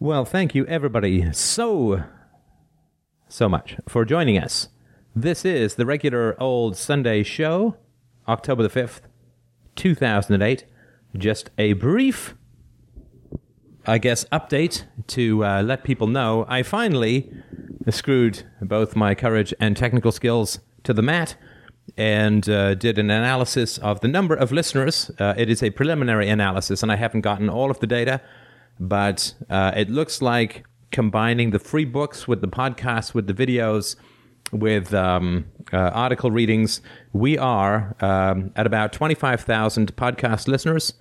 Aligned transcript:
Well, 0.00 0.24
thank 0.24 0.54
you, 0.54 0.64
everybody, 0.66 1.32
so, 1.32 2.04
so 3.28 3.48
much 3.48 3.78
for 3.88 4.04
joining 4.04 4.38
us. 4.38 4.68
This 5.16 5.44
is 5.44 5.74
the 5.74 5.84
regular 5.84 6.40
old 6.40 6.76
Sunday 6.76 7.24
show, 7.24 7.74
October 8.28 8.62
the 8.62 8.68
5th, 8.68 9.00
2008. 9.74 10.64
Just 11.16 11.50
a 11.58 11.72
brief, 11.72 12.36
I 13.86 13.98
guess, 13.98 14.24
update 14.26 14.84
to 15.08 15.44
uh, 15.44 15.62
let 15.64 15.82
people 15.82 16.06
know 16.06 16.46
I 16.48 16.62
finally 16.62 17.32
screwed 17.90 18.44
both 18.62 18.94
my 18.94 19.16
courage 19.16 19.52
and 19.58 19.76
technical 19.76 20.12
skills 20.12 20.60
to 20.84 20.94
the 20.94 21.02
mat 21.02 21.34
and 21.96 22.48
uh, 22.48 22.76
did 22.76 22.98
an 22.98 23.10
analysis 23.10 23.78
of 23.78 23.98
the 23.98 24.08
number 24.08 24.36
of 24.36 24.52
listeners. 24.52 25.10
Uh, 25.18 25.34
it 25.36 25.50
is 25.50 25.60
a 25.60 25.70
preliminary 25.70 26.28
analysis, 26.28 26.84
and 26.84 26.92
I 26.92 26.96
haven't 26.96 27.22
gotten 27.22 27.50
all 27.50 27.68
of 27.68 27.80
the 27.80 27.88
data, 27.88 28.20
but 28.80 29.34
uh, 29.50 29.72
it 29.76 29.90
looks 29.90 30.22
like 30.22 30.64
combining 30.90 31.50
the 31.50 31.58
free 31.58 31.84
books 31.84 32.26
with 32.26 32.40
the 32.40 32.48
podcasts, 32.48 33.14
with 33.14 33.26
the 33.26 33.34
videos, 33.34 33.96
with 34.52 34.94
um, 34.94 35.46
uh, 35.72 35.76
article 35.76 36.30
readings, 36.30 36.80
we 37.12 37.36
are 37.36 37.94
um, 38.00 38.52
at 38.56 38.66
about 38.66 38.92
25,000 38.92 39.94
podcast 39.96 40.48
listeners. 40.48 40.94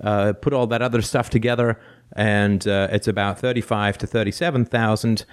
Uh, 0.00 0.32
put 0.32 0.52
all 0.52 0.66
that 0.66 0.82
other 0.82 1.00
stuff 1.00 1.30
together, 1.30 1.80
and 2.16 2.66
uh, 2.66 2.88
it's 2.90 3.06
about 3.06 3.38
35 3.38 3.98
to 3.98 4.06
37,000 4.06 5.24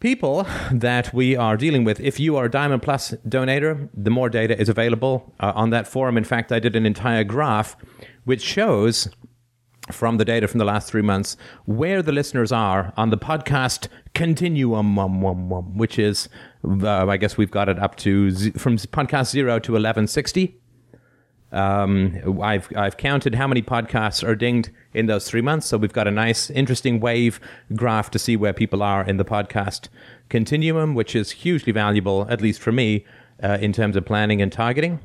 people 0.00 0.46
that 0.72 1.14
we 1.14 1.36
are 1.36 1.56
dealing 1.56 1.84
with. 1.84 2.00
If 2.00 2.18
you 2.18 2.36
are 2.36 2.46
a 2.46 2.50
Diamond 2.50 2.82
Plus 2.82 3.14
donator, 3.28 3.88
the 3.94 4.10
more 4.10 4.28
data 4.28 4.58
is 4.60 4.68
available 4.68 5.34
uh, 5.40 5.52
on 5.54 5.70
that 5.70 5.86
forum. 5.86 6.16
In 6.16 6.24
fact, 6.24 6.52
I 6.52 6.58
did 6.58 6.74
an 6.76 6.84
entire 6.84 7.24
graph 7.24 7.76
which 8.24 8.42
shows 8.42 9.08
from 9.90 10.16
the 10.16 10.24
data 10.24 10.48
from 10.48 10.58
the 10.58 10.64
last 10.64 10.90
three 10.90 11.02
months 11.02 11.36
where 11.64 12.02
the 12.02 12.12
listeners 12.12 12.52
are 12.52 12.92
on 12.96 13.10
the 13.10 13.18
podcast 13.18 13.88
continuum, 14.14 14.98
um, 14.98 15.24
um, 15.24 15.52
um, 15.52 15.78
which 15.78 15.98
is, 15.98 16.28
uh, 16.64 17.06
I 17.06 17.16
guess 17.16 17.36
we've 17.36 17.50
got 17.50 17.68
it 17.68 17.78
up 17.78 17.96
to 17.98 18.30
z- 18.30 18.50
from 18.52 18.76
podcast 18.76 19.30
zero 19.30 19.58
to 19.58 19.72
1160. 19.72 20.60
Um, 21.52 22.40
I've 22.42 22.68
I've 22.76 22.96
counted 22.96 23.36
how 23.36 23.46
many 23.46 23.62
podcasts 23.62 24.26
are 24.26 24.34
dinged 24.34 24.70
in 24.92 25.06
those 25.06 25.28
three 25.28 25.40
months, 25.40 25.66
so 25.66 25.78
we've 25.78 25.92
got 25.92 26.08
a 26.08 26.10
nice, 26.10 26.50
interesting 26.50 26.98
wave 26.98 27.38
graph 27.74 28.10
to 28.10 28.18
see 28.18 28.36
where 28.36 28.52
people 28.52 28.82
are 28.82 29.04
in 29.04 29.16
the 29.16 29.24
podcast 29.24 29.88
continuum, 30.28 30.94
which 30.94 31.14
is 31.14 31.30
hugely 31.30 31.72
valuable, 31.72 32.26
at 32.28 32.40
least 32.40 32.60
for 32.60 32.72
me, 32.72 33.06
uh, 33.42 33.58
in 33.60 33.72
terms 33.72 33.96
of 33.96 34.04
planning 34.04 34.42
and 34.42 34.52
targeting. 34.52 34.98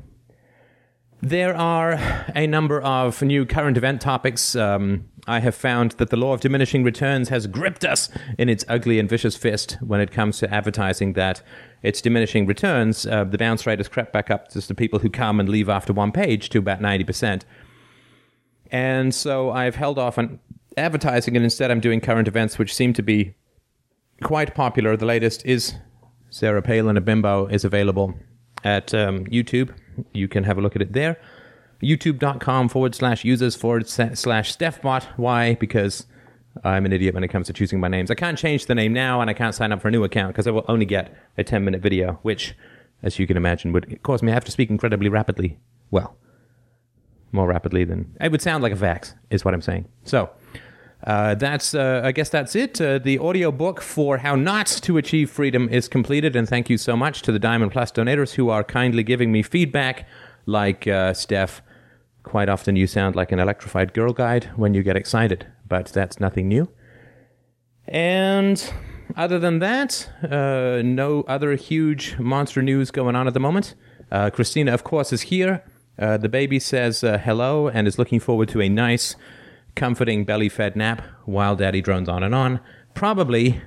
There 1.24 1.56
are 1.56 2.00
a 2.34 2.48
number 2.48 2.80
of 2.82 3.22
new 3.22 3.46
current 3.46 3.76
event 3.76 4.00
topics. 4.00 4.56
Um, 4.56 5.08
I 5.28 5.38
have 5.38 5.54
found 5.54 5.92
that 5.92 6.10
the 6.10 6.16
law 6.16 6.32
of 6.32 6.40
diminishing 6.40 6.82
returns 6.82 7.28
has 7.28 7.46
gripped 7.46 7.84
us 7.84 8.08
in 8.38 8.48
its 8.48 8.64
ugly 8.68 8.98
and 8.98 9.08
vicious 9.08 9.36
fist 9.36 9.78
when 9.80 10.00
it 10.00 10.10
comes 10.10 10.38
to 10.40 10.52
advertising 10.52 11.12
that 11.12 11.40
it's 11.80 12.00
diminishing 12.00 12.44
returns. 12.44 13.06
Uh, 13.06 13.22
the 13.22 13.38
bounce 13.38 13.68
rate 13.68 13.78
has 13.78 13.86
crept 13.86 14.12
back 14.12 14.32
up 14.32 14.50
just 14.50 14.66
to 14.66 14.74
people 14.74 14.98
who 14.98 15.08
come 15.08 15.38
and 15.38 15.48
leave 15.48 15.68
after 15.68 15.92
one 15.92 16.10
page 16.10 16.48
to 16.48 16.58
about 16.58 16.80
90%. 16.80 17.42
And 18.72 19.14
so 19.14 19.52
I've 19.52 19.76
held 19.76 20.00
off 20.00 20.18
on 20.18 20.40
advertising 20.76 21.36
and 21.36 21.44
instead 21.44 21.70
I'm 21.70 21.78
doing 21.78 22.00
current 22.00 22.26
events, 22.26 22.58
which 22.58 22.74
seem 22.74 22.92
to 22.94 23.02
be 23.02 23.36
quite 24.24 24.56
popular. 24.56 24.96
The 24.96 25.06
latest 25.06 25.46
is 25.46 25.74
Sarah 26.30 26.62
Palin, 26.62 26.96
a 26.96 27.00
bimbo, 27.00 27.46
is 27.46 27.64
available 27.64 28.12
at 28.64 28.92
um, 28.92 29.24
YouTube. 29.26 29.72
You 30.12 30.28
can 30.28 30.44
have 30.44 30.58
a 30.58 30.60
look 30.60 30.76
at 30.76 30.82
it 30.82 30.92
there. 30.92 31.18
YouTube.com 31.82 32.68
forward 32.68 32.94
slash 32.94 33.24
users 33.24 33.56
forward 33.56 33.88
slash 33.88 34.56
Stefbot. 34.56 35.04
Why? 35.16 35.54
Because 35.54 36.06
I'm 36.64 36.86
an 36.86 36.92
idiot 36.92 37.14
when 37.14 37.24
it 37.24 37.28
comes 37.28 37.46
to 37.48 37.52
choosing 37.52 37.80
my 37.80 37.88
names. 37.88 38.10
I 38.10 38.14
can't 38.14 38.38
change 38.38 38.66
the 38.66 38.74
name 38.74 38.92
now 38.92 39.20
and 39.20 39.28
I 39.28 39.34
can't 39.34 39.54
sign 39.54 39.72
up 39.72 39.80
for 39.80 39.88
a 39.88 39.90
new 39.90 40.04
account 40.04 40.34
because 40.34 40.46
I 40.46 40.50
will 40.50 40.64
only 40.68 40.86
get 40.86 41.14
a 41.36 41.44
10 41.44 41.64
minute 41.64 41.80
video, 41.80 42.18
which, 42.22 42.54
as 43.02 43.18
you 43.18 43.26
can 43.26 43.36
imagine, 43.36 43.72
would 43.72 44.02
cause 44.02 44.22
me 44.22 44.28
to 44.28 44.34
have 44.34 44.44
to 44.44 44.52
speak 44.52 44.70
incredibly 44.70 45.08
rapidly. 45.08 45.58
Well, 45.90 46.16
more 47.32 47.48
rapidly 47.48 47.84
than 47.84 48.16
it 48.20 48.30
would 48.30 48.42
sound 48.42 48.62
like 48.62 48.72
a 48.72 48.76
fax, 48.76 49.14
is 49.30 49.44
what 49.44 49.54
I'm 49.54 49.62
saying. 49.62 49.86
So, 50.04 50.30
uh, 51.04 51.34
that's 51.34 51.74
uh, 51.74 52.00
I 52.04 52.12
guess 52.12 52.28
that's 52.28 52.54
it. 52.54 52.80
Uh, 52.80 52.98
the 52.98 53.18
audio 53.18 53.50
book 53.50 53.80
for 53.80 54.18
how 54.18 54.36
not 54.36 54.66
to 54.82 54.96
achieve 54.98 55.30
freedom 55.30 55.68
is 55.68 55.88
completed, 55.88 56.36
and 56.36 56.48
thank 56.48 56.70
you 56.70 56.78
so 56.78 56.96
much 56.96 57.22
to 57.22 57.32
the 57.32 57.40
Diamond 57.40 57.72
Plus 57.72 57.90
donators 57.90 58.34
who 58.34 58.50
are 58.50 58.62
kindly 58.62 59.02
giving 59.02 59.32
me 59.32 59.42
feedback. 59.42 60.06
Like 60.46 60.86
uh, 60.86 61.12
Steph, 61.12 61.60
quite 62.22 62.48
often 62.48 62.76
you 62.76 62.86
sound 62.86 63.16
like 63.16 63.32
an 63.32 63.40
electrified 63.40 63.94
girl 63.94 64.12
guide 64.12 64.50
when 64.54 64.74
you 64.74 64.82
get 64.84 64.96
excited, 64.96 65.46
but 65.66 65.86
that's 65.86 66.20
nothing 66.20 66.46
new. 66.46 66.68
And 67.88 68.72
other 69.16 69.40
than 69.40 69.58
that, 69.58 70.08
uh, 70.22 70.82
no 70.84 71.22
other 71.26 71.56
huge 71.56 72.16
monster 72.18 72.62
news 72.62 72.92
going 72.92 73.16
on 73.16 73.26
at 73.26 73.34
the 73.34 73.40
moment. 73.40 73.74
Uh, 74.12 74.30
Christina, 74.30 74.72
of 74.72 74.84
course, 74.84 75.12
is 75.12 75.22
here. 75.22 75.64
the 75.96 76.28
baby 76.28 76.60
says 76.60 77.00
hello 77.00 77.68
and 77.68 77.88
is 77.88 77.98
looking 77.98 78.20
forward 78.20 78.48
to 78.50 78.60
a 78.60 78.68
nice 78.68 79.16
comforting 79.74 80.24
belly 80.24 80.48
fed 80.48 80.76
nap 80.76 81.02
while 81.24 81.56
daddy 81.56 81.80
drones 81.80 82.08
on 82.08 82.22
and 82.22 82.34
on. 82.34 82.60
Probably 82.94 83.60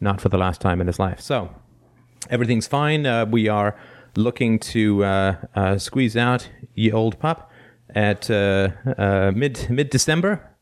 not 0.00 0.20
for 0.20 0.28
the 0.28 0.38
last 0.38 0.60
time 0.60 0.80
in 0.80 0.86
his 0.86 0.98
life. 0.98 1.20
So 1.20 1.54
everything's 2.30 2.66
fine. 2.66 3.06
Uh, 3.06 3.26
we 3.26 3.48
are 3.48 3.76
looking 4.16 4.58
to 4.58 5.04
uh, 5.04 5.36
uh, 5.54 5.78
squeeze 5.78 6.16
out 6.16 6.48
ye 6.74 6.90
old 6.92 7.18
pup 7.18 7.50
at 7.94 8.30
uh, 8.30 8.68
uh, 8.98 9.32
mid 9.34 9.68
mid 9.70 9.90
December. 9.90 10.52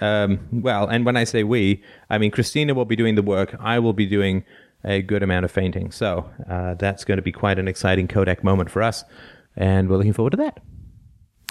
Um, 0.00 0.48
well, 0.50 0.88
and 0.88 1.06
when 1.06 1.16
I 1.16 1.24
say 1.24 1.44
we, 1.44 1.82
I 2.10 2.18
mean 2.18 2.30
Christina 2.30 2.74
will 2.74 2.84
be 2.84 2.96
doing 2.96 3.14
the 3.14 3.22
work. 3.22 3.54
I 3.60 3.78
will 3.78 3.92
be 3.92 4.06
doing 4.06 4.44
a 4.84 5.00
good 5.02 5.22
amount 5.22 5.44
of 5.44 5.50
fainting. 5.50 5.90
So 5.90 6.28
uh, 6.50 6.74
that's 6.74 7.04
going 7.04 7.16
to 7.16 7.22
be 7.22 7.32
quite 7.32 7.58
an 7.58 7.68
exciting 7.68 8.08
Kodak 8.08 8.42
moment 8.44 8.70
for 8.70 8.82
us, 8.82 9.04
and 9.56 9.88
we're 9.88 9.96
looking 9.96 10.12
forward 10.12 10.30
to 10.30 10.36
that. 10.38 10.60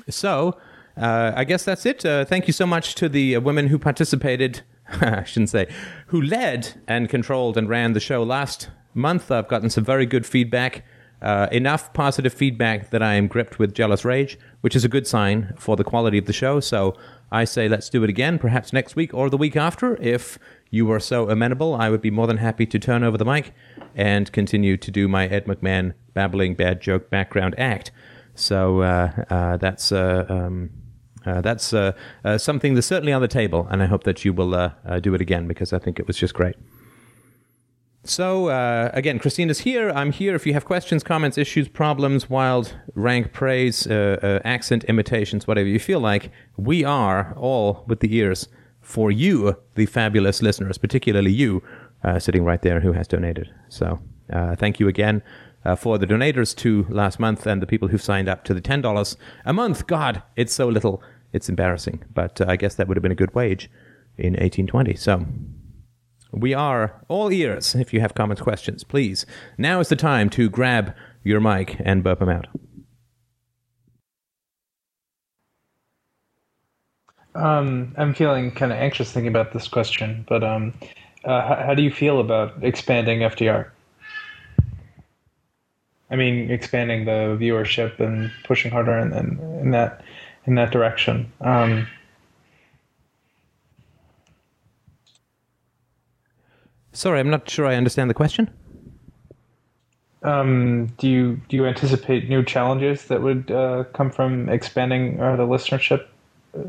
So 0.09 0.57
uh, 0.97 1.33
I 1.35 1.43
guess 1.43 1.63
that's 1.63 1.85
it. 1.85 2.05
Uh, 2.05 2.25
thank 2.25 2.47
you 2.47 2.53
so 2.53 2.65
much 2.65 2.95
to 2.95 3.09
the 3.09 3.35
uh, 3.35 3.41
women 3.41 3.67
who 3.67 3.79
participated. 3.79 4.61
I 5.01 5.23
shouldn't 5.23 5.49
say, 5.49 5.67
who 6.07 6.21
led 6.21 6.81
and 6.87 7.09
controlled 7.09 7.57
and 7.57 7.67
ran 7.67 7.93
the 7.93 7.99
show 7.99 8.23
last 8.23 8.69
month. 8.93 9.31
I've 9.31 9.47
gotten 9.47 9.69
some 9.69 9.83
very 9.83 10.05
good 10.05 10.25
feedback. 10.25 10.85
Uh, 11.21 11.47
enough 11.53 11.93
positive 11.93 12.33
feedback 12.33 12.89
that 12.89 13.01
I 13.01 13.13
am 13.13 13.27
gripped 13.27 13.57
with 13.57 13.73
jealous 13.73 14.03
rage, 14.03 14.37
which 14.59 14.75
is 14.75 14.83
a 14.83 14.89
good 14.89 15.07
sign 15.07 15.53
for 15.57 15.77
the 15.77 15.83
quality 15.83 16.17
of 16.17 16.25
the 16.25 16.33
show. 16.33 16.59
So 16.59 16.97
I 17.31 17.45
say 17.45 17.69
let's 17.69 17.89
do 17.89 18.03
it 18.03 18.09
again, 18.09 18.37
perhaps 18.37 18.73
next 18.73 18.97
week 18.97 19.13
or 19.13 19.29
the 19.29 19.37
week 19.37 19.55
after. 19.55 19.95
If 20.01 20.37
you 20.69 20.91
are 20.91 20.99
so 20.99 21.29
amenable, 21.29 21.75
I 21.75 21.89
would 21.89 22.01
be 22.01 22.11
more 22.11 22.27
than 22.27 22.37
happy 22.37 22.65
to 22.65 22.77
turn 22.77 23.05
over 23.05 23.17
the 23.17 23.23
mic 23.23 23.53
and 23.95 24.29
continue 24.33 24.75
to 24.75 24.91
do 24.91 25.07
my 25.07 25.27
Ed 25.27 25.45
McMahon 25.45 25.93
babbling 26.13 26.55
bad 26.55 26.81
joke 26.81 27.09
background 27.09 27.55
act. 27.57 27.91
So 28.35 28.81
uh, 28.81 29.23
uh, 29.29 29.57
that's 29.57 29.93
um, 29.93 30.71
uh, 31.25 31.41
that's 31.41 31.73
uh, 31.73 31.93
uh, 32.25 32.37
something 32.37 32.73
that's 32.73 32.87
certainly 32.87 33.13
on 33.13 33.21
the 33.21 33.27
table, 33.27 33.67
and 33.69 33.81
I 33.81 33.85
hope 33.85 34.03
that 34.03 34.25
you 34.25 34.33
will 34.33 34.53
uh, 34.55 34.71
uh, 34.85 34.99
do 34.99 35.13
it 35.13 35.21
again 35.21 35.47
because 35.47 35.73
I 35.73 35.79
think 35.79 35.99
it 35.99 36.07
was 36.07 36.17
just 36.17 36.33
great. 36.33 36.55
So, 38.05 38.49
uh, 38.49 38.89
again, 38.93 39.17
Christina's 39.17 39.59
here. 39.59 39.89
I'm 39.89 40.11
here. 40.11 40.35
If 40.35 40.45
you 40.45 40.53
have 40.53 40.65
questions, 40.65 41.03
comments, 41.03 41.37
issues, 41.37 41.69
problems, 41.69 42.29
wild 42.29 42.75
rank 42.95 43.31
praise, 43.31 43.87
accent 43.87 44.83
imitations, 44.85 45.47
whatever 45.47 45.69
you 45.69 45.79
feel 45.79 46.01
like, 46.01 46.29
we 46.57 46.83
are 46.83 47.33
all 47.37 47.85
with 47.87 48.01
the 48.01 48.13
ears 48.13 48.49
for 48.81 49.09
you, 49.09 49.55
the 49.75 49.85
fabulous 49.85 50.41
listeners, 50.41 50.77
particularly 50.77 51.31
you 51.31 51.63
sitting 52.19 52.43
right 52.43 52.61
there 52.61 52.81
who 52.81 52.91
has 52.91 53.07
donated. 53.07 53.49
So, 53.69 54.01
thank 54.29 54.81
you 54.81 54.89
again. 54.89 55.23
Uh, 55.65 55.77
for 55.77 55.97
the 55.97 56.05
donators 56.05 56.53
to 56.53 56.85
last 56.89 57.21
month 57.21 57.47
and 57.47 57.61
the 57.61 57.65
people 57.65 57.87
who've 57.87 58.01
signed 58.01 58.27
up 58.27 58.43
to 58.43 58.53
the 58.53 58.59
$10 58.59 59.15
a 59.45 59.53
month. 59.53 59.87
God, 59.87 60.21
it's 60.35 60.53
so 60.53 60.67
little 60.67 61.01
it's 61.33 61.49
embarrassing. 61.49 62.03
But 62.13 62.39
uh, 62.39 62.45
I 62.47 62.55
guess 62.55 62.75
that 62.75 62.87
would 62.87 62.95
have 62.95 63.01
been 63.01 63.11
a 63.11 63.15
good 63.15 63.35
wage 63.35 63.69
in 64.17 64.33
1820. 64.33 64.95
So 64.95 65.25
we 66.31 66.53
are 66.53 67.03
all 67.07 67.31
ears. 67.31 67.75
If 67.75 67.93
you 67.93 67.99
have 67.99 68.15
comments, 68.15 68.41
questions, 68.41 68.83
please. 68.83 69.25
Now 69.57 69.79
is 69.79 69.89
the 69.89 69.95
time 69.95 70.29
to 70.31 70.49
grab 70.49 70.95
your 71.23 71.39
mic 71.39 71.77
and 71.79 72.03
burp 72.03 72.19
them 72.19 72.29
out. 72.29 72.47
Um, 77.35 77.95
I'm 77.97 78.13
feeling 78.13 78.51
kind 78.51 78.71
of 78.71 78.77
anxious 78.77 79.11
thinking 79.11 79.29
about 79.29 79.53
this 79.53 79.67
question, 79.67 80.23
but 80.29 80.43
um, 80.43 80.73
uh, 81.25 81.41
how, 81.47 81.63
how, 81.67 81.73
do 81.73 81.81
you 81.81 81.91
feel 81.91 82.19
about 82.19 82.63
expanding 82.63 83.19
FDR? 83.19 83.69
I 86.11 86.15
mean, 86.15 86.51
expanding 86.51 87.05
the 87.05 87.35
viewership 87.39 87.99
and 87.99 88.31
pushing 88.43 88.69
harder 88.71 88.95
in, 88.99 89.13
in, 89.13 89.39
in 89.61 89.71
that 89.71 90.03
in 90.45 90.55
that 90.55 90.71
direction. 90.71 91.31
Um, 91.41 91.87
Sorry, 96.95 97.19
I'm 97.19 97.31
not 97.31 97.49
sure 97.49 97.65
I 97.65 97.73
understand 97.75 98.09
the 98.09 98.13
question. 98.13 98.51
Um, 100.21 100.87
do 100.99 101.09
you 101.09 101.41
do 101.49 101.57
you 101.57 101.65
anticipate 101.65 102.29
new 102.29 102.43
challenges 102.43 103.07
that 103.07 103.21
would 103.21 103.49
uh, 103.49 103.85
come 103.93 104.11
from 104.11 104.47
expanding 104.47 105.19
uh, 105.19 105.35
the 105.35 105.43
listenership 105.43 106.05
uh, 106.57 106.61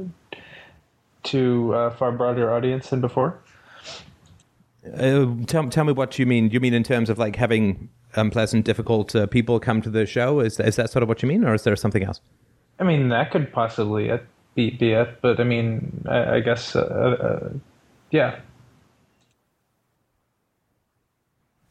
to 1.25 1.73
a 1.73 1.91
far 1.91 2.13
broader 2.13 2.53
audience 2.53 2.91
than 2.91 3.01
before. 3.01 3.39
Uh, 4.87 5.27
tell, 5.47 5.69
tell 5.69 5.85
me 5.85 5.93
what 5.93 6.19
you 6.19 6.27
mean. 6.27 6.49
Do 6.49 6.55
you 6.55 6.61
mean 6.61 6.75
in 6.75 6.85
terms 6.85 7.11
of 7.11 7.19
like 7.19 7.37
having 7.37 7.89
unpleasant, 8.15 8.65
difficult 8.65 9.17
uh, 9.17 9.27
people 9.27 9.59
come 9.59 9.83
to 9.83 9.91
the 9.91 10.07
show? 10.07 10.41
Is, 10.41 10.61
is 10.61 10.77
that 10.77 10.91
sort 10.91 11.03
of 11.03 11.09
what 11.09 11.23
you 11.23 11.29
mean, 11.29 11.45
or 11.45 11.55
is 11.55 11.63
there 11.63 11.75
something 11.75 12.03
else? 12.03 12.21
I 12.79 12.85
mean, 12.85 13.09
that 13.11 13.31
could 13.31 13.53
possibly 13.53 14.11
be, 14.55 14.71
be 14.71 14.93
it, 14.93 15.21
but 15.21 15.41
I 15.41 15.45
mean, 15.45 16.05
I, 16.09 16.37
I 16.37 16.41
guess, 16.41 16.75
uh, 16.77 16.81
uh, 16.81 17.49
yeah. 18.11 18.41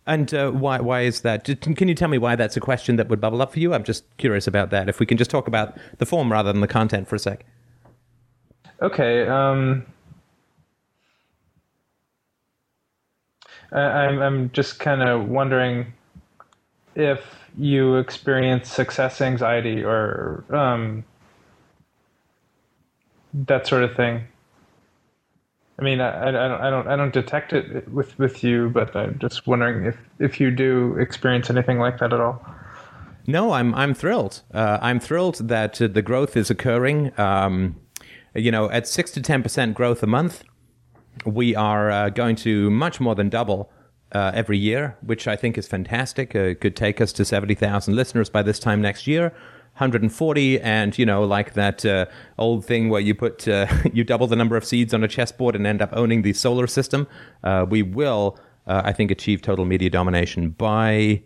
And 0.05 0.33
uh, 0.33 0.51
why 0.51 0.81
why 0.81 1.01
is 1.01 1.21
that? 1.21 1.45
Can 1.61 1.87
you 1.87 1.95
tell 1.95 2.09
me 2.09 2.17
why 2.17 2.35
that's 2.35 2.57
a 2.57 2.59
question 2.59 2.97
that 2.97 3.07
would 3.07 3.21
bubble 3.21 3.41
up 3.41 3.53
for 3.53 3.59
you? 3.59 3.73
I'm 3.73 3.85
just 3.85 4.03
curious 4.17 4.47
about 4.47 4.69
that. 4.71 4.89
If 4.89 4.99
we 4.99 5.05
can 5.05 5.17
just 5.17 5.31
talk 5.31 5.47
about 5.47 5.77
the 5.97 6.05
form 6.05 6.29
rather 6.29 6.51
than 6.51 6.59
the 6.59 6.67
content 6.67 7.07
for 7.07 7.15
a 7.15 7.19
sec. 7.19 7.45
Okay. 8.81 9.25
Um, 9.27 9.85
I, 13.71 13.79
I'm 13.79 14.21
I'm 14.21 14.51
just 14.51 14.79
kind 14.79 15.01
of 15.01 15.29
wondering 15.29 15.93
if 16.95 17.21
you 17.57 17.97
experience 17.97 18.69
success 18.69 19.21
anxiety 19.21 19.83
or 19.83 20.43
um, 20.49 21.03
that 23.33 23.67
sort 23.67 23.83
of 23.83 23.95
thing. 23.95 24.23
I 25.79 25.83
mean, 25.83 26.01
I, 26.01 26.27
I, 26.27 26.31
don't, 26.31 26.61
I 26.61 26.69
don't, 26.69 26.87
I 26.87 26.95
don't 26.95 27.13
detect 27.13 27.51
it 27.51 27.87
with, 27.89 28.17
with 28.19 28.43
you, 28.43 28.69
but 28.69 28.95
I'm 28.95 29.17
just 29.19 29.47
wondering 29.47 29.85
if, 29.85 29.97
if 30.19 30.39
you 30.39 30.51
do 30.51 30.95
experience 30.99 31.49
anything 31.49 31.79
like 31.79 31.99
that 31.99 32.13
at 32.13 32.19
all. 32.19 32.45
No, 33.25 33.53
I'm, 33.53 33.73
I'm 33.73 33.93
thrilled. 33.93 34.41
Uh, 34.53 34.77
I'm 34.81 34.99
thrilled 34.99 35.47
that 35.47 35.81
uh, 35.81 35.87
the 35.87 36.01
growth 36.01 36.37
is 36.37 36.49
occurring. 36.51 37.17
Um, 37.19 37.77
you 38.35 38.51
know, 38.51 38.69
at 38.69 38.87
six 38.87 39.11
to 39.11 39.21
ten 39.21 39.41
percent 39.41 39.75
growth 39.75 40.03
a 40.03 40.07
month, 40.07 40.43
we 41.25 41.55
are 41.55 41.89
uh, 41.89 42.09
going 42.09 42.35
to 42.37 42.69
much 42.69 42.99
more 42.99 43.15
than 43.15 43.29
double 43.29 43.71
uh, 44.13 44.31
every 44.33 44.57
year, 44.57 44.95
which 45.01 45.27
I 45.27 45.35
think 45.35 45.57
is 45.57 45.67
fantastic. 45.67 46.35
Uh, 46.35 46.53
could 46.53 46.75
take 46.75 47.01
us 47.01 47.11
to 47.13 47.25
70,000 47.25 47.95
listeners 47.95 48.29
by 48.29 48.43
this 48.43 48.59
time 48.59 48.81
next 48.81 49.07
year. 49.07 49.33
140 49.77 50.61
and 50.61 50.99
you 50.99 51.05
know 51.05 51.23
like 51.23 51.53
that 51.53 51.83
uh, 51.83 52.05
old 52.37 52.63
thing 52.63 52.89
where 52.89 53.01
you 53.01 53.15
put 53.15 53.47
uh, 53.47 53.65
you 53.93 54.03
double 54.03 54.27
the 54.27 54.35
number 54.35 54.55
of 54.55 54.63
seeds 54.63 54.93
on 54.93 55.03
a 55.03 55.07
chessboard 55.07 55.55
and 55.55 55.65
end 55.65 55.81
up 55.81 55.89
owning 55.93 56.21
the 56.21 56.31
solar 56.31 56.67
system 56.67 57.07
uh, 57.43 57.65
we 57.67 57.81
will 57.81 58.37
uh, 58.67 58.83
i 58.85 58.93
think 58.93 59.09
achieve 59.09 59.41
total 59.41 59.65
media 59.65 59.89
domination 59.89 60.51
by 60.51 61.23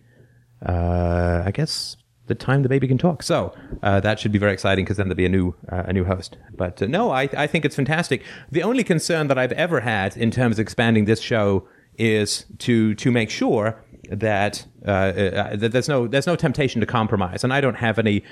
uh, 0.65 1.43
i 1.45 1.51
guess 1.51 1.97
the 2.27 2.35
time 2.35 2.63
the 2.63 2.69
baby 2.69 2.87
can 2.87 2.97
talk 2.97 3.21
so 3.21 3.53
that 3.81 4.17
should 4.17 4.31
be 4.31 4.39
very 4.39 4.53
exciting 4.53 4.85
because 4.85 4.95
then 4.95 5.09
there'll 5.09 5.17
be 5.17 5.25
a 5.25 5.29
new 5.29 5.53
a 5.67 5.91
new 5.91 6.05
host 6.05 6.37
but 6.55 6.79
no 6.89 7.11
I, 7.11 7.23
I 7.35 7.47
think 7.47 7.65
it's 7.65 7.75
fantastic 7.75 8.23
the 8.49 8.63
only 8.63 8.85
concern 8.85 9.27
that 9.27 9.37
i've 9.37 9.51
ever 9.51 9.81
had 9.81 10.15
in 10.15 10.31
terms 10.31 10.57
of 10.57 10.61
expanding 10.61 11.03
this 11.03 11.19
show 11.19 11.67
is 11.97 12.45
to 12.59 12.95
to 12.95 13.11
make 13.11 13.29
sure 13.29 13.83
that, 14.09 14.65
uh, 14.85 14.89
uh, 14.89 15.55
that 15.55 15.71
there's 15.71 15.89
no 15.89 16.07
there's 16.07 16.27
no 16.27 16.35
temptation 16.35 16.81
to 16.81 16.87
compromise, 16.87 17.43
and 17.43 17.53
I 17.53 17.61
don't 17.61 17.75
have 17.75 17.99
any 17.99 18.23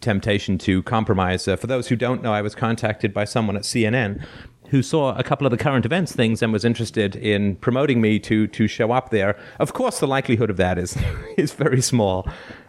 temptation 0.00 0.58
to 0.58 0.82
compromise. 0.82 1.48
Uh, 1.48 1.56
for 1.56 1.66
those 1.66 1.88
who 1.88 1.96
don't 1.96 2.22
know, 2.22 2.32
I 2.32 2.42
was 2.42 2.54
contacted 2.54 3.14
by 3.14 3.24
someone 3.24 3.56
at 3.56 3.62
CNN 3.62 4.24
who 4.68 4.82
saw 4.82 5.14
a 5.16 5.22
couple 5.22 5.46
of 5.46 5.50
the 5.50 5.58
current 5.58 5.84
events 5.84 6.12
things 6.12 6.40
and 6.42 6.50
was 6.50 6.64
interested 6.64 7.14
in 7.14 7.56
promoting 7.56 8.00
me 8.00 8.18
to 8.20 8.46
to 8.48 8.66
show 8.66 8.92
up 8.92 9.10
there. 9.10 9.38
Of 9.58 9.72
course, 9.72 10.00
the 10.00 10.06
likelihood 10.06 10.50
of 10.50 10.56
that 10.58 10.78
is 10.78 10.96
is 11.36 11.52
very 11.52 11.82
small, 11.82 12.28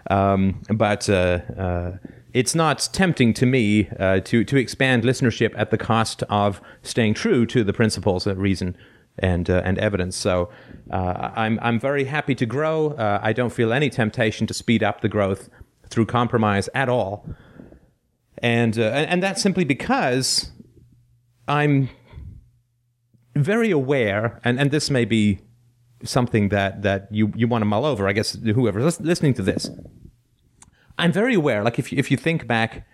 um, 0.09 0.61
but. 0.69 1.09
Uh, 1.09 1.39
uh, 1.57 1.97
it's 2.33 2.55
not 2.55 2.89
tempting 2.93 3.31
to 3.35 3.45
me 3.45 3.87
uh, 3.99 4.19
to 4.21 4.43
to 4.43 4.57
expand 4.57 5.03
listenership 5.03 5.53
at 5.55 5.69
the 5.69 5.77
cost 5.77 6.23
of 6.29 6.61
staying 6.81 7.13
true 7.13 7.45
to 7.45 7.63
the 7.63 7.73
principles 7.73 8.25
of 8.25 8.39
reason 8.39 8.75
and 9.19 9.49
uh, 9.49 9.61
and 9.63 9.77
evidence. 9.77 10.15
So 10.15 10.49
uh, 10.91 11.31
I'm 11.35 11.59
I'm 11.61 11.79
very 11.79 12.05
happy 12.05 12.35
to 12.35 12.45
grow. 12.45 12.91
Uh, 12.91 13.19
I 13.21 13.33
don't 13.33 13.51
feel 13.51 13.71
any 13.73 13.89
temptation 13.89 14.47
to 14.47 14.53
speed 14.53 14.83
up 14.83 15.01
the 15.01 15.09
growth 15.09 15.49
through 15.89 16.07
compromise 16.07 16.69
at 16.73 16.89
all, 16.89 17.25
and 18.39 18.77
uh, 18.77 18.83
and, 18.83 19.09
and 19.09 19.23
that's 19.23 19.41
simply 19.41 19.63
because 19.63 20.51
I'm 21.47 21.89
very 23.35 23.71
aware, 23.71 24.39
and, 24.43 24.59
and 24.59 24.71
this 24.71 24.89
may 24.89 25.05
be 25.05 25.39
something 26.03 26.49
that, 26.49 26.81
that 26.81 27.07
you, 27.11 27.31
you 27.35 27.47
want 27.47 27.61
to 27.61 27.65
mull 27.65 27.85
over. 27.85 28.07
I 28.07 28.13
guess 28.13 28.33
whoever's 28.33 28.99
listening 28.99 29.33
to 29.35 29.41
this, 29.41 29.69
I'm 30.97 31.11
very 31.11 31.33
aware. 31.33 31.63
Like 31.63 31.79
if 31.79 31.91
you, 31.91 31.97
if 31.97 32.11
you 32.11 32.17
think 32.17 32.45
back 32.45 32.85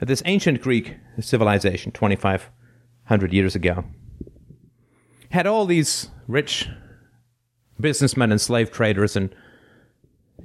at 0.00 0.08
this 0.08 0.22
ancient 0.24 0.62
Greek 0.62 0.96
civilization, 1.20 1.92
2,500 1.92 3.32
years 3.32 3.54
ago 3.54 3.84
had 5.34 5.46
all 5.46 5.66
these 5.66 6.08
rich 6.26 6.68
businessmen 7.80 8.30
and 8.30 8.40
slave 8.40 8.70
traders 8.70 9.16
and 9.16 9.34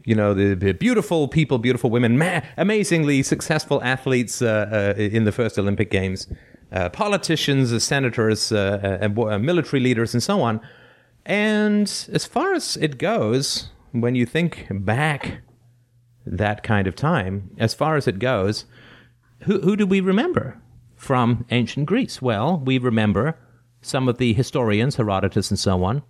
you 0.04 0.16
know 0.16 0.34
the, 0.34 0.56
the 0.56 0.74
beautiful 0.74 1.28
people 1.28 1.58
beautiful 1.58 1.90
women 1.90 2.18
ma- 2.18 2.42
amazingly 2.58 3.22
successful 3.24 3.82
athletes 3.84 4.42
uh, 4.42 4.94
uh, 4.98 5.00
in 5.00 5.26
the 5.26 5.32
first 5.32 5.58
olympic 5.58 5.90
games 5.92 6.28
uh, 6.72 6.90
politicians 6.90 7.74
uh, 7.74 7.80
senators 7.80 8.52
uh, 8.52 9.00
uh, 9.02 9.40
military 9.40 9.80
leaders 9.80 10.14
and 10.14 10.22
so 10.22 10.42
on. 10.42 10.62
And 11.26 11.88
as 12.12 12.26
far 12.26 12.54
as 12.54 12.78
it 12.78 12.98
goes 12.98 13.70
when 13.92 14.16
you 14.16 14.26
think 14.26 14.68
back 14.70 15.42
that 16.26 16.64
kind 16.64 16.88
of 16.88 16.96
time 16.96 17.52
as 17.58 17.74
far 17.74 17.96
as 17.96 18.08
it 18.08 18.20
goes 18.20 18.66
who, 19.44 19.62
who 19.62 19.76
do 19.76 19.88
we 19.88 20.00
remember 20.00 20.62
from 20.96 21.46
ancient 21.50 21.88
greece? 21.88 22.22
Well 22.22 22.62
we 22.64 22.78
remember 22.78 23.36
some 23.82 24.08
of 24.08 24.18
the 24.18 24.34
historians, 24.34 24.96
Herodotus 24.96 25.50
and 25.50 25.60
so 25.60 25.84
on, 25.84 26.04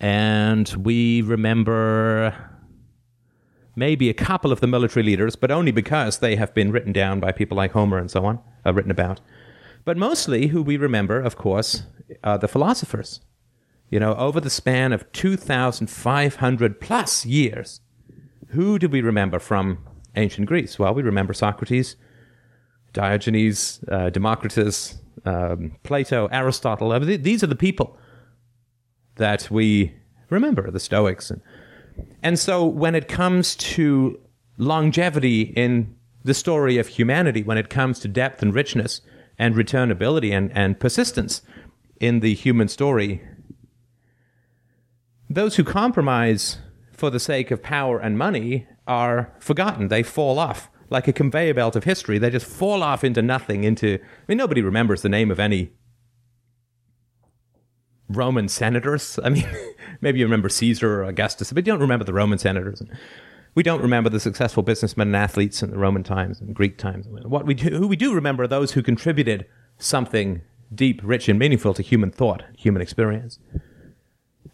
and 0.00 0.68
we 0.78 1.22
remember 1.22 2.34
maybe 3.76 4.08
a 4.08 4.14
couple 4.14 4.52
of 4.52 4.60
the 4.60 4.66
military 4.66 5.04
leaders, 5.04 5.36
but 5.36 5.50
only 5.50 5.72
because 5.72 6.18
they 6.18 6.36
have 6.36 6.54
been 6.54 6.72
written 6.72 6.92
down 6.92 7.20
by 7.20 7.32
people 7.32 7.56
like 7.56 7.72
Homer 7.72 7.98
and 7.98 8.10
so 8.10 8.24
on, 8.24 8.38
uh, 8.66 8.72
written 8.72 8.90
about. 8.90 9.20
But 9.84 9.96
mostly, 9.96 10.48
who 10.48 10.62
we 10.62 10.76
remember, 10.76 11.20
of 11.20 11.36
course, 11.36 11.84
are 12.22 12.38
the 12.38 12.48
philosophers. 12.48 13.20
You 13.88 13.98
know, 13.98 14.14
over 14.14 14.40
the 14.40 14.50
span 14.50 14.92
of 14.92 15.10
2,500 15.12 16.80
plus 16.80 17.26
years, 17.26 17.80
who 18.48 18.78
do 18.78 18.88
we 18.88 19.00
remember 19.00 19.38
from 19.38 19.78
ancient 20.16 20.46
Greece? 20.46 20.78
Well, 20.78 20.94
we 20.94 21.02
remember 21.02 21.32
Socrates, 21.32 21.96
Diogenes, 22.92 23.80
uh, 23.90 24.10
Democritus, 24.10 24.98
um, 25.24 25.76
Plato, 25.82 26.26
Aristotle. 26.32 26.98
These 27.00 27.42
are 27.42 27.46
the 27.48 27.56
people 27.56 27.96
that 29.16 29.50
we 29.50 29.94
remember, 30.30 30.70
the 30.70 30.80
Stoics. 30.80 31.30
And, 31.30 31.40
and 32.22 32.38
so 32.38 32.64
when 32.66 32.94
it 32.94 33.08
comes 33.08 33.54
to 33.56 34.18
longevity 34.56 35.42
in 35.42 35.94
the 36.24 36.34
story 36.34 36.78
of 36.78 36.88
humanity, 36.88 37.42
when 37.42 37.58
it 37.58 37.70
comes 37.70 37.98
to 38.00 38.08
depth 38.08 38.42
and 38.42 38.54
richness 38.54 39.00
and 39.38 39.54
returnability 39.54 40.32
and, 40.32 40.50
and 40.54 40.78
persistence 40.78 41.42
in 41.98 42.20
the 42.20 42.34
human 42.34 42.68
story, 42.68 43.22
those 45.28 45.56
who 45.56 45.64
compromise 45.64 46.58
for 46.92 47.10
the 47.10 47.20
sake 47.20 47.50
of 47.50 47.62
power 47.62 47.98
and 47.98 48.18
money 48.18 48.66
are 48.86 49.32
forgotten. 49.38 49.88
They 49.88 50.02
fall 50.02 50.38
off 50.38 50.68
like 50.90 51.08
a 51.08 51.12
conveyor 51.12 51.54
belt 51.54 51.76
of 51.76 51.84
history. 51.84 52.18
They 52.18 52.30
just 52.30 52.46
fall 52.46 52.82
off 52.82 53.04
into 53.04 53.22
nothing. 53.22 53.64
Into 53.64 53.94
I 53.94 54.24
mean, 54.28 54.38
nobody 54.38 54.60
remembers 54.60 55.02
the 55.02 55.08
name 55.08 55.30
of 55.30 55.40
any 55.40 55.70
Roman 58.08 58.48
senators. 58.48 59.18
I 59.22 59.30
mean, 59.30 59.48
maybe 60.00 60.18
you 60.18 60.26
remember 60.26 60.48
Caesar 60.48 61.00
or 61.00 61.04
Augustus, 61.04 61.52
but 61.52 61.66
you 61.66 61.72
don't 61.72 61.80
remember 61.80 62.04
the 62.04 62.12
Roman 62.12 62.38
senators. 62.38 62.82
We 63.54 63.62
don't 63.62 63.82
remember 63.82 64.10
the 64.10 64.20
successful 64.20 64.62
businessmen 64.62 65.08
and 65.08 65.16
athletes 65.16 65.62
in 65.62 65.70
the 65.70 65.78
Roman 65.78 66.02
times 66.02 66.40
and 66.40 66.54
Greek 66.54 66.78
times. 66.78 67.06
What 67.08 67.46
we 67.46 67.54
do, 67.54 67.76
who 67.76 67.88
we 67.88 67.96
do 67.96 68.14
remember 68.14 68.44
are 68.44 68.48
those 68.48 68.72
who 68.72 68.82
contributed 68.82 69.46
something 69.78 70.42
deep, 70.72 71.00
rich, 71.02 71.28
and 71.28 71.38
meaningful 71.38 71.74
to 71.74 71.82
human 71.82 72.10
thought, 72.10 72.44
human 72.56 72.80
experience. 72.80 73.38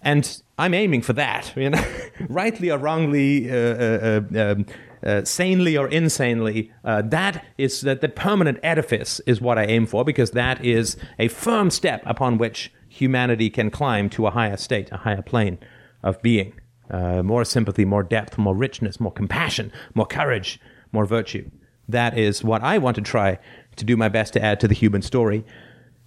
And 0.01 0.43
I'm 0.57 0.73
aiming 0.73 1.03
for 1.03 1.13
that. 1.15 1.53
You 1.57 1.71
know, 1.71 1.85
rightly 2.29 2.71
or 2.71 2.79
wrongly, 2.79 3.51
uh, 3.51 3.55
uh, 3.55 4.21
uh, 4.35 4.53
um, 4.53 4.67
uh, 5.05 5.25
sanely 5.25 5.77
or 5.77 5.89
insanely, 5.89 6.73
uh, 6.85 7.03
that 7.03 7.45
is 7.59 7.81
that 7.83 8.01
the 8.01 8.09
permanent 8.09 8.59
edifice 8.63 9.21
is 9.27 9.41
what 9.41 9.59
I 9.59 9.65
aim 9.65 9.87
for 9.87 10.05
because 10.05 10.33
that 10.33 10.65
is 10.65 10.97
a 11.19 11.29
firm 11.29 11.71
step 11.71 12.03
upon 12.07 12.39
which 12.39 12.73
humanity 12.89 13.51
can 13.51 13.71
climb 13.71 14.09
to 14.11 14.27
a 14.27 14.31
higher 14.31 14.57
state, 14.57 14.91
a 14.93 14.99
higher 14.99 15.23
plane 15.23 15.59
of 16.03 16.21
being. 16.23 16.55
Uh, 16.89 17.23
more 17.23 17.45
sympathy, 17.45 17.85
more 17.85 18.05
depth, 18.05 18.39
more 18.39 18.55
richness, 18.55 19.01
more 19.01 19.11
compassion, 19.11 19.73
more 19.95 20.07
courage, 20.07 20.61
more 20.93 21.05
virtue. 21.05 21.51
That 21.89 22.17
is 22.17 22.45
what 22.45 22.63
I 22.63 22.79
want 22.79 22.95
to 22.97 23.03
try 23.03 23.39
to 23.77 23.85
do 23.85 23.97
my 23.97 24.09
best 24.09 24.33
to 24.35 24.43
add 24.43 24.61
to 24.61 24.69
the 24.69 24.75
human 24.75 25.03
story. 25.03 25.45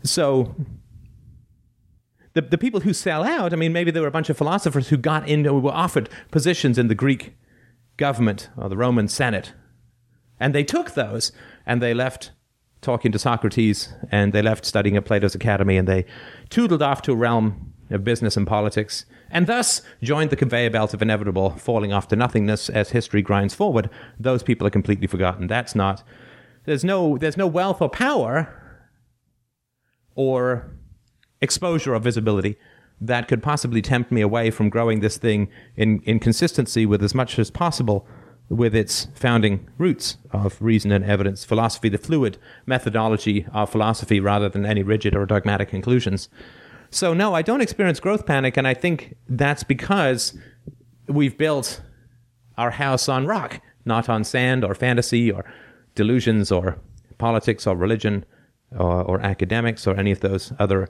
So 0.03 0.55
the, 2.33 2.41
the 2.41 2.57
people 2.57 2.79
who 2.81 2.93
sell 2.93 3.23
out, 3.23 3.53
I 3.53 3.55
mean, 3.55 3.73
maybe 3.73 3.91
there 3.91 4.01
were 4.01 4.07
a 4.07 4.11
bunch 4.11 4.29
of 4.29 4.37
philosophers 4.37 4.89
who 4.89 4.97
got 4.97 5.27
into, 5.27 5.53
were 5.53 5.71
offered 5.71 6.09
positions 6.31 6.77
in 6.77 6.87
the 6.87 6.95
Greek 6.95 7.35
government 7.99 8.49
or 8.57 8.67
the 8.67 8.77
Roman 8.77 9.07
Senate. 9.07 9.53
And 10.39 10.55
they 10.55 10.63
took 10.63 10.95
those 10.95 11.31
and 11.67 11.79
they 11.79 11.93
left 11.93 12.31
talking 12.81 13.11
to 13.11 13.19
Socrates, 13.19 13.89
and 14.11 14.31
they 14.31 14.41
left 14.41 14.65
studying 14.65 14.95
at 14.95 15.05
Plato's 15.05 15.35
Academy, 15.35 15.77
and 15.77 15.87
they 15.87 16.05
tootled 16.49 16.81
off 16.81 17.01
to 17.03 17.11
a 17.11 17.15
realm 17.15 17.73
of 17.89 18.03
business 18.03 18.37
and 18.37 18.47
politics, 18.47 19.05
and 19.29 19.47
thus 19.47 19.81
joined 20.01 20.29
the 20.29 20.35
conveyor 20.35 20.69
belt 20.69 20.93
of 20.93 21.01
inevitable 21.01 21.51
falling 21.51 21.91
off 21.91 22.07
to 22.07 22.15
nothingness 22.15 22.69
as 22.69 22.91
history 22.91 23.21
grinds 23.21 23.53
forward. 23.53 23.89
Those 24.19 24.43
people 24.43 24.65
are 24.65 24.71
completely 24.71 25.07
forgotten. 25.07 25.47
That's 25.47 25.75
not. 25.75 26.03
There's 26.65 26.83
no. 26.83 27.17
There's 27.17 27.37
no 27.37 27.47
wealth 27.47 27.81
or 27.81 27.89
power, 27.89 28.47
or 30.15 30.71
exposure 31.41 31.93
or 31.93 31.99
visibility 31.99 32.57
that 33.01 33.27
could 33.27 33.41
possibly 33.41 33.81
tempt 33.81 34.11
me 34.11 34.21
away 34.21 34.51
from 34.51 34.69
growing 34.69 34.99
this 34.99 35.17
thing 35.17 35.49
in, 35.75 36.01
in 36.03 36.19
consistency 36.19 36.85
with 36.85 37.03
as 37.03 37.15
much 37.15 37.39
as 37.39 37.49
possible 37.49 38.05
with 38.49 38.75
its 38.75 39.07
founding 39.13 39.69
roots 39.77 40.17
of 40.31 40.59
reason 40.59 40.91
and 40.91 41.05
evidence, 41.05 41.45
philosophy, 41.45 41.87
the 41.87 41.97
fluid 41.97 42.37
methodology 42.65 43.45
of 43.53 43.69
philosophy 43.69 44.19
rather 44.19 44.49
than 44.49 44.65
any 44.65 44.83
rigid 44.83 45.15
or 45.15 45.25
dogmatic 45.25 45.69
conclusions. 45.69 46.29
So, 46.89 47.13
no, 47.13 47.35
I 47.35 47.43
don't 47.43 47.61
experience 47.61 47.99
growth 47.99 48.25
panic, 48.25 48.57
and 48.57 48.67
I 48.67 48.73
think 48.73 49.15
that's 49.27 49.63
because 49.63 50.35
we've 51.07 51.37
built 51.37 51.81
our 52.57 52.71
house 52.71 53.07
on 53.07 53.27
rock, 53.27 53.61
not 53.85 54.09
on 54.09 54.23
sand 54.23 54.65
or 54.65 54.73
fantasy 54.73 55.31
or 55.31 55.45
delusions 55.93 56.51
or 56.51 56.79
politics 57.19 57.67
or 57.67 57.75
religion 57.75 58.25
or, 58.71 59.03
or 59.03 59.21
academics 59.21 59.85
or 59.85 59.95
any 59.95 60.11
of 60.11 60.21
those 60.21 60.51
other 60.57 60.89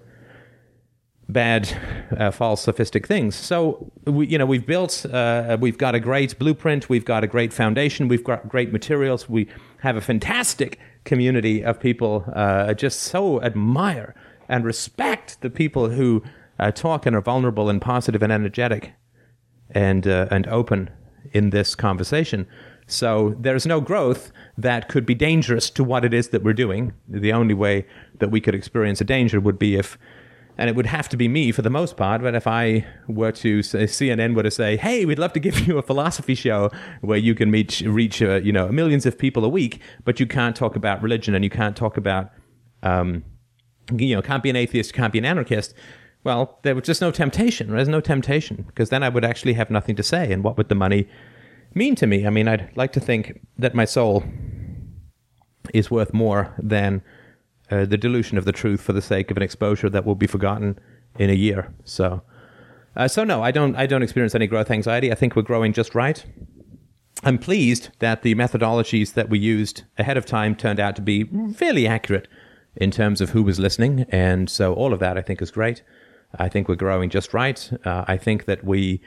bad, 1.29 1.69
uh, 2.17 2.31
false, 2.31 2.61
sophistic 2.61 3.07
things. 3.07 3.35
So 3.35 3.91
we, 4.05 4.27
you 4.27 4.37
know, 4.37 4.47
we've 4.47 4.65
built, 4.65 5.05
uh, 5.05 5.57
we've 5.59 5.77
got 5.77 5.95
a 5.95 5.99
great 5.99 6.37
blueprint, 6.39 6.89
we've 6.89 7.05
got 7.05 7.23
a 7.23 7.27
great 7.27 7.53
foundation, 7.53 8.07
we've 8.07 8.23
got 8.23 8.49
great 8.49 8.73
materials, 8.73 9.29
we 9.29 9.47
have 9.81 9.95
a 9.95 10.01
fantastic 10.01 10.79
community 11.05 11.63
of 11.63 11.79
people. 11.79 12.25
Uh, 12.35 12.73
just 12.73 12.99
so 12.99 13.41
admire 13.43 14.15
and 14.49 14.65
respect 14.65 15.39
the 15.41 15.49
people 15.49 15.89
who 15.89 16.23
uh, 16.57 16.71
talk 16.71 17.05
and 17.05 17.15
are 17.15 17.21
vulnerable 17.21 17.69
and 17.69 17.81
positive 17.81 18.23
and 18.23 18.33
energetic, 18.33 18.93
and 19.71 20.07
uh, 20.07 20.27
and 20.31 20.47
open 20.47 20.89
in 21.31 21.51
this 21.51 21.75
conversation. 21.75 22.47
So 22.87 23.35
there's 23.39 23.67
no 23.67 23.79
growth 23.81 24.31
that 24.57 24.89
could 24.89 25.05
be 25.05 25.13
dangerous 25.13 25.69
to 25.69 25.83
what 25.83 26.03
it 26.03 26.13
is 26.13 26.29
that 26.29 26.43
we're 26.43 26.53
doing. 26.53 26.93
The 27.07 27.31
only 27.31 27.53
way 27.53 27.85
that 28.17 28.31
we 28.31 28.41
could 28.41 28.55
experience 28.55 28.99
a 28.99 29.03
danger 29.03 29.39
would 29.39 29.59
be 29.59 29.75
if 29.75 29.97
and 30.59 30.69
it 30.69 30.75
would 30.75 30.87
have 30.87 31.07
to 31.07 31.15
be 31.15 31.29
me 31.29 31.53
for 31.53 31.61
the 31.61 31.69
most 31.69 31.95
part. 31.95 32.21
But 32.21 32.35
if 32.35 32.45
I 32.45 32.85
were 33.07 33.31
to 33.31 33.63
say, 33.63 33.85
CNN 33.85 34.35
were 34.35 34.43
to 34.43 34.51
say, 34.51 34.75
"Hey, 34.75 35.05
we'd 35.05 35.17
love 35.17 35.31
to 35.33 35.39
give 35.39 35.57
you 35.67 35.77
a 35.77 35.81
philosophy 35.81 36.35
show 36.35 36.69
where 36.99 37.17
you 37.17 37.33
can 37.33 37.49
meet, 37.49 37.79
reach, 37.79 38.21
uh, 38.21 38.41
you 38.43 38.51
know, 38.51 38.67
millions 38.67 39.05
of 39.05 39.17
people 39.17 39.45
a 39.45 39.49
week, 39.49 39.81
but 40.03 40.19
you 40.19 40.27
can't 40.27 40.57
talk 40.57 40.75
about 40.75 41.01
religion 41.01 41.33
and 41.33 41.45
you 41.45 41.49
can't 41.49 41.77
talk 41.77 41.95
about, 41.95 42.31
um, 42.83 43.23
you 43.95 44.13
know, 44.13 44.21
can't 44.21 44.43
be 44.43 44.49
an 44.49 44.57
atheist, 44.57 44.93
can't 44.93 45.13
be 45.13 45.19
an 45.19 45.25
anarchist." 45.25 45.73
Well, 46.25 46.59
there 46.63 46.75
was 46.75 46.83
just 46.83 46.99
no 46.99 47.11
temptation. 47.11 47.71
There's 47.71 47.87
no 47.87 48.01
temptation 48.01 48.65
because 48.67 48.89
then 48.89 49.01
I 49.01 49.07
would 49.07 49.23
actually 49.23 49.53
have 49.53 49.69
nothing 49.69 49.95
to 49.95 50.03
say. 50.03 50.33
And 50.33 50.43
what 50.43 50.57
would 50.57 50.67
the 50.67 50.75
money 50.75 51.07
mean 51.73 51.95
to 51.95 52.05
me? 52.05 52.27
I 52.27 52.29
mean, 52.29 52.49
I'd 52.49 52.69
like 52.75 52.91
to 52.93 52.99
think 52.99 53.39
that 53.57 53.73
my 53.73 53.85
soul 53.85 54.25
is 55.73 55.89
worth 55.89 56.13
more 56.13 56.53
than 56.61 57.01
uh, 57.71 57.85
the 57.85 57.97
dilution 57.97 58.37
of 58.37 58.45
the 58.45 58.51
truth 58.51 58.81
for 58.81 58.93
the 58.93 59.01
sake 59.01 59.31
of 59.31 59.37
an 59.37 59.43
exposure 59.43 59.89
that 59.89 60.05
will 60.05 60.15
be 60.15 60.27
forgotten 60.27 60.79
in 61.17 61.29
a 61.29 61.33
year. 61.33 61.73
So, 61.83 62.21
uh, 62.95 63.07
so 63.07 63.23
no, 63.23 63.41
I 63.43 63.51
don't. 63.51 63.75
I 63.75 63.85
don't 63.85 64.03
experience 64.03 64.35
any 64.35 64.47
growth 64.47 64.71
anxiety. 64.71 65.11
I 65.11 65.15
think 65.15 65.35
we're 65.35 65.41
growing 65.43 65.73
just 65.73 65.95
right. 65.95 66.25
I'm 67.23 67.37
pleased 67.37 67.89
that 67.99 68.21
the 68.21 68.35
methodologies 68.35 69.13
that 69.13 69.29
we 69.29 69.39
used 69.39 69.83
ahead 69.97 70.17
of 70.17 70.25
time 70.25 70.55
turned 70.55 70.79
out 70.79 70.95
to 70.95 71.01
be 71.01 71.25
fairly 71.53 71.85
accurate 71.85 72.27
in 72.75 72.91
terms 72.91 73.19
of 73.19 73.31
who 73.31 73.43
was 73.43 73.59
listening, 73.59 74.05
and 74.09 74.49
so 74.49 74.73
all 74.73 74.93
of 74.93 74.99
that 74.99 75.17
I 75.17 75.21
think 75.21 75.41
is 75.41 75.51
great. 75.51 75.83
I 76.37 76.47
think 76.47 76.67
we're 76.67 76.75
growing 76.75 77.09
just 77.09 77.33
right. 77.33 77.71
Uh, 77.83 78.05
I 78.07 78.17
think 78.17 78.45
that 78.45 78.63
we 78.63 79.01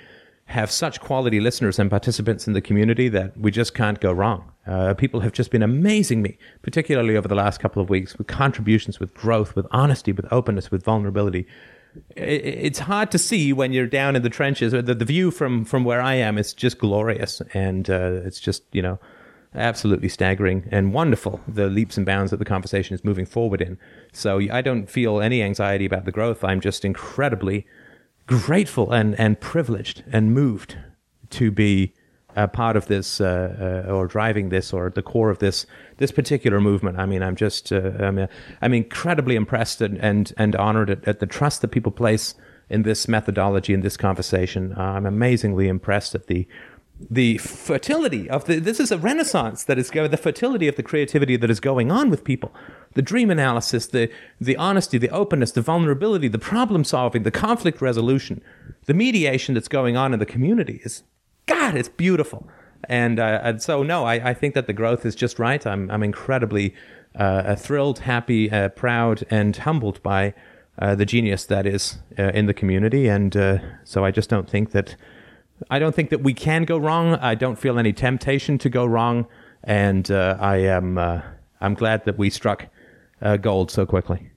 have 0.46 0.70
such 0.70 1.00
quality 1.00 1.40
listeners 1.40 1.78
and 1.78 1.88
participants 1.88 2.46
in 2.46 2.52
the 2.52 2.60
community 2.60 3.08
that 3.08 3.36
we 3.38 3.50
just 3.50 3.74
can't 3.74 4.00
go 4.00 4.12
wrong. 4.12 4.51
Uh, 4.66 4.94
people 4.94 5.20
have 5.20 5.32
just 5.32 5.50
been 5.50 5.62
amazing 5.62 6.22
me, 6.22 6.38
particularly 6.62 7.16
over 7.16 7.26
the 7.26 7.34
last 7.34 7.58
couple 7.58 7.82
of 7.82 7.90
weeks, 7.90 8.16
with 8.16 8.28
contributions, 8.28 9.00
with 9.00 9.12
growth, 9.14 9.56
with 9.56 9.66
honesty, 9.72 10.12
with 10.12 10.30
openness, 10.32 10.70
with 10.70 10.84
vulnerability. 10.84 11.46
It's 12.16 12.78
hard 12.78 13.10
to 13.10 13.18
see 13.18 13.52
when 13.52 13.72
you're 13.72 13.86
down 13.86 14.16
in 14.16 14.22
the 14.22 14.30
trenches. 14.30 14.72
The, 14.72 14.82
the 14.82 15.04
view 15.04 15.30
from, 15.30 15.64
from 15.64 15.84
where 15.84 16.00
I 16.00 16.14
am 16.14 16.38
is 16.38 16.54
just 16.54 16.78
glorious, 16.78 17.42
and 17.52 17.90
uh, 17.90 18.20
it's 18.24 18.40
just 18.40 18.62
you 18.72 18.82
know 18.82 18.98
absolutely 19.54 20.08
staggering 20.08 20.68
and 20.70 20.94
wonderful. 20.94 21.40
The 21.46 21.68
leaps 21.68 21.96
and 21.96 22.06
bounds 22.06 22.30
that 22.30 22.38
the 22.38 22.44
conversation 22.44 22.94
is 22.94 23.04
moving 23.04 23.26
forward 23.26 23.60
in. 23.60 23.78
So 24.12 24.40
I 24.50 24.62
don't 24.62 24.88
feel 24.88 25.20
any 25.20 25.42
anxiety 25.42 25.84
about 25.84 26.04
the 26.04 26.12
growth. 26.12 26.42
I'm 26.42 26.60
just 26.60 26.84
incredibly 26.84 27.66
grateful 28.26 28.92
and, 28.92 29.18
and 29.18 29.38
privileged 29.40 30.04
and 30.10 30.32
moved 30.32 30.78
to 31.30 31.50
be 31.50 31.92
a 32.36 32.48
part 32.48 32.76
of 32.76 32.86
this 32.86 33.20
uh, 33.20 33.84
uh, 33.86 33.92
or 33.92 34.06
driving 34.06 34.48
this 34.48 34.72
or 34.72 34.90
the 34.90 35.02
core 35.02 35.30
of 35.30 35.38
this 35.38 35.66
this 35.98 36.10
particular 36.10 36.60
movement. 36.60 36.98
I 36.98 37.06
mean, 37.06 37.22
I'm 37.22 37.36
just 37.36 37.72
uh, 37.72 37.92
I'm, 37.98 38.28
I'm 38.60 38.74
incredibly 38.74 39.36
impressed 39.36 39.80
and 39.80 39.98
and, 39.98 40.32
and 40.36 40.56
honored 40.56 40.90
at, 40.90 41.06
at, 41.06 41.20
the 41.20 41.26
trust 41.26 41.60
that 41.62 41.68
people 41.68 41.92
place 41.92 42.34
in 42.68 42.82
this 42.82 43.06
methodology 43.08 43.74
in 43.74 43.82
this 43.82 43.96
conversation. 43.96 44.74
I'm 44.76 45.06
amazingly 45.06 45.68
impressed 45.68 46.14
at 46.14 46.26
the 46.26 46.46
the 47.10 47.38
fertility 47.38 48.28
of 48.30 48.44
the 48.44 48.58
this 48.58 48.78
is 48.78 48.92
a 48.92 48.98
renaissance 48.98 49.64
that 49.64 49.78
is 49.78 49.90
going 49.90 50.10
the 50.10 50.16
fertility 50.16 50.68
of 50.68 50.76
the 50.76 50.82
creativity 50.82 51.36
that 51.36 51.50
is 51.50 51.60
going 51.60 51.90
on 51.90 52.10
with 52.10 52.22
people 52.24 52.54
the 52.94 53.02
dream 53.02 53.30
analysis 53.30 53.88
the 53.88 54.10
the 54.40 54.56
honesty 54.56 54.98
the 54.98 55.08
openness 55.10 55.52
the 55.52 55.60
vulnerability 55.60 56.28
the 56.28 56.38
problem 56.38 56.84
solving 56.84 57.22
the 57.22 57.30
conflict 57.30 57.80
resolution 57.80 58.40
the 58.86 58.94
mediation 58.94 59.54
that's 59.54 59.68
going 59.68 59.96
on 59.96 60.12
in 60.12 60.18
the 60.18 60.26
community 60.26 60.80
is 60.84 61.02
god 61.46 61.74
it's 61.74 61.88
beautiful 61.88 62.48
and 62.88 63.18
uh, 63.18 63.40
and 63.42 63.62
so 63.62 63.82
no 63.82 64.04
I, 64.04 64.30
I 64.30 64.34
think 64.34 64.54
that 64.54 64.66
the 64.66 64.72
growth 64.72 65.04
is 65.06 65.14
just 65.14 65.38
right 65.38 65.64
i'm 65.66 65.90
i'm 65.90 66.02
incredibly 66.02 66.74
uh, 67.14 67.54
thrilled 67.56 68.00
happy 68.00 68.50
uh, 68.50 68.70
proud 68.70 69.24
and 69.30 69.56
humbled 69.56 70.02
by 70.02 70.34
uh, 70.78 70.94
the 70.94 71.04
genius 71.04 71.44
that 71.46 71.66
is 71.66 71.98
uh, 72.18 72.30
in 72.34 72.46
the 72.46 72.54
community 72.54 73.06
and 73.06 73.36
uh, 73.36 73.58
so 73.84 74.04
i 74.04 74.10
just 74.10 74.28
don't 74.30 74.48
think 74.48 74.72
that 74.72 74.96
I 75.70 75.78
don't 75.78 75.94
think 75.94 76.10
that 76.10 76.24
we 76.24 76.34
can 76.34 76.64
go 76.64 76.76
wrong. 76.76 77.14
I 77.14 77.36
don't 77.36 77.54
feel 77.56 77.78
any 77.78 77.92
temptation 77.92 78.58
to 78.58 78.68
go 78.68 78.84
wrong, 78.84 79.28
and 79.62 80.10
I 80.10 80.56
am 80.56 80.98
I'm 80.98 81.74
glad 81.74 82.04
that 82.04 82.18
we 82.18 82.30
struck 82.30 82.66
gold 83.40 83.70
so 83.70 83.86
quickly. 83.86 84.32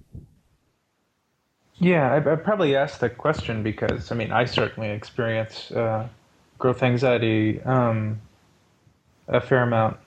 Yeah, 1.77 2.13
I, 2.13 2.17
I, 2.17 2.35
probably 2.37 2.75
asked 2.75 3.01
the 3.01 3.09
question 3.09 3.61
because 3.61 4.11
I 4.11 4.15
mean 4.15 4.31
I 4.31 4.45
certainly 4.45 4.89
experience 4.89 5.71
uh, 5.71 6.07
growth 6.57 6.83
anxiety 6.83 7.61
um, 7.63 8.21
a 9.27 9.41
fair 9.41 9.63
amount. 9.63 9.97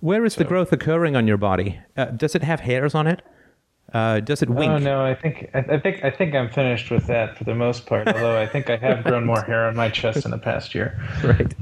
Where 0.00 0.24
is 0.24 0.34
so. 0.34 0.38
the 0.38 0.44
growth 0.44 0.72
occurring 0.72 1.16
on 1.16 1.26
your 1.26 1.38
body? 1.38 1.80
Uh, 1.96 2.06
does 2.06 2.34
it 2.34 2.42
have 2.42 2.60
hairs 2.60 2.94
on 2.94 3.06
it? 3.06 3.22
Uh, 3.92 4.20
does 4.20 4.42
it 4.42 4.50
wink? 4.50 4.70
Oh 4.70 4.78
no, 4.78 5.04
I 5.04 5.14
think 5.14 5.50
I, 5.54 5.58
I, 5.60 5.78
think 5.78 6.04
I 6.04 6.10
think 6.10 6.34
I'm 6.34 6.50
finished 6.50 6.90
with 6.90 7.06
that 7.06 7.38
for 7.38 7.44
the 7.44 7.54
most 7.54 7.86
part. 7.86 8.08
Although 8.08 8.40
I 8.40 8.46
think 8.46 8.68
I 8.68 8.76
have 8.76 9.04
grown 9.04 9.24
more 9.24 9.42
hair 9.42 9.66
on 9.66 9.76
my 9.76 9.88
chest 9.88 10.24
in 10.24 10.30
the 10.30 10.38
past 10.38 10.74
year. 10.74 11.00
Right. 11.24 11.54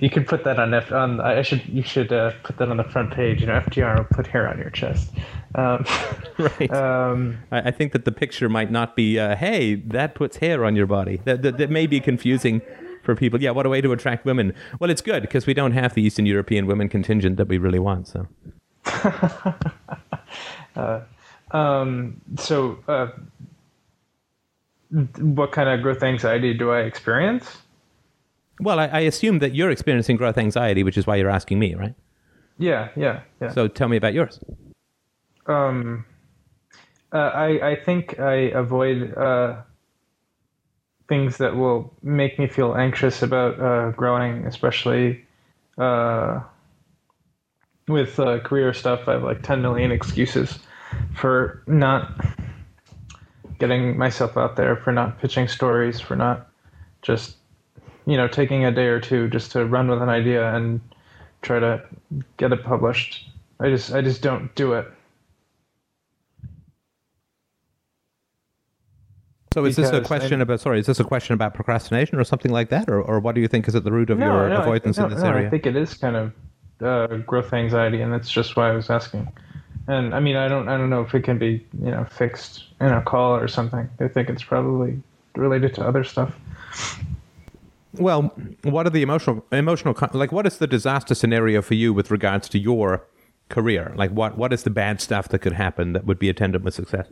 You 0.00 0.10
could 0.10 0.26
put 0.26 0.42
that 0.44 0.58
on 0.58 0.74
F. 0.74 0.90
On 0.90 1.20
I 1.20 1.42
should 1.42 1.66
you 1.68 1.82
should 1.82 2.12
uh, 2.12 2.32
put 2.44 2.56
that 2.58 2.68
on 2.68 2.76
the 2.76 2.84
front 2.84 3.12
page. 3.12 3.40
You 3.40 3.46
know, 3.46 3.60
FDR 3.60 3.96
will 3.96 4.04
put 4.04 4.26
hair 4.26 4.48
on 4.48 4.58
your 4.58 4.70
chest. 4.70 5.10
Um, 5.54 5.84
right. 6.38 6.72
Um, 6.72 7.38
I, 7.52 7.68
I, 7.68 7.70
think 7.70 7.92
that 7.92 8.04
the 8.04 8.12
picture 8.12 8.48
might 8.48 8.70
not 8.70 8.96
be. 8.96 9.18
Uh, 9.18 9.36
hey, 9.36 9.74
that 9.74 10.14
puts 10.14 10.38
hair 10.38 10.64
on 10.64 10.76
your 10.76 10.86
body. 10.86 11.20
That, 11.24 11.42
that 11.42 11.58
that 11.58 11.70
may 11.70 11.86
be 11.86 12.00
confusing 12.00 12.62
for 13.06 13.16
people. 13.16 13.40
Yeah, 13.40 13.52
what 13.52 13.64
a 13.64 13.70
way 13.70 13.80
to 13.80 13.92
attract 13.92 14.26
women. 14.26 14.52
Well, 14.78 14.90
it's 14.90 15.00
good 15.00 15.22
because 15.22 15.46
we 15.46 15.54
don't 15.54 15.72
have 15.72 15.94
the 15.94 16.02
Eastern 16.02 16.26
European 16.26 16.66
women 16.66 16.90
contingent 16.90 17.38
that 17.38 17.48
we 17.48 17.56
really 17.56 17.78
want. 17.78 18.08
So. 18.08 18.26
uh, 20.76 21.00
um, 21.52 22.20
so, 22.38 22.78
uh, 22.86 23.08
what 25.18 25.52
kind 25.52 25.68
of 25.68 25.80
growth 25.82 26.02
anxiety 26.02 26.52
do 26.52 26.70
I 26.70 26.80
experience? 26.80 27.58
Well, 28.60 28.78
I, 28.78 28.86
I, 28.86 29.00
assume 29.00 29.40
that 29.40 29.54
you're 29.54 29.70
experiencing 29.70 30.16
growth 30.16 30.38
anxiety, 30.38 30.82
which 30.82 30.96
is 30.96 31.06
why 31.06 31.16
you're 31.16 31.30
asking 31.30 31.58
me, 31.58 31.74
right? 31.74 31.94
Yeah, 32.58 32.88
yeah, 32.96 33.20
yeah. 33.40 33.52
So 33.52 33.68
tell 33.68 33.88
me 33.88 33.98
about 33.98 34.14
yours. 34.14 34.40
Um, 35.46 36.06
uh, 37.12 37.18
I 37.18 37.70
I 37.70 37.76
think 37.76 38.18
I 38.18 38.50
avoid 38.54 39.14
uh, 39.14 39.62
things 41.08 41.38
that 41.38 41.56
will 41.56 41.92
make 42.02 42.38
me 42.38 42.46
feel 42.46 42.74
anxious 42.74 43.22
about 43.22 43.60
uh, 43.60 43.90
growing, 43.92 44.44
especially 44.46 45.24
uh, 45.78 46.40
with 47.88 48.18
uh, 48.18 48.40
career 48.40 48.72
stuff. 48.72 49.06
I 49.06 49.12
have 49.12 49.22
like 49.22 49.42
10 49.42 49.62
million 49.62 49.92
excuses 49.92 50.58
for 51.14 51.62
not 51.66 52.12
getting 53.58 53.96
myself 53.96 54.36
out 54.36 54.56
there, 54.56 54.76
for 54.76 54.92
not 54.92 55.20
pitching 55.20 55.48
stories, 55.48 56.00
for 56.00 56.16
not 56.16 56.48
just 57.02 57.36
you 58.06 58.16
know 58.16 58.28
taking 58.28 58.64
a 58.64 58.72
day 58.72 58.86
or 58.86 59.00
two 59.00 59.28
just 59.28 59.52
to 59.52 59.64
run 59.64 59.88
with 59.88 60.02
an 60.02 60.08
idea 60.08 60.54
and 60.54 60.80
try 61.42 61.58
to 61.58 61.82
get 62.36 62.52
it 62.52 62.64
published. 62.64 63.28
I 63.60 63.70
just 63.70 63.92
I 63.92 64.00
just 64.02 64.22
don't 64.22 64.54
do 64.54 64.74
it. 64.74 64.86
So 69.56 69.64
is 69.64 69.76
this 69.76 69.88
a 69.88 70.02
question 70.02 70.42
about 70.42 70.60
sorry? 70.60 70.80
Is 70.80 70.84
this 70.84 71.00
a 71.00 71.04
question 71.04 71.32
about 71.32 71.54
procrastination 71.54 72.18
or 72.18 72.24
something 72.24 72.52
like 72.52 72.68
that, 72.68 72.90
or, 72.90 73.00
or 73.00 73.20
what 73.20 73.34
do 73.34 73.40
you 73.40 73.48
think 73.48 73.66
is 73.66 73.74
at 73.74 73.84
the 73.84 73.90
root 73.90 74.10
of 74.10 74.18
No, 74.18 74.26
your 74.26 74.50
no, 74.50 74.60
avoidance 74.60 74.98
no, 74.98 75.06
in 75.06 75.14
this 75.14 75.22
area? 75.22 75.46
I 75.46 75.50
think 75.50 75.64
it 75.64 75.74
is 75.74 75.94
kind 75.94 76.14
of 76.14 76.32
uh, 76.82 77.16
growth 77.16 77.54
anxiety, 77.54 78.02
and 78.02 78.12
that's 78.12 78.30
just 78.30 78.54
why 78.54 78.68
I 78.68 78.72
was 78.72 78.90
asking. 78.90 79.26
And 79.88 80.14
I 80.14 80.20
mean, 80.20 80.36
I 80.36 80.46
don't, 80.46 80.68
I 80.68 80.76
don't 80.76 80.90
know 80.90 81.00
if 81.00 81.14
it 81.14 81.24
can 81.24 81.38
be, 81.38 81.66
you 81.82 81.90
know, 81.90 82.04
fixed 82.04 82.64
in 82.82 82.88
a 82.88 83.00
call 83.00 83.34
or 83.34 83.48
something. 83.48 83.88
I 83.98 84.08
think 84.08 84.28
it's 84.28 84.44
probably 84.44 85.02
related 85.36 85.74
to 85.76 85.88
other 85.88 86.04
stuff. 86.04 86.38
Well, 87.94 88.34
what 88.62 88.86
are 88.86 88.90
the 88.90 89.00
emotional 89.00 89.42
emotional 89.52 89.96
like? 90.12 90.32
What 90.32 90.46
is 90.46 90.58
the 90.58 90.66
disaster 90.66 91.14
scenario 91.14 91.62
for 91.62 91.72
you 91.72 91.94
with 91.94 92.10
regards 92.10 92.50
to 92.50 92.58
your 92.58 93.06
career? 93.48 93.94
Like, 93.96 94.10
what 94.10 94.36
what 94.36 94.52
is 94.52 94.64
the 94.64 94.70
bad 94.70 95.00
stuff 95.00 95.30
that 95.30 95.38
could 95.38 95.54
happen 95.54 95.94
that 95.94 96.04
would 96.04 96.18
be 96.18 96.28
attendant 96.28 96.62
with 96.62 96.74
success? 96.74 97.06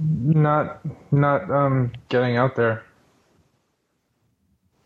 Not, 0.00 0.80
not 1.12 1.50
um, 1.50 1.92
getting 2.08 2.36
out 2.36 2.54
there. 2.54 2.84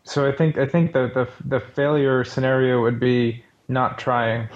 So 0.05 0.27
I 0.27 0.35
think, 0.35 0.57
I 0.57 0.65
think 0.65 0.91
the 0.93 1.09
the 1.13 1.29
the 1.45 1.59
failure 1.59 2.23
scenario 2.23 2.81
would 2.81 2.99
be 2.99 3.43
not 3.67 3.97
trying. 3.97 4.49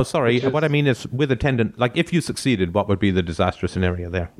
Oh, 0.00 0.04
sorry. 0.04 0.36
Is- 0.38 0.52
what 0.52 0.64
I 0.64 0.68
mean 0.68 0.86
is 0.86 1.06
with 1.08 1.30
attendant. 1.30 1.78
Like, 1.78 1.96
if 1.96 2.12
you 2.12 2.20
succeeded, 2.20 2.74
what 2.74 2.88
would 2.88 2.98
be 2.98 3.10
the 3.10 3.22
disaster 3.22 3.68
scenario 3.68 4.10
there? 4.10 4.30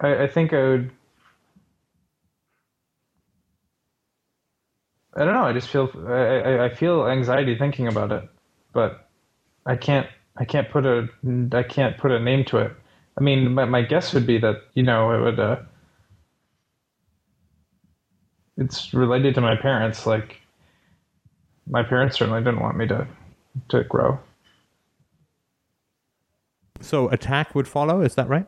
I, 0.00 0.22
I 0.22 0.26
think 0.28 0.52
I 0.52 0.62
would. 0.62 0.90
I 5.16 5.24
don't 5.24 5.34
know. 5.34 5.44
I 5.44 5.52
just 5.52 5.68
feel 5.68 5.90
I, 6.06 6.66
I 6.66 6.68
feel 6.74 7.06
anxiety 7.06 7.56
thinking 7.58 7.88
about 7.88 8.12
it, 8.12 8.28
but 8.72 9.08
I 9.64 9.76
can't 9.76 10.06
I 10.38 10.44
can't 10.44 10.68
put 10.70 10.84
a 10.86 11.08
I 11.52 11.62
can't 11.62 11.96
put 11.96 12.10
a 12.10 12.20
name 12.20 12.44
to 12.46 12.58
it. 12.58 12.72
I 13.18 13.22
mean, 13.22 13.54
my, 13.54 13.64
my 13.64 13.82
guess 13.82 14.12
would 14.12 14.26
be 14.26 14.38
that 14.38 14.62
you 14.74 14.82
know 14.82 15.10
it 15.12 15.20
would. 15.22 15.40
Uh, 15.40 15.56
it's 18.58 18.92
related 18.94 19.34
to 19.34 19.40
my 19.40 19.56
parents. 19.56 20.06
Like 20.06 20.40
my 21.66 21.82
parents 21.82 22.18
certainly 22.18 22.40
didn't 22.40 22.60
want 22.60 22.76
me 22.76 22.86
to 22.88 23.06
to 23.68 23.84
grow. 23.84 24.18
So 26.80 27.08
attack 27.08 27.54
would 27.54 27.66
follow. 27.66 28.02
Is 28.02 28.14
that 28.16 28.28
right? 28.28 28.46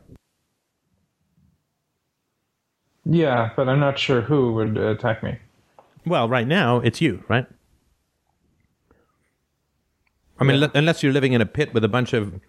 Yeah, 3.05 3.51
but 3.55 3.67
I'm 3.67 3.79
not 3.79 3.97
sure 3.97 4.21
who 4.21 4.53
would 4.53 4.77
attack 4.77 5.23
me. 5.23 5.37
Well, 6.05 6.29
right 6.29 6.47
now 6.47 6.77
it's 6.77 7.01
you, 7.01 7.23
right? 7.27 7.47
I 10.39 10.43
mean, 10.43 10.59
Yeah. 10.59 10.67
le- 10.67 10.71
unless 10.75 11.03
you're 11.03 11.13
living 11.13 11.33
in 11.33 11.41
a 11.41 11.45
pit 11.45 11.73
with 11.73 11.83
a 11.83 11.87
bunch 11.89 12.13
of 12.13 12.39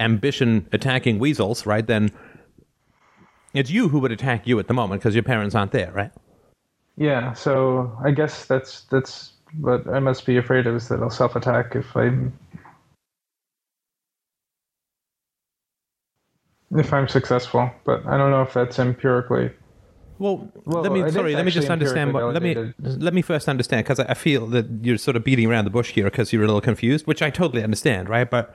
ambition 0.00 0.68
attacking 0.72 1.18
weasels, 1.18 1.66
right? 1.66 1.86
Then 1.86 2.10
it's 3.54 3.70
you 3.70 3.88
who 3.88 3.98
would 4.00 4.12
attack 4.12 4.46
you 4.46 4.58
at 4.58 4.68
the 4.68 4.74
moment 4.74 5.00
because 5.02 5.14
your 5.14 5.24
parents 5.24 5.54
aren't 5.54 5.72
there, 5.72 5.90
right? 5.92 6.10
Yeah, 6.96 7.32
so 7.32 7.96
I 8.04 8.10
guess 8.10 8.44
that's 8.46 8.82
that's 8.84 9.32
what 9.60 9.86
I 9.88 9.98
must 10.00 10.26
be 10.26 10.36
afraid 10.36 10.66
of 10.66 10.74
is 10.74 10.88
that 10.88 11.00
I'll 11.00 11.10
self 11.10 11.36
attack 11.36 11.76
if 11.76 11.96
I'm 11.96 12.32
if 16.76 16.92
I'm 16.92 17.08
successful. 17.08 17.70
But 17.84 18.06
I 18.06 18.16
don't 18.16 18.30
know 18.30 18.42
if 18.42 18.52
that's 18.52 18.78
empirically. 18.78 19.50
Well, 20.18 20.50
Well, 20.64 20.82
let 20.82 20.92
me 20.92 21.10
sorry. 21.10 21.34
Let 21.34 21.44
me 21.44 21.50
just 21.50 21.70
understand. 21.70 22.12
What, 22.12 22.32
let 22.34 22.42
me 22.42 22.54
let 22.82 23.14
me 23.14 23.22
first 23.22 23.48
understand 23.48 23.84
because 23.84 24.00
I 24.00 24.06
I 24.10 24.14
feel 24.14 24.46
that 24.48 24.66
you're 24.82 24.98
sort 24.98 25.16
of 25.16 25.24
beating 25.24 25.46
around 25.50 25.64
the 25.64 25.70
bush 25.70 25.90
here 25.92 26.04
because 26.04 26.32
you're 26.32 26.42
a 26.42 26.46
little 26.46 26.60
confused, 26.60 27.06
which 27.06 27.22
I 27.22 27.30
totally 27.30 27.62
understand, 27.62 28.08
right? 28.08 28.28
But 28.28 28.54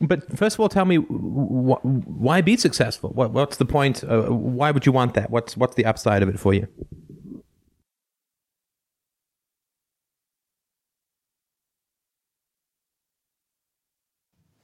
but 0.00 0.36
first 0.36 0.56
of 0.56 0.60
all, 0.60 0.68
tell 0.68 0.84
me 0.84 0.96
wh- 0.96 1.84
why 1.84 2.40
be 2.42 2.56
successful? 2.56 3.10
What 3.10 3.32
what's 3.32 3.56
the 3.56 3.64
point? 3.66 4.04
Uh, 4.04 4.22
why 4.58 4.70
would 4.70 4.86
you 4.86 4.92
want 4.92 5.14
that? 5.14 5.30
What's 5.30 5.56
what's 5.56 5.76
the 5.76 5.86
upside 5.86 6.22
of 6.22 6.28
it 6.28 6.38
for 6.38 6.52
you? 6.54 6.68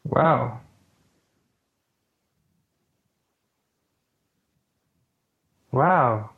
Wow. 0.04 0.60
Wow. 5.72 6.30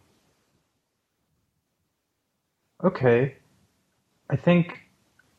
Okay. 2.85 3.37
I 4.31 4.37
think 4.37 4.81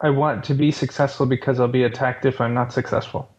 I 0.02 0.10
want 0.10 0.44
to 0.46 0.54
be 0.54 0.72
successful 0.72 1.26
because 1.26 1.60
I'll 1.60 1.68
be 1.68 1.84
attacked 1.84 2.26
if 2.26 2.42
I'm 2.42 2.54
not 2.54 2.74
successful. 2.74 3.30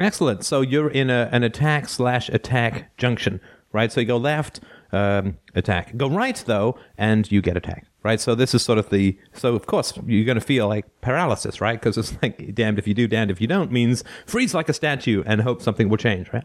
Excellent. 0.00 0.44
So 0.44 0.60
you're 0.60 0.90
in 0.90 1.10
a, 1.10 1.28
an 1.32 1.42
attack 1.42 1.88
slash 1.88 2.28
attack 2.28 2.96
junction, 2.96 3.40
right? 3.72 3.92
So 3.92 4.00
you 4.00 4.06
go 4.06 4.16
left, 4.16 4.60
um, 4.92 5.38
attack. 5.54 5.96
Go 5.96 6.08
right 6.08 6.42
though, 6.46 6.78
and 6.98 7.30
you 7.30 7.40
get 7.40 7.56
attacked, 7.56 7.88
right? 8.02 8.20
So 8.20 8.34
this 8.34 8.54
is 8.54 8.62
sort 8.62 8.78
of 8.78 8.90
the. 8.90 9.18
So 9.32 9.54
of 9.54 9.66
course 9.66 9.94
you're 10.06 10.24
going 10.24 10.38
to 10.38 10.44
feel 10.44 10.68
like 10.68 10.86
paralysis, 11.00 11.60
right? 11.60 11.80
Because 11.80 11.96
it's 11.96 12.20
like 12.22 12.54
damned 12.54 12.78
if 12.78 12.86
you 12.86 12.94
do, 12.94 13.06
damned 13.06 13.30
if 13.30 13.40
you 13.40 13.46
don't 13.46 13.70
means 13.70 14.02
freeze 14.26 14.54
like 14.54 14.68
a 14.68 14.74
statue 14.74 15.22
and 15.26 15.40
hope 15.42 15.62
something 15.62 15.88
will 15.88 15.96
change, 15.96 16.32
right? 16.32 16.44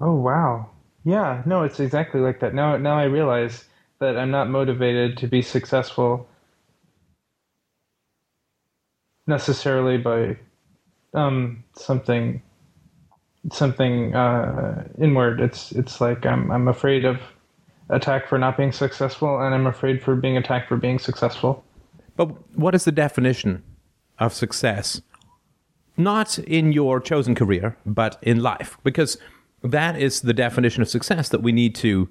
Oh 0.00 0.14
wow. 0.14 0.70
Yeah, 1.04 1.42
no, 1.46 1.62
it's 1.62 1.80
exactly 1.80 2.20
like 2.20 2.40
that. 2.40 2.54
Now 2.54 2.76
now 2.76 2.98
I 2.98 3.04
realize 3.04 3.64
that 4.00 4.16
I'm 4.16 4.30
not 4.30 4.48
motivated 4.50 5.16
to 5.18 5.26
be 5.26 5.42
successful 5.42 6.28
necessarily 9.26 9.98
by 9.98 10.36
um 11.14 11.64
something 11.74 12.42
something 13.52 14.14
uh 14.14 14.86
inward. 14.98 15.40
It's 15.40 15.72
it's 15.72 16.00
like 16.00 16.26
I'm 16.26 16.50
I'm 16.50 16.68
afraid 16.68 17.04
of 17.04 17.18
attack 17.88 18.28
for 18.28 18.38
not 18.38 18.56
being 18.56 18.72
successful 18.72 19.40
and 19.40 19.54
I'm 19.54 19.66
afraid 19.66 20.02
for 20.02 20.16
being 20.16 20.36
attacked 20.36 20.68
for 20.68 20.76
being 20.76 20.98
successful. 20.98 21.64
But 22.16 22.28
what 22.56 22.74
is 22.74 22.84
the 22.84 22.92
definition 22.92 23.62
of 24.18 24.32
success? 24.32 25.00
Not 25.96 26.38
in 26.40 26.72
your 26.72 27.00
chosen 27.00 27.34
career, 27.34 27.76
but 27.86 28.18
in 28.20 28.42
life, 28.42 28.76
because 28.82 29.16
that 29.62 29.98
is 29.98 30.20
the 30.20 30.34
definition 30.34 30.82
of 30.82 30.88
success 30.88 31.28
that 31.30 31.42
we 31.42 31.52
need 31.52 31.74
to 31.76 32.08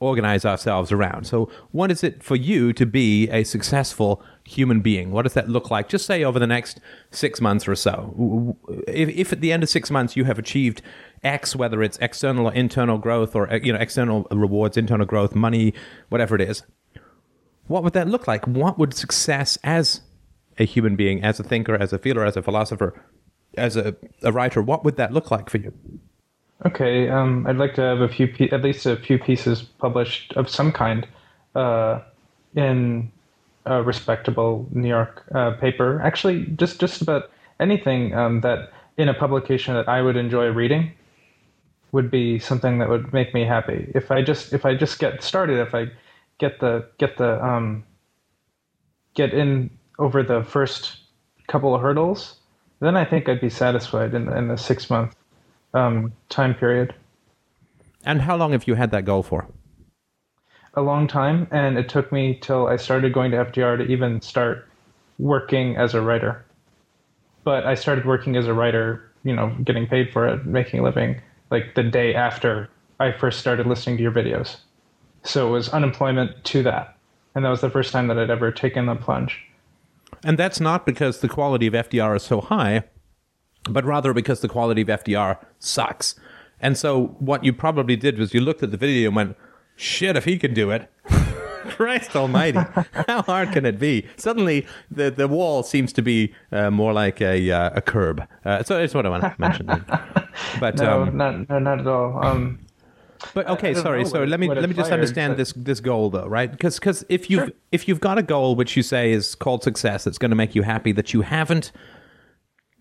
organize 0.00 0.44
ourselves 0.44 0.92
around. 0.92 1.26
So, 1.26 1.50
what 1.72 1.90
is 1.90 2.04
it 2.04 2.22
for 2.22 2.36
you 2.36 2.72
to 2.74 2.86
be 2.86 3.28
a 3.30 3.44
successful 3.44 4.22
human 4.44 4.80
being? 4.80 5.10
What 5.10 5.22
does 5.22 5.34
that 5.34 5.48
look 5.48 5.70
like? 5.70 5.88
Just 5.88 6.06
say 6.06 6.22
over 6.22 6.38
the 6.38 6.46
next 6.46 6.80
six 7.10 7.40
months 7.40 7.66
or 7.66 7.74
so. 7.74 8.56
If, 8.86 9.08
if 9.08 9.32
at 9.32 9.40
the 9.40 9.52
end 9.52 9.62
of 9.62 9.68
six 9.68 9.90
months 9.90 10.16
you 10.16 10.24
have 10.24 10.38
achieved 10.38 10.82
X, 11.24 11.56
whether 11.56 11.82
it's 11.82 11.98
external 11.98 12.46
or 12.46 12.54
internal 12.54 12.98
growth, 12.98 13.34
or 13.34 13.48
you 13.62 13.72
know 13.72 13.78
external 13.78 14.26
rewards, 14.30 14.76
internal 14.76 15.06
growth, 15.06 15.34
money, 15.34 15.74
whatever 16.08 16.34
it 16.36 16.42
is, 16.42 16.62
what 17.66 17.82
would 17.82 17.92
that 17.92 18.08
look 18.08 18.28
like? 18.28 18.46
What 18.46 18.78
would 18.78 18.94
success 18.94 19.58
as 19.64 20.02
a 20.58 20.64
human 20.64 20.96
being, 20.96 21.22
as 21.22 21.38
a 21.38 21.44
thinker, 21.44 21.76
as 21.76 21.92
a 21.92 21.98
feeler, 21.98 22.24
as 22.24 22.36
a 22.36 22.42
philosopher, 22.42 23.04
as 23.56 23.76
a, 23.76 23.96
a 24.22 24.32
writer, 24.32 24.60
what 24.60 24.84
would 24.84 24.96
that 24.96 25.12
look 25.12 25.30
like 25.30 25.48
for 25.50 25.58
you? 25.58 25.72
Okay, 26.66 27.08
um, 27.08 27.46
I'd 27.46 27.56
like 27.56 27.74
to 27.74 27.82
have 27.82 28.00
a 28.00 28.08
few, 28.08 28.34
at 28.50 28.62
least 28.62 28.84
a 28.84 28.96
few 28.96 29.18
pieces 29.18 29.62
published 29.62 30.32
of 30.32 30.48
some 30.48 30.72
kind, 30.72 31.06
uh, 31.54 32.00
in 32.56 33.12
a 33.64 33.82
respectable 33.82 34.66
New 34.72 34.88
York 34.88 35.24
uh, 35.34 35.52
paper. 35.52 36.00
Actually, 36.02 36.46
just 36.56 36.80
just 36.80 37.00
about 37.00 37.30
anything 37.60 38.12
um, 38.14 38.40
that 38.40 38.72
in 38.96 39.08
a 39.08 39.14
publication 39.14 39.74
that 39.74 39.88
I 39.88 40.02
would 40.02 40.16
enjoy 40.16 40.46
reading 40.46 40.90
would 41.92 42.10
be 42.10 42.38
something 42.40 42.78
that 42.78 42.88
would 42.88 43.12
make 43.12 43.32
me 43.34 43.44
happy. 43.44 43.92
If 43.94 44.10
I 44.10 44.22
just 44.22 44.52
if 44.52 44.66
I 44.66 44.74
just 44.74 44.98
get 44.98 45.22
started, 45.22 45.60
if 45.60 45.74
I 45.76 45.86
get 46.38 46.58
the 46.58 46.86
get 46.98 47.18
the 47.18 47.44
um, 47.44 47.84
get 49.14 49.32
in 49.32 49.70
over 50.00 50.24
the 50.24 50.42
first 50.42 50.96
couple 51.46 51.74
of 51.74 51.82
hurdles, 51.82 52.36
then 52.80 52.96
I 52.96 53.04
think 53.04 53.28
I'd 53.28 53.40
be 53.40 53.50
satisfied 53.50 54.12
in 54.12 54.28
in 54.32 54.48
the 54.48 54.56
six 54.56 54.90
month 54.90 55.14
um, 55.74 56.12
time 56.28 56.54
period. 56.54 56.94
And 58.04 58.22
how 58.22 58.36
long 58.36 58.52
have 58.52 58.66
you 58.66 58.74
had 58.74 58.90
that 58.92 59.04
goal 59.04 59.22
for? 59.22 59.46
A 60.74 60.82
long 60.82 61.08
time, 61.08 61.48
and 61.50 61.76
it 61.76 61.88
took 61.88 62.12
me 62.12 62.38
till 62.40 62.66
I 62.66 62.76
started 62.76 63.12
going 63.12 63.30
to 63.32 63.38
FDR 63.38 63.78
to 63.78 63.84
even 63.84 64.20
start 64.20 64.68
working 65.18 65.76
as 65.76 65.94
a 65.94 66.00
writer. 66.00 66.44
But 67.44 67.66
I 67.66 67.74
started 67.74 68.04
working 68.04 68.36
as 68.36 68.46
a 68.46 68.54
writer, 68.54 69.10
you 69.24 69.34
know, 69.34 69.54
getting 69.64 69.86
paid 69.86 70.12
for 70.12 70.28
it, 70.28 70.46
making 70.46 70.80
a 70.80 70.82
living, 70.82 71.20
like 71.50 71.74
the 71.74 71.82
day 71.82 72.14
after 72.14 72.68
I 73.00 73.12
first 73.12 73.40
started 73.40 73.66
listening 73.66 73.96
to 73.96 74.02
your 74.02 74.12
videos. 74.12 74.56
So 75.24 75.48
it 75.48 75.50
was 75.50 75.68
unemployment 75.70 76.44
to 76.44 76.62
that. 76.64 76.96
And 77.34 77.44
that 77.44 77.50
was 77.50 77.60
the 77.60 77.70
first 77.70 77.92
time 77.92 78.08
that 78.08 78.18
I'd 78.18 78.30
ever 78.30 78.50
taken 78.50 78.86
the 78.86 78.94
plunge. 78.94 79.44
And 80.24 80.38
that's 80.38 80.60
not 80.60 80.86
because 80.86 81.20
the 81.20 81.28
quality 81.28 81.66
of 81.66 81.74
FDR 81.74 82.16
is 82.16 82.22
so 82.22 82.40
high, 82.40 82.84
but 83.68 83.84
rather 83.84 84.12
because 84.12 84.40
the 84.40 84.48
quality 84.48 84.82
of 84.82 84.88
FDR 84.88 85.38
sucks. 85.58 86.14
And 86.60 86.76
so 86.76 87.16
what 87.18 87.44
you 87.44 87.52
probably 87.52 87.96
did 87.96 88.18
was 88.18 88.34
you 88.34 88.40
looked 88.40 88.62
at 88.62 88.70
the 88.70 88.76
video 88.76 89.08
and 89.08 89.16
went, 89.16 89.36
shit, 89.76 90.16
if 90.16 90.24
he 90.24 90.38
can 90.38 90.54
do 90.54 90.70
it, 90.70 90.90
Christ 91.68 92.16
Almighty! 92.16 92.58
How 93.08 93.22
hard 93.22 93.52
can 93.52 93.64
it 93.66 93.78
be? 93.78 94.06
Suddenly, 94.16 94.66
the 94.90 95.10
the 95.10 95.28
wall 95.28 95.62
seems 95.62 95.92
to 95.92 96.02
be 96.02 96.34
uh, 96.50 96.70
more 96.70 96.92
like 96.92 97.20
a 97.20 97.50
uh, 97.50 97.70
a 97.74 97.80
curb. 97.82 98.26
Uh, 98.44 98.62
so 98.62 98.78
that's 98.78 98.94
what 98.94 99.06
I 99.06 99.10
want 99.10 99.22
to 99.22 99.34
mention. 99.38 99.66
But 100.60 100.76
No, 100.76 101.02
um, 101.02 101.16
not 101.16 101.48
no, 101.48 101.58
not 101.58 101.80
at 101.80 101.86
all. 101.86 102.24
Um, 102.24 102.60
but 103.34 103.46
okay, 103.48 103.74
sorry. 103.74 104.04
So 104.04 104.24
let 104.24 104.40
me 104.40 104.48
let 104.48 104.68
me 104.68 104.74
just 104.74 104.92
understand 104.92 105.36
this 105.36 105.52
this 105.52 105.80
goal 105.80 106.10
though, 106.10 106.26
right? 106.26 106.50
Because 106.50 106.78
because 106.78 107.04
if 107.08 107.28
you 107.28 107.38
Sure. 107.38 107.48
if 107.72 107.88
you've 107.88 108.00
got 108.00 108.18
a 108.18 108.22
goal 108.22 108.54
which 108.56 108.76
you 108.76 108.82
say 108.82 109.12
is 109.12 109.34
called 109.34 109.62
success, 109.62 110.04
that's 110.04 110.18
going 110.18 110.30
to 110.30 110.36
make 110.36 110.54
you 110.54 110.62
happy 110.62 110.92
that 110.92 111.12
you 111.12 111.22
haven't 111.22 111.70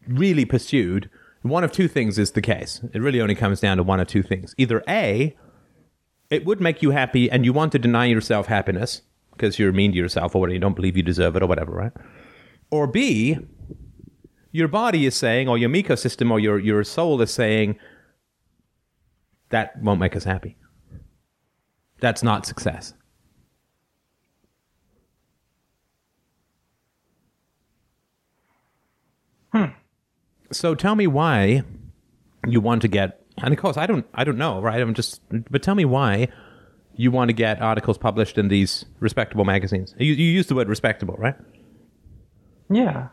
really 0.08 0.46
pursued, 0.46 1.10
one 1.42 1.64
of 1.64 1.72
two 1.72 1.88
things 1.88 2.18
is 2.18 2.32
the 2.32 2.42
case. 2.42 2.82
It 2.94 3.02
really 3.02 3.22
only 3.22 3.36
comes 3.36 3.60
down 3.60 3.78
to 3.78 3.84
one 3.84 4.00
of 4.00 4.08
two 4.08 4.24
things. 4.24 4.54
Either 4.58 4.84
A, 4.88 5.36
it 6.30 6.46
would 6.46 6.60
make 6.60 6.82
you 6.82 6.92
happy 6.92 7.30
and 7.32 7.46
you 7.46 7.54
want 7.54 7.72
to 7.72 7.80
deny 7.80 8.06
yourself 8.06 8.48
happiness 8.48 9.02
because 9.32 9.60
you're 9.60 9.72
mean 9.72 9.92
to 9.92 9.98
yourself 9.98 10.36
or 10.36 10.50
you 10.50 10.60
don't 10.60 10.76
believe 10.76 10.98
you 10.98 11.04
deserve 11.04 11.36
it 11.36 11.44
or 11.44 11.48
whatever, 11.48 11.72
right? 11.72 11.94
Or 12.72 12.88
B, 12.88 13.38
your 14.52 14.68
body 14.68 15.06
is 15.06 15.16
saying, 15.16 15.48
or 15.48 15.58
your 15.58 15.70
Miko 15.70 15.96
system 15.96 16.32
or 16.32 16.40
your, 16.40 16.60
your 16.60 16.84
soul 16.84 17.22
is 17.22 17.32
saying, 17.32 17.78
that 19.50 19.82
won't 19.82 20.00
make 20.00 20.16
us 20.16 20.24
happy. 20.24 20.58
That's 22.00 22.24
not 22.24 22.46
success. 22.46 22.94
Hmm. 29.54 29.66
So 30.52 30.76
tell 30.76 30.96
me 30.96 31.08
why 31.08 31.64
you 32.48 32.62
want 32.62 32.82
to 32.84 32.88
get 32.88 33.22
and 33.38 33.54
of 33.54 33.60
course 33.60 33.78
I 33.78 33.86
don't 33.86 34.06
I 34.14 34.24
don't 34.24 34.38
know, 34.38 34.62
right? 34.62 34.82
I'm 34.82 34.94
just 34.94 35.22
but 35.52 35.62
tell 35.62 35.76
me 35.76 35.86
why 35.86 36.30
you 36.96 37.12
want 37.12 37.30
to 37.30 37.34
get 37.34 37.62
articles 37.62 37.98
published 37.98 38.38
in 38.38 38.48
these 38.48 38.86
respectable 39.00 39.46
magazines. 39.46 39.94
You, 40.00 40.14
you 40.14 40.26
use 40.26 40.48
the 40.48 40.56
word 40.56 40.68
respectable, 40.70 41.16
right? 41.18 41.36
yeah. 42.70 43.10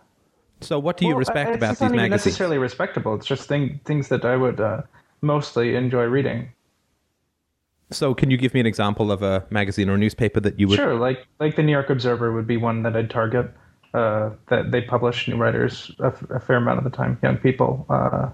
So 0.61 0.79
what 0.79 0.97
do 0.97 1.05
you 1.05 1.11
Well, 1.11 1.19
respect 1.19 1.51
it's 1.51 1.57
about 1.57 1.79
these 1.79 1.81
not 1.91 1.97
magazines? 1.97 2.27
necessarily 2.27 2.59
respectable. 2.59 3.15
It's 3.15 3.27
just 3.27 3.47
thing, 3.49 3.81
things 3.85 4.09
that 4.09 4.25
I 4.25 4.37
would 4.37 4.61
uh, 4.61 4.83
mostly 5.21 5.75
enjoy 5.77 6.05
reading. 6.05 6.53
So 7.91 8.15
can 8.15 8.31
you 8.31 8.39
give 8.39 8.55
me 8.55 8.61
an 8.61 8.67
example 8.67 9.13
of 9.13 9.23
a 9.23 9.45
magazine 9.51 9.91
or 9.91 9.99
newspaper 9.99 10.41
that 10.41 10.59
you 10.59 10.69
would 10.69 10.77
Sure, 10.77 10.95
like 10.95 11.27
like 11.39 11.57
the 11.57 11.63
New 11.63 11.73
York 11.73 11.91
Observer 11.91 12.33
would 12.33 12.47
be 12.47 12.57
one 12.57 12.83
that 12.85 12.97
I'd 12.97 13.11
target. 13.11 13.53
Uh, 13.95 14.31
that 14.49 14.73
they 14.73 14.81
publish 14.83 15.29
new 15.29 15.37
writers 15.37 15.93
a, 16.01 16.07
f- 16.07 16.31
a 16.31 16.41
fair 16.41 16.57
amount 16.57 16.79
of 16.79 16.85
the 16.85 16.91
time, 16.91 17.17
young 17.23 17.37
people. 17.37 17.87
Uh, 17.89 18.29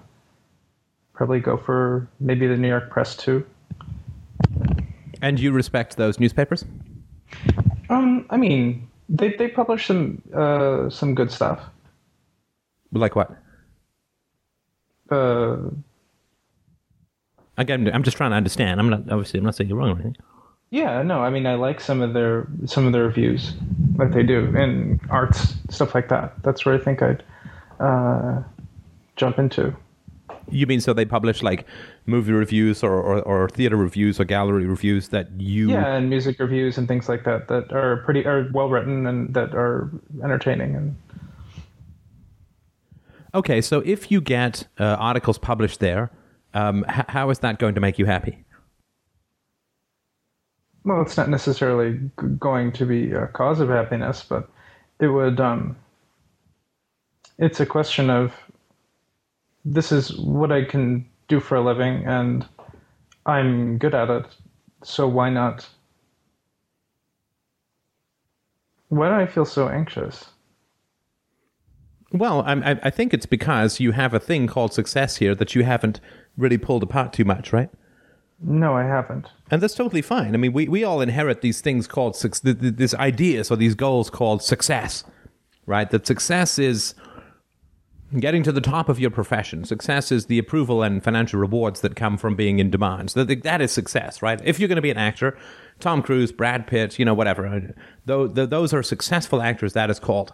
probably 1.12 1.38
go 1.38 1.58
for 1.58 2.08
maybe 2.18 2.46
the 2.46 2.56
New 2.56 2.68
York 2.68 2.88
Press 2.90 3.14
too. 3.14 3.44
and 5.20 5.38
you 5.38 5.52
respect 5.52 5.98
those 5.98 6.18
newspapers? 6.18 6.64
Um, 7.90 8.24
I 8.30 8.38
mean, 8.38 8.88
they 9.10 9.34
they 9.36 9.48
publish 9.48 9.86
some 9.86 10.22
uh, 10.34 10.88
some 10.88 11.14
good 11.14 11.30
stuff. 11.30 11.60
Like 12.92 13.14
what? 13.14 13.30
Uh, 15.10 15.56
Again, 17.58 17.90
I'm 17.92 18.02
just 18.02 18.16
trying 18.16 18.30
to 18.30 18.36
understand. 18.36 18.80
I'm 18.80 18.88
not 18.88 19.00
obviously 19.10 19.38
I'm 19.38 19.44
not 19.44 19.54
saying 19.56 19.68
you're 19.68 19.76
wrong 19.78 19.90
or 19.90 19.94
anything. 19.96 20.16
Yeah, 20.70 21.02
no, 21.02 21.20
I 21.20 21.30
mean, 21.30 21.46
I 21.46 21.54
like 21.54 21.80
some 21.80 22.00
of 22.00 22.14
their 22.14 22.46
some 22.66 22.86
of 22.86 22.92
their 22.92 23.04
reviews 23.04 23.54
that 23.96 24.12
they 24.12 24.22
do 24.22 24.46
in 24.56 25.00
arts 25.10 25.54
stuff 25.68 25.94
like 25.94 26.08
that. 26.08 26.34
That's 26.42 26.64
where 26.64 26.74
I 26.74 26.78
think 26.78 27.02
I'd 27.02 27.22
uh, 27.80 28.42
jump 29.16 29.38
into. 29.38 29.74
You 30.50 30.66
mean 30.66 30.80
so 30.80 30.92
they 30.92 31.04
publish 31.04 31.42
like 31.42 31.66
movie 32.06 32.32
reviews 32.32 32.82
or, 32.82 32.94
or, 32.94 33.20
or 33.22 33.48
theater 33.48 33.76
reviews 33.76 34.18
or 34.18 34.24
gallery 34.24 34.66
reviews 34.66 35.08
that 35.10 35.30
you 35.40 35.70
Yeah, 35.70 35.94
and 35.94 36.08
music 36.08 36.40
reviews 36.40 36.76
and 36.78 36.88
things 36.88 37.08
like 37.08 37.24
that 37.24 37.48
that 37.48 37.72
are 37.72 37.98
pretty 37.98 38.26
are 38.26 38.48
well 38.52 38.68
written 38.68 39.06
and 39.06 39.32
that 39.34 39.54
are 39.54 39.90
entertaining 40.22 40.74
and 40.76 40.96
Okay, 43.32 43.60
so 43.60 43.80
if 43.84 44.10
you 44.10 44.20
get 44.20 44.66
uh, 44.78 44.96
articles 44.98 45.38
published 45.38 45.78
there, 45.78 46.10
um, 46.52 46.84
h- 46.88 47.04
how 47.08 47.30
is 47.30 47.38
that 47.40 47.60
going 47.60 47.76
to 47.76 47.80
make 47.80 47.96
you 47.96 48.06
happy? 48.06 48.44
Well, 50.84 51.02
it's 51.02 51.16
not 51.16 51.28
necessarily 51.28 51.98
going 52.38 52.72
to 52.72 52.86
be 52.86 53.12
a 53.12 53.26
cause 53.28 53.60
of 53.60 53.68
happiness, 53.68 54.24
but 54.26 54.48
it 54.98 55.08
would. 55.08 55.40
Um, 55.40 55.76
it's 57.38 57.60
a 57.60 57.66
question 57.66 58.10
of 58.10 58.32
this 59.64 59.92
is 59.92 60.16
what 60.18 60.52
I 60.52 60.64
can 60.64 61.06
do 61.28 61.40
for 61.40 61.56
a 61.56 61.60
living, 61.60 62.06
and 62.06 62.46
I'm 63.26 63.78
good 63.78 63.94
at 63.94 64.10
it. 64.10 64.26
So 64.82 65.06
why 65.06 65.30
not? 65.30 65.68
Why 68.88 69.08
do 69.08 69.14
I 69.14 69.26
feel 69.26 69.44
so 69.44 69.68
anxious? 69.68 70.24
Well, 72.12 72.42
I, 72.42 72.78
I 72.82 72.90
think 72.90 73.14
it's 73.14 73.26
because 73.26 73.78
you 73.78 73.92
have 73.92 74.12
a 74.12 74.18
thing 74.18 74.48
called 74.48 74.74
success 74.74 75.18
here 75.18 75.34
that 75.36 75.54
you 75.54 75.62
haven't 75.62 76.00
really 76.36 76.58
pulled 76.58 76.82
apart 76.82 77.12
too 77.12 77.24
much, 77.24 77.52
right? 77.52 77.70
No, 78.42 78.74
I 78.74 78.84
haven't. 78.84 79.28
And 79.50 79.62
that's 79.62 79.74
totally 79.74 80.02
fine. 80.02 80.34
I 80.34 80.38
mean, 80.38 80.52
we, 80.52 80.66
we 80.66 80.82
all 80.82 81.00
inherit 81.00 81.42
these 81.42 81.60
things 81.60 81.86
called 81.86 82.16
suc- 82.16 82.40
th- 82.40 82.58
th- 82.58 82.76
these 82.76 82.94
ideas 82.94 83.50
or 83.50 83.56
these 83.56 83.74
goals 83.74 84.08
called 84.08 84.42
success, 84.42 85.04
right? 85.66 85.90
That 85.90 86.06
success 86.06 86.58
is 86.58 86.94
getting 88.18 88.42
to 88.42 88.50
the 88.50 88.60
top 88.60 88.88
of 88.88 88.98
your 88.98 89.10
profession. 89.10 89.64
Success 89.64 90.10
is 90.10 90.26
the 90.26 90.38
approval 90.38 90.82
and 90.82 91.04
financial 91.04 91.38
rewards 91.38 91.82
that 91.82 91.94
come 91.96 92.16
from 92.16 92.34
being 92.34 92.58
in 92.58 92.70
demand. 92.70 93.10
So 93.10 93.24
that, 93.24 93.42
that 93.42 93.60
is 93.60 93.72
success, 93.72 94.22
right? 94.22 94.40
If 94.42 94.58
you're 94.58 94.68
going 94.68 94.76
to 94.76 94.82
be 94.82 94.90
an 94.90 94.96
actor, 94.96 95.36
Tom 95.78 96.02
Cruise, 96.02 96.32
Brad 96.32 96.66
Pitt, 96.66 96.98
you 96.98 97.04
know, 97.04 97.14
whatever, 97.14 97.46
uh, 97.46 97.60
though, 98.06 98.26
those 98.26 98.72
are 98.72 98.82
successful 98.82 99.42
actors. 99.42 99.74
That 99.74 99.90
is 99.90 99.98
called 99.98 100.32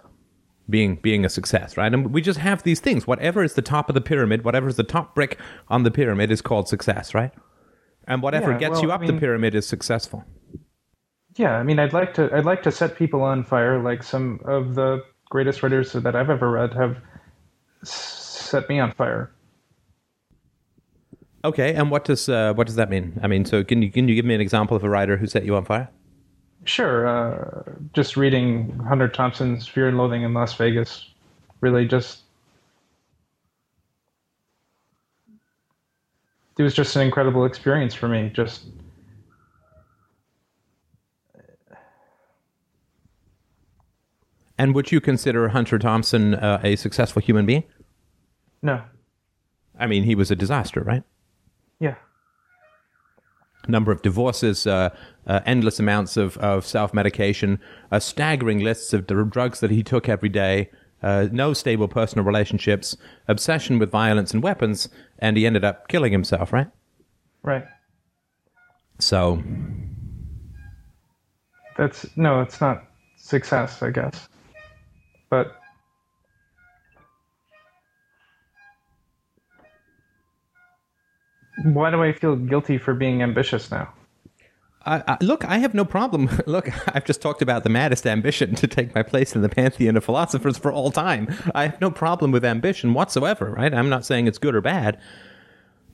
being 0.68 0.96
being 0.96 1.24
a 1.24 1.28
success, 1.28 1.76
right? 1.76 1.92
And 1.92 2.12
we 2.12 2.20
just 2.20 2.38
have 2.38 2.62
these 2.62 2.80
things. 2.80 3.06
Whatever 3.06 3.44
is 3.44 3.54
the 3.54 3.62
top 3.62 3.88
of 3.88 3.94
the 3.94 4.00
pyramid, 4.00 4.44
whatever 4.44 4.68
is 4.68 4.76
the 4.76 4.82
top 4.82 5.14
brick 5.14 5.38
on 5.68 5.82
the 5.82 5.90
pyramid 5.90 6.30
is 6.30 6.40
called 6.40 6.68
success, 6.68 7.14
right? 7.14 7.32
And 8.06 8.22
whatever 8.22 8.52
Yeah, 8.52 8.58
gets 8.58 8.74
well, 8.74 8.82
you 8.82 8.92
I 8.92 8.94
up 8.94 9.06
the 9.06 9.12
pyramid 9.12 9.54
is 9.54 9.66
successful. 9.66 10.24
Yeah, 11.36 11.56
I 11.58 11.62
mean, 11.62 11.78
I'd 11.78 11.92
like 11.92 12.14
to. 12.14 12.34
I'd 12.34 12.44
like 12.44 12.62
to 12.62 12.72
set 12.72 12.96
people 12.96 13.22
on 13.22 13.44
fire, 13.44 13.82
like 13.82 14.02
some 14.02 14.40
of 14.44 14.74
the 14.74 15.04
greatest 15.28 15.62
writers 15.62 15.92
that 15.92 16.16
I've 16.16 16.30
ever 16.30 16.50
read 16.50 16.72
have 16.74 16.98
set 17.82 18.68
me 18.68 18.78
on 18.80 18.92
fire. 18.92 19.30
Okay, 21.44 21.74
and 21.74 21.90
what 21.90 22.04
does 22.04 22.28
uh, 22.28 22.54
what 22.54 22.66
does 22.66 22.76
that 22.76 22.90
mean? 22.90 23.18
I 23.22 23.28
mean, 23.28 23.44
so 23.44 23.62
can 23.62 23.82
you 23.82 23.90
can 23.90 24.08
you 24.08 24.14
give 24.14 24.24
me 24.24 24.34
an 24.34 24.40
example 24.40 24.76
of 24.76 24.82
a 24.84 24.88
writer 24.88 25.16
who 25.16 25.26
set 25.26 25.44
you 25.44 25.54
on 25.56 25.64
fire? 25.64 25.88
Sure, 26.64 27.06
uh, 27.06 27.72
just 27.92 28.16
reading 28.16 28.78
Hunter 28.80 29.08
Thompson's 29.08 29.68
Fear 29.68 29.88
and 29.88 29.98
Loathing 29.98 30.22
in 30.22 30.34
Las 30.34 30.54
Vegas 30.54 31.10
really 31.60 31.86
just. 31.86 32.22
It 36.58 36.62
was 36.62 36.74
just 36.74 36.96
an 36.96 37.02
incredible 37.02 37.44
experience 37.44 37.94
for 37.94 38.08
me. 38.08 38.30
Just 38.32 38.66
And 44.58 44.74
would 44.74 44.90
you 44.90 45.00
consider 45.00 45.48
Hunter 45.48 45.78
Thompson 45.78 46.34
uh, 46.34 46.60
a 46.62 46.76
successful 46.76 47.20
human 47.20 47.44
being? 47.46 47.64
no, 48.62 48.82
I 49.78 49.86
mean, 49.86 50.04
he 50.04 50.14
was 50.14 50.30
a 50.30 50.36
disaster, 50.36 50.80
right? 50.80 51.02
yeah, 51.78 51.96
Number 53.68 53.92
of 53.92 54.00
divorces, 54.00 54.66
uh, 54.66 54.90
uh, 55.26 55.40
endless 55.44 55.78
amounts 55.78 56.16
of, 56.16 56.38
of 56.38 56.64
self 56.66 56.94
medication, 56.94 57.60
uh, 57.92 57.98
staggering 58.00 58.60
lists 58.60 58.94
of 58.94 59.06
dr- 59.06 59.28
drugs 59.30 59.60
that 59.60 59.70
he 59.70 59.82
took 59.82 60.08
every 60.08 60.30
day, 60.30 60.70
uh, 61.02 61.28
no 61.30 61.52
stable 61.52 61.88
personal 61.88 62.24
relationships, 62.24 62.96
obsession 63.28 63.78
with 63.78 63.90
violence 63.90 64.32
and 64.32 64.42
weapons, 64.42 64.88
and 65.18 65.36
he 65.36 65.46
ended 65.46 65.64
up 65.64 65.88
killing 65.88 66.12
himself, 66.12 66.52
right? 66.52 66.68
right. 67.42 67.64
So, 68.98 69.42
That's 71.76 72.06
no, 72.16 72.40
it's 72.40 72.60
not 72.60 72.84
success, 73.16 73.82
I 73.82 73.90
guess. 73.90 74.28
But 75.28 75.56
why 81.64 81.90
do 81.90 82.02
I 82.02 82.12
feel 82.12 82.36
guilty 82.36 82.78
for 82.78 82.94
being 82.94 83.22
ambitious 83.22 83.70
now? 83.70 83.92
I, 84.86 85.02
I, 85.08 85.16
look, 85.20 85.44
I 85.44 85.58
have 85.58 85.74
no 85.74 85.84
problem. 85.84 86.30
Look, 86.46 86.68
I've 86.94 87.04
just 87.04 87.20
talked 87.20 87.42
about 87.42 87.64
the 87.64 87.68
maddest 87.68 88.06
ambition 88.06 88.54
to 88.54 88.66
take 88.68 88.94
my 88.94 89.02
place 89.02 89.34
in 89.34 89.42
the 89.42 89.48
pantheon 89.48 89.96
of 89.96 90.04
philosophers 90.04 90.56
for 90.56 90.70
all 90.72 90.90
time. 90.92 91.34
I 91.54 91.64
have 91.66 91.80
no 91.80 91.90
problem 91.90 92.30
with 92.30 92.44
ambition 92.44 92.94
whatsoever, 92.94 93.50
right? 93.50 93.74
I'm 93.74 93.88
not 93.88 94.04
saying 94.04 94.28
it's 94.28 94.38
good 94.38 94.54
or 94.54 94.60
bad. 94.60 95.00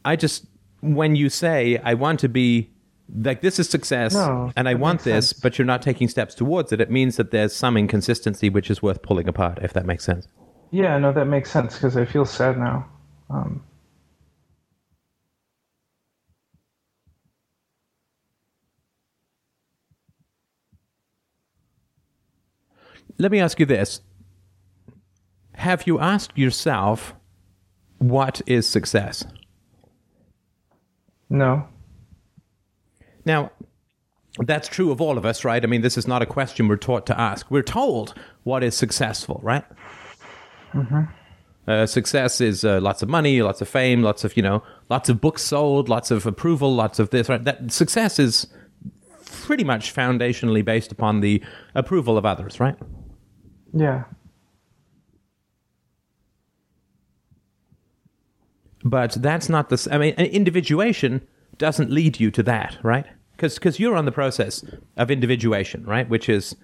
I 0.05 0.17
just, 0.17 0.45
when 0.81 1.17
you 1.17 1.31
say, 1.31 1.79
I 1.79 1.95
want 1.95 2.21
to 2.21 2.29
be, 2.29 2.71
like, 3.15 3.41
this 3.41 3.59
is 3.59 3.69
success 3.69 4.15
No, 4.15 4.53
and 4.57 4.69
I 4.69 4.75
want 4.75 5.05
this, 5.05 5.31
sense. 5.31 5.41
but 5.41 5.59
you're 5.59 5.67
not 5.67 5.81
taking 5.81 6.09
steps 6.09 6.35
towards 6.35 6.71
it, 6.73 6.81
it 6.81 6.91
means 6.91 7.17
that 7.17 7.31
there's 7.31 7.55
some 7.55 7.77
inconsistency 7.77 8.51
which 8.51 8.71
is 8.71 8.83
worth 8.83 9.01
pulling 9.03 9.27
apart, 9.29 9.59
if 9.63 9.73
that 9.73 9.87
makes 9.87 10.05
sense. 10.05 10.29
Yeah, 10.71 10.99
no, 10.99 11.13
that 11.13 11.27
makes 11.27 11.51
sense 11.51 11.75
because 11.75 11.97
I 11.97 12.05
feel 12.05 12.25
sad 12.25 12.59
now. 12.59 12.87
Um, 13.31 13.63
Let 23.19 23.31
me 23.31 23.41
ask 23.41 23.61
you 23.61 23.67
this. 23.67 24.01
Have 25.55 25.87
you 25.87 26.01
asked 26.01 26.37
yourself 26.37 27.15
what 27.99 28.43
is 28.47 28.67
success? 28.67 29.25
No. 31.31 31.69
Now, 33.25 33.53
that's 34.39 34.69
true 34.69 34.91
of 34.91 35.01
all 35.01 35.19
of 35.19 35.27
us, 35.27 35.45
right? 35.45 35.63
I 35.63 35.67
mean, 35.67 35.83
this 35.83 35.97
is 35.97 36.09
not 36.09 36.23
a 36.23 36.27
question 36.27 36.69
we're 36.69 36.77
taught 36.77 37.07
to 37.07 37.21
ask. 37.21 37.51
We're 37.51 37.63
told 37.63 38.15
what 38.45 38.65
is 38.65 38.75
successful, 38.75 39.41
right? 39.43 39.65
Mm-hmm. 40.73 41.03
Uh, 41.69 41.87
success 41.87 42.41
is 42.41 42.65
uh, 42.65 42.81
lots 42.81 43.03
of 43.03 43.09
money, 43.09 43.41
lots 43.41 43.61
of 43.61 43.69
fame, 43.69 44.03
lots 44.03 44.25
of 44.25 44.37
you 44.37 44.43
know, 44.43 44.63
lots 44.89 45.09
of 45.09 45.21
books 45.21 45.43
sold, 45.43 45.89
lots 45.89 46.11
of 46.11 46.27
approval, 46.27 46.75
lots 46.75 46.99
of 46.99 47.11
this. 47.11 47.29
Right? 47.29 47.45
That 47.45 47.71
success 47.71 48.19
is 48.19 48.49
pretty 49.25 49.65
much 49.65 49.95
foundationally 49.95 50.65
based 50.65 50.91
upon 50.91 51.21
the 51.21 51.43
approval 51.75 52.19
of 52.19 52.27
others, 52.27 52.59
right? 52.59 52.77
Yeah. 53.73 54.05
But 58.85 59.13
that's 59.21 59.49
not 59.49 59.69
the. 59.69 59.89
I 59.91 59.99
mean, 59.99 60.15
individuation 60.15 61.27
doesn't 61.59 61.91
lead 61.91 62.19
you 62.19 62.31
to 62.33 62.43
that, 62.43 62.79
right? 62.83 63.07
Because 63.33 63.55
because 63.55 63.79
you're 63.79 63.97
on 63.97 64.05
the 64.05 64.13
process 64.13 64.65
of 64.97 65.11
individuation, 65.11 65.85
right? 65.85 66.09
Which 66.09 66.29
is 66.29 66.57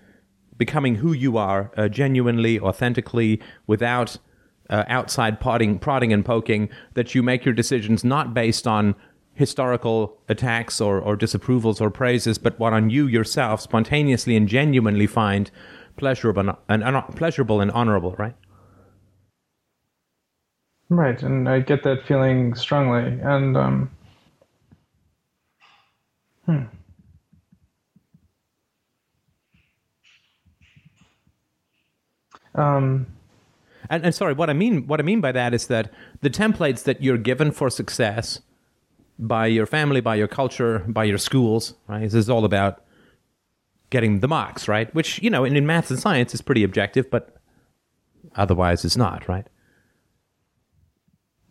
becoming 0.57 0.97
who 0.97 1.12
you 1.12 1.37
are 1.37 1.71
uh, 1.77 1.88
genuinely, 1.88 2.59
authentically, 2.59 3.40
without 3.66 4.16
uh, 4.68 4.85
outside 4.88 5.40
prodding, 5.40 5.79
prodding 5.79 6.12
and 6.12 6.25
poking. 6.25 6.68
That 6.94 7.14
you 7.14 7.23
make 7.23 7.44
your 7.44 7.55
decisions 7.55 8.03
not 8.03 8.35
based 8.35 8.66
on 8.66 8.97
historical 9.35 10.18
attacks 10.29 10.81
or, 10.81 11.01
or 11.01 11.16
disapprovals 11.16 11.81
or 11.81 11.90
praises, 11.90 12.38
but 12.38 12.59
what 12.59 12.73
on 12.73 12.90
you 12.90 13.07
yourself 13.07 13.61
spontaneously 13.61 14.35
and 14.35 14.49
genuinely 14.49 15.07
find 15.07 15.53
pleasurable 15.99 16.57
and, 16.69 16.83
and 16.83 17.17
pleasurable 17.17 17.61
and 17.61 17.71
honorable, 17.73 18.15
right? 18.19 18.35
Right, 20.91 21.23
and 21.23 21.49
I 21.49 21.61
get 21.61 21.83
that 21.83 22.07
feeling 22.07 22.55
strongly, 22.55 23.21
and 23.23 23.57
um, 23.57 23.91
hmm. 26.47 26.63
Um, 32.55 33.07
and, 33.91 34.05
and 34.05 34.15
sorry, 34.15 34.33
what 34.33 34.49
I 34.51 34.55
mean 34.55 34.87
what 34.87 34.99
I 34.99 35.03
mean 35.03 35.21
by 35.21 35.33
that 35.33 35.55
is 35.55 35.67
that 35.67 35.93
the 36.23 36.31
templates 36.31 36.85
that 36.85 37.03
you're 37.03 37.19
given 37.19 37.53
for 37.53 37.71
success 37.71 38.41
by 39.19 39.47
your 39.47 39.67
family, 39.67 40.01
by 40.01 40.15
your 40.15 40.29
culture, 40.29 40.81
by 40.89 41.05
your 41.05 41.19
schools, 41.19 41.75
right? 41.87 42.03
This 42.03 42.15
is 42.15 42.31
all 42.31 42.45
about 42.45 42.83
getting 43.90 44.20
the 44.20 44.29
marks, 44.29 44.68
right? 44.68 44.92
Which, 44.94 45.22
you 45.22 45.31
know, 45.31 45.44
in, 45.44 45.57
in 45.57 45.66
maths 45.66 45.90
and 45.90 45.98
science 45.98 46.35
is 46.35 46.42
pretty 46.42 46.62
objective, 46.62 47.11
but 47.11 47.37
otherwise 48.35 48.85
it's 48.85 48.96
not, 48.96 49.29
right? 49.29 49.46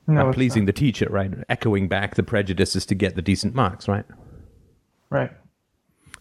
No, 0.08 0.26
not 0.26 0.36
pleasing 0.36 0.64
not. 0.64 0.68
the 0.68 0.74
teacher, 0.74 1.08
right? 1.10 1.32
Echoing 1.50 1.88
back 1.88 2.16
the 2.16 2.24
prejudices 2.24 2.86
to 2.86 2.96
get 2.96 3.16
the 3.16 3.22
decent 3.22 3.54
marks, 3.54 3.88
right? 3.88 4.06
Right. 5.10 5.32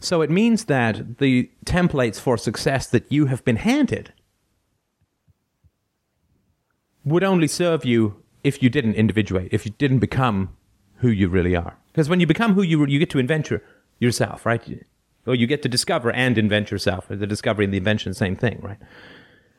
So 0.00 0.22
it 0.22 0.31
means 0.31 0.64
that 0.64 1.18
the 1.18 1.50
templates 1.64 2.20
for 2.20 2.37
success 2.37 2.87
that 2.88 3.11
you 3.11 3.26
have 3.26 3.44
been 3.44 3.57
handed 3.57 4.12
would 7.05 7.24
only 7.24 7.48
serve 7.48 7.85
you 7.85 8.22
if 8.42 8.62
you 8.62 8.68
didn't 8.68 8.94
individuate, 8.94 9.48
if 9.52 9.64
you 9.64 9.72
didn't 9.79 10.00
become 10.00 10.57
who 10.96 11.09
you 11.09 11.29
really 11.29 11.55
are. 11.55 11.76
Because 11.92 12.09
when 12.09 12.20
you 12.20 12.26
become 12.26 12.55
who 12.55 12.62
you 12.62 12.85
you 12.87 12.98
get 12.98 13.11
to 13.11 13.18
invent 13.18 13.50
your, 13.50 13.62
yourself, 13.98 14.44
right? 14.44 14.62
Or 15.27 15.35
you 15.35 15.47
get 15.47 15.62
to 15.62 15.69
discover 15.69 16.12
and 16.12 16.39
invent 16.39 16.71
yourself. 16.71 17.07
The 17.09 17.27
discovery 17.27 17.65
and 17.65 17.75
the 17.75 17.79
invention, 17.79 18.15
same 18.15 18.37
thing, 18.37 18.61
right? 18.62 18.79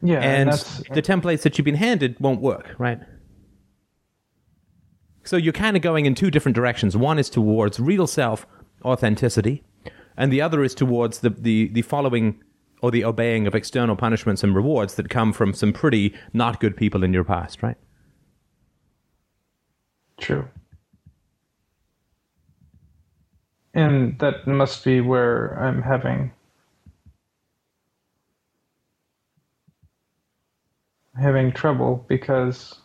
Yeah, 0.01 0.19
and, 0.19 0.49
and 0.49 0.59
the 0.93 1.01
templates 1.01 1.41
that 1.41 1.57
you've 1.57 1.65
been 1.65 1.75
handed 1.75 2.19
won't 2.19 2.41
work, 2.41 2.75
right? 2.77 2.99
So 5.23 5.35
you're 5.35 5.53
kind 5.53 5.75
of 5.75 5.81
going 5.81 6.05
in 6.05 6.15
two 6.15 6.31
different 6.31 6.55
directions. 6.55 6.95
One 6.95 7.19
is 7.19 7.29
towards 7.29 7.79
real 7.79 8.07
self 8.07 8.47
authenticity, 8.85 9.63
and 10.15 10.31
the 10.31 10.41
other 10.41 10.63
is 10.63 10.73
towards 10.73 11.19
the, 11.19 11.31
the, 11.31 11.67
the 11.69 11.81
following 11.81 12.41
or 12.81 12.91
the 12.91 13.03
obeying 13.03 13.47
of 13.47 13.55
external 13.55 13.95
punishments 13.95 14.43
and 14.43 14.55
rewards 14.55 14.95
that 14.95 15.09
come 15.09 15.33
from 15.33 15.53
some 15.53 15.73
pretty 15.73 16.13
not 16.31 16.59
good 16.59 16.77
people 16.77 17.03
in 17.03 17.11
your 17.11 17.23
past, 17.23 17.63
right? 17.63 17.77
True. 20.19 20.47
And 23.77 24.19
that 24.19 24.45
must 24.45 24.83
be 24.83 24.99
where 24.99 25.57
I'm 25.57 25.83
having 25.83 26.33
having 31.19 31.51
trouble 31.51 32.05
because 32.07 32.79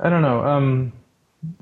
I 0.00 0.10
don't 0.10 0.22
know. 0.22 0.44
Um, 0.44 0.92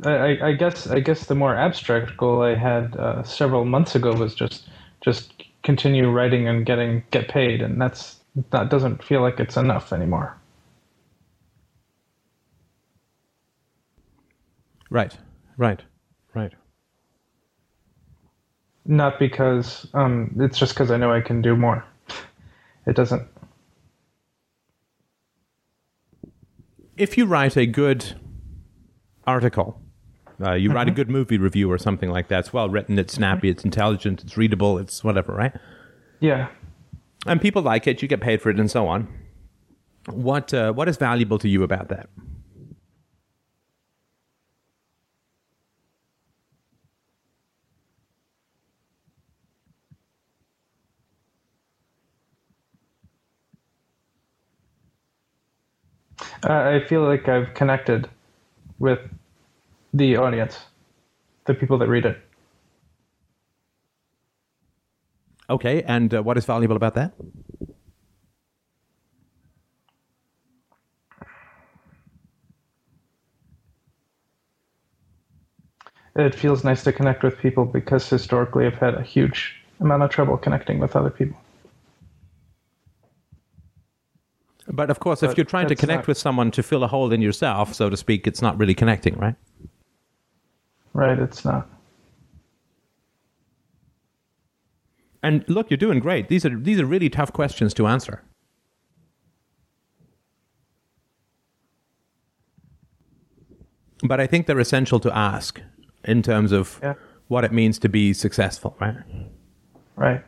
I, 0.05 0.38
I 0.42 0.53
guess 0.55 0.88
I 0.88 1.00
guess 1.00 1.26
the 1.26 1.37
more 1.37 1.57
abstract 1.57 2.16
goal 2.18 2.42
I 2.42 2.57
had 2.57 2.96
uh, 2.96 3.22
several 3.24 3.66
months 3.66 3.96
ago 3.96 4.14
was 4.14 4.35
just 4.35 4.68
just 5.03 5.44
continue 5.64 6.11
writing 6.11 6.48
and 6.48 6.66
getting 6.66 7.05
get 7.12 7.29
paid, 7.29 7.62
and 7.62 7.81
that's 7.81 8.20
that 8.50 8.70
doesn't 8.70 9.05
feel 9.05 9.22
like 9.22 9.40
it's 9.40 9.59
enough 9.59 9.92
anymore. 9.92 10.39
Right, 14.90 15.16
right, 15.57 15.81
right. 16.35 16.53
Not 18.85 19.18
because 19.18 19.87
um, 19.94 20.35
it's 20.40 20.59
just 20.59 20.74
because 20.74 20.90
I 20.90 20.96
know 20.96 21.12
I 21.12 21.20
can 21.20 21.40
do 21.42 21.57
more. 21.57 21.85
It 22.87 22.96
doesn't. 22.96 23.26
If 26.96 27.16
you 27.16 27.24
write 27.24 27.57
a 27.57 27.66
good 27.66 28.20
article, 29.26 29.81
uh, 30.42 30.53
you 30.53 30.68
mm-hmm. 30.68 30.76
write 30.76 30.88
a 30.88 30.90
mm-hmm. 30.90 30.96
good 30.96 31.11
movie 31.11 31.38
review 31.38 31.70
or 31.70 31.79
something 31.79 32.11
like 32.11 32.29
that. 32.29 32.40
It's 32.40 32.53
well 32.53 32.68
written, 32.68 32.98
it's 32.98 33.14
snappy, 33.14 33.48
it's 33.48 33.64
intelligent, 33.64 34.22
it's 34.22 34.37
readable, 34.37 34.79
it's 34.79 35.05
whatever, 35.05 35.33
right? 35.33 35.53
Yeah. 36.20 36.48
And 37.26 37.40
people 37.40 37.62
like 37.62 37.87
it, 37.87 38.03
you 38.03 38.09
get 38.09 38.20
paid 38.20 38.40
for 38.40 38.50
it, 38.50 38.59
and 38.59 38.70
so 38.70 38.88
on. 38.88 39.09
What 40.07 40.55
uh, 40.55 40.72
what 40.72 40.88
is 40.88 40.96
valuable 40.96 41.38
to 41.38 41.48
you 41.48 41.62
about 41.62 41.88
that? 41.88 42.09
I 56.42 56.81
feel 56.81 57.03
like 57.03 57.29
I've 57.29 57.55
connected 57.55 58.09
with 58.79 59.00
the 59.94 60.16
audience, 60.16 60.59
the 61.46 61.55
people 61.55 61.79
that 61.79 61.88
read 61.88 62.07
it. 62.07 62.18
Okay, 65.50 65.83
and 65.83 66.14
uh, 66.14 66.22
what 66.22 66.38
is 66.38 66.44
valuable 66.46 66.76
about 66.76 66.94
that? 66.94 67.12
It 76.14 76.37
feels 76.37 76.62
nice 76.62 76.85
to 76.85 76.92
connect 76.92 77.24
with 77.24 77.38
people 77.38 77.64
because 77.64 78.09
historically 78.09 78.66
I've 78.66 78.74
had 78.79 78.94
a 78.94 79.03
huge 79.03 79.57
amount 79.81 80.05
of 80.05 80.11
trouble 80.11 80.37
connecting 80.38 80.79
with 80.79 80.94
other 80.94 81.11
people. 81.11 81.39
But 84.72 84.90
of 84.90 85.00
course, 85.00 85.20
but 85.20 85.30
if 85.30 85.37
you're 85.37 85.44
trying 85.44 85.68
to 85.68 85.74
connect 85.74 86.02
not... 86.02 86.09
with 86.09 86.18
someone 86.18 86.50
to 86.52 86.62
fill 86.62 86.85
a 86.85 86.87
hole 86.87 87.12
in 87.12 87.20
yourself, 87.20 87.74
so 87.74 87.90
to 87.90 87.96
speak, 87.96 88.26
it's 88.26 88.40
not 88.40 88.59
really 88.59 88.74
connecting, 88.74 89.16
right? 89.16 89.35
Right, 90.92 91.18
it's 91.18 91.44
not. 91.44 91.68
And 95.22 95.44
look, 95.48 95.70
you're 95.70 95.76
doing 95.76 95.98
great. 95.98 96.28
These 96.28 96.46
are 96.46 96.56
these 96.56 96.80
are 96.80 96.87
really 96.87 97.11
tough 97.11 97.33
questions 97.33 97.74
to 97.74 97.87
answer. 97.87 98.22
But 104.02 104.18
I 104.20 104.26
think 104.26 104.46
they're 104.46 104.61
essential 104.61 104.98
to 105.00 105.14
ask 105.14 105.61
in 106.04 106.22
terms 106.22 106.52
of 106.52 106.80
yeah. 106.83 106.94
what 107.28 107.44
it 107.44 107.52
means 107.52 107.78
to 107.80 107.88
be 107.88 108.14
successful, 108.14 108.74
right? 108.80 108.96
Right. 109.96 110.24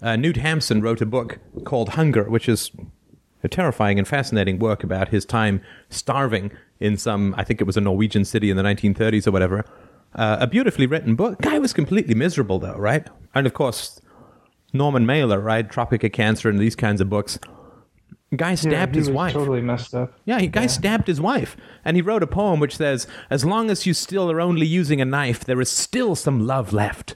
Uh, 0.00 0.14
Knut 0.16 0.36
Hamsun 0.36 0.82
wrote 0.82 1.00
a 1.00 1.06
book 1.06 1.38
called 1.64 1.90
Hunger, 1.90 2.24
which 2.24 2.48
is 2.48 2.70
a 3.42 3.48
terrifying 3.48 3.98
and 3.98 4.06
fascinating 4.06 4.58
work 4.58 4.84
about 4.84 5.08
his 5.08 5.24
time 5.24 5.60
starving 5.90 6.52
in 6.80 6.96
some, 6.96 7.34
I 7.36 7.44
think 7.44 7.60
it 7.60 7.64
was 7.64 7.76
a 7.76 7.80
Norwegian 7.80 8.24
city 8.24 8.50
in 8.50 8.56
the 8.56 8.62
1930s 8.62 9.26
or 9.26 9.30
whatever. 9.30 9.64
Uh, 10.14 10.38
a 10.40 10.46
beautifully 10.46 10.86
written 10.86 11.14
book. 11.16 11.40
Guy 11.40 11.58
was 11.58 11.72
completely 11.72 12.14
miserable, 12.14 12.58
though, 12.58 12.76
right? 12.76 13.06
And 13.34 13.46
of 13.46 13.54
course, 13.54 14.00
Norman 14.72 15.06
Mailer, 15.06 15.40
right? 15.40 15.68
Tropic 15.68 16.04
of 16.04 16.12
Cancer 16.12 16.48
and 16.48 16.58
these 16.58 16.76
kinds 16.76 17.00
of 17.00 17.10
books. 17.10 17.38
Guy 18.36 18.54
stabbed 18.54 18.94
yeah, 18.94 19.00
his 19.00 19.10
wife. 19.10 19.32
Totally 19.32 19.62
messed 19.62 19.94
up. 19.94 20.12
Yeah, 20.26 20.38
he 20.38 20.48
guy 20.48 20.66
stabbed 20.66 21.06
his 21.06 21.18
wife, 21.18 21.56
and 21.82 21.96
he 21.96 22.02
wrote 22.02 22.22
a 22.22 22.26
poem 22.26 22.60
which 22.60 22.76
says, 22.76 23.06
"As 23.30 23.42
long 23.42 23.70
as 23.70 23.86
you 23.86 23.94
still 23.94 24.30
are 24.30 24.40
only 24.40 24.66
using 24.66 25.00
a 25.00 25.06
knife, 25.06 25.44
there 25.44 25.60
is 25.62 25.70
still 25.70 26.14
some 26.14 26.46
love 26.46 26.74
left." 26.74 27.14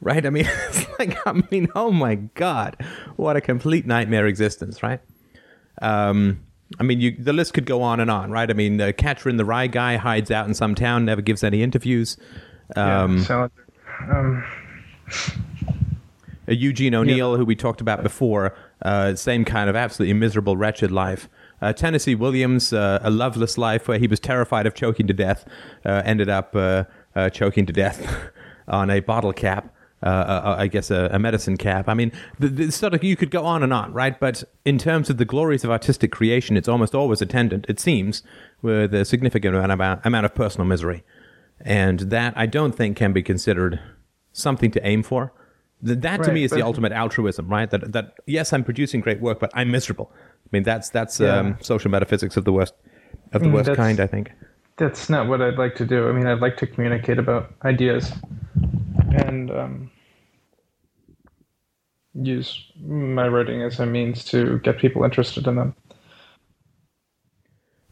Right? 0.00 0.24
I 0.24 0.30
mean, 0.30 0.46
it's 0.68 0.86
like, 0.98 1.18
I 1.26 1.42
mean, 1.50 1.68
oh 1.74 1.90
my 1.90 2.14
god, 2.14 2.76
what 3.16 3.36
a 3.36 3.40
complete 3.40 3.86
nightmare 3.86 4.26
existence, 4.26 4.82
right? 4.82 5.00
Um, 5.82 6.44
I 6.78 6.84
mean, 6.84 7.00
you, 7.00 7.16
the 7.18 7.32
list 7.32 7.54
could 7.54 7.66
go 7.66 7.82
on 7.82 8.00
and 8.00 8.10
on, 8.10 8.30
right? 8.30 8.48
I 8.48 8.52
mean, 8.54 8.80
uh, 8.80 8.92
Catcher 8.96 9.28
in 9.28 9.36
the 9.36 9.44
Rye 9.44 9.66
guy 9.66 9.96
hides 9.96 10.30
out 10.30 10.46
in 10.46 10.54
some 10.54 10.74
town, 10.74 11.04
never 11.04 11.20
gives 11.20 11.42
any 11.42 11.62
interviews. 11.62 12.16
Um, 12.76 13.18
yeah, 13.18 13.24
so, 13.24 13.50
um, 14.08 14.44
uh, 16.48 16.52
Eugene 16.52 16.94
O'Neill, 16.94 17.36
who 17.36 17.44
we 17.44 17.56
talked 17.56 17.80
about 17.80 18.02
before, 18.02 18.54
uh, 18.82 19.14
same 19.14 19.44
kind 19.44 19.68
of 19.68 19.76
absolutely 19.76 20.14
miserable, 20.14 20.56
wretched 20.56 20.90
life. 20.90 21.28
Uh, 21.62 21.72
Tennessee 21.72 22.14
Williams, 22.14 22.72
uh, 22.72 23.00
a 23.02 23.10
loveless 23.10 23.58
life 23.58 23.86
where 23.86 23.98
he 23.98 24.06
was 24.06 24.18
terrified 24.18 24.66
of 24.66 24.74
choking 24.74 25.06
to 25.06 25.12
death, 25.12 25.44
uh, 25.84 26.02
ended 26.04 26.28
up 26.28 26.54
uh, 26.56 26.84
choking 27.30 27.66
to 27.66 27.72
death 27.72 28.30
on 28.68 28.90
a 28.90 29.00
bottle 29.00 29.32
cap. 29.32 29.74
Uh, 30.02 30.56
I 30.58 30.66
guess 30.66 30.90
a, 30.90 31.10
a, 31.12 31.18
medicine 31.18 31.58
cap. 31.58 31.86
I 31.86 31.92
mean, 31.92 32.10
the, 32.38 32.48
the, 32.48 32.72
sort 32.72 32.94
of 32.94 33.04
you 33.04 33.16
could 33.16 33.30
go 33.30 33.44
on 33.44 33.62
and 33.62 33.70
on, 33.70 33.92
right? 33.92 34.18
But 34.18 34.44
in 34.64 34.78
terms 34.78 35.10
of 35.10 35.18
the 35.18 35.26
glories 35.26 35.62
of 35.62 35.70
artistic 35.70 36.10
creation, 36.10 36.56
it's 36.56 36.68
almost 36.68 36.94
always 36.94 37.20
attendant, 37.20 37.66
it 37.68 37.78
seems, 37.78 38.22
with 38.62 38.94
a 38.94 39.04
significant 39.04 39.54
amount, 39.56 40.00
amount 40.06 40.24
of 40.24 40.34
personal 40.34 40.66
misery, 40.66 41.04
and 41.60 42.00
that 42.00 42.32
I 42.34 42.46
don't 42.46 42.74
think 42.74 42.96
can 42.96 43.12
be 43.12 43.22
considered 43.22 43.78
something 44.32 44.70
to 44.70 44.86
aim 44.86 45.02
for. 45.02 45.34
That 45.82 46.20
right, 46.20 46.26
to 46.26 46.32
me 46.32 46.44
is 46.44 46.50
the 46.50 46.62
ultimate 46.62 46.92
altruism, 46.92 47.48
right? 47.48 47.70
That 47.70 47.92
that 47.92 48.14
yes, 48.26 48.54
I'm 48.54 48.64
producing 48.64 49.02
great 49.02 49.20
work, 49.20 49.38
but 49.38 49.50
I'm 49.54 49.70
miserable. 49.70 50.10
I 50.14 50.48
mean, 50.52 50.62
that's 50.62 50.90
that's 50.90 51.20
yeah. 51.20 51.36
um, 51.36 51.58
social 51.60 51.90
metaphysics 51.90 52.36
of 52.36 52.44
the 52.44 52.52
worst 52.52 52.74
of 53.32 53.42
the 53.42 53.48
mm, 53.48 53.52
worst 53.52 53.74
kind. 53.74 54.00
I 54.00 54.06
think 54.06 54.30
that's 54.76 55.08
not 55.08 55.26
what 55.26 55.40
I'd 55.40 55.58
like 55.58 55.76
to 55.76 55.86
do. 55.86 56.08
I 56.08 56.12
mean, 56.12 56.26
I'd 56.26 56.40
like 56.40 56.56
to 56.58 56.66
communicate 56.66 57.18
about 57.18 57.54
ideas 57.64 58.12
and 59.26 59.50
um, 59.50 59.90
use 62.14 62.70
my 62.84 63.28
writing 63.28 63.62
as 63.62 63.78
a 63.78 63.86
means 63.86 64.24
to 64.26 64.58
get 64.60 64.78
people 64.78 65.04
interested 65.04 65.46
in 65.46 65.56
them. 65.56 65.74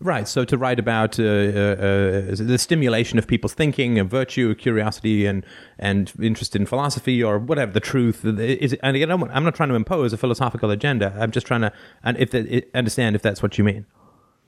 Right. 0.00 0.28
So 0.28 0.44
to 0.44 0.56
write 0.56 0.78
about 0.78 1.18
uh, 1.18 1.24
uh, 1.24 1.26
uh, 1.26 2.34
the 2.36 2.56
stimulation 2.56 3.18
of 3.18 3.26
people's 3.26 3.54
thinking, 3.54 3.98
and 3.98 4.08
virtue, 4.08 4.54
curiosity, 4.54 5.26
and 5.26 5.44
and 5.76 6.12
interest 6.22 6.54
in 6.54 6.66
philosophy 6.66 7.20
or 7.22 7.38
whatever 7.38 7.72
the 7.72 7.80
truth 7.80 8.24
is. 8.24 8.74
And 8.74 8.96
again, 8.96 9.10
I'm 9.10 9.44
not 9.44 9.56
trying 9.56 9.70
to 9.70 9.74
impose 9.74 10.12
a 10.12 10.16
philosophical 10.16 10.70
agenda. 10.70 11.16
I'm 11.18 11.32
just 11.32 11.48
trying 11.48 11.62
to 11.62 11.72
and 12.04 12.16
if 12.16 12.30
the, 12.30 12.64
understand 12.74 13.16
if 13.16 13.22
that's 13.22 13.42
what 13.42 13.58
you 13.58 13.64
mean. 13.64 13.86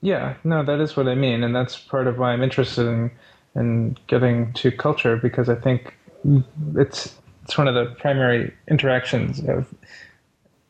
Yeah. 0.01 0.35
No, 0.45 0.63
that 0.63 0.79
is 0.79 0.95
what 0.95 1.09
I 1.09 1.15
mean, 1.15 1.43
and 1.43 1.53
that's 1.53 1.77
part 1.77 2.07
of 2.07 2.17
why 2.17 2.31
I'm 2.31 2.41
interested 2.41 2.87
in 2.87 3.11
in 3.53 3.97
getting 4.07 4.53
to 4.53 4.71
culture 4.71 5.17
because 5.17 5.49
I 5.49 5.55
think 5.55 5.97
it's 6.75 7.15
it's 7.43 7.57
one 7.57 7.67
of 7.67 7.75
the 7.75 7.85
primary 7.95 8.53
interactions 8.69 9.39
of 9.41 9.73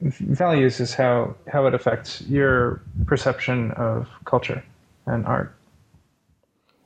values 0.01 0.79
is 0.79 0.93
how 0.93 1.35
how 1.51 1.65
it 1.67 1.73
affects 1.73 2.21
your 2.21 2.81
perception 3.05 3.71
of 3.71 4.07
culture 4.25 4.63
and 5.05 5.25
art. 5.25 5.55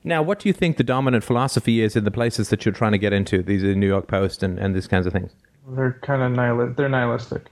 Now, 0.03 0.21
what 0.21 0.39
do 0.39 0.47
you 0.49 0.53
think 0.53 0.77
the 0.77 0.83
dominant 0.83 1.23
philosophy 1.23 1.81
is 1.81 1.95
in 1.95 2.03
the 2.03 2.11
places 2.11 2.49
that 2.49 2.63
you're 2.63 2.73
trying 2.73 2.91
to 2.91 2.99
get 2.99 3.11
into? 3.11 3.41
These 3.41 3.63
are 3.63 3.73
New 3.73 3.87
York 3.87 4.07
Post 4.07 4.43
and, 4.43 4.59
and 4.59 4.75
these 4.75 4.87
kinds 4.87 5.07
of 5.07 5.13
things. 5.13 5.31
They're 5.67 5.97
kind 6.03 6.21
of 6.21 6.31
nihil- 6.31 6.73
They're 6.75 6.89
nihilistic. 6.89 7.47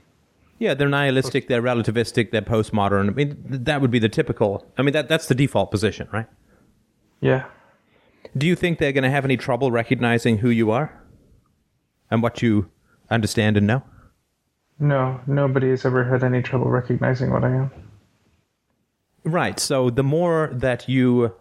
Yeah, 0.60 0.74
they're 0.74 0.88
nihilistic. 0.88 1.48
They're 1.48 1.62
relativistic. 1.62 2.30
They're 2.30 2.42
postmodern. 2.42 3.08
I 3.08 3.12
mean, 3.12 3.36
that 3.44 3.80
would 3.80 3.90
be 3.90 3.98
the 3.98 4.08
typical. 4.08 4.64
I 4.78 4.82
mean, 4.82 4.92
that 4.92 5.08
that's 5.08 5.26
the 5.26 5.34
default 5.34 5.72
position, 5.72 6.08
right? 6.12 6.26
Yeah. 7.20 7.46
Do 8.36 8.46
you 8.46 8.54
think 8.54 8.78
they're 8.78 8.92
going 8.92 9.04
to 9.04 9.10
have 9.10 9.24
any 9.24 9.36
trouble 9.36 9.72
recognizing 9.72 10.38
who 10.38 10.48
you 10.48 10.70
are 10.70 10.92
and 12.10 12.22
what 12.22 12.42
you 12.42 12.70
understand 13.10 13.56
and 13.56 13.66
know? 13.66 13.82
No, 14.78 15.20
nobody 15.26 15.70
has 15.70 15.84
ever 15.84 16.04
had 16.04 16.24
any 16.24 16.42
trouble 16.42 16.70
recognizing 16.70 17.30
what 17.30 17.44
I 17.44 17.50
am. 17.50 17.70
Right. 19.24 19.58
So 19.58 19.90
the 19.90 20.02
more 20.02 20.50
that 20.52 20.88
you 20.88 21.34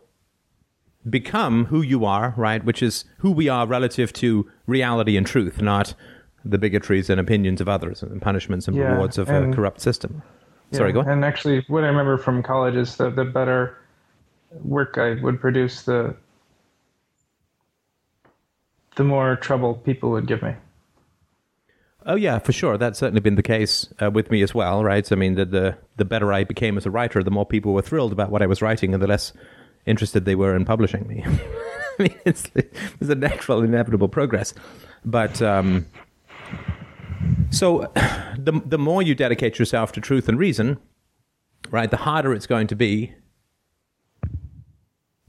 become 1.10 1.66
who 1.66 1.82
you 1.82 2.06
are, 2.06 2.34
right, 2.38 2.64
which 2.64 2.82
is 2.82 3.06
who 3.18 3.32
we 3.32 3.50
are 3.50 3.68
relative 3.68 4.14
to 4.14 4.50
reality 4.68 5.18
and 5.18 5.28
truth, 5.28 5.62
not 5.62 5.94
the 6.46 6.58
bigotries 6.58 7.10
and 7.10 7.20
opinions 7.20 7.62
of 7.62 7.68
others 7.68 8.04
and 8.04 8.22
punishments 8.22 8.68
and 8.68 8.78
yeah, 8.78 8.94
rewards 8.94 9.18
of 9.18 9.30
and, 9.30 9.54
a 9.54 9.56
corrupt 9.56 9.82
system. 9.82 10.22
Yeah, 10.72 10.78
Sorry, 10.78 10.94
go 10.94 11.02
ahead. 11.02 11.14
And 11.14 11.26
actually, 11.26 11.66
what 11.68 11.84
I 11.84 11.88
remember 11.88 12.18
from 12.18 12.44
college 12.44 12.76
is 12.76 12.98
that 12.98 13.16
the 13.16 13.26
better 13.26 13.78
work 14.64 14.98
I 14.98 15.16
would 15.22 15.40
produce, 15.40 15.84
the 15.84 16.16
the 18.96 19.04
more 19.04 19.36
trouble 19.36 19.76
people 19.76 20.12
would 20.12 20.28
give 20.28 20.42
me. 20.42 20.56
Oh 22.06 22.16
yeah, 22.16 22.40
for 22.40 22.52
sure. 22.52 22.78
That's 22.78 23.00
certainly 23.00 23.22
been 23.22 23.36
the 23.36 23.44
case 23.44 23.92
uh, 24.02 24.12
with 24.12 24.30
me 24.30 24.42
as 24.42 24.54
well, 24.54 24.84
right? 24.84 25.10
I 25.12 25.16
mean, 25.16 25.36
the, 25.36 25.46
the 25.46 25.78
the 25.96 26.06
better 26.06 26.34
I 26.34 26.44
became 26.44 26.78
as 26.78 26.86
a 26.86 26.92
writer, 26.92 27.24
the 27.24 27.32
more 27.32 27.46
people 27.46 27.74
were 27.74 27.82
thrilled 27.82 28.12
about 28.12 28.30
what 28.30 28.42
I 28.42 28.46
was 28.46 28.62
writing, 28.62 28.94
and 28.94 29.02
the 29.02 29.08
less 29.08 29.32
interested 29.86 30.26
they 30.26 30.36
were 30.36 30.56
in 30.56 30.66
publishing 30.66 31.08
me. 31.08 31.24
I 32.00 32.04
mean, 32.04 32.16
it's, 32.26 32.50
it's 32.56 33.10
a 33.10 33.16
natural, 33.16 33.62
inevitable 33.62 34.08
progress. 34.08 34.54
But 35.06 35.42
um, 35.42 35.86
so, 37.52 37.92
the 38.38 38.62
the 38.66 38.78
more 38.78 39.02
you 39.02 39.16
dedicate 39.16 39.58
yourself 39.58 39.94
to 39.94 40.02
truth 40.02 40.28
and 40.28 40.38
reason, 40.38 40.78
right, 41.72 41.90
the 41.90 41.98
harder 41.98 42.34
it's 42.34 42.48
going 42.48 42.68
to 42.68 42.76
be 42.76 43.14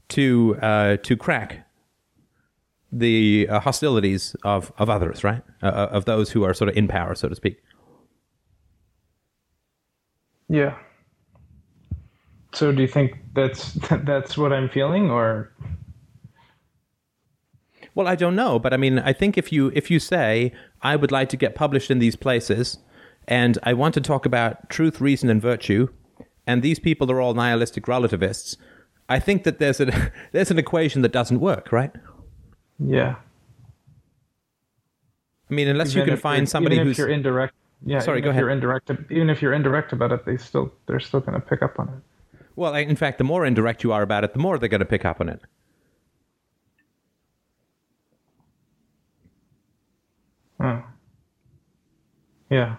to 0.09 0.57
uh, 0.61 0.97
to 0.97 1.15
crack 1.15 1.64
the 2.99 3.47
uh, 3.49 3.59
hostilities 3.59 4.35
of, 4.43 4.71
of 4.77 4.89
others, 4.89 5.23
right? 5.23 5.41
Uh, 5.61 5.67
uh, 5.67 5.89
of 5.91 6.05
those 6.05 6.31
who 6.31 6.43
are 6.43 6.53
sort 6.53 6.69
of 6.69 6.77
in 6.77 6.87
power, 6.87 7.13
so 7.15 7.27
to 7.27 7.35
speak. 7.35 7.57
Yeah. 10.47 10.77
So, 12.53 12.71
do 12.71 12.81
you 12.81 12.87
think 12.87 13.17
that's 13.33 13.73
that's 14.03 14.37
what 14.37 14.53
I'm 14.53 14.69
feeling, 14.69 15.09
or? 15.09 15.51
Well, 17.93 18.07
I 18.07 18.15
don't 18.15 18.35
know, 18.35 18.59
but 18.59 18.73
I 18.73 18.77
mean, 18.77 18.99
I 18.99 19.13
think 19.13 19.37
if 19.37 19.51
you 19.51 19.71
if 19.73 19.91
you 19.91 19.99
say 19.99 20.53
I 20.81 20.95
would 20.95 21.11
like 21.11 21.29
to 21.29 21.37
get 21.37 21.55
published 21.55 21.91
in 21.91 21.99
these 21.99 22.15
places, 22.15 22.77
and 23.27 23.57
I 23.63 23.73
want 23.73 23.93
to 23.95 24.01
talk 24.01 24.25
about 24.25 24.69
truth, 24.69 25.01
reason, 25.01 25.29
and 25.29 25.41
virtue, 25.41 25.89
and 26.47 26.61
these 26.61 26.79
people 26.79 27.11
are 27.11 27.19
all 27.19 27.33
nihilistic 27.33 27.87
relativists, 27.87 28.57
I 29.09 29.19
think 29.19 29.43
that 29.43 29.59
there's 29.59 29.81
a 29.81 30.11
there's 30.31 30.51
an 30.51 30.59
equation 30.59 31.01
that 31.01 31.11
doesn't 31.11 31.39
work, 31.39 31.71
right? 31.71 31.91
Yeah. 32.79 33.15
I 35.49 35.53
mean, 35.53 35.67
unless 35.67 35.91
even 35.91 36.01
you 36.01 36.11
can 36.11 36.17
find 36.19 36.49
somebody 36.49 36.75
even 36.75 36.87
who's 36.87 36.95
if 36.95 36.97
you're 36.99 37.09
indirect. 37.09 37.53
Yeah. 37.85 37.99
Sorry, 37.99 38.21
go 38.21 38.31
ahead. 38.31 38.39
You're 38.41 38.49
indirect. 38.49 38.89
Even 39.09 39.29
if 39.29 39.41
you're 39.41 39.53
indirect 39.53 39.93
about 39.93 40.11
it, 40.11 40.25
they 40.25 40.37
still 40.37 40.73
they're 40.87 40.99
still 40.99 41.19
going 41.19 41.39
to 41.39 41.45
pick 41.45 41.61
up 41.61 41.79
on 41.79 41.89
it. 41.89 42.39
Well, 42.55 42.73
in 42.73 42.95
fact, 42.95 43.17
the 43.17 43.23
more 43.23 43.45
indirect 43.45 43.83
you 43.83 43.91
are 43.91 44.01
about 44.01 44.23
it, 44.23 44.33
the 44.33 44.39
more 44.39 44.57
they're 44.57 44.69
going 44.69 44.79
to 44.79 44.85
pick 44.85 45.05
up 45.05 45.21
on 45.21 45.29
it. 45.29 45.41
Oh. 50.59 50.83
Yeah. 52.49 52.77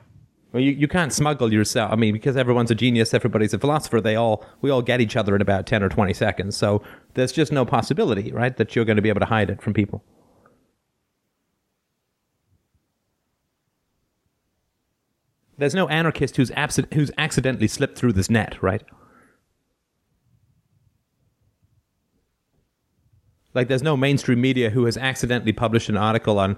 Well, 0.57 0.65
you, 0.65 0.73
you 0.73 0.89
can't 0.89 1.13
smuggle 1.13 1.53
yourself. 1.53 1.93
I 1.93 1.97
mean, 1.97 2.15
because 2.15 2.35
everyone's 2.35 2.71
a 2.71 2.75
genius, 2.75 3.13
everybody's 3.13 3.53
a 3.53 3.59
philosopher. 3.59 4.01
They 4.01 4.17
all 4.17 4.43
we 4.63 4.71
all 4.71 4.81
get 4.81 5.03
each 5.03 5.15
other 5.15 5.37
in 5.37 5.43
about 5.43 5.67
ten 5.67 5.83
or 5.83 5.91
twenty 5.91 6.15
seconds. 6.15 6.57
So 6.57 6.83
there's 7.13 7.31
just 7.31 7.53
no 7.53 7.67
possibility, 7.67 8.33
right, 8.33 8.57
that 8.57 8.75
you're 8.75 8.87
going 8.87 8.97
to 8.97 9.03
be 9.03 9.11
able 9.11 9.21
to 9.21 9.27
hide 9.27 9.51
it 9.51 9.61
from 9.61 9.75
people. 9.75 10.03
There's 15.59 15.75
no 15.75 15.89
anarchist 15.89 16.39
who's 16.39 16.51
absent, 16.53 16.95
who's 16.95 17.11
accidentally 17.19 17.69
slipped 17.69 17.99
through 17.99 18.15
this 18.15 18.31
net, 18.31 18.57
right? 18.63 18.83
Like, 23.53 23.69
there's 23.69 23.83
no 23.83 23.99
mainstream 23.99 24.41
media 24.41 24.71
who 24.71 24.87
has 24.87 24.97
accidentally 24.97 25.53
published 25.53 25.91
an 25.91 25.99
article 25.99 26.39
on 26.39 26.57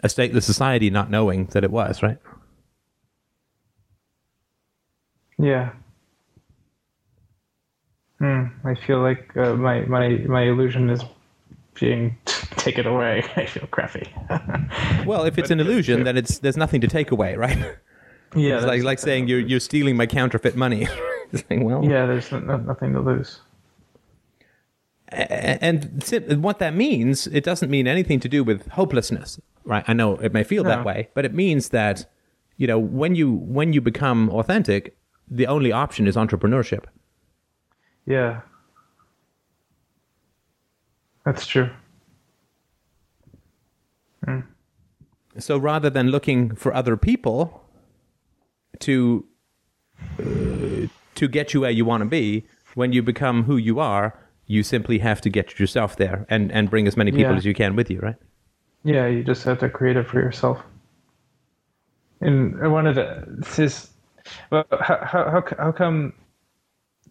a 0.00 0.08
stateless 0.08 0.42
society 0.42 0.90
not 0.90 1.08
knowing 1.08 1.46
that 1.52 1.64
it 1.64 1.70
was, 1.70 2.02
right? 2.02 2.18
Yeah. 5.42 5.72
Hmm. 8.20 8.44
I 8.64 8.76
feel 8.76 9.00
like 9.00 9.36
uh, 9.36 9.54
my 9.54 9.80
my 9.80 10.08
my 10.28 10.42
illusion 10.42 10.88
is 10.88 11.02
being 11.74 12.16
t- 12.24 12.46
taken 12.56 12.86
away. 12.86 13.24
I 13.36 13.46
feel 13.46 13.66
crappy. 13.66 14.08
well, 15.06 15.24
if 15.24 15.38
it's 15.38 15.50
an 15.50 15.58
illusion, 15.58 16.04
then 16.04 16.16
it's 16.16 16.38
there's 16.38 16.56
nothing 16.56 16.80
to 16.82 16.88
take 16.88 17.10
away, 17.10 17.34
right? 17.34 17.58
Yeah, 18.36 18.58
it's 18.58 18.66
like 18.66 18.84
like 18.84 18.98
saying 19.00 19.26
you're 19.26 19.40
you're 19.40 19.60
stealing 19.60 19.96
my 19.96 20.06
counterfeit 20.06 20.54
money. 20.54 20.86
saying, 21.48 21.64
well, 21.64 21.84
yeah, 21.84 22.06
there's 22.06 22.30
no, 22.30 22.38
nothing 22.58 22.92
to 22.92 23.00
lose. 23.00 23.40
And 25.08 26.02
what 26.42 26.58
that 26.60 26.74
means, 26.74 27.26
it 27.26 27.44
doesn't 27.44 27.70
mean 27.70 27.86
anything 27.86 28.20
to 28.20 28.28
do 28.28 28.42
with 28.44 28.66
hopelessness, 28.68 29.38
right? 29.64 29.84
I 29.86 29.92
know 29.92 30.16
it 30.16 30.32
may 30.32 30.44
feel 30.44 30.62
no. 30.62 30.70
that 30.70 30.84
way, 30.86 31.08
but 31.14 31.26
it 31.26 31.34
means 31.34 31.70
that 31.70 32.06
you 32.56 32.68
know 32.68 32.78
when 32.78 33.16
you 33.16 33.32
when 33.32 33.72
you 33.72 33.80
become 33.80 34.30
authentic, 34.30 34.96
the 35.36 35.46
only 35.46 35.72
option 35.72 36.06
is 36.06 36.16
entrepreneurship. 36.16 36.84
Yeah. 38.06 38.40
That's 41.24 41.46
true. 41.46 41.70
So 45.38 45.56
rather 45.56 45.88
than 45.88 46.08
looking 46.08 46.54
for 46.54 46.74
other 46.74 46.96
people 46.96 47.64
to 48.80 49.24
uh, 50.20 50.88
to 51.14 51.28
get 51.28 51.54
you 51.54 51.60
where 51.62 51.70
you 51.70 51.84
want 51.84 52.02
to 52.02 52.08
be, 52.08 52.44
when 52.74 52.92
you 52.92 53.02
become 53.02 53.44
who 53.44 53.56
you 53.56 53.80
are, 53.80 54.18
you 54.46 54.62
simply 54.62 54.98
have 54.98 55.20
to 55.22 55.30
get 55.30 55.58
yourself 55.58 55.96
there 55.96 56.26
and 56.28 56.52
and 56.52 56.68
bring 56.68 56.86
as 56.86 56.96
many 56.96 57.10
people 57.10 57.32
Yeah. 57.32 57.38
as 57.38 57.44
you 57.46 57.54
can 57.54 57.74
with 57.76 57.90
you, 57.90 58.00
right? 58.00 58.16
Yeah, 58.84 59.06
you 59.06 59.24
just 59.24 59.44
have 59.44 59.58
to 59.60 59.68
create 59.70 59.96
it 59.96 60.06
for 60.06 60.20
yourself. 60.20 60.62
And 62.20 62.62
I 62.62 62.68
wanted 62.68 62.94
to 62.94 63.24
this 63.56 63.91
well 64.50 64.64
how 64.70 64.98
how 65.04 65.30
how, 65.30 65.44
how 65.58 65.72
come 65.72 66.12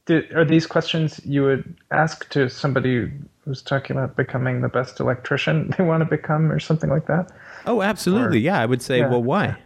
did, 0.06 0.32
are 0.32 0.46
these 0.46 0.66
questions 0.66 1.22
you 1.26 1.44
would 1.44 1.76
ask 1.92 2.30
to 2.30 2.50
somebody 2.50 3.12
who's 3.46 3.62
talking 3.62 3.96
about 3.96 4.16
becoming 4.16 4.62
the 4.62 4.70
best 4.70 5.00
electrician 5.00 5.74
they 5.78 5.84
want 5.84 6.02
to 6.02 6.06
become 6.06 6.52
or 6.52 6.60
something 6.60 6.90
like 6.90 7.08
that? 7.08 7.32
Oh, 7.66 7.82
absolutely. 7.82 8.40
Or- 8.40 8.42
yeah, 8.42 8.60
I 8.60 8.66
would 8.66 8.82
say, 8.82 9.00
yeah. 9.00 9.10
well, 9.10 9.24
why? 9.24 9.58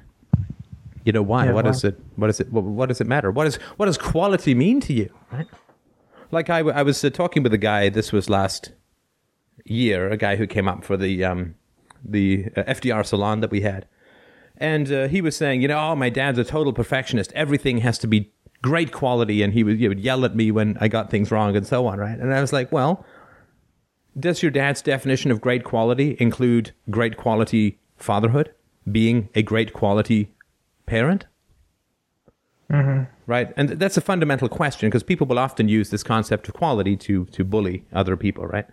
You 1.03 1.11
know, 1.11 1.21
why? 1.21 1.45
Yeah, 1.45 1.53
what 1.53 1.65
why? 1.65 1.71
is 1.71 1.83
it? 1.83 1.99
What 2.15 2.29
is 2.29 2.39
it? 2.39 2.51
What, 2.51 2.63
what 2.63 2.89
does 2.89 2.99
it 2.99 3.07
matter? 3.07 3.31
What 3.31 3.45
is 3.45 3.57
what 3.77 3.85
does 3.85 3.97
quality 3.97 4.55
mean 4.55 4.81
to 4.81 4.93
you? 4.93 5.09
Right? 5.31 5.47
Like 6.31 6.49
I 6.49 6.81
was 6.81 7.03
uh, 7.05 7.11
talking 7.11 7.43
with 7.43 7.53
a 7.53 7.59
guy. 7.59 7.89
This 7.89 8.11
was 8.11 8.29
last 8.29 8.71
year. 9.65 10.09
A 10.09 10.17
guy 10.17 10.35
who 10.35 10.47
came 10.47 10.67
up 10.67 10.83
for 10.83 10.97
the 10.97 11.23
um, 11.23 11.53
the 12.03 12.47
uh, 12.57 12.63
FDR 12.63 13.05
salon 13.05 13.41
that 13.41 13.51
we 13.51 13.61
had, 13.61 13.85
and 14.57 14.91
uh, 14.91 15.07
he 15.07 15.21
was 15.21 15.35
saying, 15.35 15.61
you 15.61 15.67
know, 15.67 15.79
oh, 15.79 15.95
my 15.95 16.09
dad's 16.09 16.39
a 16.39 16.43
total 16.43 16.73
perfectionist. 16.73 17.31
Everything 17.33 17.79
has 17.79 17.97
to 17.99 18.07
be 18.07 18.31
great 18.61 18.91
quality, 18.91 19.41
and 19.41 19.53
he 19.53 19.63
would, 19.63 19.77
he 19.77 19.87
would 19.87 19.99
yell 19.99 20.25
at 20.25 20.35
me 20.35 20.51
when 20.51 20.77
I 20.79 20.87
got 20.87 21.09
things 21.09 21.31
wrong, 21.31 21.55
and 21.55 21.65
so 21.65 21.87
on. 21.87 21.99
Right? 21.99 22.17
And 22.17 22.33
I 22.33 22.41
was 22.41 22.53
like, 22.53 22.71
well, 22.71 23.05
does 24.19 24.41
your 24.41 24.51
dad's 24.51 24.81
definition 24.81 25.31
of 25.31 25.41
great 25.41 25.63
quality 25.63 26.15
include 26.19 26.71
great 26.89 27.17
quality 27.17 27.79
fatherhood, 27.97 28.53
being 28.91 29.29
a 29.35 29.41
great 29.41 29.73
quality 29.73 30.33
parent? 30.85 31.25
Right, 33.27 33.53
and 33.57 33.69
that's 33.69 33.97
a 33.97 34.01
fundamental 34.01 34.49
question 34.49 34.89
because 34.89 35.03
people 35.03 35.27
will 35.27 35.39
often 35.39 35.67
use 35.67 35.89
this 35.89 36.03
concept 36.03 36.47
of 36.47 36.53
quality 36.53 36.95
to 36.97 37.25
to 37.25 37.43
bully 37.43 37.85
other 37.93 38.15
people, 38.15 38.45
right? 38.45 38.65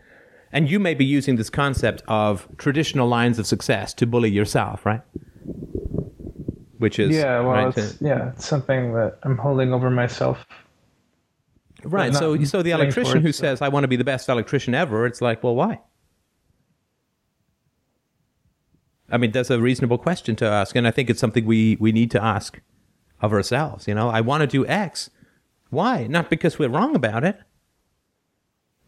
And 0.52 0.70
you 0.70 0.78
may 0.78 0.94
be 0.94 1.04
using 1.04 1.36
this 1.36 1.50
concept 1.50 2.02
of 2.06 2.46
traditional 2.58 3.08
lines 3.08 3.38
of 3.38 3.46
success 3.46 3.94
to 3.94 4.06
bully 4.06 4.30
yourself, 4.30 4.84
right? 4.84 5.00
Which 6.78 6.98
is 6.98 7.14
Yeah, 7.14 7.40
well, 7.40 7.50
right, 7.50 7.76
it's, 7.78 7.92
uh, 7.92 8.06
yeah, 8.06 8.30
it's 8.30 8.46
something 8.46 8.92
that 8.94 9.18
I'm 9.22 9.38
holding 9.38 9.72
over 9.72 9.90
myself. 9.90 10.44
right. 11.84 12.14
So, 12.14 12.42
so 12.44 12.62
the 12.62 12.72
electrician 12.72 13.18
who 13.18 13.22
towards 13.28 13.38
that. 13.38 13.58
says, 13.58 13.62
"I 13.62 13.68
want 13.68 13.84
to 13.84 13.88
be 13.88 13.96
the 13.96 14.04
best 14.04 14.28
electrician 14.28 14.74
ever," 14.74 15.06
it's 15.06 15.20
like, 15.20 15.42
well, 15.44 15.54
why? 15.54 15.80
I 19.10 19.18
mean, 19.18 19.30
that's 19.30 19.50
a 19.50 19.60
reasonable 19.60 19.98
question 19.98 20.34
to 20.36 20.46
ask, 20.46 20.74
and 20.74 20.86
I 20.86 20.90
think 20.90 21.10
it's 21.10 21.20
something 21.20 21.44
we 21.44 21.76
we 21.78 21.92
need 21.92 22.10
to 22.12 22.22
ask 22.22 22.60
of 23.20 23.32
ourselves. 23.32 23.86
You 23.86 23.94
know, 23.94 24.08
I 24.08 24.20
want 24.20 24.40
to 24.40 24.46
do 24.46 24.66
X. 24.66 25.10
Why? 25.70 26.06
Not 26.06 26.30
because 26.30 26.58
we're 26.58 26.68
wrong 26.68 26.96
about 26.96 27.22
it, 27.24 27.38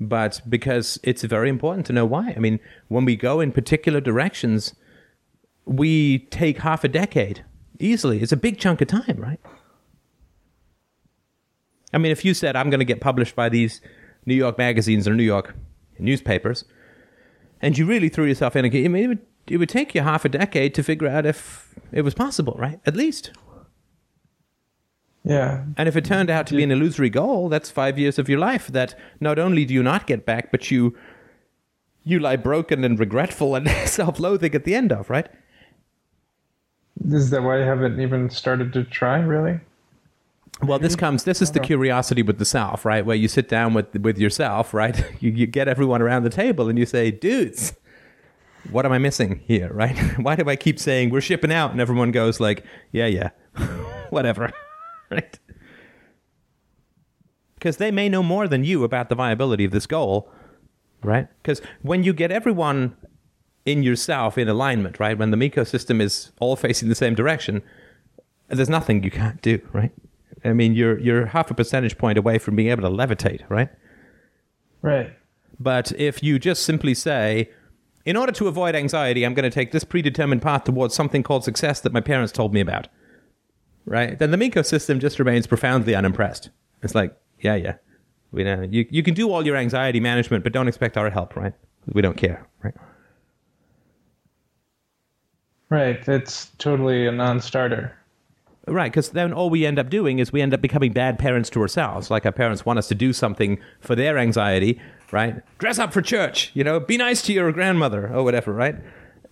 but 0.01 0.41
because 0.49 0.99
it's 1.03 1.23
very 1.23 1.49
important 1.49 1.87
to 1.87 1.93
know 1.93 2.05
why. 2.07 2.33
I 2.37 2.39
mean, 2.41 2.59
when 2.89 3.05
we 3.05 3.17
go 3.17 3.41
in 3.41 3.53
particular 3.53 4.01
directions, 4.01 4.75
we 5.67 6.21
take 6.31 6.59
half 6.59 6.85
a 6.85 6.89
decade 6.89 7.45
easily. 7.79 8.21
It's 8.21 8.33
a 8.33 8.37
big 8.37 8.59
chunk 8.59 8.81
of 8.81 8.89
time, 8.89 9.17
right? 9.19 9.41
I 11.93 11.99
mean, 11.99 12.13
if 12.13 12.25
you 12.25 12.35
said, 12.35 12.57
I'm 12.57 12.71
going 12.71 12.81
to 12.81 12.85
get 12.85 13.01
published 13.01 13.37
by 13.37 13.49
these 13.49 13.81
New 14.27 14.35
York 14.35 14.59
magazines 14.59 15.07
or 15.07 15.15
New 15.15 15.23
York 15.23 15.55
newspapers, 15.99 16.65
and 17.63 17.79
you 17.79 17.87
really 17.87 18.09
threw 18.09 18.25
yourself 18.25 18.57
in, 18.57 18.65
I 18.65 18.69
mean, 18.69 18.97
it 18.97 19.09
would, 19.09 19.27
it 19.47 19.57
would 19.59 19.69
take 19.69 19.95
you 19.95 20.03
half 20.03 20.25
a 20.25 20.29
decade 20.29 20.75
to 20.75 20.83
figure 20.83 21.09
out 21.09 21.25
if 21.25 21.75
it 21.93 22.03
was 22.03 22.15
possible, 22.15 22.57
right? 22.59 22.81
At 22.85 22.97
least. 22.97 23.31
Yeah, 25.27 25.65
And 25.79 25.89
if 25.89 25.97
it 25.97 26.05
turned 26.05 26.29
out 26.29 26.47
to 26.49 26.57
be 26.57 26.63
an 26.63 26.71
illusory 26.71 27.09
goal, 27.09 27.49
that's 27.49 27.71
five 27.71 27.99
years 27.99 28.19
of 28.19 28.29
your 28.29 28.39
life 28.39 28.67
that 28.69 28.95
not 29.21 29.39
only 29.39 29.65
do 29.65 29.73
you 29.73 29.83
not 29.83 30.07
get 30.07 30.27
back, 30.27 30.51
but 30.51 30.71
you 30.71 30.95
you 32.07 32.19
lie 32.19 32.37
broken 32.37 32.85
and 32.85 32.99
regretful 32.99 33.55
and 33.55 33.67
self-loathing 33.87 34.55
at 34.55 34.65
the 34.65 34.75
end 34.75 34.93
of, 34.93 35.09
right? 35.09 35.27
Is 37.03 37.31
that 37.31 37.43
why 37.43 37.61
I 37.63 37.65
haven't 37.65 38.01
even 38.01 38.31
started 38.31 38.73
to 38.75 38.85
try? 38.85 39.19
Really? 39.19 39.61
Well, 40.63 40.79
this 40.79 40.95
comes. 40.95 41.25
This 41.25 41.43
is 41.43 41.51
the 41.51 41.61
curiosity 41.61 42.23
with 42.23 42.39
the 42.39 42.45
self, 42.45 42.85
right? 42.85 43.05
Where 43.05 43.17
you 43.17 43.29
sit 43.29 43.49
down 43.49 43.75
with 43.75 43.95
with 43.97 44.19
yourself, 44.19 44.73
right? 44.73 45.05
You, 45.21 45.31
you 45.31 45.47
get 45.47 45.69
everyone 45.69 46.03
around 46.03 46.23
the 46.23 46.31
table 46.31 46.69
and 46.69 46.79
you 46.79 46.87
say, 46.87 47.11
"Dudes, 47.11 47.75
what 48.71 48.87
am 48.87 48.93
I 48.93 48.99
missing 48.99 49.41
here?" 49.47 49.73
Right? 49.75 49.99
Why 50.19 50.37
do 50.37 50.49
I 50.49 50.57
keep 50.57 50.79
saying 50.79 51.11
we're 51.11 51.21
shipping 51.21 51.53
out, 51.53 51.73
and 51.73 51.81
everyone 51.81 52.13
goes 52.13 52.41
like, 52.41 52.65
"Yeah, 52.93 53.07
yeah, 53.07 53.31
whatever," 54.11 54.53
right? 55.11 55.39
Because 57.57 57.79
they 57.79 57.91
may 57.91 58.09
know 58.09 58.23
more 58.23 58.47
than 58.47 58.63
you 58.63 58.85
about 58.85 59.09
the 59.09 59.15
viability 59.15 59.65
of 59.65 59.73
this 59.73 59.87
goal, 59.87 60.31
right? 61.03 61.27
Because 61.43 61.61
when 61.83 62.05
you 62.05 62.13
get 62.13 62.31
everyone 62.31 62.97
in 63.65 63.83
yourself 63.83 64.37
in 64.37 64.49
alignment, 64.49 65.01
right? 65.01 65.17
When 65.17 65.31
the 65.31 65.37
ecosystem 65.37 66.01
is 66.01 66.33
all 66.41 66.57
facing 66.57 66.89
the 66.89 66.95
same 66.95 67.15
direction, 67.15 67.63
there's 68.49 68.69
nothing 68.69 69.03
you 69.03 69.11
can't 69.11 69.41
do, 69.43 69.61
right? 69.73 69.93
I 70.45 70.53
mean, 70.53 70.75
you're 70.75 70.99
you're 70.99 71.27
half 71.27 71.51
a 71.51 71.55
percentage 71.55 71.97
point 71.97 72.19
away 72.19 72.39
from 72.39 72.57
being 72.57 72.69
able 72.69 72.83
to 72.83 72.95
levitate, 72.95 73.43
right? 73.49 73.71
Right. 74.83 75.13
But 75.59 75.93
if 75.93 76.23
you 76.23 76.39
just 76.39 76.65
simply 76.65 76.93
say, 76.95 77.51
in 78.05 78.17
order 78.17 78.33
to 78.33 78.49
avoid 78.49 78.75
anxiety, 78.75 79.25
I'm 79.25 79.33
going 79.33 79.51
to 79.51 79.55
take 79.55 79.73
this 79.73 79.85
predetermined 79.85 80.43
path 80.43 80.65
towards 80.65 80.95
something 80.95 81.23
called 81.23 81.45
success 81.45 81.81
that 81.81 81.93
my 81.93 82.01
parents 82.01 82.33
told 82.33 82.53
me 82.53 82.61
about, 82.61 82.89
right? 83.87 84.19
Then 84.19 84.31
the 84.31 84.37
ecosystem 84.37 85.01
just 85.01 85.19
remains 85.19 85.47
profoundly 85.47 85.95
unimpressed. 85.95 86.51
It's 86.83 86.95
like, 86.95 87.17
yeah, 87.41 87.55
yeah, 87.55 87.77
we 88.31 88.45
know 88.45 88.67
you 88.69 88.87
you 88.91 89.03
can 89.03 89.15
do 89.15 89.33
all 89.33 89.47
your 89.47 89.57
anxiety 89.57 90.01
management, 90.01 90.45
but 90.45 90.53
don't 90.53 90.69
expect 90.69 90.99
our 90.99 91.09
help, 91.09 91.35
right? 91.35 91.55
We 91.87 92.03
don't 92.03 92.17
care, 92.19 92.47
right? 92.63 92.75
Right. 95.75 96.09
It's 96.09 96.53
totally 96.59 97.05
a 97.09 97.11
non-starter. 97.11 97.93
Right, 98.69 98.93
because 98.93 99.11
then 99.11 99.33
all 99.33 99.51
we 99.51 99.67
end 99.67 99.77
up 99.79 99.91
doing 99.91 100.21
is 100.21 100.33
we 100.33 100.41
end 100.41 100.55
up 100.55 100.63
becoming 100.63 100.93
bad 100.93 101.19
parents 101.19 101.51
to 101.51 101.61
ourselves. 101.61 102.13
Like 102.13 102.25
our 102.25 102.33
parents 102.33 102.65
want 102.65 102.79
us 102.79 102.87
to 102.89 102.95
do 102.95 103.13
something 103.13 103.59
for 103.81 103.97
their 103.97 104.17
anxiety, 104.17 104.81
right? 105.11 105.43
Dress 105.59 105.81
up 105.81 105.93
for 105.93 106.01
church, 106.01 106.53
you 106.55 106.63
know, 106.63 106.79
be 106.79 106.97
nice 106.97 107.23
to 107.23 107.33
your 107.33 107.51
grandmother 107.51 108.15
or 108.15 108.23
whatever, 108.23 108.53
right? 108.53 108.77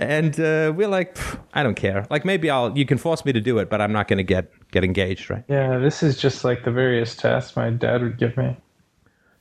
And 0.01 0.35
uh, 0.41 0.73
we're 0.75 0.89
like, 0.89 1.17
I 1.55 1.63
don't 1.63 1.77
care. 1.77 2.09
Like 2.11 2.25
maybe 2.25 2.51
I'll, 2.51 2.77
you 2.77 2.85
can 2.85 2.99
force 2.99 3.25
me 3.25 3.33
to 3.33 3.41
do 3.41 3.59
it, 3.59 3.71
but 3.71 3.81
I'm 3.81 3.93
not 3.93 4.09
going 4.09 4.19
to 4.19 4.25
get 4.25 4.51
get 4.73 4.83
engaged, 4.83 5.31
right? 5.31 5.45
Yeah, 5.49 5.79
this 5.79 6.03
is 6.03 6.19
just 6.19 6.45
like 6.45 6.65
the 6.65 6.73
various 6.73 7.15
tasks 7.15 7.57
my 7.57 7.71
dad 7.71 8.03
would 8.03 8.19
give 8.19 8.37
me. 8.37 8.57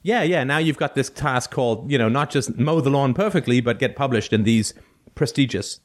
Yeah, 0.04 0.22
yeah. 0.22 0.44
Now 0.44 0.60
you've 0.60 0.78
got 0.78 0.94
this 0.94 1.10
task 1.10 1.50
called, 1.50 1.92
you 1.92 1.98
know, 1.98 2.10
not 2.10 2.30
just 2.30 2.60
mow 2.60 2.80
the 2.80 2.92
lawn 2.92 3.16
perfectly, 3.16 3.60
but 3.60 3.80
get 3.80 3.96
published 3.96 4.34
in 4.34 4.44
these 4.44 4.76
prestigious 5.16 5.80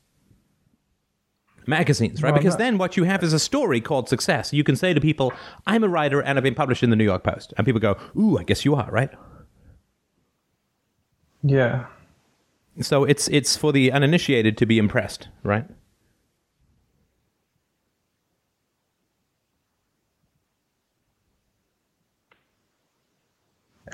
magazines, 1.67 2.23
right? 2.23 2.33
Well, 2.33 2.41
because 2.41 2.57
then 2.57 2.79
what 2.79 2.97
you 2.97 3.05
have 3.05 3.23
is 3.23 3.33
a 3.33 3.39
story 3.39 3.81
called 3.81 4.09
success. 4.09 4.53
You 4.53 4.65
can 4.65 4.77
say 4.77 4.95
to 4.95 5.01
people, 5.01 5.33
I'm 5.67 5.85
a 5.85 5.89
writer 5.89 6.21
and 6.23 6.39
I've 6.39 6.45
been 6.45 6.55
published 6.55 6.83
in 6.83 6.91
the 6.91 6.97
New 6.97 7.05
York 7.05 7.25
Post. 7.25 7.55
And 7.57 7.65
people 7.65 7.81
go, 7.81 7.97
Ooh, 8.17 8.39
I 8.39 8.45
guess 8.45 8.65
you 8.65 8.75
are, 8.75 8.91
right? 8.91 9.11
Yeah. 11.43 11.87
So 12.81 13.05
it's 13.05 13.29
it's 13.29 13.57
for 13.57 13.73
the 13.73 13.91
uninitiated 13.93 14.59
to 14.59 14.67
be 14.67 14.79
impressed, 14.79 15.29
right? 15.43 15.65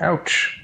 Ouch. 0.01 0.59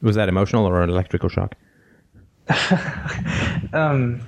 Was 0.00 0.16
that 0.16 0.28
emotional 0.28 0.64
or 0.66 0.82
an 0.82 0.90
electrical 0.90 1.28
shock? 1.28 1.54
Um. 3.72 4.20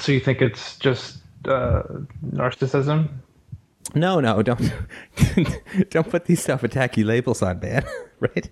So 0.00 0.12
you 0.12 0.20
think 0.20 0.40
it's 0.40 0.78
just 0.78 1.18
uh, 1.46 1.82
narcissism? 2.24 3.08
No, 3.94 4.20
no, 4.20 4.42
don't 4.42 4.72
don't 5.90 6.08
put 6.08 6.26
these 6.26 6.42
self-attacky 6.42 7.04
labels 7.04 7.42
on, 7.42 7.60
man. 7.60 7.84
right? 8.20 8.50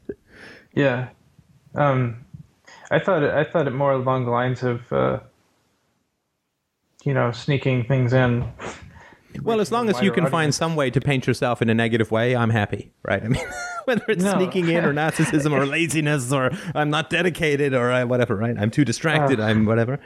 Yeah. 0.74 1.08
Um, 1.74 2.24
I 2.90 2.98
thought 2.98 3.22
it, 3.22 3.34
I 3.34 3.44
thought 3.44 3.66
it 3.66 3.72
more 3.72 3.92
along 3.92 4.24
the 4.24 4.30
lines 4.30 4.62
of, 4.62 4.92
uh, 4.92 5.20
you 7.04 7.12
know, 7.12 7.32
sneaking 7.32 7.84
things 7.84 8.12
in. 8.12 8.50
Well, 9.42 9.60
as 9.60 9.70
long 9.72 9.88
as 9.88 10.00
you 10.02 10.10
can 10.12 10.26
find 10.26 10.54
some 10.54 10.76
way 10.76 10.90
to 10.90 11.00
paint 11.00 11.26
yourself 11.26 11.62
in 11.62 11.68
a 11.70 11.74
negative 11.74 12.10
way, 12.10 12.34
I'm 12.36 12.50
happy, 12.50 12.92
right? 13.02 13.22
I 13.22 13.28
mean, 13.28 13.44
whether 13.84 14.04
it's 14.08 14.22
No. 14.24 14.34
sneaking 14.36 14.68
in 14.68 14.84
or 14.84 14.92
narcissism 15.02 15.52
or 15.52 15.66
laziness 15.66 16.32
or 16.32 16.50
I'm 16.74 16.90
not 16.90 17.10
dedicated 17.10 17.74
or 17.74 17.90
I, 17.92 18.04
whatever, 18.04 18.36
right? 18.36 18.56
I'm 18.58 18.70
too 18.70 18.84
distracted, 18.84 19.40
Uh. 19.40 19.44
I'm 19.44 19.64
whatever. 19.64 19.98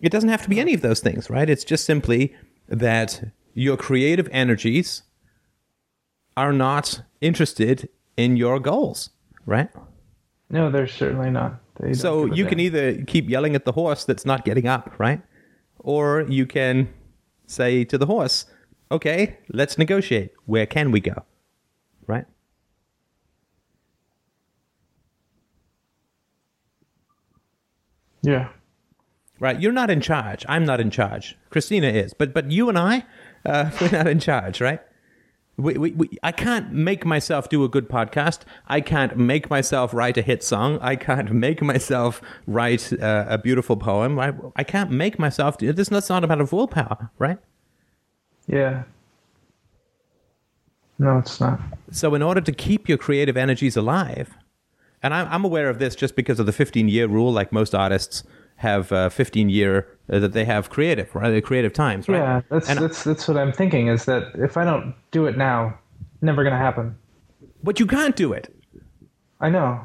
It 0.00 0.10
doesn't 0.10 0.30
have 0.30 0.42
to 0.42 0.48
be 0.48 0.58
any 0.60 0.74
of 0.74 0.80
those 0.80 1.00
things, 1.00 1.30
right? 1.30 1.48
It's 1.48 1.64
just 1.64 1.84
simply 1.84 2.34
that 2.68 3.32
your 3.54 3.76
creative 3.76 4.28
energies 4.32 5.02
are 6.36 6.52
not 6.52 7.02
interested 7.20 7.88
in 8.16 8.36
your 8.36 8.58
goals, 8.58 9.10
right? 9.46 9.68
No, 10.50 10.70
they're 10.70 10.86
certainly 10.86 11.30
not. 11.30 11.60
They 11.80 11.94
So 11.94 12.26
you 12.26 12.46
can 12.46 12.60
either 12.60 13.02
keep 13.04 13.28
yelling 13.28 13.54
at 13.54 13.64
the 13.64 13.72
horse 13.72 14.04
that's 14.04 14.26
not 14.26 14.44
getting 14.44 14.66
up, 14.66 14.98
right? 14.98 15.22
Or 15.78 16.22
you 16.28 16.46
can 16.46 16.88
say 17.52 17.84
to 17.84 17.98
the 17.98 18.06
horse, 18.06 18.46
okay, 18.90 19.38
let's 19.48 19.78
negotiate. 19.78 20.32
Where 20.46 20.66
can 20.66 20.90
we 20.90 21.00
go? 21.00 21.24
Right? 22.06 22.26
Yeah. 28.22 28.48
Right. 29.40 29.60
You're 29.60 29.72
not 29.72 29.90
in 29.90 30.00
charge. 30.00 30.44
I'm 30.48 30.64
not 30.64 30.80
in 30.80 30.90
charge. 30.90 31.36
Christina 31.50 31.88
is. 31.88 32.14
But 32.14 32.32
but 32.32 32.50
you 32.50 32.68
and 32.68 32.78
I, 32.78 33.04
uh, 33.44 33.70
we're 33.80 33.90
not 33.90 34.06
in 34.06 34.20
charge, 34.20 34.60
right? 34.60 34.80
We, 35.58 35.74
we, 35.74 35.92
we, 35.92 36.18
I 36.22 36.32
can't 36.32 36.72
make 36.72 37.04
myself 37.04 37.48
do 37.48 37.62
a 37.62 37.68
good 37.68 37.88
podcast. 37.88 38.40
I 38.68 38.80
can't 38.80 39.16
make 39.16 39.50
myself 39.50 39.92
write 39.92 40.16
a 40.16 40.22
hit 40.22 40.42
song. 40.42 40.78
I 40.80 40.96
can't 40.96 41.30
make 41.46 41.62
myself 41.62 42.22
write 42.46 42.92
uh, 42.92 43.26
a 43.28 43.38
beautiful 43.38 43.76
poem. 43.76 44.18
I, 44.18 44.32
I 44.56 44.64
can't 44.64 44.90
make 44.90 45.18
myself 45.18 45.58
do 45.58 45.72
this. 45.72 45.88
That's 45.88 46.08
not 46.08 46.24
about 46.24 46.40
of 46.40 46.52
willpower, 46.52 47.10
right? 47.18 47.38
Yeah. 48.46 48.84
No, 50.98 51.18
it's 51.18 51.40
not. 51.40 51.60
So, 51.90 52.14
in 52.14 52.22
order 52.22 52.40
to 52.40 52.52
keep 52.52 52.88
your 52.88 52.98
creative 52.98 53.36
energies 53.36 53.76
alive, 53.76 54.34
and 55.02 55.12
I'm, 55.12 55.26
I'm 55.28 55.44
aware 55.44 55.68
of 55.68 55.78
this 55.78 55.94
just 55.94 56.14
because 56.16 56.38
of 56.38 56.46
the 56.46 56.52
15 56.52 56.88
year 56.88 57.08
rule, 57.08 57.32
like 57.32 57.52
most 57.52 57.74
artists 57.74 58.22
have 58.62 58.90
uh, 58.92 59.08
15 59.10 59.48
year 59.48 59.86
uh, 60.12 60.18
that 60.20 60.32
they 60.32 60.44
have 60.44 60.70
creative, 60.70 61.14
right? 61.14 61.30
The 61.30 61.40
creative 61.40 61.72
times, 61.72 62.08
right? 62.08 62.18
Yeah, 62.18 62.40
that's 62.48 62.68
And- 62.68 62.78
that's 62.80 63.04
that's 63.04 63.28
what 63.28 63.36
I'm 63.36 63.52
thinking 63.52 63.88
is 63.88 64.04
that 64.06 64.22
if 64.34 64.56
I 64.56 64.64
don't 64.64 64.94
do 65.10 65.26
it 65.26 65.36
now, 65.36 65.78
never 66.20 66.42
gonna 66.44 66.56
happen. 66.58 66.96
But 67.62 67.78
you 67.80 67.86
can't 67.86 68.16
do 68.16 68.32
it. 68.32 68.54
I 69.40 69.50
know. 69.50 69.80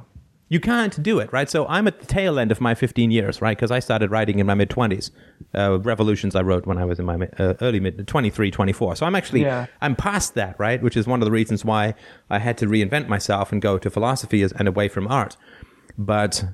You 0.49 0.61
can't 0.61 1.03
do 1.03 1.19
it, 1.19 1.33
right? 1.33 1.49
So 1.49 1.67
I'm 1.67 1.87
at 1.87 1.99
the 1.99 2.05
tail 2.05 2.39
end 2.39 2.51
of 2.53 2.61
my 2.61 2.73
15 2.73 3.11
years, 3.11 3.41
right? 3.41 3.57
Because 3.57 3.69
I 3.69 3.79
started 3.79 4.11
writing 4.11 4.39
in 4.39 4.45
my 4.47 4.53
mid 4.55 4.69
20s. 4.69 5.11
Uh, 5.53 5.79
revolutions 5.79 6.35
I 6.35 6.41
wrote 6.41 6.65
when 6.65 6.77
I 6.77 6.85
was 6.85 6.99
in 6.99 7.05
my 7.05 7.15
uh, 7.37 7.55
early 7.61 7.79
mid 7.81 8.07
23, 8.07 8.49
24. 8.51 8.95
So 8.95 9.05
I'm 9.05 9.15
actually 9.15 9.41
Yeah. 9.41 9.65
I'm 9.81 9.95
past 9.95 10.35
that, 10.35 10.55
right? 10.59 10.81
Which 10.81 10.95
is 10.95 11.05
one 11.05 11.21
of 11.21 11.25
the 11.25 11.31
reasons 11.31 11.65
why 11.65 11.95
I 12.29 12.39
had 12.39 12.57
to 12.59 12.65
reinvent 12.65 13.07
myself 13.09 13.51
and 13.51 13.61
go 13.61 13.77
to 13.77 13.89
philosophy 13.89 14.41
as, 14.41 14.53
and 14.53 14.67
away 14.67 14.87
from 14.87 15.07
art. 15.07 15.35
But 15.97 16.45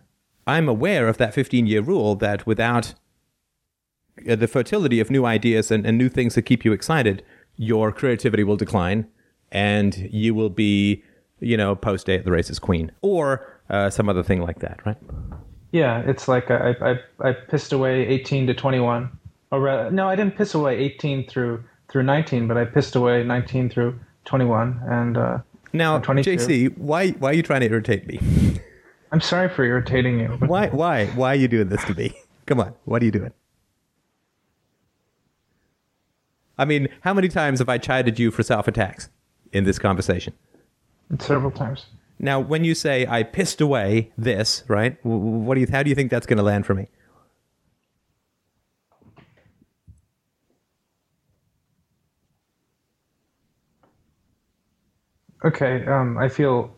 I'm 0.45 0.67
aware 0.67 1.07
of 1.07 1.17
that 1.17 1.33
15 1.33 1.67
year 1.67 1.81
rule 1.81 2.15
that 2.15 2.45
without 2.45 2.93
uh, 4.29 4.35
the 4.35 4.47
fertility 4.47 4.99
of 4.99 5.09
new 5.09 5.25
ideas 5.25 5.71
and, 5.71 5.85
and 5.85 5.97
new 5.97 6.09
things 6.09 6.35
that 6.35 6.43
keep 6.43 6.65
you 6.65 6.73
excited, 6.73 7.23
your 7.55 7.91
creativity 7.91 8.43
will 8.43 8.57
decline 8.57 9.07
and 9.51 10.09
you 10.11 10.33
will 10.33 10.49
be, 10.49 11.03
you 11.39 11.55
know, 11.55 11.75
post 11.75 12.07
day 12.07 12.15
at 12.15 12.25
the 12.25 12.31
races 12.31 12.59
queen 12.59 12.91
or 13.01 13.47
uh, 13.69 13.89
some 13.89 14.09
other 14.09 14.23
thing 14.23 14.41
like 14.41 14.59
that, 14.59 14.85
right? 14.85 14.97
Yeah, 15.71 15.99
it's 16.01 16.27
like 16.27 16.51
I 16.51 16.75
I 16.81 17.29
I 17.29 17.31
pissed 17.33 17.73
away 17.73 18.05
18 18.07 18.47
to 18.47 18.53
21. 18.53 19.09
Or 19.51 19.59
rather, 19.59 19.91
no, 19.91 20.07
I 20.07 20.15
didn't 20.15 20.35
piss 20.35 20.53
away 20.53 20.77
18 20.77 21.27
through 21.27 21.63
through 21.89 22.03
19, 22.03 22.47
but 22.47 22.57
I 22.57 22.65
pissed 22.65 22.95
away 22.95 23.23
19 23.23 23.69
through 23.69 23.99
21. 24.25 24.81
And 24.87 25.17
uh, 25.17 25.39
Now, 25.73 25.95
I'm 25.95 26.01
22. 26.01 26.37
JC, 26.37 26.77
why 26.77 27.11
why 27.11 27.31
are 27.31 27.33
you 27.33 27.43
trying 27.43 27.61
to 27.61 27.67
irritate 27.67 28.07
me? 28.07 28.19
I'm 29.13 29.21
sorry 29.21 29.47
for 29.47 29.63
irritating 29.63 30.19
you. 30.19 30.27
Why 30.47 30.69
why 30.69 31.05
why 31.07 31.29
are 31.33 31.35
you 31.35 31.47
doing 31.47 31.69
this 31.69 31.83
to 31.85 31.93
me? 31.93 32.15
Come 32.47 32.59
on, 32.59 32.73
what 32.85 33.01
are 33.01 33.05
you 33.05 33.11
doing? 33.11 33.31
I 36.57 36.65
mean, 36.65 36.87
how 37.01 37.13
many 37.13 37.27
times 37.29 37.59
have 37.59 37.69
I 37.69 37.77
chided 37.77 38.17
you 38.19 38.31
for 38.31 38.41
self 38.43 38.67
attacks 38.67 39.09
in 39.51 39.63
this 39.65 39.77
conversation? 39.79 40.33
several 41.19 41.51
times. 41.51 41.85
Now, 42.17 42.39
when 42.39 42.63
you 42.63 42.73
say 42.73 43.05
I 43.05 43.21
pissed 43.21 43.61
away 43.61 44.11
this, 44.17 44.63
right? 44.67 44.97
wh- 45.03 45.05
wh- 45.05 45.45
What 45.45 45.55
do 45.55 45.61
you? 45.61 45.67
How 45.71 45.83
do 45.83 45.89
you 45.89 45.95
think 45.95 46.09
that's 46.09 46.25
going 46.25 46.37
to 46.37 46.43
land 46.43 46.65
for 46.65 46.73
me? 46.73 46.87
Okay, 55.45 55.85
um, 55.85 56.17
I 56.17 56.29
feel 56.29 56.73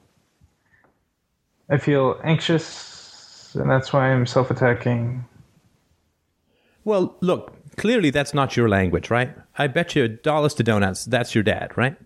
I 1.69 1.77
feel 1.77 2.19
anxious, 2.23 3.55
and 3.55 3.69
that's 3.69 3.91
why 3.91 4.11
I'm 4.11 4.25
self-attacking. 4.25 5.25
Well, 6.83 7.15
look, 7.21 7.53
clearly 7.75 8.11
that's 8.11 8.33
not 8.33 8.55
your 8.55 8.69
language, 8.69 9.09
right? 9.09 9.35
I 9.57 9.67
bet 9.67 9.95
you 9.95 10.07
dollars 10.07 10.53
to 10.55 10.63
donuts 10.63 11.05
that's 11.05 11.33
your 11.33 11.43
dad, 11.43 11.75
right? 11.75 11.97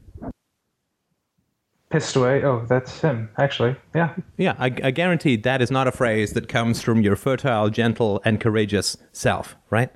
Pissed 1.90 2.16
away. 2.16 2.44
Oh, 2.44 2.66
that's 2.70 3.02
him. 3.02 3.30
Actually, 3.38 3.76
yeah. 3.96 4.14
Yeah, 4.38 4.56
I, 4.60 4.66
I 4.84 4.92
guarantee 4.92 5.36
that 5.38 5.62
is 5.62 5.72
not 5.72 5.88
a 5.88 5.92
phrase 5.92 6.34
that 6.34 6.48
comes 6.48 6.82
from 6.82 7.02
your 7.02 7.16
fertile, 7.16 7.70
gentle, 7.70 8.22
and 8.24 8.40
courageous 8.40 8.96
self, 9.12 9.56
right? 9.72 9.92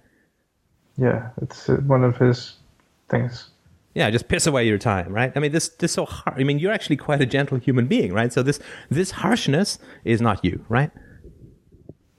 Yeah, 0.98 1.30
it's 1.42 1.70
uh, 1.70 1.76
one 1.86 2.04
of 2.04 2.18
his 2.18 2.56
things. 3.10 3.50
Yeah, 3.96 4.10
just 4.10 4.28
piss 4.28 4.48
away 4.48 4.66
your 4.68 4.80
time, 4.80 5.14
right? 5.14 5.32
I 5.36 5.40
mean, 5.40 5.52
this 5.52 5.70
this 5.70 5.92
so 5.92 6.06
hard. 6.06 6.40
I 6.40 6.44
mean, 6.44 6.58
you're 6.60 6.72
actually 6.72 6.98
quite 6.98 7.22
a 7.22 7.26
gentle 7.28 7.58
human 7.60 7.86
being, 7.86 8.12
right? 8.14 8.34
So 8.34 8.42
this 8.42 8.60
this 8.90 9.12
harshness 9.12 9.78
is 10.04 10.20
not 10.22 10.44
you, 10.44 10.66
right? 10.68 10.90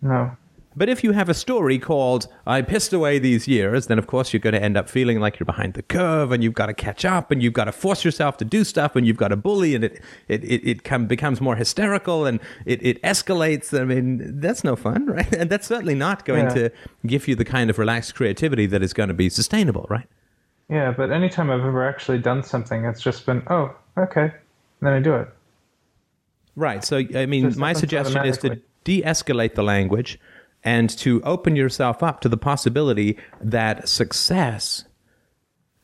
No. 0.00 0.36
But 0.76 0.88
if 0.88 1.04
you 1.04 1.12
have 1.12 1.28
a 1.28 1.34
story 1.34 1.78
called 1.78 2.26
"I 2.46 2.60
pissed 2.62 2.92
away 2.92 3.20
these 3.20 3.46
years," 3.46 3.86
then 3.86 3.96
of 3.98 4.08
course 4.08 4.32
you're 4.32 4.40
going 4.40 4.54
to 4.54 4.62
end 4.62 4.76
up 4.76 4.88
feeling 4.88 5.20
like 5.20 5.38
you're 5.38 5.44
behind 5.46 5.74
the 5.74 5.82
curve, 5.82 6.32
and 6.32 6.42
you've 6.42 6.54
got 6.54 6.66
to 6.66 6.74
catch 6.74 7.04
up, 7.04 7.30
and 7.30 7.40
you've 7.40 7.52
got 7.52 7.64
to 7.66 7.72
force 7.72 8.04
yourself 8.04 8.36
to 8.38 8.44
do 8.44 8.64
stuff, 8.64 8.96
and 8.96 9.06
you've 9.06 9.16
got 9.16 9.28
to 9.28 9.36
bully, 9.36 9.76
and 9.76 9.84
it 9.84 10.00
it 10.26 10.42
it, 10.44 10.68
it 10.68 10.82
come, 10.84 11.06
becomes 11.06 11.40
more 11.40 11.54
hysterical, 11.54 12.26
and 12.26 12.40
it, 12.66 12.84
it 12.84 13.00
escalates. 13.02 13.78
I 13.80 13.84
mean, 13.84 14.40
that's 14.40 14.64
no 14.64 14.74
fun, 14.74 15.06
right? 15.06 15.32
And 15.38 15.48
that's 15.48 15.66
certainly 15.68 15.94
not 15.94 16.24
going 16.24 16.46
Yeah. 16.46 16.54
to 16.54 16.70
give 17.06 17.28
you 17.28 17.36
the 17.36 17.44
kind 17.44 17.70
of 17.70 17.78
relaxed 17.78 18.16
creativity 18.16 18.66
that 18.66 18.82
is 18.82 18.92
going 18.92 19.08
to 19.08 19.14
be 19.14 19.28
sustainable, 19.28 19.86
right? 19.88 20.08
Yeah, 20.68 20.92
but 20.92 21.10
anytime 21.10 21.50
I've 21.50 21.60
ever 21.60 21.86
actually 21.86 22.18
done 22.18 22.42
something, 22.42 22.84
it's 22.84 23.02
just 23.02 23.26
been, 23.26 23.42
oh, 23.48 23.74
okay, 23.98 24.22
and 24.22 24.32
then 24.80 24.92
I 24.94 25.00
do 25.00 25.14
it. 25.14 25.28
Right. 26.56 26.84
So, 26.84 27.02
I 27.14 27.26
mean, 27.26 27.44
Just 27.44 27.58
my 27.58 27.72
suggestion 27.72 28.24
is 28.24 28.38
to 28.38 28.60
de 28.84 29.02
escalate 29.02 29.54
the 29.54 29.62
language 29.62 30.18
and 30.62 30.88
to 30.98 31.22
open 31.22 31.56
yourself 31.56 32.02
up 32.02 32.20
to 32.20 32.28
the 32.28 32.36
possibility 32.36 33.18
that 33.40 33.88
success 33.88 34.84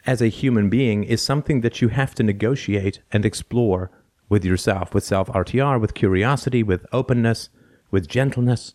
as 0.07 0.23
a 0.23 0.29
human 0.29 0.71
being 0.71 1.05
is 1.05 1.21
something 1.21 1.61
that 1.61 1.83
you 1.83 1.89
have 1.89 2.15
to 2.15 2.23
negotiate 2.23 3.01
and 3.13 3.27
explore 3.27 3.91
with 4.29 4.45
yourself, 4.45 4.95
with 4.95 5.05
self 5.05 5.29
RTR, 5.29 5.81
with 5.81 5.95
curiosity, 5.95 6.63
with 6.63 6.87
openness, 6.93 7.51
with 7.91 8.09
gentleness. 8.09 8.75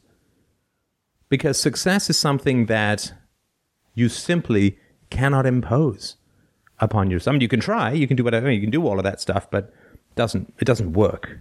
Because 1.30 1.58
success 1.60 2.10
is 2.10 2.20
something 2.20 2.68
that 2.68 3.14
you 3.96 4.10
simply 4.10 4.78
cannot 5.16 5.46
impose 5.46 6.18
upon 6.80 7.10
yourself. 7.10 7.32
I 7.32 7.36
mean, 7.36 7.42
you 7.42 7.48
can 7.48 7.60
try, 7.60 7.92
you 7.92 8.08
can 8.08 8.18
do 8.18 8.24
whatever, 8.24 8.52
you 8.52 8.62
can 8.62 8.70
do 8.72 8.86
all 8.86 8.98
of 9.00 9.04
that 9.04 9.22
stuff, 9.22 9.50
but 9.50 9.74
it 9.94 10.16
doesn't 10.16 10.54
it 10.60 10.66
doesn't 10.66 10.94
work. 10.94 11.40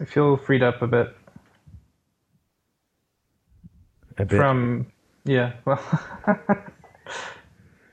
I 0.00 0.04
feel 0.06 0.36
freed 0.36 0.62
up 0.62 0.80
a 0.82 0.86
bit 0.86 1.14
A 4.18 4.24
bit. 4.24 4.38
from, 4.38 4.86
yeah, 5.24 5.52
well. 5.64 5.80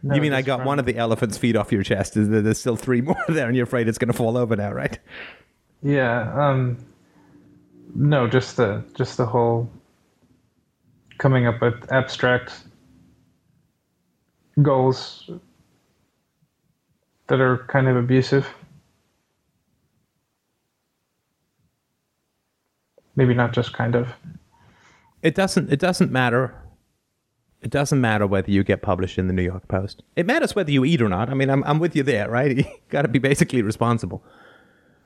No, 0.04 0.16
you 0.16 0.22
mean 0.22 0.34
I 0.34 0.42
got 0.42 0.60
from- 0.60 0.68
one 0.68 0.80
of 0.80 0.86
the 0.86 0.96
elephant's 0.98 1.38
feet 1.38 1.56
off 1.56 1.72
your 1.72 1.84
chest? 1.84 2.14
There's 2.16 2.60
still 2.60 2.76
three 2.76 3.02
more 3.10 3.16
there, 3.28 3.48
and 3.48 3.56
you're 3.56 3.64
afraid 3.66 3.88
it's 3.88 3.98
going 3.98 4.12
to 4.12 4.18
fall 4.18 4.38
over 4.38 4.56
now, 4.56 4.72
right? 4.72 4.98
Yeah, 5.84 6.34
um, 6.34 6.78
no, 7.96 8.28
just 8.28 8.58
the 8.58 8.84
just 8.96 9.18
the 9.18 9.26
whole 9.26 9.70
coming 11.18 11.48
up 11.48 11.62
with 11.62 11.92
abstract 11.92 12.54
goals 14.62 15.30
that 17.28 17.40
are 17.42 17.66
kind 17.68 17.88
of 17.88 17.96
abusive. 17.96 18.48
Maybe 23.16 23.34
not 23.34 23.52
just 23.54 23.74
kind 23.74 23.96
of. 23.96 24.10
It 25.24 25.34
doesn't. 25.36 25.72
It 25.72 25.80
doesn't 25.80 26.12
matter. 26.12 26.56
It 27.62 27.72
doesn't 27.72 28.00
matter 28.00 28.28
whether 28.28 28.52
you 28.52 28.64
get 28.64 28.82
published 28.82 29.18
in 29.18 29.28
the 29.28 29.34
New 29.34 29.42
York 29.42 29.68
Post. 29.68 30.04
It 30.16 30.26
matters 30.26 30.56
whether 30.56 30.72
you 30.72 30.86
eat 30.86 31.02
or 31.02 31.10
not. 31.10 31.30
I 31.30 31.34
mean, 31.34 31.50
I'm 31.50 31.64
I'm 31.64 31.80
with 31.80 31.96
you 31.96 32.04
there, 32.04 32.30
right? 32.30 32.58
You 32.58 32.66
got 32.90 33.02
to 33.02 33.08
be 33.08 33.20
basically 33.20 33.62
responsible. 33.62 34.24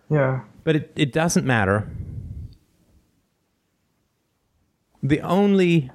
Yeah. 0.10 0.41
But 0.64 0.76
it, 0.76 0.91
it 0.95 1.14
doesn't 1.14 1.45
matter. 1.45 1.89
The 5.02 5.22
only 5.22 5.89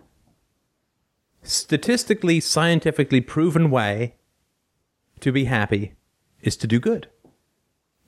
statistically, 1.43 2.41
scientifically 2.41 3.21
proven 3.21 3.71
way 3.71 4.17
to 5.21 5.31
be 5.31 5.45
happy 5.45 5.95
is 6.41 6.57
to 6.57 6.67
do 6.67 6.81
good. 6.81 7.09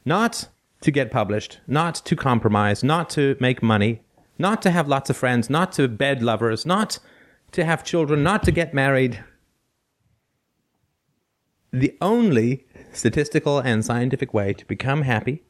Not 0.05 0.49
to 0.80 0.90
get 0.90 1.11
published, 1.11 1.61
not 1.66 1.94
to 1.96 2.16
compromise, 2.16 2.82
not 2.82 3.11
to 3.11 3.36
make 3.40 3.62
money, 3.62 4.03
not 4.38 4.62
to 4.62 4.70
have 4.70 4.88
lots 4.88 5.11
of 5.11 5.16
friends, 5.16 5.51
not 5.51 5.72
to 5.72 5.88
bed 5.88 6.22
lovers, 6.22 6.64
not 6.64 6.99
to 7.53 7.64
have 7.64 7.84
children, 7.84 8.22
not 8.22 8.42
to 8.44 8.53
get 8.53 8.74
married. 8.74 9.22
The 11.72 11.96
only 12.01 12.66
statistical 12.92 13.59
and 13.59 13.84
scientific 13.84 14.32
way 14.32 14.53
to 14.55 14.64
become 14.66 15.03
happy 15.03 15.42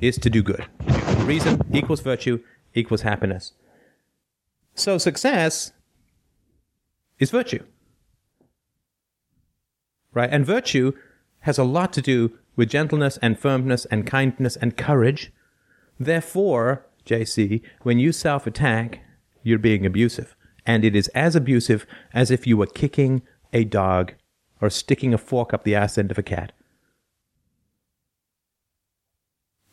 is 0.00 0.18
to 0.18 0.30
do 0.30 0.42
good. 0.42 0.66
Reason 1.24 1.60
equals 1.72 2.00
virtue 2.00 2.42
equals 2.74 3.02
happiness. 3.02 3.52
So 4.74 4.98
success 4.98 5.72
is 7.18 7.30
virtue. 7.30 7.64
Right? 10.12 10.30
And 10.30 10.44
virtue 10.44 10.92
has 11.40 11.58
a 11.58 11.64
lot 11.64 11.92
to 11.94 12.02
do 12.02 12.38
with 12.56 12.68
gentleness 12.68 13.18
and 13.22 13.38
firmness 13.38 13.86
and 13.86 14.06
kindness 14.06 14.56
and 14.56 14.76
courage. 14.76 15.32
Therefore, 15.98 16.86
JC, 17.06 17.62
when 17.82 17.98
you 17.98 18.12
self 18.12 18.46
attack, 18.46 19.00
you're 19.42 19.58
being 19.58 19.86
abusive. 19.86 20.36
And 20.64 20.84
it 20.84 20.94
is 20.94 21.08
as 21.08 21.34
abusive 21.34 21.86
as 22.14 22.30
if 22.30 22.46
you 22.46 22.56
were 22.56 22.66
kicking 22.66 23.22
a 23.52 23.64
dog 23.64 24.14
or 24.60 24.70
sticking 24.70 25.12
a 25.12 25.18
fork 25.18 25.52
up 25.52 25.64
the 25.64 25.74
ass 25.74 25.98
end 25.98 26.10
of 26.10 26.18
a 26.18 26.22
cat. 26.22 26.52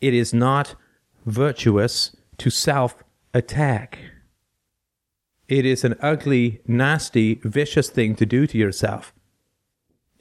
It 0.01 0.13
is 0.13 0.33
not 0.33 0.75
virtuous 1.25 2.15
to 2.37 2.49
self 2.49 3.03
attack. 3.33 3.99
It 5.47 5.65
is 5.65 5.83
an 5.83 5.95
ugly, 6.01 6.61
nasty, 6.67 7.35
vicious 7.43 7.89
thing 7.89 8.15
to 8.15 8.25
do 8.25 8.47
to 8.47 8.57
yourself. 8.57 9.13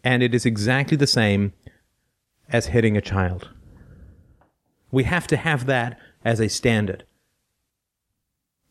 And 0.03 0.23
it 0.23 0.35
is 0.35 0.47
exactly 0.47 0.97
the 0.97 1.07
same 1.07 1.53
as 2.49 2.67
hitting 2.67 2.97
a 2.97 3.03
child. 3.03 3.51
We 4.91 5.05
have 5.05 5.27
to 5.29 5.37
have 5.37 5.67
that 5.67 5.99
as 6.25 6.41
a 6.41 6.49
standard. 6.49 7.05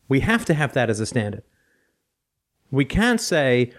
We 0.08 0.20
have 0.20 0.44
to 0.46 0.54
have 0.54 0.72
that 0.74 0.90
as 0.90 1.00
a 1.00 1.06
standard. 1.06 1.42
We 2.70 2.84
can't 2.84 3.20
say 3.20 3.72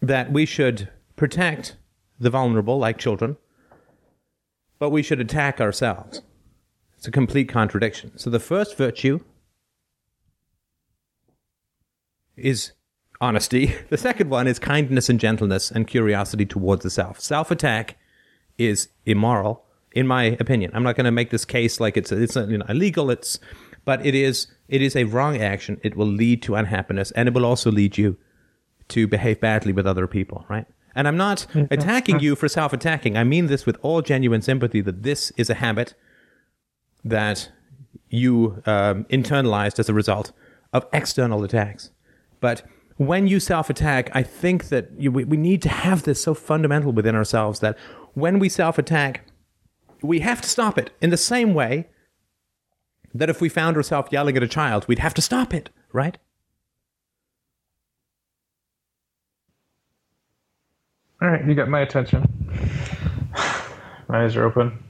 that 0.00 0.32
we 0.32 0.44
should 0.44 0.88
protect 1.16 1.76
the 2.18 2.30
vulnerable, 2.30 2.78
like 2.78 2.98
children, 2.98 3.36
but 4.78 4.90
we 4.90 5.02
should 5.02 5.20
attack 5.20 5.60
ourselves. 5.60 6.22
It's 6.96 7.06
a 7.06 7.10
complete 7.10 7.48
contradiction. 7.48 8.16
So 8.18 8.30
the 8.30 8.40
first 8.40 8.76
virtue 8.76 9.20
is 12.36 12.72
honesty. 13.20 13.74
The 13.88 13.96
second 13.96 14.30
one 14.30 14.46
is 14.46 14.58
kindness 14.58 15.08
and 15.08 15.20
gentleness 15.20 15.70
and 15.70 15.86
curiosity 15.86 16.46
towards 16.46 16.82
the 16.82 16.90
self. 16.90 17.20
Self 17.20 17.50
attack 17.50 17.96
is 18.58 18.88
immoral, 19.06 19.64
in 19.92 20.06
my 20.06 20.36
opinion. 20.40 20.70
I'm 20.74 20.82
not 20.82 20.96
going 20.96 21.04
to 21.04 21.12
make 21.12 21.30
this 21.30 21.44
case 21.44 21.80
like 21.80 21.96
it's 21.96 22.10
it's 22.10 22.36
you 22.36 22.58
know, 22.58 22.66
illegal. 22.68 23.10
It's 23.10 23.38
but 23.84 24.04
it 24.04 24.14
is 24.14 24.46
it 24.68 24.82
is 24.82 24.96
a 24.96 25.04
wrong 25.04 25.40
action. 25.40 25.80
It 25.82 25.96
will 25.96 26.06
lead 26.06 26.42
to 26.42 26.54
unhappiness, 26.54 27.10
and 27.12 27.28
it 27.28 27.34
will 27.34 27.44
also 27.44 27.70
lead 27.70 27.98
you 27.98 28.16
to 28.88 29.06
behave 29.06 29.40
badly 29.40 29.72
with 29.72 29.86
other 29.86 30.06
people. 30.06 30.44
Right. 30.48 30.66
And 30.94 31.08
I'm 31.08 31.16
not 31.16 31.46
attacking 31.70 32.20
you 32.20 32.36
for 32.36 32.48
self 32.48 32.72
attacking. 32.72 33.16
I 33.16 33.24
mean 33.24 33.46
this 33.46 33.64
with 33.64 33.78
all 33.82 34.02
genuine 34.02 34.42
sympathy 34.42 34.80
that 34.82 35.02
this 35.02 35.32
is 35.36 35.48
a 35.48 35.54
habit 35.54 35.94
that 37.04 37.50
you 38.10 38.62
um, 38.66 39.04
internalized 39.04 39.78
as 39.78 39.88
a 39.88 39.94
result 39.94 40.32
of 40.72 40.86
external 40.92 41.42
attacks. 41.44 41.90
But 42.40 42.62
when 42.96 43.26
you 43.26 43.40
self 43.40 43.70
attack, 43.70 44.10
I 44.14 44.22
think 44.22 44.68
that 44.68 44.90
you, 44.98 45.10
we, 45.10 45.24
we 45.24 45.36
need 45.36 45.62
to 45.62 45.68
have 45.68 46.02
this 46.02 46.22
so 46.22 46.34
fundamental 46.34 46.92
within 46.92 47.14
ourselves 47.14 47.60
that 47.60 47.78
when 48.14 48.38
we 48.38 48.48
self 48.48 48.78
attack, 48.78 49.24
we 50.02 50.20
have 50.20 50.40
to 50.42 50.48
stop 50.48 50.78
it 50.78 50.90
in 51.00 51.10
the 51.10 51.16
same 51.16 51.54
way 51.54 51.88
that 53.14 53.30
if 53.30 53.40
we 53.40 53.48
found 53.48 53.76
ourselves 53.76 54.08
yelling 54.12 54.36
at 54.36 54.42
a 54.42 54.48
child, 54.48 54.86
we'd 54.88 54.98
have 54.98 55.14
to 55.14 55.22
stop 55.22 55.52
it, 55.52 55.70
right? 55.92 56.18
All 61.20 61.28
right, 61.28 61.46
you 61.46 61.54
got 61.54 61.68
my 61.68 61.80
attention. 61.80 62.26
my 64.08 64.24
eyes 64.24 64.34
are 64.34 64.44
open, 64.44 64.82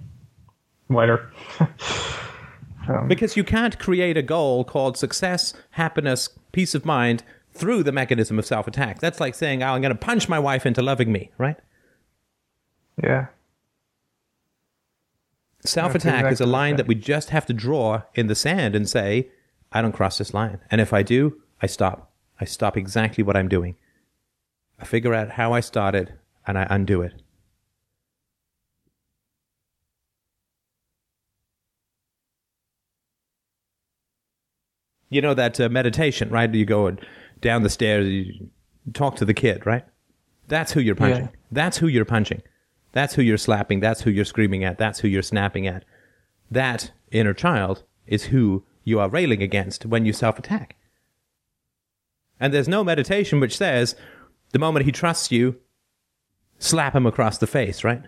wider. 0.89 1.31
um, 2.89 3.07
because 3.07 3.37
you 3.37 3.45
can't 3.45 3.79
create 3.79 4.17
a 4.17 4.23
goal 4.23 4.65
called 4.65 4.97
success, 4.97 5.53
happiness, 5.73 6.31
peace 6.53 6.75
of 6.75 6.87
mind 6.87 7.23
through 7.53 7.83
the 7.83 7.93
mechanism 7.93 8.39
of 8.39 8.47
self 8.47 8.67
attack. 8.67 8.99
That's 8.99 9.21
like 9.21 9.35
saying, 9.35 9.63
oh, 9.63 9.75
I'm 9.75 9.83
going 9.83 9.93
to 9.93 9.99
punch 9.99 10.29
my 10.29 10.39
wife 10.39 10.65
into 10.65 10.81
loving 10.81 11.13
me, 11.13 11.31
right? 11.37 11.57
Yeah. 13.03 13.27
Self 15.65 15.95
attack 15.95 16.15
exactly 16.15 16.33
is 16.33 16.41
a 16.41 16.47
line 16.47 16.77
that 16.77 16.89
we 16.89 16.95
just 16.97 17.31
have 17.31 17.47
to 17.47 17.53
draw 17.53 18.03
in 18.15 18.27
the 18.27 18.35
sand 18.35 18.75
and 18.75 18.89
say, 18.89 19.29
I 19.71 19.81
don't 19.81 19.93
cross 19.93 20.19
this 20.19 20.35
line. 20.35 20.59
And 20.71 20.81
if 20.81 20.93
I 20.93 21.03
do, 21.03 21.41
I 21.61 21.67
stop. 21.67 22.13
I 22.41 22.45
stop 22.45 22.77
exactly 22.77 23.23
what 23.23 23.37
I'm 23.37 23.49
doing. 23.49 23.77
I 24.81 24.85
figure 24.85 25.15
out 25.15 25.31
how 25.31 25.53
I 25.53 25.61
started 25.61 26.15
and 26.47 26.59
I 26.59 26.67
undo 26.69 27.03
it. 27.03 27.23
You 35.09 35.21
know 35.21 35.35
that 35.35 35.61
uh, 35.61 35.69
meditation, 35.69 36.31
right? 36.31 36.53
You 36.53 36.65
go 36.65 36.97
down 37.41 37.63
the 37.63 37.71
stairs, 37.71 38.09
you 38.09 38.51
talk 38.95 39.17
to 39.17 39.25
the 39.25 39.35
kid, 39.35 39.67
right? 39.67 39.85
That's 40.49 40.73
who 40.73 40.81
you're 40.81 40.95
punching. 40.95 41.25
Yeah. 41.25 41.31
That's 41.53 41.77
who 41.77 41.87
you're 41.87 42.07
punching. 42.07 42.43
That's 42.93 43.15
who 43.15 43.23
you're 43.23 43.39
slapping. 43.39 43.81
That's 43.81 44.03
who 44.03 44.11
you're 44.11 44.25
screaming 44.25 44.65
at. 44.65 44.79
That's 44.79 45.01
who 45.01 45.09
you're 45.09 45.23
snapping 45.23 45.67
at. 45.67 45.85
That 46.51 46.93
inner 47.11 47.35
child 47.35 47.85
is 48.07 48.25
who 48.25 48.65
you 48.85 49.01
are 49.01 49.09
railing 49.09 49.43
against 49.43 49.87
when 49.87 50.05
you 50.05 50.13
self 50.13 50.39
attack. 50.39 50.77
And 52.39 52.53
there's 52.53 52.69
no 52.69 52.85
meditation 52.85 53.41
which 53.41 53.57
says 53.57 53.95
the 54.53 54.59
moment 54.59 54.85
he 54.85 54.93
trusts 54.93 55.31
you, 55.31 55.57
slap 56.59 56.95
him 56.95 57.07
across 57.07 57.39
the 57.39 57.47
face, 57.47 57.85
right? 57.85 58.03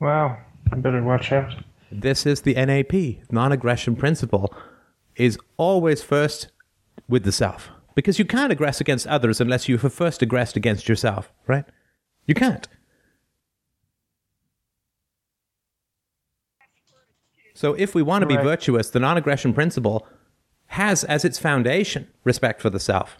Wow, 0.00 0.38
I 0.72 0.76
better 0.76 1.02
watch 1.02 1.30
out. 1.30 1.52
This 1.92 2.24
is 2.24 2.42
the 2.42 2.54
NAP, 2.54 3.30
non 3.30 3.52
aggression 3.52 3.96
principle, 3.96 4.54
is 5.16 5.38
always 5.56 6.02
first 6.02 6.48
with 7.08 7.24
the 7.24 7.32
self. 7.32 7.68
Because 7.94 8.18
you 8.18 8.24
can't 8.24 8.52
aggress 8.52 8.80
against 8.80 9.06
others 9.06 9.40
unless 9.40 9.68
you 9.68 9.76
have 9.78 9.92
first 9.92 10.22
aggressed 10.22 10.56
against 10.56 10.88
yourself, 10.88 11.30
right? 11.46 11.64
You 12.26 12.34
can't. 12.34 12.66
So 17.54 17.74
if 17.74 17.94
we 17.94 18.00
want 18.00 18.22
to 18.22 18.26
be 18.26 18.36
right. 18.36 18.44
virtuous, 18.44 18.88
the 18.88 19.00
non 19.00 19.18
aggression 19.18 19.52
principle 19.52 20.06
has 20.68 21.04
as 21.04 21.26
its 21.26 21.38
foundation 21.38 22.08
respect 22.24 22.62
for 22.62 22.70
the 22.70 22.80
self. 22.80 23.18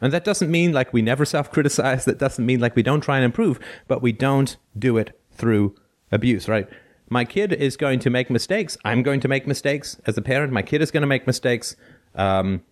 And 0.00 0.12
that 0.12 0.24
doesn't 0.24 0.50
mean 0.50 0.72
like 0.72 0.92
we 0.92 1.02
never 1.02 1.24
self 1.24 1.50
criticize. 1.50 2.04
That 2.04 2.18
doesn't 2.18 2.44
mean 2.44 2.60
like 2.60 2.76
we 2.76 2.82
don't 2.82 3.00
try 3.00 3.16
and 3.16 3.24
improve, 3.24 3.58
but 3.88 4.02
we 4.02 4.12
don't 4.12 4.56
do 4.78 4.96
it 4.96 5.18
through 5.32 5.74
abuse, 6.12 6.48
right? 6.48 6.68
My 7.08 7.24
kid 7.24 7.52
is 7.52 7.76
going 7.76 8.00
to 8.00 8.10
make 8.10 8.30
mistakes. 8.30 8.76
I'm 8.84 9.02
going 9.02 9.20
to 9.20 9.28
make 9.28 9.46
mistakes 9.46 10.00
as 10.06 10.16
a 10.16 10.22
parent. 10.22 10.52
My 10.52 10.62
kid 10.62 10.82
is 10.82 10.90
going 10.90 11.02
to 11.02 11.06
make 11.06 11.26
mistakes. 11.26 11.76
Um, 12.14 12.62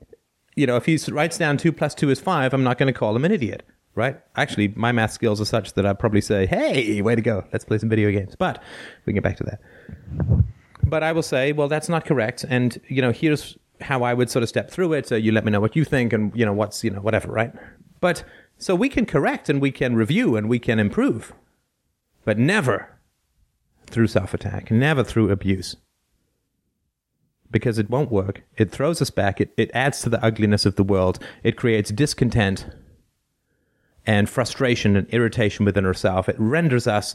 you 0.56 0.66
know, 0.66 0.76
if 0.76 0.86
he 0.86 0.98
writes 1.10 1.38
down 1.38 1.56
two 1.56 1.72
plus 1.72 1.94
two 1.94 2.10
is 2.10 2.20
five, 2.20 2.52
I'm 2.52 2.64
not 2.64 2.78
going 2.78 2.92
to 2.92 2.98
call 2.98 3.14
him 3.14 3.24
an 3.24 3.32
idiot, 3.32 3.62
right? 3.94 4.20
Actually, 4.36 4.68
my 4.68 4.92
math 4.92 5.12
skills 5.12 5.40
are 5.40 5.46
such 5.46 5.74
that 5.74 5.86
I'd 5.86 5.98
probably 5.98 6.20
say, 6.20 6.46
hey, 6.46 7.00
way 7.02 7.14
to 7.14 7.22
go. 7.22 7.44
Let's 7.52 7.64
play 7.64 7.78
some 7.78 7.88
video 7.88 8.10
games. 8.10 8.34
But 8.36 8.62
we 9.06 9.12
can 9.12 9.22
get 9.22 9.22
back 9.22 9.36
to 9.38 9.44
that. 9.44 10.44
But 10.84 11.02
I 11.02 11.12
will 11.12 11.22
say, 11.22 11.52
well, 11.52 11.68
that's 11.68 11.88
not 11.88 12.04
correct. 12.04 12.44
And, 12.48 12.80
you 12.88 13.00
know, 13.00 13.12
here's 13.12 13.56
how 13.82 14.02
I 14.02 14.14
would 14.14 14.30
sort 14.30 14.42
of 14.42 14.48
step 14.48 14.70
through 14.70 14.92
it. 14.94 15.06
So 15.06 15.16
you 15.16 15.32
let 15.32 15.44
me 15.44 15.52
know 15.52 15.60
what 15.60 15.76
you 15.76 15.84
think 15.84 16.12
and, 16.12 16.34
you 16.34 16.44
know, 16.44 16.52
what's, 16.52 16.82
you 16.84 16.90
know, 16.90 17.00
whatever, 17.00 17.30
right? 17.30 17.52
But 18.00 18.24
so 18.58 18.74
we 18.74 18.88
can 18.88 19.06
correct 19.06 19.48
and 19.48 19.60
we 19.60 19.72
can 19.72 19.94
review 19.94 20.36
and 20.36 20.48
we 20.48 20.58
can 20.58 20.78
improve, 20.78 21.32
but 22.24 22.38
never 22.38 22.98
through 23.86 24.06
self 24.06 24.34
attack, 24.34 24.70
never 24.70 25.04
through 25.04 25.30
abuse. 25.30 25.76
Because 27.50 27.78
it 27.78 27.90
won't 27.90 28.10
work. 28.10 28.42
It 28.56 28.70
throws 28.70 29.02
us 29.02 29.10
back. 29.10 29.40
It, 29.40 29.52
it 29.58 29.70
adds 29.74 30.00
to 30.02 30.08
the 30.08 30.24
ugliness 30.24 30.64
of 30.64 30.76
the 30.76 30.82
world. 30.82 31.18
It 31.42 31.56
creates 31.56 31.90
discontent 31.90 32.66
and 34.06 34.28
frustration 34.28 34.96
and 34.96 35.08
irritation 35.10 35.64
within 35.64 35.84
ourselves. 35.84 36.28
It 36.28 36.36
renders 36.38 36.86
us 36.86 37.14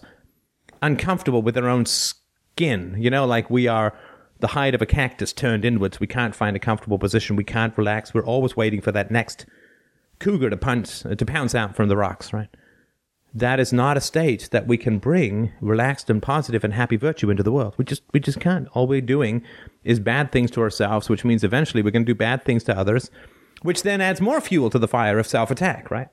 uncomfortable 0.81 1.41
with 1.41 1.57
our 1.57 1.67
own 1.67 1.85
skin. 1.85 2.95
You 2.97 3.09
know, 3.09 3.25
like 3.25 3.49
we 3.49 3.67
are 3.67 3.97
the 4.39 4.47
hide 4.47 4.75
of 4.75 4.81
a 4.81 4.85
cactus 4.85 5.33
turned 5.33 5.65
inwards. 5.65 5.99
We 5.99 6.07
can't 6.07 6.35
find 6.35 6.55
a 6.55 6.59
comfortable 6.59 6.99
position. 6.99 7.35
We 7.35 7.43
can't 7.43 7.77
relax. 7.77 8.13
We're 8.13 8.25
always 8.25 8.55
waiting 8.55 8.81
for 8.81 8.91
that 8.91 9.11
next 9.11 9.45
cougar 10.19 10.49
to 10.49 10.57
punch 10.57 11.05
uh, 11.05 11.15
to 11.15 11.25
pounce 11.25 11.55
out 11.55 11.75
from 11.75 11.89
the 11.89 11.97
rocks, 11.97 12.33
right? 12.33 12.49
that 13.33 13.59
is 13.59 13.71
not 13.71 13.97
a 13.97 14.01
state 14.01 14.49
that 14.51 14.67
we 14.67 14.77
can 14.77 14.97
bring 14.97 15.51
relaxed 15.61 16.09
and 16.09 16.21
positive 16.21 16.63
and 16.63 16.73
happy 16.73 16.95
virtue 16.95 17.29
into 17.29 17.43
the 17.43 17.51
world. 17.51 17.75
We 17.77 17.85
just 17.85 18.03
we 18.11 18.19
just 18.19 18.39
can't. 18.39 18.67
All 18.73 18.87
we're 18.87 19.01
doing 19.01 19.43
is 19.83 19.99
bad 19.99 20.31
things 20.31 20.49
to 20.51 20.61
ourselves, 20.61 21.09
which 21.09 21.23
means 21.23 21.43
eventually 21.43 21.83
we're 21.83 21.91
going 21.91 22.05
to 22.05 22.11
do 22.11 22.17
bad 22.17 22.43
things 22.43 22.63
to 22.65 22.77
others, 22.77 23.11
which 23.61 23.83
then 23.83 24.01
adds 24.01 24.21
more 24.21 24.41
fuel 24.41 24.69
to 24.69 24.79
the 24.79 24.87
fire 24.87 25.19
of 25.19 25.27
self-attack, 25.27 25.91
right? 25.91 26.07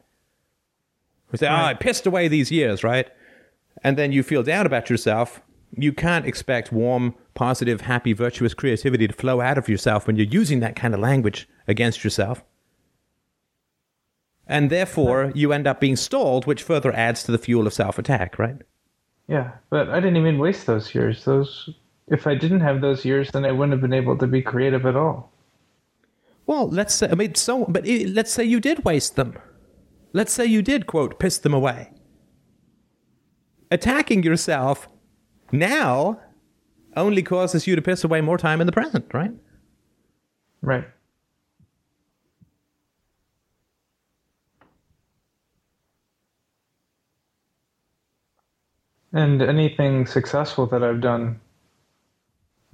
We 1.32 1.38
say, 1.38 1.48
"Oh, 1.48 1.54
I 1.54 1.74
pissed 1.74 2.06
away 2.06 2.28
these 2.28 2.50
years," 2.50 2.84
right? 2.84 3.08
And 3.82 3.96
then 3.96 4.12
you 4.12 4.22
feel 4.22 4.42
down 4.42 4.66
about 4.66 4.90
yourself. 4.90 5.40
You 5.76 5.92
can't 5.92 6.26
expect 6.26 6.72
warm, 6.72 7.14
positive, 7.34 7.82
happy, 7.82 8.12
virtuous 8.12 8.54
creativity 8.54 9.08
to 9.08 9.12
flow 9.12 9.40
out 9.40 9.58
of 9.58 9.68
yourself 9.68 10.06
when 10.06 10.16
you're 10.16 10.26
using 10.26 10.60
that 10.60 10.76
kind 10.76 10.94
of 10.94 11.00
language 11.00 11.48
against 11.66 12.04
yourself. 12.04 12.44
And 14.46 14.70
therefore, 14.70 15.32
you 15.34 15.52
end 15.52 15.66
up 15.66 15.80
being 15.80 15.96
stalled, 15.96 16.46
which 16.46 16.62
further 16.62 16.92
adds 16.94 17.22
to 17.24 17.32
the 17.32 17.38
fuel 17.38 17.66
of 17.66 17.72
self 17.72 17.98
attack, 17.98 18.38
right? 18.38 18.56
Yeah, 19.26 19.52
but 19.70 19.88
I 19.88 20.00
didn't 20.00 20.18
even 20.18 20.38
waste 20.38 20.66
those 20.66 20.94
years. 20.94 21.24
Those 21.24 21.70
if 22.08 22.26
I 22.26 22.34
didn't 22.34 22.60
have 22.60 22.80
those 22.80 23.04
years, 23.04 23.30
then 23.30 23.44
I 23.44 23.52
wouldn't 23.52 23.72
have 23.72 23.80
been 23.80 23.94
able 23.94 24.18
to 24.18 24.26
be 24.26 24.42
creative 24.42 24.84
at 24.84 24.96
all. 24.96 25.32
Well, 26.46 26.68
let's 26.68 26.94
say, 26.94 27.08
I 27.10 27.14
mean, 27.14 27.34
so, 27.34 27.64
but 27.64 27.86
it, 27.86 28.10
let's 28.10 28.30
say 28.30 28.44
you 28.44 28.60
did 28.60 28.84
waste 28.84 29.16
them. 29.16 29.38
Let's 30.12 30.32
say 30.32 30.44
you 30.44 30.60
did, 30.60 30.86
quote, 30.86 31.18
piss 31.18 31.38
them 31.38 31.54
away. 31.54 31.90
Attacking 33.70 34.22
yourself 34.22 34.88
now 35.58 36.20
only 36.96 37.22
causes 37.22 37.66
you 37.66 37.76
to 37.76 37.82
piss 37.82 38.04
away 38.04 38.20
more 38.20 38.38
time 38.38 38.60
in 38.60 38.66
the 38.66 38.72
present, 38.72 39.06
right? 39.12 39.32
Right. 40.62 40.84
And 49.12 49.40
anything 49.42 50.06
successful 50.06 50.66
that 50.66 50.82
I've 50.82 51.00
done 51.00 51.40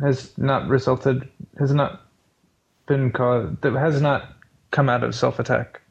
has 0.00 0.36
not 0.38 0.68
resulted, 0.68 1.28
has 1.58 1.72
not 1.74 2.06
been 2.86 3.12
caused, 3.12 3.60
that 3.60 3.74
has 3.74 4.00
not 4.00 4.36
come 4.70 4.88
out 4.88 5.04
of 5.04 5.14
self 5.14 5.38
attack. 5.38 5.82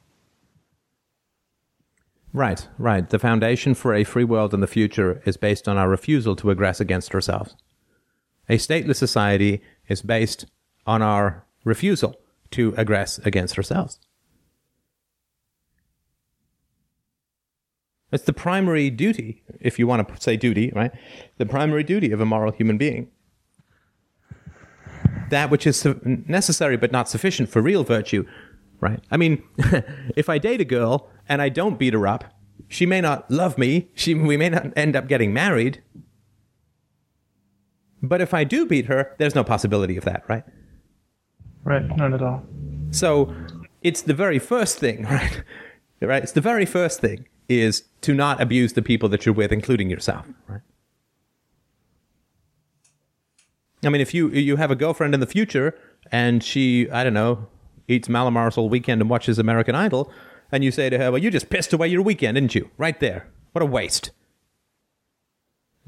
Right, 2.32 2.68
right. 2.78 3.10
The 3.10 3.18
foundation 3.18 3.74
for 3.74 3.94
a 3.94 4.04
free 4.04 4.24
world 4.24 4.54
in 4.54 4.60
the 4.60 4.68
future 4.68 5.22
is 5.26 5.36
based 5.36 5.68
on 5.68 5.78
our 5.78 5.90
refusal 5.90 6.36
to 6.38 6.48
aggress 6.48 6.80
against 6.80 7.16
ourselves. 7.16 7.56
A 8.48 8.58
stateless 8.58 8.98
society 8.98 9.62
is 9.88 10.02
based 10.02 10.46
on 10.86 11.02
our 11.02 11.46
refusal 11.64 12.20
to 12.52 12.72
aggress 12.74 13.24
against 13.26 13.58
ourselves. 13.58 14.00
It's 18.12 18.24
the 18.24 18.34
primary 18.34 18.90
duty, 18.90 19.44
if 19.60 19.78
you 19.78 19.86
want 19.86 20.08
to 20.08 20.22
say 20.22 20.36
duty, 20.36 20.72
right? 20.76 20.92
The 21.38 21.46
primary 21.46 21.84
duty 21.84 22.12
of 22.12 22.22
a 22.22 22.26
moral 22.26 22.52
human 22.52 22.78
being. 22.78 23.10
That 25.30 25.52
which 25.52 25.68
is 25.68 25.86
necessary 26.04 26.76
but 26.76 26.92
not 26.92 27.08
sufficient 27.08 27.50
for 27.50 27.62
real 27.62 27.84
virtue, 27.84 28.26
right? 28.80 29.02
I 29.12 29.18
mean, 29.18 29.44
if 30.16 30.30
I 30.30 30.38
date 30.38 30.62
a 30.62 30.66
girl 30.66 31.10
and 31.28 31.42
I 31.42 31.50
don't 31.50 31.78
beat 31.78 31.94
her 31.94 32.08
up, 32.08 32.26
she 32.68 32.86
may 32.86 33.02
not 33.02 33.30
love 33.32 33.58
me. 33.58 33.90
She, 33.96 34.14
we 34.14 34.38
may 34.38 34.50
not 34.50 34.78
end 34.78 34.96
up 34.96 35.08
getting 35.08 35.34
married. 35.34 35.82
But 38.02 38.22
if 38.22 38.34
I 38.34 38.44
do 38.44 38.66
beat 38.66 38.86
her, 38.86 39.16
there's 39.18 39.36
no 39.36 39.44
possibility 39.44 39.98
of 39.98 40.06
that, 40.06 40.24
right? 40.28 40.44
Right, 41.64 41.86
not 41.98 42.14
at 42.14 42.22
all. 42.22 42.44
So 42.92 43.34
it's 43.82 44.02
the 44.02 44.14
very 44.14 44.40
first 44.40 44.78
thing, 44.78 45.04
right? 45.10 45.44
Right? 46.02 46.24
It's 46.24 46.32
the 46.32 46.42
very 46.42 46.66
first 46.66 47.02
thing 47.02 47.28
is 47.50 47.84
to 48.02 48.14
not 48.14 48.40
abuse 48.40 48.74
the 48.74 48.82
people 48.82 49.10
that 49.10 49.26
you're 49.26 49.36
with, 49.36 49.52
including 49.52 49.90
yourself, 49.90 50.28
right? 50.48 50.62
I 53.84 53.90
mean, 53.90 54.02
if 54.02 54.14
you 54.14 54.30
you 54.30 54.58
have 54.58 54.72
a 54.72 54.76
girlfriend 54.76 55.14
in 55.14 55.20
the 55.20 55.26
future 55.26 55.78
and 56.12 56.44
she, 56.44 56.90
I 56.92 57.04
don't 57.04 57.14
know, 57.14 57.48
eats 57.90 58.08
Mallomars 58.08 58.58
all 58.58 58.70
weekend 58.70 59.02
and 59.02 59.10
watches 59.10 59.40
American 59.40 59.76
Idol, 59.76 60.12
and 60.52 60.64
you 60.64 60.72
say 60.72 60.90
to 60.90 60.98
her, 60.98 61.12
"Well, 61.12 61.22
you 61.22 61.32
just 61.32 61.50
pissed 61.50 61.74
away 61.74 61.88
your 61.88 62.02
weekend, 62.02 62.36
didn't 62.36 62.56
you? 62.56 62.70
Right 62.78 63.00
there. 63.00 63.28
What 63.52 63.62
a 63.62 63.66
waste." 63.66 64.12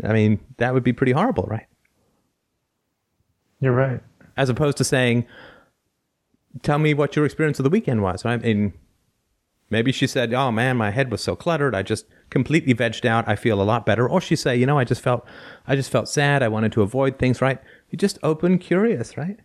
I 0.03 0.13
mean, 0.13 0.39
that 0.57 0.73
would 0.73 0.83
be 0.83 0.93
pretty 0.93 1.11
horrible, 1.11 1.43
right? 1.43 1.67
You're 3.59 3.73
right. 3.73 4.01
As 4.35 4.49
opposed 4.49 4.77
to 4.77 4.83
saying, 4.83 5.27
"Tell 6.63 6.79
me 6.79 6.93
what 6.93 7.15
your 7.15 7.25
experience 7.25 7.59
of 7.59 7.63
the 7.63 7.69
weekend 7.69 8.01
was." 8.01 8.25
I 8.25 8.37
mean, 8.37 8.73
Maybe 9.71 9.93
she 9.93 10.05
said, 10.05 10.33
"Oh 10.33 10.51
man, 10.51 10.75
my 10.75 10.91
head 10.91 11.09
was 11.09 11.21
so 11.21 11.33
cluttered. 11.35 11.73
I 11.73 11.81
just 11.81 12.05
completely 12.29 12.75
vegged 12.75 13.05
out. 13.05 13.27
I 13.27 13.37
feel 13.37 13.59
a 13.59 13.63
lot 13.63 13.85
better." 13.85 14.07
Or 14.07 14.19
she 14.19 14.35
say, 14.35 14.55
"You 14.57 14.65
know, 14.65 14.77
I 14.77 14.83
just 14.83 15.01
felt, 15.01 15.25
I 15.65 15.77
just 15.77 15.89
felt 15.89 16.09
sad. 16.09 16.43
I 16.43 16.49
wanted 16.49 16.73
to 16.73 16.81
avoid 16.81 17.17
things." 17.17 17.41
Right? 17.41 17.57
You 17.89 17.97
just 17.97 18.19
open, 18.21 18.57
curious, 18.57 19.17
right? 19.17 19.39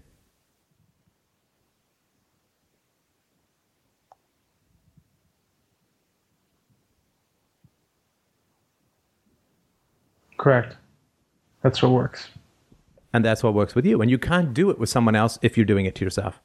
Correct. 10.46 10.76
That's 11.64 11.82
what 11.82 11.90
works. 11.90 12.28
And 13.12 13.24
that's 13.24 13.42
what 13.42 13.52
works 13.52 13.74
with 13.74 13.84
you. 13.84 14.00
And 14.00 14.08
you 14.08 14.16
can't 14.16 14.54
do 14.54 14.70
it 14.70 14.78
with 14.78 14.88
someone 14.88 15.16
else 15.16 15.40
if 15.42 15.56
you're 15.56 15.66
doing 15.66 15.86
it 15.86 15.96
to 15.96 16.04
yourself. 16.04 16.40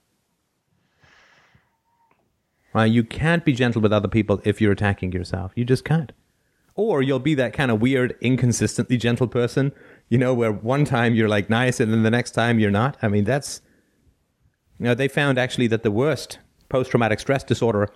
Uh, 2.74 2.82
you 2.82 3.04
can't 3.04 3.46
be 3.46 3.54
gentle 3.54 3.80
with 3.80 3.94
other 3.94 4.08
people 4.08 4.42
if 4.44 4.60
you're 4.60 4.72
attacking 4.72 5.12
yourself. 5.12 5.52
You 5.54 5.66
just 5.66 5.86
can't. 5.86 6.14
Or 6.74 7.04
you'll 7.04 7.20
be 7.20 7.36
that 7.36 7.54
kind 7.54 7.70
of 7.70 7.80
weird, 7.80 8.18
inconsistently 8.22 8.98
gentle 8.98 9.28
person, 9.28 9.72
you 10.10 10.18
know, 10.18 10.34
where 10.34 10.52
one 10.52 10.84
time 10.84 11.14
you're 11.14 11.30
like 11.30 11.48
nice 11.48 11.80
and 11.80 11.94
then 11.94 12.02
the 12.02 12.10
next 12.10 12.32
time 12.32 12.58
you're 12.58 12.72
not. 12.72 12.98
I 13.04 13.08
mean, 13.08 13.26
that's. 13.26 13.62
You 14.80 14.86
know, 14.86 14.96
they 14.96 15.10
found 15.10 15.38
actually 15.38 15.68
that 15.68 15.84
the 15.84 15.92
worst 15.92 16.40
post 16.70 16.90
traumatic 16.90 17.20
stress 17.20 17.44
disorder 17.44 17.88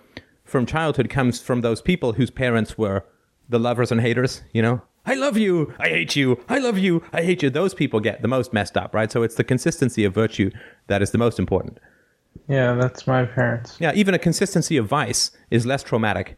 from 0.44 0.66
childhood 0.66 1.10
comes 1.10 1.40
from 1.40 1.62
those 1.62 1.82
people 1.82 2.12
whose 2.12 2.30
parents 2.30 2.78
were 2.78 3.04
the 3.48 3.58
lovers 3.58 3.90
and 3.90 4.00
haters, 4.00 4.42
you 4.52 4.62
know? 4.62 4.82
I 5.06 5.14
love 5.14 5.38
you, 5.38 5.72
I 5.78 5.88
hate 5.88 6.16
you, 6.16 6.42
I 6.48 6.58
love 6.58 6.78
you, 6.78 7.02
I 7.12 7.22
hate 7.22 7.42
you. 7.42 7.48
Those 7.48 7.74
people 7.74 8.00
get 8.00 8.22
the 8.22 8.28
most 8.28 8.52
messed 8.52 8.76
up, 8.76 8.94
right? 8.94 9.10
So 9.10 9.22
it's 9.22 9.36
the 9.36 9.44
consistency 9.44 10.04
of 10.04 10.12
virtue 10.12 10.50
that 10.88 11.00
is 11.00 11.12
the 11.12 11.18
most 11.18 11.38
important. 11.38 11.78
Yeah, 12.48 12.74
that's 12.74 13.06
my 13.06 13.24
parents. 13.24 13.76
Yeah, 13.80 13.92
even 13.94 14.14
a 14.14 14.18
consistency 14.18 14.76
of 14.76 14.86
vice 14.86 15.30
is 15.50 15.64
less 15.64 15.82
traumatic 15.82 16.36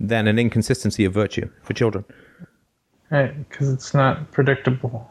than 0.00 0.26
an 0.26 0.38
inconsistency 0.38 1.04
of 1.04 1.12
virtue 1.12 1.50
for 1.62 1.72
children. 1.72 2.04
Right, 3.10 3.48
because 3.48 3.68
it's 3.68 3.94
not 3.94 4.32
predictable. 4.32 5.10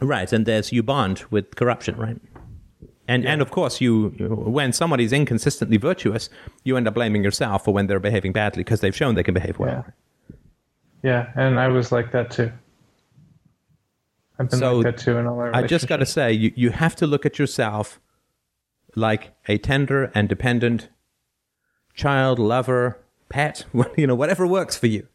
Right, 0.00 0.32
and 0.32 0.46
there's 0.46 0.72
you 0.72 0.82
bond 0.82 1.24
with 1.30 1.56
corruption, 1.56 1.96
right? 1.96 2.16
And 3.06 3.24
yeah. 3.24 3.32
and 3.32 3.42
of 3.42 3.50
course, 3.50 3.80
you 3.80 4.08
when 4.18 4.72
somebody's 4.72 5.12
inconsistently 5.12 5.76
virtuous, 5.76 6.30
you 6.64 6.76
end 6.76 6.88
up 6.88 6.94
blaming 6.94 7.22
yourself 7.22 7.64
for 7.64 7.74
when 7.74 7.86
they're 7.86 8.00
behaving 8.00 8.32
badly 8.32 8.62
because 8.62 8.80
they've 8.80 8.96
shown 8.96 9.14
they 9.14 9.22
can 9.22 9.34
behave 9.34 9.58
well. 9.58 9.84
Yeah, 9.86 9.92
yeah 11.02 11.30
and 11.36 11.58
I 11.58 11.68
was 11.68 11.92
like 11.92 12.12
that 12.12 12.30
too. 12.30 12.52
I've 14.38 14.48
been 14.48 14.58
so 14.58 14.76
like 14.76 14.84
that 14.84 14.98
too 14.98 15.18
in 15.18 15.26
all 15.26 15.38
our 15.38 15.54
I 15.54 15.66
just 15.66 15.86
got 15.86 15.98
to 15.98 16.06
say, 16.06 16.32
you, 16.32 16.52
you 16.56 16.70
have 16.70 16.96
to 16.96 17.06
look 17.06 17.26
at 17.26 17.38
yourself 17.38 18.00
like 18.96 19.34
a 19.48 19.58
tender 19.58 20.10
and 20.14 20.28
dependent 20.28 20.88
child, 21.94 22.38
lover, 22.38 22.98
pet, 23.28 23.66
you 23.96 24.06
know, 24.06 24.14
whatever 24.14 24.46
works 24.46 24.76
for 24.76 24.86
you. 24.86 25.06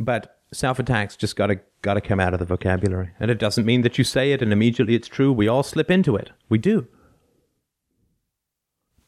But 0.00 0.38
self 0.52 0.78
attacks 0.78 1.16
just 1.16 1.36
gotta 1.36 1.60
gotta 1.82 2.00
come 2.00 2.20
out 2.20 2.32
of 2.32 2.40
the 2.40 2.44
vocabulary. 2.44 3.10
And 3.20 3.30
it 3.30 3.38
doesn't 3.38 3.64
mean 3.66 3.82
that 3.82 3.98
you 3.98 4.04
say 4.04 4.32
it 4.32 4.42
and 4.42 4.52
immediately 4.52 4.94
it's 4.94 5.08
true. 5.08 5.32
We 5.32 5.48
all 5.48 5.62
slip 5.62 5.90
into 5.90 6.16
it. 6.16 6.30
We 6.48 6.58
do. 6.58 6.86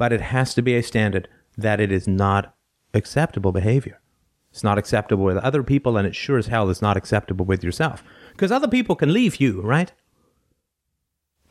But 0.01 0.15
it 0.15 0.23
has 0.23 0.55
to 0.55 0.63
be 0.63 0.75
a 0.75 0.83
standard 0.83 1.29
that 1.59 1.79
it 1.79 1.93
is 1.93 2.09
not 2.09 2.55
acceptable 2.95 3.53
behavior. 3.53 4.01
It's 4.51 4.65
not 4.65 4.79
acceptable 4.79 5.25
with 5.25 5.37
other 5.37 5.63
people, 5.63 5.99
and 5.99 6.09
it 6.09 6.17
sure 6.17 6.39
as 6.39 6.47
hell 6.47 6.71
is 6.71 6.81
not 6.81 6.97
acceptable 6.97 7.45
with 7.45 7.63
yourself. 7.63 8.03
Because 8.31 8.51
other 8.51 8.67
people 8.67 8.97
can 8.97 9.13
leave 9.13 9.37
you, 9.37 9.61
right? 9.61 9.93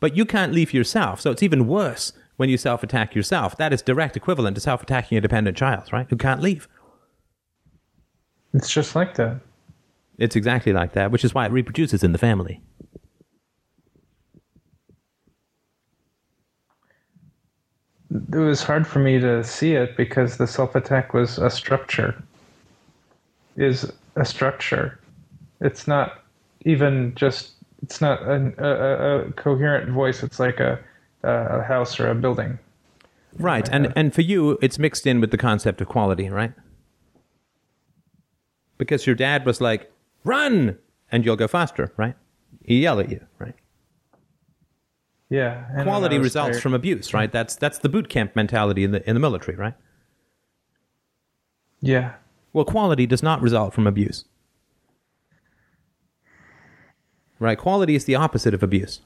But 0.00 0.16
you 0.16 0.24
can't 0.24 0.52
leave 0.52 0.74
yourself. 0.74 1.20
So 1.20 1.30
it's 1.30 1.44
even 1.44 1.68
worse 1.68 2.12
when 2.38 2.48
you 2.48 2.58
self 2.58 2.82
attack 2.82 3.14
yourself. 3.14 3.56
That 3.56 3.72
is 3.72 3.82
direct 3.82 4.16
equivalent 4.16 4.56
to 4.56 4.60
self 4.60 4.82
attacking 4.82 5.16
a 5.16 5.20
dependent 5.20 5.56
child, 5.56 5.92
right? 5.92 6.08
Who 6.10 6.16
can't 6.16 6.42
leave. 6.42 6.66
It's 8.52 8.68
just 8.68 8.96
like 8.96 9.14
that. 9.14 9.42
It's 10.18 10.34
exactly 10.34 10.72
like 10.72 10.94
that, 10.94 11.12
which 11.12 11.24
is 11.24 11.32
why 11.32 11.46
it 11.46 11.52
reproduces 11.52 12.02
in 12.02 12.10
the 12.10 12.18
family. 12.18 12.60
It 18.32 18.38
was 18.38 18.62
hard 18.62 18.86
for 18.86 19.00
me 19.00 19.18
to 19.18 19.42
see 19.42 19.72
it 19.74 19.96
because 19.96 20.36
the 20.36 20.46
self 20.46 20.74
attack 20.74 21.14
was 21.14 21.38
a 21.38 21.50
structure. 21.50 22.22
Is 23.56 23.90
a 24.16 24.24
structure. 24.24 24.98
It's 25.60 25.88
not 25.88 26.22
even 26.64 27.14
just 27.16 27.52
it's 27.82 28.00
not 28.00 28.22
a, 28.22 29.26
a, 29.26 29.32
coherent 29.32 29.90
voice. 29.90 30.22
It's 30.22 30.38
like 30.38 30.60
a, 30.60 30.78
a 31.22 31.62
house 31.62 31.98
or 31.98 32.10
a 32.10 32.14
building. 32.14 32.58
Right, 33.38 33.68
and 33.70 33.92
and 33.96 34.14
for 34.14 34.22
you, 34.22 34.58
it's 34.60 34.78
mixed 34.78 35.06
in 35.06 35.20
with 35.20 35.30
the 35.30 35.38
concept 35.38 35.80
of 35.80 35.88
quality, 35.88 36.28
right? 36.28 36.52
Because 38.76 39.06
your 39.06 39.14
dad 39.14 39.46
was 39.46 39.60
like, 39.60 39.90
"Run," 40.24 40.78
and 41.12 41.24
you'll 41.24 41.36
go 41.36 41.48
faster, 41.48 41.92
right? 41.96 42.14
He 42.64 42.80
yell 42.80 43.00
at 43.00 43.10
you, 43.10 43.24
right? 43.38 43.54
Yeah. 45.30 45.64
and 45.72 45.84
Quality 45.84 46.18
results 46.18 46.56
tired- 46.56 46.62
from 46.62 46.74
abuse, 46.74 47.14
right? 47.14 47.30
That's 47.30 47.54
that's 47.54 47.78
the 47.78 47.88
boot 47.88 48.08
camp 48.08 48.34
mentality 48.36 48.82
in 48.84 48.90
the 48.90 49.08
in 49.08 49.14
the 49.14 49.20
military, 49.20 49.56
right? 49.56 49.74
Yeah. 51.80 52.14
Well, 52.52 52.64
quality 52.64 53.06
does 53.06 53.22
not 53.22 53.40
result 53.40 53.72
from 53.72 53.86
abuse. 53.86 54.24
Right? 57.38 57.56
Quality 57.56 57.94
is 57.94 58.04
the 58.04 58.16
opposite 58.16 58.52
of 58.52 58.62
abuse. 58.62 59.00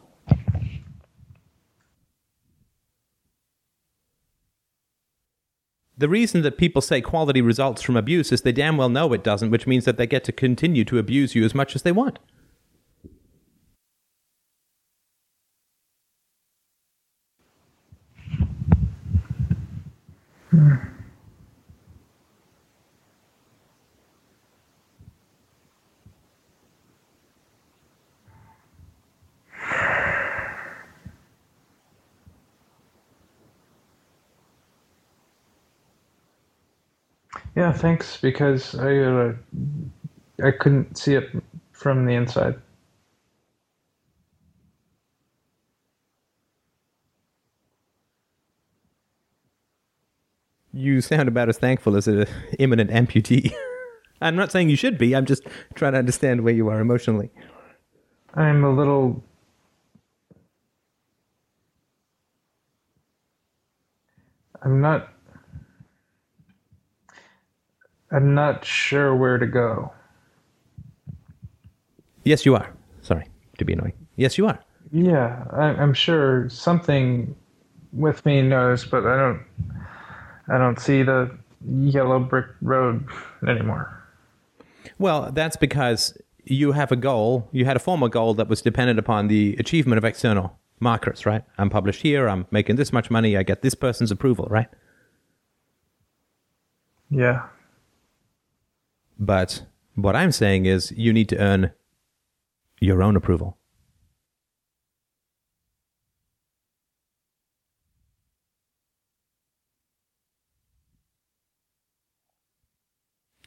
The 5.96 6.08
reason 6.08 6.42
that 6.42 6.58
people 6.58 6.82
say 6.82 7.00
quality 7.00 7.40
results 7.40 7.80
from 7.82 7.96
abuse 7.96 8.32
is 8.32 8.42
they 8.42 8.50
damn 8.52 8.76
well 8.76 8.88
know 8.88 9.12
it 9.12 9.22
doesn't, 9.22 9.50
which 9.50 9.66
means 9.66 9.84
that 9.84 9.96
they 9.96 10.06
get 10.06 10.24
to 10.24 10.32
continue 10.32 10.84
to 10.86 10.98
abuse 10.98 11.34
you 11.34 11.44
as 11.44 11.54
much 11.54 11.76
as 11.76 11.82
they 11.82 11.92
want. 11.92 12.18
Yeah. 37.56 37.72
Thanks, 37.72 38.18
because 38.20 38.74
I 38.76 38.96
uh, 38.98 39.34
I 40.44 40.52
couldn't 40.52 40.98
see 40.98 41.14
it 41.14 41.30
from 41.72 42.06
the 42.06 42.14
inside. 42.14 42.56
You 50.74 51.00
sound 51.00 51.28
about 51.28 51.48
as 51.48 51.56
thankful 51.56 51.94
as 51.94 52.08
an 52.08 52.26
imminent 52.58 52.90
amputee. 52.90 53.54
I'm 54.20 54.34
not 54.34 54.50
saying 54.50 54.70
you 54.70 54.76
should 54.76 54.98
be, 54.98 55.14
I'm 55.14 55.24
just 55.24 55.44
trying 55.74 55.92
to 55.92 55.98
understand 55.98 56.42
where 56.42 56.52
you 56.52 56.68
are 56.68 56.80
emotionally. 56.80 57.30
I'm 58.34 58.64
a 58.64 58.70
little. 58.70 59.22
I'm 64.62 64.80
not. 64.80 65.10
I'm 68.10 68.34
not 68.34 68.64
sure 68.64 69.14
where 69.14 69.38
to 69.38 69.46
go. 69.46 69.92
Yes, 72.24 72.44
you 72.44 72.56
are. 72.56 72.72
Sorry 73.02 73.28
to 73.58 73.64
be 73.64 73.74
annoying. 73.74 73.92
Yes, 74.16 74.38
you 74.38 74.46
are. 74.48 74.58
Yeah, 74.90 75.44
I, 75.52 75.66
I'm 75.66 75.94
sure 75.94 76.48
something 76.48 77.36
with 77.92 78.24
me 78.26 78.42
knows, 78.42 78.84
but 78.84 79.06
I 79.06 79.16
don't. 79.16 79.42
I 80.48 80.58
don't 80.58 80.78
see 80.78 81.02
the 81.02 81.30
yellow 81.66 82.18
brick 82.20 82.46
road 82.60 83.06
anymore. 83.46 84.02
Well, 84.98 85.30
that's 85.32 85.56
because 85.56 86.16
you 86.44 86.72
have 86.72 86.92
a 86.92 86.96
goal. 86.96 87.48
You 87.52 87.64
had 87.64 87.76
a 87.76 87.80
former 87.80 88.08
goal 88.08 88.34
that 88.34 88.48
was 88.48 88.60
dependent 88.60 88.98
upon 88.98 89.28
the 89.28 89.56
achievement 89.58 89.98
of 89.98 90.04
external 90.04 90.58
markers, 90.80 91.24
right? 91.24 91.42
I'm 91.56 91.70
published 91.70 92.02
here. 92.02 92.28
I'm 92.28 92.46
making 92.50 92.76
this 92.76 92.92
much 92.92 93.10
money. 93.10 93.36
I 93.36 93.42
get 93.42 93.62
this 93.62 93.74
person's 93.74 94.10
approval, 94.10 94.46
right? 94.50 94.68
Yeah. 97.10 97.46
But 99.18 99.64
what 99.94 100.16
I'm 100.16 100.32
saying 100.32 100.66
is 100.66 100.92
you 100.96 101.12
need 101.12 101.28
to 101.30 101.38
earn 101.38 101.72
your 102.80 103.02
own 103.02 103.16
approval. 103.16 103.56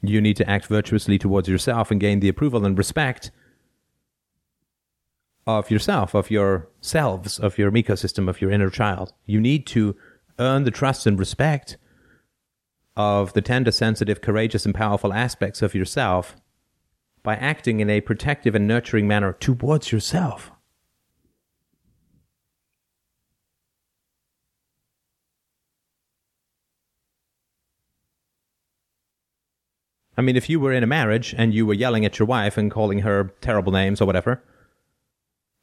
You 0.08 0.20
need 0.20 0.36
to 0.36 0.48
act 0.48 0.66
virtuously 0.66 1.18
towards 1.18 1.48
yourself 1.48 1.90
and 1.90 2.00
gain 2.00 2.20
the 2.20 2.28
approval 2.28 2.64
and 2.64 2.76
respect 2.76 3.30
of 5.46 5.70
yourself, 5.70 6.14
of 6.14 6.30
your 6.30 6.68
selves, 6.80 7.38
of 7.38 7.58
your 7.58 7.70
ecosystem, 7.70 8.28
of 8.28 8.40
your 8.40 8.50
inner 8.50 8.70
child. 8.70 9.12
You 9.26 9.40
need 9.40 9.66
to 9.68 9.96
earn 10.38 10.64
the 10.64 10.70
trust 10.70 11.06
and 11.06 11.18
respect 11.18 11.76
of 12.96 13.32
the 13.32 13.42
tender, 13.42 13.70
sensitive, 13.70 14.20
courageous, 14.20 14.66
and 14.66 14.74
powerful 14.74 15.12
aspects 15.12 15.62
of 15.62 15.74
yourself 15.74 16.36
by 17.22 17.36
acting 17.36 17.80
in 17.80 17.90
a 17.90 18.00
protective 18.00 18.54
and 18.54 18.66
nurturing 18.66 19.06
manner 19.06 19.32
towards 19.34 19.92
yourself. 19.92 20.50
I 30.18 30.20
mean, 30.20 30.36
if 30.36 30.50
you 30.50 30.58
were 30.58 30.72
in 30.72 30.82
a 30.82 30.86
marriage 30.86 31.34
and 31.38 31.54
you 31.54 31.64
were 31.64 31.74
yelling 31.74 32.04
at 32.04 32.18
your 32.18 32.26
wife 32.26 32.58
and 32.58 32.70
calling 32.70 32.98
her 32.98 33.32
terrible 33.40 33.72
names 33.72 34.00
or 34.00 34.04
whatever, 34.04 34.42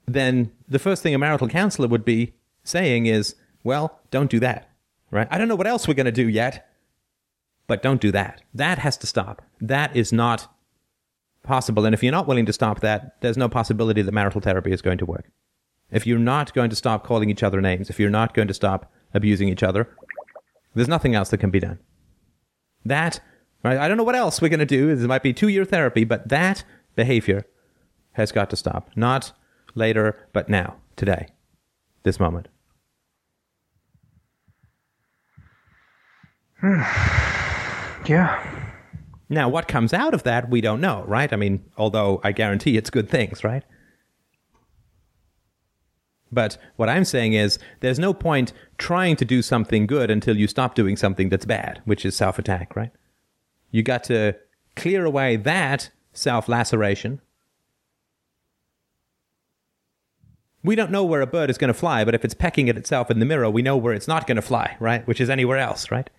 then 0.07 0.51
the 0.67 0.79
first 0.79 1.03
thing 1.03 1.13
a 1.13 1.19
marital 1.19 1.49
counselor 1.49 1.89
would 1.89 2.05
be 2.05 2.33
saying 2.63 3.05
is, 3.05 3.35
well, 3.65 3.99
don't 4.11 4.31
do 4.31 4.39
that, 4.39 4.69
right? 5.11 5.27
I 5.29 5.37
don't 5.37 5.49
know 5.49 5.55
what 5.55 5.67
else 5.67 5.87
we're 5.87 5.93
going 5.93 6.05
to 6.05 6.11
do 6.11 6.29
yet, 6.29 6.69
but 7.67 7.83
don't 7.83 7.99
do 7.99 8.13
that. 8.13 8.43
That 8.53 8.79
has 8.79 8.95
to 8.97 9.07
stop. 9.07 9.41
That 9.59 9.93
is 9.93 10.13
not 10.13 10.47
possible. 11.43 11.85
And 11.85 11.93
if 11.93 12.01
you're 12.01 12.11
not 12.13 12.27
willing 12.27 12.45
to 12.45 12.53
stop 12.53 12.79
that, 12.79 13.19
there's 13.21 13.37
no 13.37 13.49
possibility 13.49 14.01
that 14.01 14.11
marital 14.13 14.39
therapy 14.39 14.71
is 14.71 14.81
going 14.81 14.99
to 14.99 15.05
work. 15.05 15.29
If 15.91 16.07
you're 16.07 16.17
not 16.17 16.53
going 16.53 16.69
to 16.69 16.75
stop 16.75 17.03
calling 17.05 17.29
each 17.29 17.43
other 17.43 17.59
names, 17.59 17.89
if 17.89 17.99
you're 17.99 18.09
not 18.09 18.33
going 18.33 18.47
to 18.47 18.53
stop 18.53 18.89
abusing 19.13 19.49
each 19.49 19.63
other, 19.63 19.89
there's 20.75 20.87
nothing 20.87 21.13
else 21.13 21.29
that 21.29 21.39
can 21.39 21.51
be 21.51 21.59
done. 21.59 21.79
That, 22.85 23.19
right? 23.65 23.79
I 23.79 23.87
don't 23.87 23.97
know 23.97 24.03
what 24.03 24.15
else 24.15 24.41
we're 24.41 24.49
going 24.49 24.59
to 24.59 24.65
do. 24.65 24.89
It 24.89 24.99
might 24.99 25.23
be 25.23 25.33
two 25.33 25.47
year 25.47 25.65
therapy, 25.65 26.03
but 26.03 26.29
that 26.29 26.63
behavior 26.95 27.45
has 28.13 28.31
got 28.31 28.49
to 28.51 28.55
stop. 28.55 28.91
Not 28.95 29.31
later, 29.73 30.17
but 30.33 30.47
now, 30.47 30.75
today, 30.95 31.27
this 32.03 32.19
moment. 32.19 32.47
Yeah. 38.07 38.39
Now, 39.29 39.49
what 39.49 39.67
comes 39.67 39.91
out 39.91 40.13
of 40.13 40.21
that, 40.21 40.47
we 40.51 40.61
don't 40.61 40.79
know, 40.79 41.03
right? 41.07 41.33
I 41.33 41.37
mean, 41.37 41.65
although 41.75 42.21
I 42.23 42.33
guarantee 42.33 42.77
it's 42.77 42.91
good 42.91 43.09
things, 43.09 43.43
right? 43.43 43.63
But 46.31 46.59
what 46.75 46.87
I'm 46.87 47.03
saying 47.03 47.33
is, 47.33 47.57
there's 47.79 47.97
no 47.97 48.13
point 48.13 48.53
trying 48.77 49.15
to 49.15 49.25
do 49.25 49.41
something 49.41 49.87
good 49.87 50.11
until 50.11 50.37
you 50.37 50.45
stop 50.45 50.75
doing 50.75 50.95
something 50.97 51.29
that's 51.29 51.45
bad, 51.45 51.81
which 51.85 52.05
is 52.05 52.15
self 52.15 52.37
attack, 52.37 52.75
right? 52.75 52.91
You 53.75 53.83
got 53.83 54.05
to 54.05 54.37
clear 54.77 55.03
away 55.03 55.35
that 55.35 55.89
self 56.13 56.47
laceration. 56.47 57.19
We 60.63 60.75
don't 60.75 60.91
know 60.91 61.03
where 61.03 61.19
a 61.19 61.27
bird 61.27 61.49
is 61.49 61.57
going 61.57 61.67
to 61.67 61.73
fly, 61.73 62.05
but 62.05 62.15
if 62.15 62.23
it's 62.23 62.33
pecking 62.33 62.69
at 62.69 62.77
itself 62.77 63.11
in 63.11 63.19
the 63.19 63.25
mirror, 63.25 63.49
we 63.49 63.61
know 63.61 63.75
where 63.75 63.93
it's 63.93 64.07
not 64.07 64.27
going 64.27 64.37
to 64.37 64.41
fly, 64.41 64.77
right? 64.79 65.05
Which 65.05 65.19
is 65.19 65.29
anywhere 65.29 65.57
else, 65.57 65.91
right? 65.91 66.09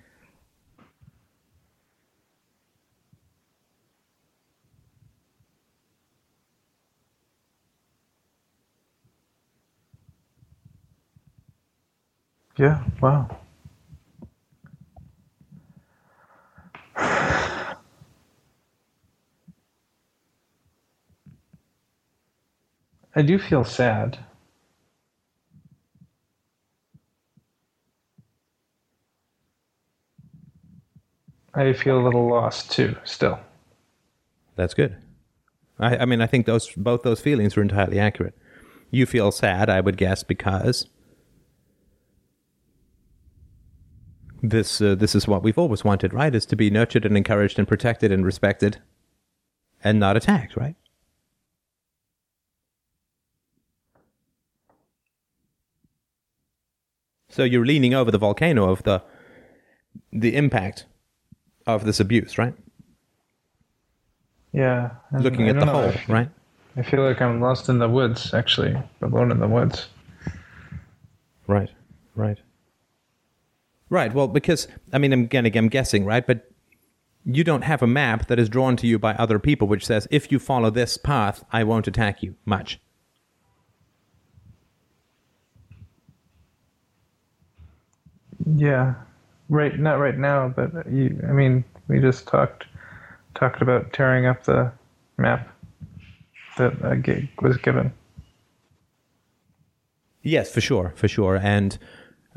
Yeah. 12.58 12.84
Wow. 13.00 13.38
I 23.16 23.22
do 23.22 23.38
feel 23.38 23.64
sad. 23.64 24.18
I 31.54 31.72
feel 31.72 31.98
a 31.98 32.04
little 32.04 32.28
lost 32.28 32.70
too, 32.70 32.94
still. 33.04 33.40
That's 34.56 34.74
good. 34.74 34.96
I, 35.78 35.96
I 35.98 36.04
mean, 36.04 36.20
I 36.20 36.26
think 36.26 36.44
those 36.44 36.70
both 36.76 37.02
those 37.02 37.20
feelings 37.20 37.56
are 37.56 37.62
entirely 37.62 37.98
accurate. 37.98 38.36
You 38.90 39.06
feel 39.06 39.32
sad, 39.32 39.70
I 39.70 39.80
would 39.80 39.96
guess, 39.96 40.22
because 40.22 40.86
this 44.42 44.82
uh, 44.82 44.94
this 44.94 45.14
is 45.14 45.26
what 45.26 45.42
we've 45.42 45.58
always 45.58 45.84
wanted, 45.84 46.12
right? 46.12 46.34
Is 46.34 46.44
to 46.46 46.56
be 46.56 46.68
nurtured 46.68 47.06
and 47.06 47.16
encouraged 47.16 47.58
and 47.58 47.66
protected 47.66 48.12
and 48.12 48.26
respected, 48.26 48.82
and 49.82 49.98
not 49.98 50.18
attacked, 50.18 50.54
right? 50.54 50.76
So 57.36 57.44
you're 57.44 57.66
leaning 57.66 57.92
over 57.92 58.10
the 58.10 58.16
volcano 58.16 58.70
of 58.70 58.82
the 58.84 59.02
the 60.10 60.34
impact 60.34 60.86
of 61.66 61.84
this 61.84 62.00
abuse, 62.00 62.38
right? 62.38 62.54
Yeah. 64.54 64.92
Looking 65.12 65.50
at 65.50 65.56
the 65.56 65.66
don't 65.66 65.74
know, 65.74 65.90
whole, 65.90 66.00
I 66.08 66.12
right? 66.12 66.30
I 66.78 66.82
feel 66.82 67.02
like 67.02 67.20
I'm 67.20 67.42
lost 67.42 67.68
in 67.68 67.78
the 67.78 67.90
woods, 67.90 68.32
actually, 68.32 68.74
alone 69.02 69.30
in 69.30 69.38
the 69.38 69.48
woods. 69.48 69.86
Right, 71.46 71.68
right, 72.14 72.38
right. 73.90 74.14
Well, 74.14 74.28
because 74.28 74.66
I 74.90 74.96
mean, 74.96 75.12
I'm 75.12 75.24
again, 75.24 75.44
I'm 75.54 75.68
guessing, 75.68 76.06
right? 76.06 76.26
But 76.26 76.50
you 77.26 77.44
don't 77.44 77.64
have 77.64 77.82
a 77.82 77.86
map 77.86 78.28
that 78.28 78.38
is 78.38 78.48
drawn 78.48 78.78
to 78.78 78.86
you 78.86 78.98
by 78.98 79.12
other 79.16 79.38
people, 79.38 79.68
which 79.68 79.84
says 79.84 80.08
if 80.10 80.32
you 80.32 80.38
follow 80.38 80.70
this 80.70 80.96
path, 80.96 81.44
I 81.52 81.64
won't 81.64 81.86
attack 81.86 82.22
you 82.22 82.36
much. 82.46 82.80
Yeah, 88.44 88.94
right. 89.48 89.78
Not 89.78 89.94
right 89.94 90.16
now, 90.16 90.48
but 90.48 90.90
you. 90.90 91.18
I 91.28 91.32
mean, 91.32 91.64
we 91.88 92.00
just 92.00 92.26
talked 92.26 92.66
talked 93.34 93.62
about 93.62 93.92
tearing 93.92 94.26
up 94.26 94.44
the 94.44 94.72
map 95.18 95.48
that 96.56 96.84
uh, 96.84 96.94
gig 96.94 97.28
was 97.40 97.56
given. 97.58 97.92
Yes, 100.22 100.52
for 100.52 100.60
sure, 100.60 100.92
for 100.96 101.06
sure. 101.06 101.36
And 101.36 101.78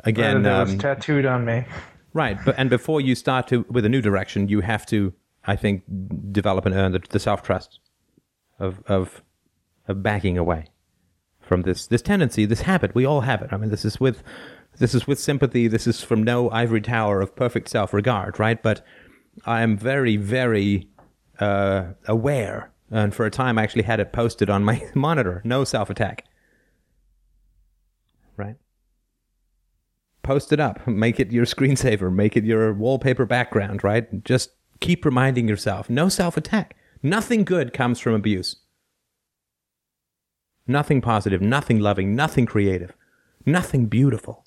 again, 0.03 0.43
that 0.43 0.61
was 0.61 0.71
um, 0.71 0.77
tattooed 0.77 1.25
on 1.25 1.45
me. 1.45 1.65
right. 2.13 2.37
But 2.45 2.55
and 2.57 2.69
before 2.69 3.01
you 3.01 3.15
start 3.15 3.47
to 3.47 3.65
with 3.69 3.85
a 3.85 3.89
new 3.89 4.01
direction, 4.01 4.47
you 4.47 4.61
have 4.61 4.85
to, 4.87 5.13
I 5.45 5.55
think, 5.55 5.83
develop 6.31 6.65
and 6.65 6.75
earn 6.75 6.91
the, 6.91 7.01
the 7.09 7.19
self 7.19 7.41
trust 7.41 7.79
of 8.59 8.83
of 8.87 9.23
of 9.87 10.03
backing 10.03 10.37
away 10.37 10.67
from 11.41 11.63
this 11.63 11.87
this 11.87 12.01
tendency, 12.01 12.45
this 12.45 12.61
habit. 12.61 12.93
We 12.93 13.05
all 13.05 13.21
have 13.21 13.41
it. 13.41 13.51
I 13.51 13.57
mean, 13.57 13.71
this 13.71 13.83
is 13.83 13.99
with 13.99 14.21
this 14.79 14.95
is 14.95 15.05
with 15.05 15.19
sympathy. 15.19 15.67
This 15.67 15.85
is 15.85 16.01
from 16.01 16.23
no 16.23 16.49
ivory 16.49 16.81
tower 16.81 17.21
of 17.21 17.35
perfect 17.35 17.69
self 17.69 17.93
regard, 17.93 18.39
right? 18.39 18.61
But 18.61 18.83
I 19.45 19.61
am 19.61 19.77
very, 19.77 20.17
very 20.17 20.89
uh, 21.39 21.89
aware, 22.07 22.71
and 22.89 23.13
for 23.13 23.25
a 23.25 23.31
time, 23.31 23.57
I 23.57 23.63
actually 23.63 23.83
had 23.83 23.99
it 23.99 24.13
posted 24.13 24.49
on 24.49 24.63
my 24.63 24.81
monitor: 24.95 25.41
no 25.45 25.63
self 25.63 25.89
attack. 25.89 26.25
Right. 28.37 28.55
Post 30.23 30.53
it 30.53 30.61
up. 30.61 30.87
Make 30.87 31.19
it 31.19 31.31
your 31.31 31.45
screensaver. 31.45 32.13
Make 32.13 32.37
it 32.37 32.45
your 32.45 32.73
wallpaper 32.73 33.25
background. 33.25 33.83
Right. 33.83 34.23
Just 34.23 34.51
keep 34.79 35.03
reminding 35.03 35.47
yourself: 35.47 35.89
no 35.89 36.07
self 36.07 36.37
attack. 36.37 36.75
Nothing 37.03 37.43
good 37.43 37.73
comes 37.73 37.99
from 37.99 38.13
abuse. 38.13 38.57
Nothing 40.67 41.01
positive, 41.01 41.41
nothing 41.41 41.79
loving, 41.79 42.15
nothing 42.15 42.45
creative, 42.45 42.93
nothing 43.43 43.87
beautiful, 43.87 44.45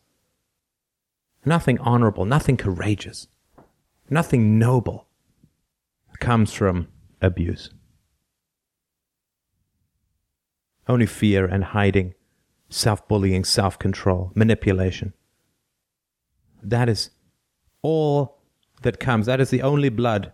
nothing 1.45 1.79
honorable, 1.81 2.25
nothing 2.25 2.57
courageous, 2.57 3.29
nothing 4.09 4.59
noble 4.59 5.09
comes 6.21 6.53
from 6.53 6.89
abuse. 7.21 7.71
Only 10.89 11.07
fear 11.07 11.47
and 11.47 11.65
hiding, 11.65 12.15
self 12.69 13.07
bullying, 13.09 13.45
self 13.45 13.79
control, 13.79 14.33
manipulation. 14.35 15.15
That 16.63 16.89
is 16.89 17.11
all 17.83 18.39
that 18.83 19.01
comes. 19.01 19.27
That 19.27 19.41
is 19.41 19.51
the 19.51 19.63
only 19.63 19.89
blood 19.89 20.33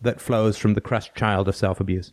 that 0.00 0.20
flows 0.20 0.56
from 0.56 0.74
the 0.74 0.80
crushed 0.80 1.14
child 1.14 1.48
of 1.48 1.56
self 1.56 1.80
abuse. 1.80 2.12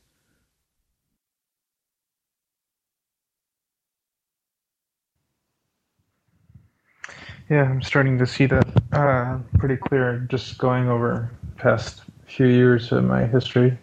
Yeah, 7.50 7.64
I'm 7.64 7.82
starting 7.82 8.20
to 8.20 8.28
see 8.28 8.46
that 8.46 8.68
uh, 8.92 9.40
pretty 9.58 9.78
clear. 9.78 10.20
Just 10.30 10.58
going 10.60 10.88
over 10.88 11.32
past 11.58 12.04
few 12.28 12.46
years 12.46 12.92
of 12.92 13.04
my 13.04 13.26
history. 13.26 13.76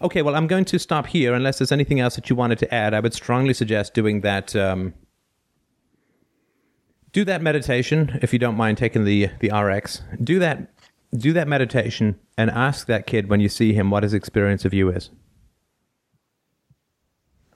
Okay, 0.00 0.22
well, 0.22 0.36
I'm 0.36 0.46
going 0.46 0.64
to 0.66 0.78
stop 0.78 1.06
here 1.06 1.34
unless 1.34 1.58
there's 1.58 1.72
anything 1.72 1.98
else 1.98 2.14
that 2.14 2.30
you 2.30 2.36
wanted 2.36 2.58
to 2.58 2.72
add. 2.72 2.94
I 2.94 3.00
would 3.00 3.14
strongly 3.14 3.54
suggest 3.54 3.94
doing 3.94 4.20
that. 4.20 4.54
Um, 4.54 4.94
do 7.12 7.24
that 7.24 7.42
meditation 7.42 8.18
if 8.22 8.32
you 8.32 8.38
don't 8.38 8.56
mind 8.56 8.78
taking 8.78 9.04
the 9.04 9.30
the 9.40 9.50
RX. 9.50 10.02
Do 10.22 10.38
that. 10.38 10.70
Do 11.16 11.32
that 11.32 11.46
meditation 11.46 12.18
and 12.36 12.50
ask 12.50 12.88
that 12.88 13.06
kid 13.06 13.28
when 13.28 13.38
you 13.38 13.48
see 13.48 13.72
him 13.72 13.90
what 13.90 14.02
his 14.02 14.14
experience 14.14 14.64
of 14.64 14.74
you 14.74 14.90
is. 14.90 15.10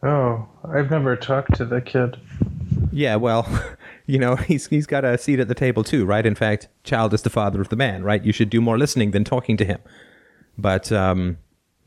Oh, 0.03 0.49
I've 0.64 0.90
never 0.90 1.16
talked 1.16 1.55
to 1.57 1.64
the 1.64 1.80
kid. 1.80 2.16
Yeah, 2.92 3.16
well, 3.16 3.46
you 4.07 4.18
know, 4.18 4.36
he's 4.36 4.66
he's 4.68 4.86
got 4.86 5.05
a 5.05 5.18
seat 5.18 5.40
at 5.40 5.49
the 5.49 5.55
table 5.55 5.82
too, 5.84 6.05
right? 6.05 6.24
In 6.24 6.34
fact, 6.34 6.68
child 6.84 7.14
is 7.14 7.22
the 7.22 7.30
father 7.30 7.61
of 7.61 7.68
the 7.68 7.76
man, 7.76 8.03
right? 8.05 8.24
You 8.24 8.32
should 8.32 8.51
do 8.51 8.61
more 8.61 8.78
listening 8.78 9.11
than 9.11 9.24
talking 9.24 9.57
to 9.57 9.64
him. 9.64 9.80
But 10.57 10.92
um, 10.92 11.38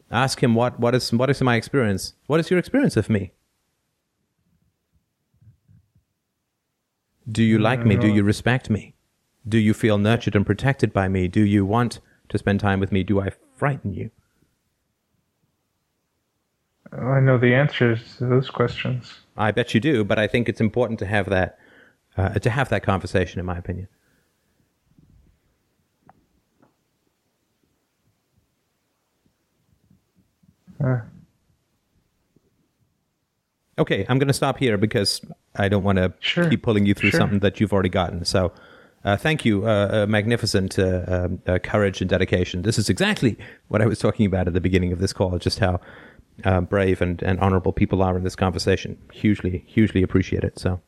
ask 0.10 0.42
him 0.42 0.56
what 0.56 0.80
what 0.80 0.94
is 0.94 1.12
what 1.14 1.30
is 1.30 1.42
my 1.42 1.56
experience? 1.56 2.14
What 2.28 2.40
is 2.40 2.50
your 2.50 2.60
experience 2.60 2.98
of 2.98 3.10
me? 3.10 3.32
Do 7.30 7.44
you 7.44 7.60
like 7.60 7.86
me? 7.86 7.96
Do 7.96 8.08
you 8.08 8.24
respect 8.24 8.70
me? 8.70 8.96
Do 9.48 9.58
you 9.58 9.74
feel 9.74 9.98
nurtured 9.98 10.36
and 10.36 10.46
protected 10.46 10.92
by 10.92 11.08
me? 11.08 11.28
Do 11.28 11.42
you 11.42 11.66
want 11.66 12.00
to 12.30 12.38
spend 12.38 12.60
time 12.60 12.80
with 12.80 12.92
me? 12.92 13.04
Do 13.04 13.22
I 13.22 13.30
frighten 13.56 13.94
you? 13.94 14.12
I 16.92 17.20
know 17.20 17.38
the 17.38 17.56
answers 17.56 18.18
to 18.18 18.26
those 18.26 18.50
questions. 18.50 19.14
I 19.38 19.52
bet 19.52 19.74
you 19.74 19.80
do, 19.80 20.04
but 20.04 20.20
I 20.20 20.28
think 20.28 20.50
it's 20.50 20.62
important 20.62 21.00
to 21.00 21.06
have 21.06 21.30
that 21.30 21.58
uh, 22.18 22.30
to 22.40 22.50
have 22.50 22.70
that 22.70 22.84
conversation, 22.84 23.40
in 23.40 23.46
my 23.46 23.58
opinion. 23.58 23.88
Uh, 30.84 31.00
Okay, 33.82 34.06
I'm 34.10 34.20
going 34.20 34.28
to 34.28 34.34
stop 34.34 34.60
here 34.60 34.78
because 34.78 35.22
I 35.56 35.68
don't 35.68 35.84
want 35.84 35.98
to 35.98 36.14
Sure, 36.20 36.48
keep 36.48 36.62
pulling 36.62 36.86
you 36.86 36.94
through 36.94 37.12
sure. 37.12 37.20
something 37.20 37.40
that 37.40 37.60
you've 37.60 37.74
already 37.74 37.90
gotten. 37.90 38.26
So, 38.26 38.52
uh, 39.04 39.18
thank 39.18 39.44
you, 39.44 39.66
uh, 39.66 40.04
uh, 40.04 40.06
magnificent 40.08 40.78
uh, 40.78 41.04
um, 41.08 41.42
uh, 41.48 41.58
courage 41.58 42.00
and 42.02 42.10
dedication. 42.10 42.62
This 42.62 42.78
is 42.78 42.90
exactly 42.90 43.38
what 43.70 43.82
I 43.82 43.88
was 43.88 43.98
talking 43.98 44.28
about 44.28 44.46
at 44.48 44.54
the 44.54 44.62
beginning 44.62 44.92
of 44.94 45.00
this 45.00 45.14
call. 45.14 45.40
Just 45.40 45.58
how 45.60 45.80
uh, 46.44 46.62
brave 46.62 47.02
and, 47.02 47.22
and 47.24 47.40
honorable 47.40 47.74
people 47.74 48.02
are 48.02 48.18
in 48.18 48.24
this 48.24 48.36
conversation. 48.36 48.98
Hugely, 49.12 49.64
hugely 49.68 50.04
appreciate 50.04 50.44
it. 50.44 50.60
So, 50.60 50.82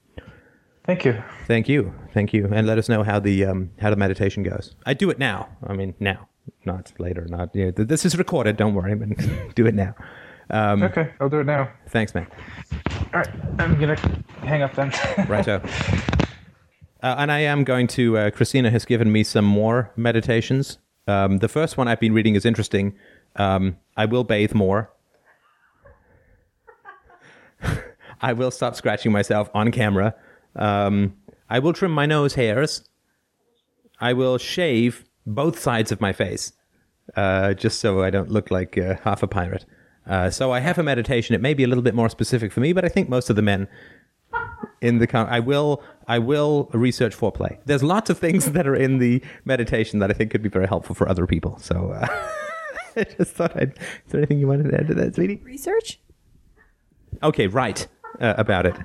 thank 0.85 1.05
you. 1.05 1.21
thank 1.47 1.67
you, 1.69 1.93
thank 2.13 2.33
you, 2.33 2.47
and 2.51 2.67
let 2.67 2.77
us 2.77 2.89
know 2.89 3.03
how 3.03 3.19
the 3.19 3.45
um, 3.45 3.71
how 3.79 3.89
the 3.89 3.95
meditation 3.95 4.43
goes. 4.43 4.75
I 4.85 4.93
do 4.93 5.09
it 5.09 5.19
now. 5.19 5.49
I 5.65 5.73
mean, 5.73 5.93
now, 5.99 6.27
not 6.65 6.91
later. 6.99 7.25
Not 7.29 7.55
you 7.55 7.65
know, 7.65 7.71
th- 7.71 7.87
this 7.87 8.05
is 8.05 8.17
recorded. 8.17 8.57
Don't 8.57 8.73
worry, 8.73 8.95
but 8.95 9.55
do 9.55 9.65
it 9.65 9.75
now. 9.75 9.95
Um, 10.49 10.83
Okay, 10.83 11.11
I'll 11.19 11.29
do 11.29 11.39
it 11.39 11.45
now. 11.45 11.69
Thanks, 11.87 12.13
man. 12.13 12.27
All 13.13 13.19
right, 13.21 13.29
I'm 13.59 13.79
gonna 13.79 13.95
hang 14.41 14.61
up 14.61 14.73
then. 14.75 14.91
Righto. 15.27 15.61
Uh, 17.01 17.15
and 17.17 17.31
I 17.31 17.39
am 17.39 17.63
going 17.63 17.87
to. 17.87 18.17
Uh, 18.17 18.31
Christina 18.31 18.69
has 18.71 18.85
given 18.85 19.11
me 19.11 19.23
some 19.23 19.45
more 19.45 19.91
meditations. 19.95 20.77
Um, 21.05 21.39
the 21.39 21.49
first 21.49 21.77
one 21.77 21.87
I've 21.89 21.99
been 21.99 22.13
reading 22.13 22.35
is 22.35 22.45
interesting. 22.45 22.95
Um, 23.35 23.77
I 23.97 24.05
will 24.05 24.23
bathe 24.23 24.53
more. 24.53 24.89
I 28.23 28.31
will 28.31 28.51
stop 28.51 28.73
scratching 28.75 29.11
myself 29.11 29.49
on 29.53 29.69
camera. 29.71 30.15
Um, 30.55 31.17
I 31.49 31.59
will 31.59 31.73
trim 31.73 31.91
my 31.91 32.05
nose 32.05 32.35
hairs. 32.35 32.87
I 33.99 34.13
will 34.13 34.37
shave 34.37 35.03
both 35.27 35.59
sides 35.59 35.91
of 35.91 35.99
my 35.99 36.13
face, 36.13 36.53
uh, 37.17 37.53
just 37.53 37.81
so 37.81 38.01
I 38.01 38.09
don't 38.09 38.31
look 38.31 38.49
like 38.49 38.77
uh, 38.77 38.95
half 39.03 39.23
a 39.23 39.27
pirate. 39.27 39.65
Uh, 40.07 40.29
so 40.29 40.51
I 40.51 40.61
have 40.61 40.77
a 40.77 40.83
meditation. 40.83 41.35
It 41.35 41.41
may 41.41 41.53
be 41.53 41.65
a 41.65 41.67
little 41.67 41.83
bit 41.83 41.95
more 41.95 42.07
specific 42.07 42.53
for 42.53 42.61
me, 42.61 42.71
but 42.71 42.85
I 42.85 42.87
think 42.87 43.09
most 43.09 43.29
of 43.29 43.35
the 43.35 43.41
men 43.41 43.67
in 44.81 44.99
the 44.99 45.07
con- 45.07 45.27
I 45.29 45.41
will 45.41 45.83
I 46.07 46.19
will 46.19 46.69
research 46.73 47.15
foreplay. 47.15 47.57
There's 47.65 47.83
lots 47.83 48.09
of 48.09 48.19
things 48.19 48.51
that 48.51 48.65
are 48.65 48.75
in 48.75 48.99
the 48.99 49.21
meditation 49.43 49.99
that 49.99 50.09
I 50.09 50.13
think 50.13 50.31
could 50.31 50.41
be 50.41 50.49
very 50.49 50.67
helpful 50.67 50.95
for 50.95 51.09
other 51.09 51.27
people. 51.27 51.57
So 51.59 51.91
uh, 51.91 52.07
I 52.95 53.03
just 53.03 53.33
thought 53.33 53.55
I'd. 53.57 53.77
Is 53.77 54.11
there 54.11 54.19
anything 54.19 54.39
you 54.39 54.47
wanted 54.47 54.71
to 54.71 54.79
add 54.79 54.87
to 54.87 54.93
that, 54.93 55.15
sweetie? 55.15 55.41
Research? 55.43 55.99
Okay, 57.21 57.47
right 57.47 57.85
uh, 58.23 58.33
about 58.37 58.65
it. 58.65 58.75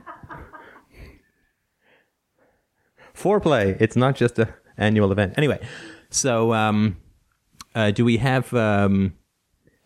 Foreplay. 3.15 3.77
It's 3.81 3.97
not 3.97 4.15
just 4.15 4.39
a 4.39 4.55
annual 4.77 5.11
event. 5.13 5.35
Anyway, 5.37 5.59
so 6.11 6.53
um, 6.53 6.97
uh, 7.75 7.91
do 7.91 8.05
we 8.05 8.19
have 8.19 8.53
um, 8.55 9.15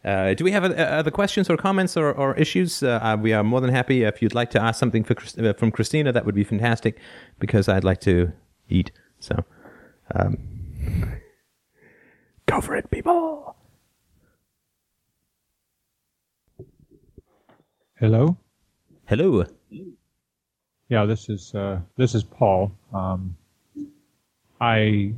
uh, 0.05 0.35
do 0.35 0.45
we 0.45 0.51
have 0.51 0.65
uh, 0.65 0.75
other 0.75 1.11
questions 1.11 1.49
or 1.49 1.57
comments 1.57 1.97
or, 1.97 2.13
or 2.13 2.35
issues? 2.35 2.83
Uh, 2.83 2.99
uh, 3.03 3.17
we 3.17 3.33
are 3.33 3.45
more 3.45 3.61
than 3.61 3.71
happy 3.71 4.03
if 4.03 4.21
you'd 4.21 4.35
like 4.35 4.51
to 4.51 4.61
ask 4.61 4.79
something 4.79 5.05
for, 5.05 5.15
Chris- 5.15 5.39
uh, 5.39 5.53
from 5.55 5.71
Christina. 5.71 6.13
That 6.13 6.27
would 6.27 6.35
be 6.35 6.45
fantastic 6.45 6.99
because 7.39 7.69
I'd 7.69 7.85
like 7.85 8.01
to 8.01 8.33
eat. 8.69 8.91
So 9.21 9.45
um, 10.15 10.39
go 12.47 12.61
for 12.61 12.75
it, 12.75 12.91
people. 12.91 13.55
Hello? 17.99 18.37
Hello. 19.07 19.45
yeah, 20.89 21.05
this 21.05 21.29
is 21.29 21.55
uh, 21.55 21.81
this 21.97 22.15
is 22.15 22.23
Paul. 22.23 22.73
Um, 22.95 23.37
I 24.61 25.13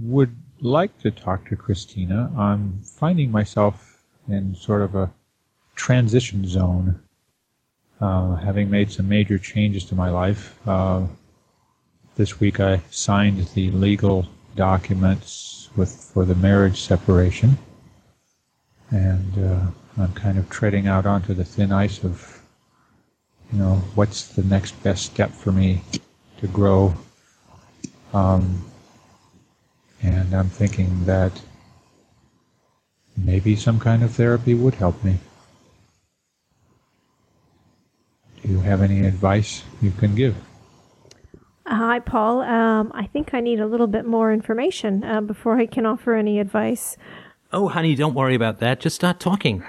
would 0.00 0.36
like 0.60 0.96
to 1.00 1.10
talk 1.10 1.48
to 1.48 1.56
Christina. 1.56 2.30
I'm 2.36 2.80
finding 2.82 3.30
myself 3.30 4.04
in 4.28 4.54
sort 4.54 4.82
of 4.82 4.94
a 4.94 5.10
transition 5.74 6.46
zone, 6.46 7.00
uh, 8.00 8.36
having 8.36 8.70
made 8.70 8.92
some 8.92 9.08
major 9.08 9.38
changes 9.38 9.84
to 9.86 9.94
my 9.94 10.10
life. 10.10 10.56
Uh, 10.68 11.06
this 12.16 12.38
week, 12.38 12.60
I 12.60 12.82
signed 12.90 13.48
the 13.54 13.70
legal 13.70 14.28
documents 14.54 15.70
with 15.74 15.90
for 15.90 16.26
the 16.26 16.34
marriage 16.34 16.82
separation, 16.82 17.56
and 18.90 19.32
uh, 19.38 20.02
I'm 20.02 20.12
kind 20.12 20.38
of 20.38 20.50
treading 20.50 20.86
out 20.86 21.06
onto 21.06 21.32
the 21.32 21.44
thin 21.44 21.72
ice 21.72 22.04
of 22.04 22.41
you 23.52 23.58
know, 23.58 23.74
what's 23.94 24.28
the 24.28 24.42
next 24.44 24.82
best 24.82 25.06
step 25.06 25.30
for 25.30 25.52
me 25.52 25.82
to 26.38 26.46
grow? 26.48 26.94
Um, 28.14 28.64
and 30.02 30.34
I'm 30.34 30.48
thinking 30.48 31.04
that 31.04 31.40
maybe 33.16 33.54
some 33.56 33.78
kind 33.78 34.02
of 34.02 34.12
therapy 34.12 34.54
would 34.54 34.74
help 34.74 35.02
me. 35.04 35.18
Do 38.42 38.48
you 38.48 38.60
have 38.60 38.82
any 38.82 39.06
advice 39.06 39.62
you 39.80 39.92
can 39.92 40.14
give? 40.14 40.34
Hi, 41.66 42.00
Paul. 42.00 42.40
Um, 42.40 42.90
I 42.94 43.06
think 43.06 43.34
I 43.34 43.40
need 43.40 43.60
a 43.60 43.66
little 43.66 43.86
bit 43.86 44.04
more 44.04 44.32
information 44.32 45.04
uh, 45.04 45.20
before 45.20 45.58
I 45.58 45.66
can 45.66 45.86
offer 45.86 46.14
any 46.14 46.40
advice. 46.40 46.96
Oh, 47.52 47.68
honey, 47.68 47.94
don't 47.94 48.14
worry 48.14 48.34
about 48.34 48.58
that. 48.60 48.80
Just 48.80 48.96
start 48.96 49.20
talking. 49.20 49.62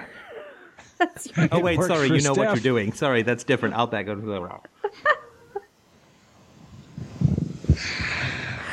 Oh 1.52 1.60
wait, 1.60 1.82
sorry. 1.82 2.08
You 2.08 2.14
know 2.14 2.34
Steph. 2.34 2.38
what 2.38 2.48
you're 2.56 2.64
doing. 2.64 2.94
Sorry, 2.94 3.22
that's 3.22 3.44
different. 3.44 3.76
I'll 3.76 3.88
back 3.88 4.08
up 4.08 4.20
to 4.20 4.26
the 4.26 4.42
rock. 4.42 4.70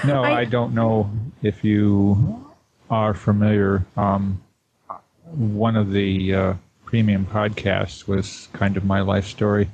no, 0.04 0.22
I, 0.22 0.40
I, 0.40 0.44
don't 0.44 0.74
know 0.74 1.10
if 1.42 1.64
you 1.64 2.44
are 2.90 3.14
familiar. 3.14 3.84
Um, 3.96 4.40
one 5.32 5.76
of 5.76 5.92
the 5.92 6.34
uh, 6.34 6.54
premium 6.84 7.24
podcasts 7.26 8.06
was 8.06 8.48
kind 8.52 8.76
of 8.76 8.84
my 8.84 9.00
life 9.00 9.26
story 9.26 9.70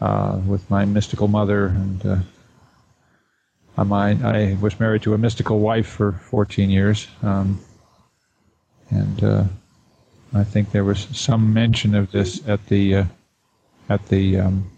uh, 0.00 0.40
with 0.46 0.68
my 0.70 0.84
mystical 0.84 1.28
mother, 1.28 1.66
and 1.66 2.06
uh, 2.06 2.16
I, 3.78 4.10
I 4.22 4.58
was 4.60 4.78
married 4.80 5.02
to 5.02 5.14
a 5.14 5.18
mystical 5.18 5.60
wife 5.60 5.86
for 5.86 6.12
14 6.12 6.70
years, 6.70 7.08
um, 7.22 7.60
and 8.90 9.24
uh, 9.24 9.44
I 10.32 10.44
think 10.44 10.70
there 10.70 10.84
was 10.84 11.08
some 11.12 11.52
mention 11.52 11.94
of 11.94 12.12
this 12.12 12.46
at 12.48 12.64
the 12.66 12.96
uh, 12.96 13.04
at 13.88 14.06
the 14.08 14.38
um, 14.38 14.70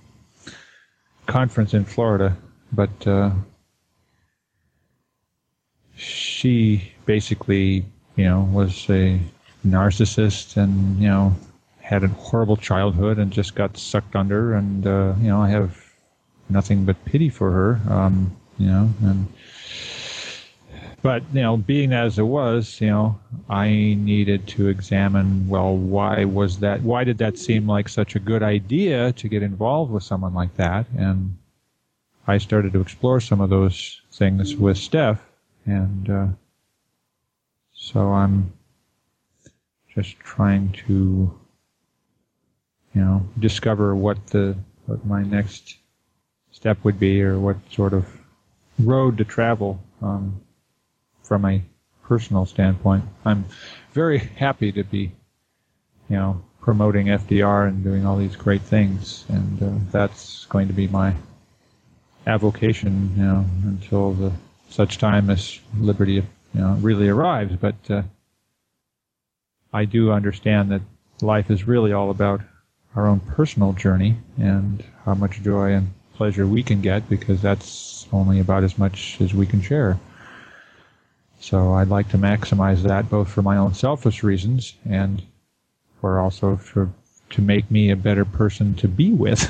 conference 1.26 1.74
in 1.74 1.84
Florida, 1.84 2.36
but 2.72 3.06
uh, 3.06 3.30
she 5.94 6.92
basically, 7.04 7.84
you 8.16 8.24
know, 8.24 8.48
was 8.52 8.88
a 8.88 9.20
narcissist 9.66 10.56
and 10.56 10.98
you 10.98 11.08
know 11.08 11.34
had 11.80 12.02
a 12.02 12.08
horrible 12.08 12.56
childhood 12.56 13.18
and 13.18 13.30
just 13.30 13.54
got 13.54 13.76
sucked 13.76 14.16
under, 14.16 14.54
and 14.54 14.86
uh, 14.86 15.14
you 15.20 15.28
know 15.28 15.42
I 15.42 15.50
have 15.50 15.78
nothing 16.48 16.84
but 16.86 17.04
pity 17.04 17.28
for 17.28 17.50
her, 17.50 17.80
um, 17.92 18.34
you 18.58 18.66
know, 18.66 18.88
and 19.02 19.26
but 21.02 21.22
you 21.32 21.42
know, 21.42 21.56
being 21.56 21.92
as 21.92 22.18
it 22.18 22.22
was, 22.22 22.80
you 22.80 22.88
know, 22.88 23.18
I 23.50 23.68
needed 23.68 24.46
to 24.48 24.68
examine. 24.68 25.48
Well, 25.48 25.76
why 25.76 26.24
was 26.24 26.60
that? 26.60 26.82
Why 26.82 27.02
did 27.02 27.18
that 27.18 27.38
seem 27.38 27.66
like 27.66 27.88
such 27.88 28.14
a 28.14 28.20
good 28.20 28.42
idea 28.42 29.12
to 29.14 29.28
get 29.28 29.42
involved 29.42 29.90
with 29.90 30.04
someone 30.04 30.32
like 30.32 30.54
that? 30.56 30.86
And 30.96 31.36
I 32.28 32.38
started 32.38 32.72
to 32.74 32.80
explore 32.80 33.20
some 33.20 33.40
of 33.40 33.50
those 33.50 34.00
things 34.12 34.54
with 34.54 34.78
Steph, 34.78 35.20
and 35.66 36.08
uh, 36.08 36.26
so 37.74 38.12
I'm 38.12 38.52
just 39.92 40.20
trying 40.20 40.70
to, 40.86 41.36
you 42.94 43.00
know, 43.00 43.26
discover 43.40 43.96
what 43.96 44.24
the 44.28 44.56
what 44.86 45.04
my 45.04 45.24
next 45.24 45.78
step 46.52 46.78
would 46.84 47.00
be, 47.00 47.20
or 47.20 47.40
what 47.40 47.56
sort 47.72 47.92
of 47.92 48.06
road 48.78 49.18
to 49.18 49.24
travel. 49.24 49.82
Um, 50.00 50.41
from 51.32 51.46
a 51.46 51.62
personal 52.02 52.44
standpoint, 52.44 53.02
I'm 53.24 53.46
very 53.94 54.18
happy 54.18 54.70
to 54.72 54.84
be, 54.84 55.12
you 56.10 56.16
know, 56.16 56.42
promoting 56.60 57.06
FDR 57.06 57.68
and 57.68 57.82
doing 57.82 58.04
all 58.04 58.18
these 58.18 58.36
great 58.36 58.60
things, 58.60 59.24
and 59.30 59.62
uh, 59.62 59.70
that's 59.90 60.44
going 60.50 60.66
to 60.68 60.74
be 60.74 60.88
my 60.88 61.14
avocation, 62.26 63.14
you 63.16 63.22
know, 63.22 63.46
until 63.64 64.12
the 64.12 64.30
such 64.68 64.98
time 64.98 65.30
as 65.30 65.58
liberty, 65.78 66.16
you 66.16 66.24
know, 66.52 66.74
really 66.82 67.08
arrives. 67.08 67.56
But 67.56 67.76
uh, 67.88 68.02
I 69.72 69.86
do 69.86 70.12
understand 70.12 70.70
that 70.70 70.82
life 71.22 71.50
is 71.50 71.66
really 71.66 71.94
all 71.94 72.10
about 72.10 72.42
our 72.94 73.06
own 73.06 73.20
personal 73.20 73.72
journey 73.72 74.18
and 74.36 74.84
how 75.06 75.14
much 75.14 75.40
joy 75.40 75.72
and 75.72 75.94
pleasure 76.12 76.46
we 76.46 76.62
can 76.62 76.82
get, 76.82 77.08
because 77.08 77.40
that's 77.40 78.06
only 78.12 78.38
about 78.38 78.64
as 78.64 78.76
much 78.76 79.18
as 79.18 79.32
we 79.32 79.46
can 79.46 79.62
share. 79.62 79.98
So 81.42 81.72
I'd 81.72 81.88
like 81.88 82.08
to 82.10 82.18
maximize 82.18 82.82
that 82.82 83.10
both 83.10 83.28
for 83.28 83.42
my 83.42 83.56
own 83.56 83.74
selfish 83.74 84.22
reasons 84.22 84.74
and 84.88 85.20
for 86.00 86.20
also 86.20 86.54
for 86.54 86.88
to 87.30 87.42
make 87.42 87.68
me 87.68 87.90
a 87.90 87.96
better 87.96 88.24
person 88.24 88.74
to 88.74 88.86
be 88.86 89.10
with, 89.10 89.42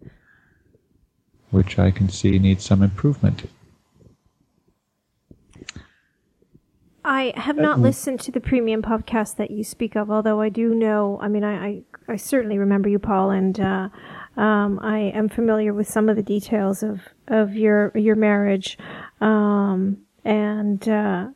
which 1.50 1.78
I 1.78 1.90
can 1.90 2.08
see 2.08 2.38
needs 2.38 2.64
some 2.64 2.82
improvement. 2.82 3.46
I 7.04 7.34
have 7.36 7.58
not 7.58 7.80
listened 7.80 8.20
to 8.20 8.32
the 8.32 8.40
premium 8.40 8.80
podcast 8.80 9.36
that 9.36 9.50
you 9.50 9.64
speak 9.64 9.94
of, 9.94 10.10
although 10.10 10.40
I 10.40 10.48
do 10.48 10.74
know. 10.74 11.18
I 11.20 11.28
mean, 11.28 11.44
I 11.44 11.66
I, 11.66 11.82
I 12.08 12.16
certainly 12.16 12.56
remember 12.56 12.88
you, 12.88 12.98
Paul, 12.98 13.30
and 13.30 13.60
uh, 13.60 13.90
um, 14.38 14.80
I 14.82 15.12
am 15.14 15.28
familiar 15.28 15.74
with 15.74 15.90
some 15.90 16.08
of 16.08 16.16
the 16.16 16.22
details 16.22 16.82
of 16.82 17.02
of 17.28 17.54
your 17.54 17.92
your 17.94 18.16
marriage. 18.16 18.78
Um, 19.20 20.03
and 20.24 20.88
uh, 20.88 21.28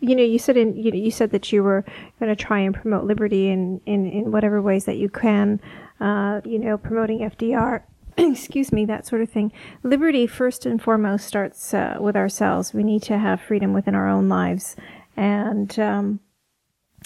you 0.00 0.14
know, 0.14 0.22
you 0.22 0.38
said 0.38 0.56
in 0.56 0.76
you, 0.76 0.92
you 0.92 1.10
said 1.10 1.30
that 1.30 1.52
you 1.52 1.62
were 1.62 1.84
going 2.20 2.34
to 2.34 2.36
try 2.36 2.60
and 2.60 2.74
promote 2.74 3.04
liberty 3.04 3.48
in, 3.48 3.80
in, 3.86 4.06
in 4.06 4.30
whatever 4.30 4.60
ways 4.60 4.84
that 4.84 4.96
you 4.96 5.08
can. 5.08 5.60
Uh, 6.00 6.40
you 6.44 6.58
know, 6.58 6.78
promoting 6.78 7.18
FDR, 7.20 7.82
excuse 8.18 8.72
me, 8.72 8.84
that 8.84 9.06
sort 9.06 9.20
of 9.20 9.30
thing. 9.30 9.52
Liberty, 9.82 10.26
first 10.26 10.64
and 10.64 10.80
foremost, 10.80 11.26
starts 11.26 11.74
uh, 11.74 11.96
with 11.98 12.16
ourselves. 12.16 12.72
We 12.72 12.84
need 12.84 13.02
to 13.04 13.18
have 13.18 13.40
freedom 13.40 13.72
within 13.72 13.94
our 13.94 14.08
own 14.08 14.28
lives, 14.28 14.76
and 15.16 15.78
um, 15.78 16.20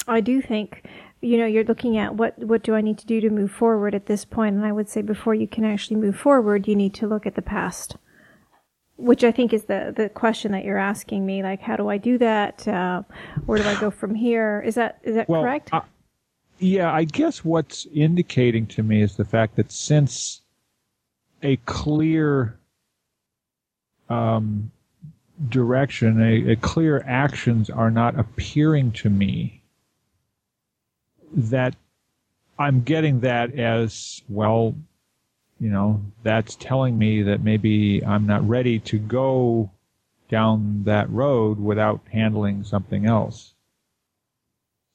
I 0.07 0.21
do 0.21 0.43
think. 0.43 0.87
You 1.25 1.39
know, 1.39 1.47
you're 1.47 1.63
looking 1.63 1.97
at 1.97 2.17
what 2.17 2.37
what 2.41 2.65
do 2.65 2.75
I 2.75 2.81
need 2.81 2.99
to 2.99 3.07
do 3.07 3.21
to 3.21 3.31
move 3.31 3.53
forward 3.53 3.95
at 3.95 4.07
this 4.07 4.25
point, 4.25 4.57
and 4.57 4.65
I 4.65 4.73
would 4.73 4.89
say 4.89 5.03
before 5.03 5.37
you 5.37 5.47
can 5.47 5.65
actually 5.65 5.97
move 5.97 6.17
forward, 6.17 6.67
you 6.67 6.75
need 6.75 6.95
to 6.95 7.07
look 7.07 7.27
at 7.27 7.37
the 7.37 7.43
past 7.43 7.97
which 9.03 9.25
I 9.25 9.33
think 9.33 9.53
is 9.53 9.65
the 9.65 9.93
the 9.95 10.09
question 10.09 10.53
that 10.53 10.65
you're 10.65 10.79
asking 10.79 11.27
me. 11.27 11.43
Like, 11.43 11.61
how 11.61 11.77
do 11.77 11.89
I 11.89 11.99
do 11.99 12.19
that? 12.19 12.67
Uh, 12.67 13.03
where 13.47 13.59
do 13.59 13.69
I 13.69 13.79
go 13.81 13.91
from 13.91 14.15
here? 14.15 14.63
Is 14.65 14.77
that 14.77 14.99
is 15.03 15.17
that 15.17 15.29
well, 15.29 15.43
correct? 15.43 15.71
Yeah, 16.59 16.93
I 16.93 17.05
guess 17.05 17.45
what's 17.45 17.87
indicating 17.93 18.67
to 18.69 18.85
me 18.85 19.03
is 19.03 19.17
the 19.17 19.25
fact 19.25 19.57
that 19.57 19.73
since 19.73 20.43
a 21.43 21.57
clear 21.57 22.57
um, 24.09 24.71
direction, 25.49 26.23
a, 26.23 26.53
a 26.53 26.57
clear 26.57 27.03
actions 27.05 27.69
are 27.69 27.91
not 27.91 28.17
appearing 28.17 28.93
to 28.93 29.11
me, 29.11 29.61
that 31.35 31.75
I'm 32.61 32.83
getting 32.83 33.21
that 33.21 33.59
as 33.59 34.23
well 34.29 34.77
you 35.63 35.71
know, 35.71 36.03
that's 36.25 36.57
telling 36.57 36.99
me 36.99 37.23
that 37.23 37.45
maybe 37.45 38.05
I'm 38.05 38.27
not 38.27 38.47
ready 38.49 38.81
to 38.81 38.99
go 38.99 39.71
down 40.29 40.83
that 40.87 41.09
road 41.09 41.61
without 41.61 42.01
handling 42.11 42.65
something 42.65 43.07
else. 43.07 43.55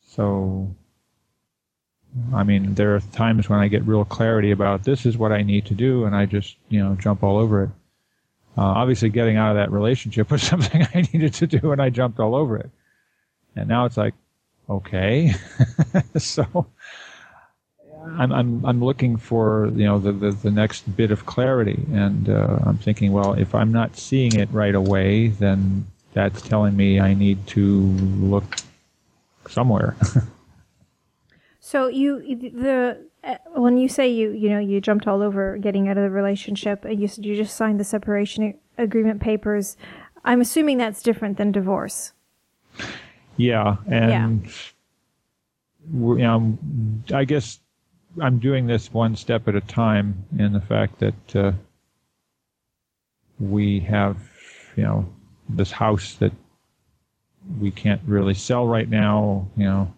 So, 0.06 0.76
I 2.34 2.44
mean, 2.44 2.74
there 2.74 2.94
are 2.94 3.00
times 3.00 3.48
when 3.48 3.62
I 3.62 3.70
get 3.70 3.88
real 3.88 4.04
clarity 4.04 4.52
about 4.52 4.84
this 4.84 5.06
is 5.06 5.18
what 5.18 5.32
I 5.32 5.42
need 5.42 5.66
to 5.68 5.74
do, 5.74 6.04
and 6.04 6.14
I 6.14 6.26
just, 6.26 6.58
you 6.68 6.84
know, 6.84 6.96
jump 6.96 7.24
all 7.24 7.38
over 7.38 7.64
it. 7.64 7.70
Uh, 8.58 8.64
obviously, 8.64 9.08
getting 9.08 9.38
out 9.38 9.52
of 9.52 9.56
that 9.56 9.72
relationship 9.72 10.30
was 10.32 10.44
something 10.44 10.86
I 10.94 11.08
needed 11.14 11.34
to 11.36 11.48
do, 11.48 11.72
and 11.72 11.82
I 11.82 11.92
jumped 11.92 12.20
all 12.20 12.36
over 12.36 12.58
it. 12.58 12.70
And 13.56 13.70
now 13.70 13.86
it's 13.86 13.96
like, 13.96 14.16
okay. 14.70 15.34
so, 16.18 16.68
I'm, 18.18 18.32
I'm, 18.32 18.66
I'm 18.66 18.84
looking 18.84 19.18
for 19.18 19.68
you 19.76 19.86
know 19.86 20.00
the, 20.00 20.12
the, 20.12 20.32
the 20.32 20.52
next 20.52 20.96
bit 20.96 21.12
of 21.12 21.26
clarity, 21.26 21.86
and 21.94 22.30
uh, 22.30 22.60
I'm 22.66 22.78
thinking, 22.78 23.12
well, 23.12 23.34
if 23.34 23.54
I'm 23.54 23.72
not 23.72 23.98
seeing 23.98 24.36
it 24.36 24.50
right 24.52 24.76
away, 24.76 25.28
then 25.28 25.86
that's 26.14 26.42
telling 26.42 26.76
me 26.76 27.00
I 27.00 27.14
need 27.14 27.46
to 27.48 27.82
look 28.20 28.58
somewhere. 29.50 29.96
so 31.60 31.88
you 31.88 32.20
the 32.54 33.06
uh, 33.24 33.38
when 33.56 33.78
you 33.78 33.90
say 33.90 34.08
you 34.08 34.32
you 34.32 34.50
know 34.50 34.60
you 34.60 34.82
jumped 34.82 35.08
all 35.08 35.22
over 35.22 35.58
getting 35.58 35.88
out 35.90 35.98
of 35.98 36.04
the 36.04 36.10
relationship 36.10 36.86
and 36.86 37.00
you 37.00 37.08
said 37.08 37.26
you 37.26 37.36
just 37.36 37.56
signed 37.56 37.80
the 37.80 37.84
separation 37.84 38.58
agreement 38.78 39.22
papers, 39.22 39.78
I'm 40.24 40.42
assuming 40.42 40.78
that's 40.78 41.02
different 41.02 41.38
than 41.38 41.52
divorce. 41.52 42.14
Yeah, 43.38 43.78
and 43.88 44.46
yeah. 44.46 44.52
You 45.94 46.18
know, 46.18 46.58
I 47.14 47.24
guess 47.24 47.60
I'm 48.22 48.40
doing 48.40 48.68
this 48.68 48.94
one 48.94 49.16
step 49.16 49.48
at 49.48 49.56
a 49.56 49.62
time 49.62 50.26
in 50.38 50.54
the 50.54 50.62
fact 50.62 51.00
that 51.00 51.36
uh, 51.36 51.52
we 53.40 53.80
have, 53.82 54.18
you 54.76 54.84
know, 54.84 55.08
this 55.50 55.72
house 55.72 56.16
that 56.16 56.32
we 57.60 57.72
can't 57.72 58.02
really 58.06 58.34
sell 58.34 58.68
right 58.68 58.90
now. 58.90 59.48
You 59.56 59.66
know, 59.66 59.94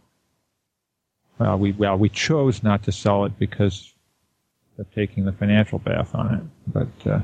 well, 1.38 1.58
we 1.58 1.72
well 1.74 1.98
we 1.98 2.10
chose 2.10 2.64
not 2.64 2.84
to 2.84 2.92
sell 2.92 3.26
it 3.26 3.38
because 3.40 3.94
of 4.78 4.94
taking 4.94 5.26
the 5.26 5.34
financial 5.34 5.80
bath 5.80 6.14
on 6.16 6.36
it, 6.36 6.44
but. 6.74 7.12
Uh, 7.12 7.22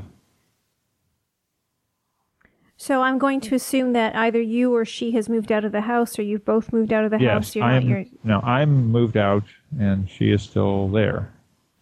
so 2.77 3.01
I'm 3.03 3.17
going 3.17 3.39
to 3.41 3.55
assume 3.55 3.93
that 3.93 4.15
either 4.15 4.41
you 4.41 4.75
or 4.75 4.83
she 4.83 5.11
has 5.11 5.29
moved 5.29 5.49
out 5.49 5.63
of 5.63 5.71
the 5.71 5.81
house, 5.81 6.19
or 6.19 6.23
you've 6.23 6.43
both 6.43 6.73
moved 6.73 6.91
out 6.91 7.05
of 7.05 7.11
the 7.11 7.19
yes, 7.19 7.31
house. 7.31 7.55
You're 7.55 7.63
I'm. 7.63 8.19
No, 8.23 8.41
I'm 8.41 8.91
moved 8.91 9.15
out, 9.15 9.43
and 9.79 10.09
she 10.09 10.31
is 10.31 10.41
still 10.41 10.87
there. 10.87 11.31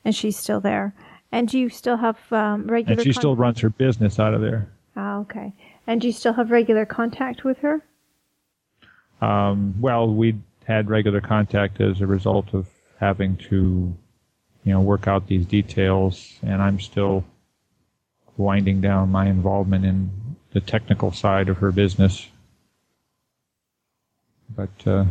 And 0.05 0.15
she's 0.15 0.37
still 0.37 0.59
there. 0.59 0.93
And 1.31 1.47
do 1.47 1.57
you 1.57 1.69
still 1.69 1.97
have 1.97 2.17
um, 2.31 2.67
regular? 2.67 2.93
And 2.93 3.03
she 3.03 3.13
still 3.13 3.35
runs 3.35 3.59
her 3.61 3.69
business 3.69 4.19
out 4.19 4.33
of 4.33 4.41
there. 4.41 4.69
Oh, 4.95 5.21
okay. 5.21 5.53
And 5.87 5.99
do 5.99 6.07
you 6.07 6.13
still 6.13 6.33
have 6.33 6.51
regular 6.51 6.85
contact 6.85 7.43
with 7.43 7.57
her? 7.59 7.83
Um, 9.21 9.75
well, 9.79 10.13
we 10.13 10.35
had 10.65 10.89
regular 10.89 11.21
contact 11.21 11.81
as 11.81 12.01
a 12.01 12.07
result 12.07 12.53
of 12.53 12.67
having 12.99 13.37
to, 13.37 13.93
you 14.63 14.73
know, 14.73 14.81
work 14.81 15.07
out 15.07 15.27
these 15.27 15.45
details, 15.45 16.37
and 16.43 16.61
I'm 16.61 16.79
still 16.79 17.25
winding 18.37 18.81
down 18.81 19.09
my 19.09 19.27
involvement 19.27 19.85
in 19.85 20.11
the 20.51 20.61
technical 20.61 21.11
side 21.11 21.49
of 21.49 21.57
her 21.57 21.71
business. 21.71 22.27
But 24.55 24.87
uh, 24.87 25.05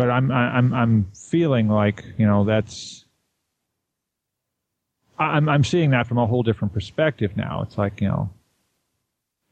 but 0.00 0.08
I'm 0.08 0.32
I'm 0.32 0.72
I'm 0.72 1.10
feeling 1.12 1.68
like 1.68 2.06
you 2.16 2.26
know 2.26 2.44
that's 2.44 3.04
I'm 5.18 5.46
I'm 5.46 5.62
seeing 5.62 5.90
that 5.90 6.06
from 6.06 6.16
a 6.16 6.26
whole 6.26 6.42
different 6.42 6.72
perspective 6.72 7.36
now. 7.36 7.60
It's 7.60 7.76
like 7.76 8.00
you 8.00 8.08
know 8.08 8.30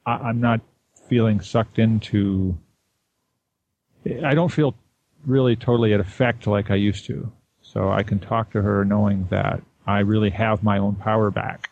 I, 0.06 0.12
I'm 0.12 0.40
not 0.40 0.62
feeling 1.06 1.42
sucked 1.42 1.78
into. 1.78 2.56
I 4.24 4.32
don't 4.32 4.48
feel 4.48 4.74
really 5.26 5.54
totally 5.54 5.92
at 5.92 6.00
effect 6.00 6.46
like 6.46 6.70
I 6.70 6.76
used 6.76 7.04
to. 7.08 7.30
So 7.60 7.90
I 7.90 8.02
can 8.02 8.18
talk 8.18 8.50
to 8.52 8.62
her 8.62 8.86
knowing 8.86 9.26
that 9.28 9.60
I 9.86 9.98
really 9.98 10.30
have 10.30 10.62
my 10.62 10.78
own 10.78 10.94
power 10.94 11.30
back 11.30 11.68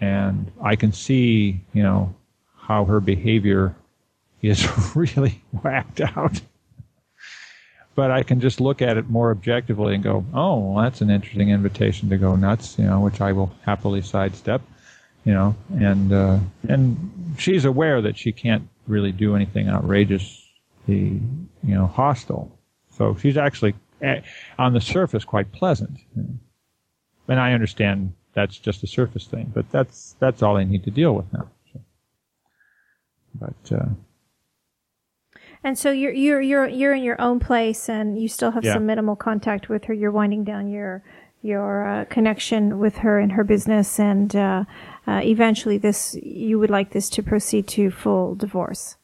and 0.00 0.52
I 0.62 0.76
can 0.76 0.92
see, 0.92 1.60
you 1.72 1.82
know, 1.82 2.14
how 2.56 2.84
her 2.84 3.00
behavior 3.00 3.74
is 4.42 4.64
really 4.94 5.42
whacked 5.64 6.00
out. 6.00 6.40
But 7.96 8.10
I 8.10 8.22
can 8.22 8.40
just 8.40 8.60
look 8.60 8.82
at 8.82 8.98
it 8.98 9.08
more 9.08 9.30
objectively 9.30 9.94
and 9.94 10.04
go, 10.04 10.24
oh, 10.34 10.58
well, 10.58 10.84
that's 10.84 11.00
an 11.00 11.10
interesting 11.10 11.48
invitation 11.48 12.10
to 12.10 12.18
go 12.18 12.36
nuts, 12.36 12.78
you 12.78 12.84
know, 12.84 13.00
which 13.00 13.22
I 13.22 13.32
will 13.32 13.52
happily 13.64 14.02
sidestep, 14.02 14.60
you 15.24 15.32
know, 15.32 15.56
and 15.80 16.12
uh, 16.12 16.38
and 16.68 17.34
she's 17.38 17.64
aware 17.64 18.02
that 18.02 18.18
she 18.18 18.32
can't 18.32 18.68
really 18.86 19.12
do 19.12 19.34
anything 19.34 19.68
outrageously, 19.68 20.42
you 20.86 21.20
know, 21.62 21.86
hostile. 21.86 22.56
So 22.90 23.16
she's 23.16 23.38
actually 23.38 23.74
eh, 24.02 24.20
on 24.58 24.74
the 24.74 24.80
surface 24.80 25.24
quite 25.24 25.50
pleasant. 25.52 25.98
And 26.14 27.40
I 27.40 27.54
understand 27.54 28.12
that's 28.34 28.58
just 28.58 28.84
a 28.84 28.86
surface 28.86 29.26
thing. 29.26 29.50
But 29.54 29.70
that's 29.72 30.16
that's 30.20 30.42
all 30.42 30.58
I 30.58 30.64
need 30.64 30.84
to 30.84 30.90
deal 30.90 31.14
with 31.14 31.32
now. 31.32 31.48
So, 31.72 31.80
but 33.34 33.72
uh, 33.74 33.88
and 35.66 35.76
so 35.76 35.90
you're 35.90 36.12
you're 36.12 36.40
you're 36.40 36.68
you're 36.68 36.94
in 36.94 37.02
your 37.02 37.20
own 37.20 37.40
place, 37.40 37.88
and 37.88 38.20
you 38.20 38.28
still 38.28 38.52
have 38.52 38.64
yeah. 38.64 38.74
some 38.74 38.86
minimal 38.86 39.16
contact 39.16 39.68
with 39.68 39.84
her. 39.84 39.94
You're 39.94 40.12
winding 40.12 40.44
down 40.44 40.68
your 40.68 41.02
your 41.42 41.86
uh, 41.86 42.04
connection 42.04 42.78
with 42.78 42.98
her 42.98 43.18
and 43.18 43.32
her 43.32 43.42
business, 43.42 43.98
and 43.98 44.34
uh, 44.36 44.64
uh, 45.08 45.20
eventually, 45.24 45.76
this 45.76 46.16
you 46.22 46.60
would 46.60 46.70
like 46.70 46.92
this 46.92 47.10
to 47.10 47.22
proceed 47.22 47.66
to 47.68 47.90
full 47.90 48.36
divorce. 48.36 48.96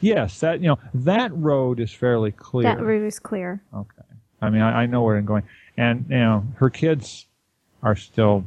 Yes, 0.00 0.40
that 0.40 0.60
you 0.60 0.68
know 0.68 0.78
that 0.94 1.36
road 1.36 1.78
is 1.78 1.92
fairly 1.92 2.32
clear. 2.32 2.64
That 2.64 2.80
road 2.80 3.06
is 3.06 3.18
clear. 3.18 3.62
Okay, 3.74 4.02
I 4.40 4.48
mean 4.48 4.62
I, 4.62 4.82
I 4.82 4.86
know 4.86 5.02
where 5.02 5.18
I'm 5.18 5.26
going, 5.26 5.42
and 5.76 6.06
you 6.08 6.18
know 6.18 6.46
her 6.56 6.70
kids 6.70 7.26
are 7.82 7.94
still 7.94 8.46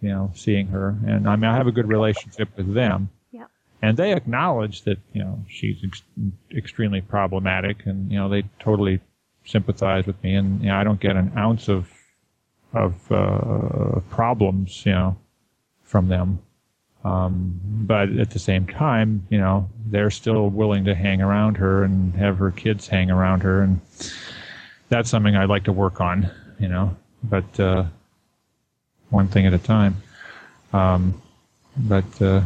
you 0.00 0.10
know, 0.10 0.30
seeing 0.34 0.68
her. 0.68 0.96
And 1.06 1.28
I 1.28 1.36
mean, 1.36 1.44
I 1.44 1.56
have 1.56 1.66
a 1.66 1.72
good 1.72 1.88
relationship 1.88 2.48
with 2.56 2.72
them. 2.74 3.10
And 3.80 3.96
they 3.96 4.12
acknowledge 4.12 4.82
that, 4.82 4.98
you 5.12 5.22
know, 5.22 5.44
she's 5.48 5.78
ex- 5.84 6.02
extremely 6.54 7.00
problematic 7.00 7.86
and, 7.86 8.10
you 8.10 8.18
know, 8.18 8.28
they 8.28 8.42
totally 8.58 9.00
sympathize 9.44 10.06
with 10.06 10.22
me. 10.22 10.34
And, 10.34 10.60
you 10.60 10.68
know, 10.68 10.76
I 10.76 10.84
don't 10.84 11.00
get 11.00 11.16
an 11.16 11.32
ounce 11.36 11.68
of, 11.68 11.88
of, 12.72 13.12
uh, 13.12 14.00
problems, 14.10 14.84
you 14.84 14.92
know, 14.92 15.16
from 15.84 16.08
them. 16.08 16.40
Um, 17.04 17.60
but 17.64 18.10
at 18.18 18.30
the 18.30 18.40
same 18.40 18.66
time, 18.66 19.26
you 19.30 19.38
know, 19.38 19.70
they're 19.86 20.10
still 20.10 20.50
willing 20.50 20.84
to 20.86 20.94
hang 20.94 21.22
around 21.22 21.56
her 21.58 21.84
and 21.84 22.14
have 22.16 22.38
her 22.38 22.50
kids 22.50 22.88
hang 22.88 23.10
around 23.10 23.42
her. 23.42 23.62
And 23.62 23.80
that's 24.88 25.08
something 25.08 25.36
I'd 25.36 25.48
like 25.48 25.64
to 25.64 25.72
work 25.72 26.00
on, 26.00 26.28
you 26.58 26.68
know, 26.68 26.96
but, 27.22 27.60
uh, 27.60 27.84
one 29.10 29.28
thing 29.28 29.46
at 29.46 29.54
a 29.54 29.58
time. 29.58 29.96
Um, 30.72 31.22
but 31.76 32.20
uh, 32.20 32.42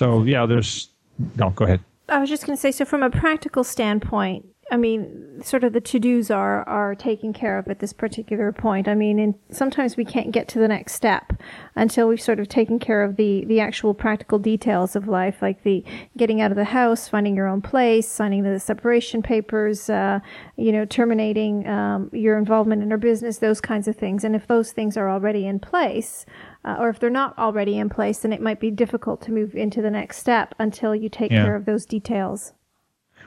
so 0.00 0.22
yeah, 0.22 0.46
there's 0.46 0.88
no. 1.36 1.50
Go 1.50 1.66
ahead. 1.66 1.84
I 2.08 2.20
was 2.20 2.30
just 2.30 2.46
going 2.46 2.56
to 2.56 2.60
say, 2.60 2.72
so 2.72 2.86
from 2.86 3.02
a 3.02 3.10
practical 3.10 3.62
standpoint, 3.62 4.46
I 4.72 4.78
mean, 4.78 5.42
sort 5.44 5.62
of 5.62 5.74
the 5.74 5.80
to 5.82 5.98
dos 5.98 6.30
are 6.30 6.66
are 6.66 6.94
taken 6.94 7.34
care 7.34 7.58
of 7.58 7.68
at 7.68 7.80
this 7.80 7.92
particular 7.92 8.50
point. 8.50 8.88
I 8.88 8.94
mean, 8.94 9.18
and 9.18 9.34
sometimes 9.50 9.98
we 9.98 10.06
can't 10.06 10.32
get 10.32 10.48
to 10.48 10.58
the 10.58 10.68
next 10.68 10.94
step 10.94 11.34
until 11.76 12.08
we've 12.08 12.20
sort 12.20 12.40
of 12.40 12.48
taken 12.48 12.78
care 12.78 13.02
of 13.02 13.16
the 13.16 13.44
the 13.44 13.60
actual 13.60 13.92
practical 13.92 14.38
details 14.38 14.96
of 14.96 15.06
life, 15.06 15.42
like 15.42 15.64
the 15.64 15.84
getting 16.16 16.40
out 16.40 16.50
of 16.50 16.56
the 16.56 16.64
house, 16.64 17.06
finding 17.06 17.36
your 17.36 17.46
own 17.46 17.60
place, 17.60 18.08
signing 18.08 18.42
the 18.42 18.58
separation 18.58 19.20
papers, 19.20 19.90
uh, 19.90 20.20
you 20.56 20.72
know, 20.72 20.86
terminating 20.86 21.68
um, 21.68 22.08
your 22.14 22.38
involvement 22.38 22.82
in 22.82 22.90
our 22.90 22.96
business, 22.96 23.36
those 23.36 23.60
kinds 23.60 23.86
of 23.86 23.96
things. 23.96 24.24
And 24.24 24.34
if 24.34 24.46
those 24.46 24.72
things 24.72 24.96
are 24.96 25.10
already 25.10 25.46
in 25.46 25.58
place, 25.58 26.24
uh, 26.64 26.76
or 26.78 26.88
if 26.88 26.98
they're 26.98 27.10
not 27.10 27.38
already 27.38 27.78
in 27.78 27.88
place, 27.88 28.18
then 28.18 28.32
it 28.32 28.40
might 28.40 28.60
be 28.60 28.70
difficult 28.70 29.20
to 29.22 29.32
move 29.32 29.54
into 29.54 29.80
the 29.80 29.90
next 29.90 30.18
step 30.18 30.54
until 30.58 30.94
you 30.94 31.08
take 31.08 31.30
yeah. 31.30 31.44
care 31.44 31.56
of 31.56 31.64
those 31.64 31.86
details. 31.86 32.52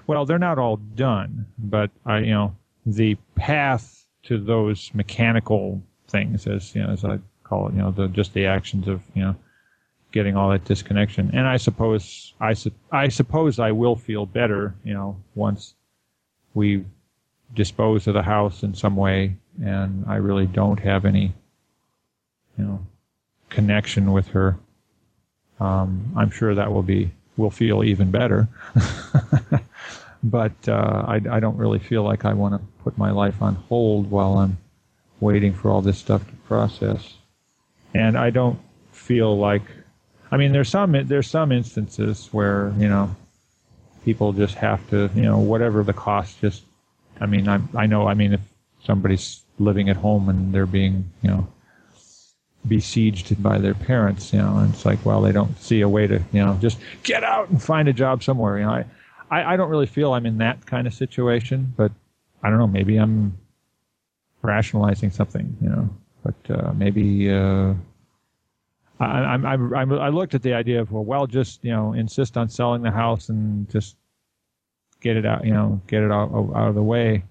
Well, 0.06 0.26
they're 0.26 0.40
not 0.40 0.60
all 0.60 0.78
done, 0.78 1.46
but 1.58 1.90
I, 2.06 2.20
you 2.20 2.32
know, 2.32 2.56
the 2.86 3.16
path 3.36 4.06
to 4.24 4.38
those 4.38 4.92
mechanical 4.94 5.82
things, 6.08 6.48
as 6.48 6.76
you 6.76 6.84
know, 6.84 6.90
as 6.90 7.06
I 7.06 7.20
call 7.44 7.68
it, 7.68 7.74
you 7.74 7.80
know, 7.80 7.92
the 7.92 8.08
just 8.08 8.34
the 8.34 8.46
actions 8.46 8.88
of 8.88 9.02
you 9.14 9.24
know 9.24 9.36
getting 10.14 10.38
all 10.38 10.50
that 10.52 10.64
disconnection. 10.64 11.32
And 11.34 11.48
I 11.48 11.58
suppose 11.58 12.34
I, 12.40 12.54
su- 12.54 12.72
I 12.92 13.10
suppose 13.10 13.60
I 13.60 13.72
will 13.72 13.96
feel 13.96 14.26
better, 14.26 14.76
you 14.84 14.94
know, 14.94 15.18
once 15.36 15.74
we 16.54 16.86
dispose 17.54 18.08
of 18.08 18.14
the 18.14 18.22
house 18.22 18.64
in 18.64 18.74
some 18.76 18.96
way, 18.96 19.36
and 19.62 20.06
I 20.08 20.16
really 20.18 20.46
don't 20.46 20.80
have 20.80 21.06
any, 21.06 21.34
you 22.58 22.64
know, 22.64 22.86
connection 23.54 24.12
with 24.12 24.28
her. 24.30 24.58
Um, 25.60 26.14
I'm 26.18 26.32
sure 26.32 26.56
that 26.56 26.72
will 26.72 26.84
be 26.84 27.12
will 27.38 27.52
feel 27.52 27.84
even 27.84 28.12
better. 28.12 28.48
but 30.24 30.54
uh, 30.68 31.06
I, 31.08 31.16
I 31.30 31.40
don't 31.40 31.58
really 31.58 31.80
feel 31.80 32.04
like 32.04 32.26
I 32.26 32.34
want 32.34 32.54
to 32.54 32.62
put 32.84 32.98
my 32.98 33.12
life 33.12 33.42
on 33.42 33.56
hold 33.56 34.10
while 34.12 34.38
I'm 34.38 34.58
waiting 35.20 35.54
for 35.54 35.72
all 35.72 35.82
this 35.82 35.98
stuff 35.98 36.26
to 36.28 36.34
process. 36.48 37.16
And 37.94 38.18
I 38.18 38.30
don't 38.30 38.60
feel 38.92 39.38
like, 39.38 39.64
I 40.32 40.38
mean, 40.38 40.52
there's 40.52 40.70
some 40.70 40.92
there's 41.08 41.30
some 41.30 41.52
instances 41.52 42.30
where 42.32 42.74
you 42.78 42.90
know 42.90 43.16
people 44.04 44.34
just 44.34 44.56
have 44.56 44.88
to, 44.90 45.10
you 45.16 45.22
know, 45.22 45.38
whatever 45.38 45.84
the 45.84 45.94
cost. 45.94 46.42
Just, 46.42 46.64
I 47.22 47.26
mean, 47.26 47.48
I 47.48 47.60
I 47.76 47.86
know, 47.86 48.08
I 48.08 48.16
mean, 48.16 48.34
if 48.34 48.42
somebody's 48.84 49.42
living 49.60 49.90
at 49.90 49.96
home 49.96 50.30
and 50.30 50.54
they're 50.54 50.66
being, 50.66 51.10
you 51.22 51.30
know, 51.30 51.48
besieged 52.68 53.42
by 53.44 53.58
their 53.58 53.74
parents, 53.74 54.32
you 54.32 54.40
know, 54.40 54.58
and 54.58 54.74
it's 54.74 54.86
like, 54.86 55.06
well, 55.06 55.22
they 55.22 55.32
don't 55.32 55.58
see 55.60 55.82
a 55.82 55.90
way 55.90 56.08
to, 56.08 56.22
you 56.32 56.46
know, 56.46 56.58
just 56.62 56.78
get 57.04 57.24
out 57.24 57.50
and 57.50 57.62
find 57.62 57.88
a 57.90 57.94
job 57.94 58.24
somewhere. 58.24 58.58
You 58.58 58.66
know, 58.66 58.72
I, 58.72 58.86
I, 59.30 59.54
I 59.54 59.58
don't 59.58 59.70
really 59.70 59.86
feel 59.86 60.14
I'm 60.14 60.26
in 60.26 60.38
that 60.38 60.66
kind 60.66 60.88
of 60.88 60.94
situation, 60.94 61.74
but 61.76 61.92
I 62.42 62.50
don't 62.50 62.60
know, 62.60 62.68
maybe 62.68 62.98
I'm 62.98 63.38
rationalizing 64.42 65.12
something, 65.12 65.58
you 65.62 65.70
know, 65.70 65.90
but 66.24 66.58
uh, 66.58 66.72
maybe 66.74 67.30
uh, 67.32 67.74
I, 69.00 69.06
I'm, 69.06 69.46
I'm, 69.46 69.74
I'm, 69.74 69.92
I 69.94 70.10
looked 70.10 70.34
at 70.34 70.42
the 70.42 70.54
idea 70.54 70.80
of, 70.80 70.92
well, 70.92 71.04
well, 71.04 71.28
just, 71.28 71.64
you 71.66 71.72
know, 71.72 71.94
insist 71.94 72.38
on 72.38 72.48
selling 72.48 72.82
the 72.82 72.92
house 72.92 73.30
and 73.30 73.70
just 73.70 73.98
get 75.02 75.18
it 75.18 75.26
out, 75.26 75.46
you 75.46 75.54
know, 75.54 75.82
get 75.88 76.04
it 76.04 76.12
out, 76.12 76.32
out 76.56 76.70
of 76.70 76.76
the 76.76 76.84
way. 76.84 77.24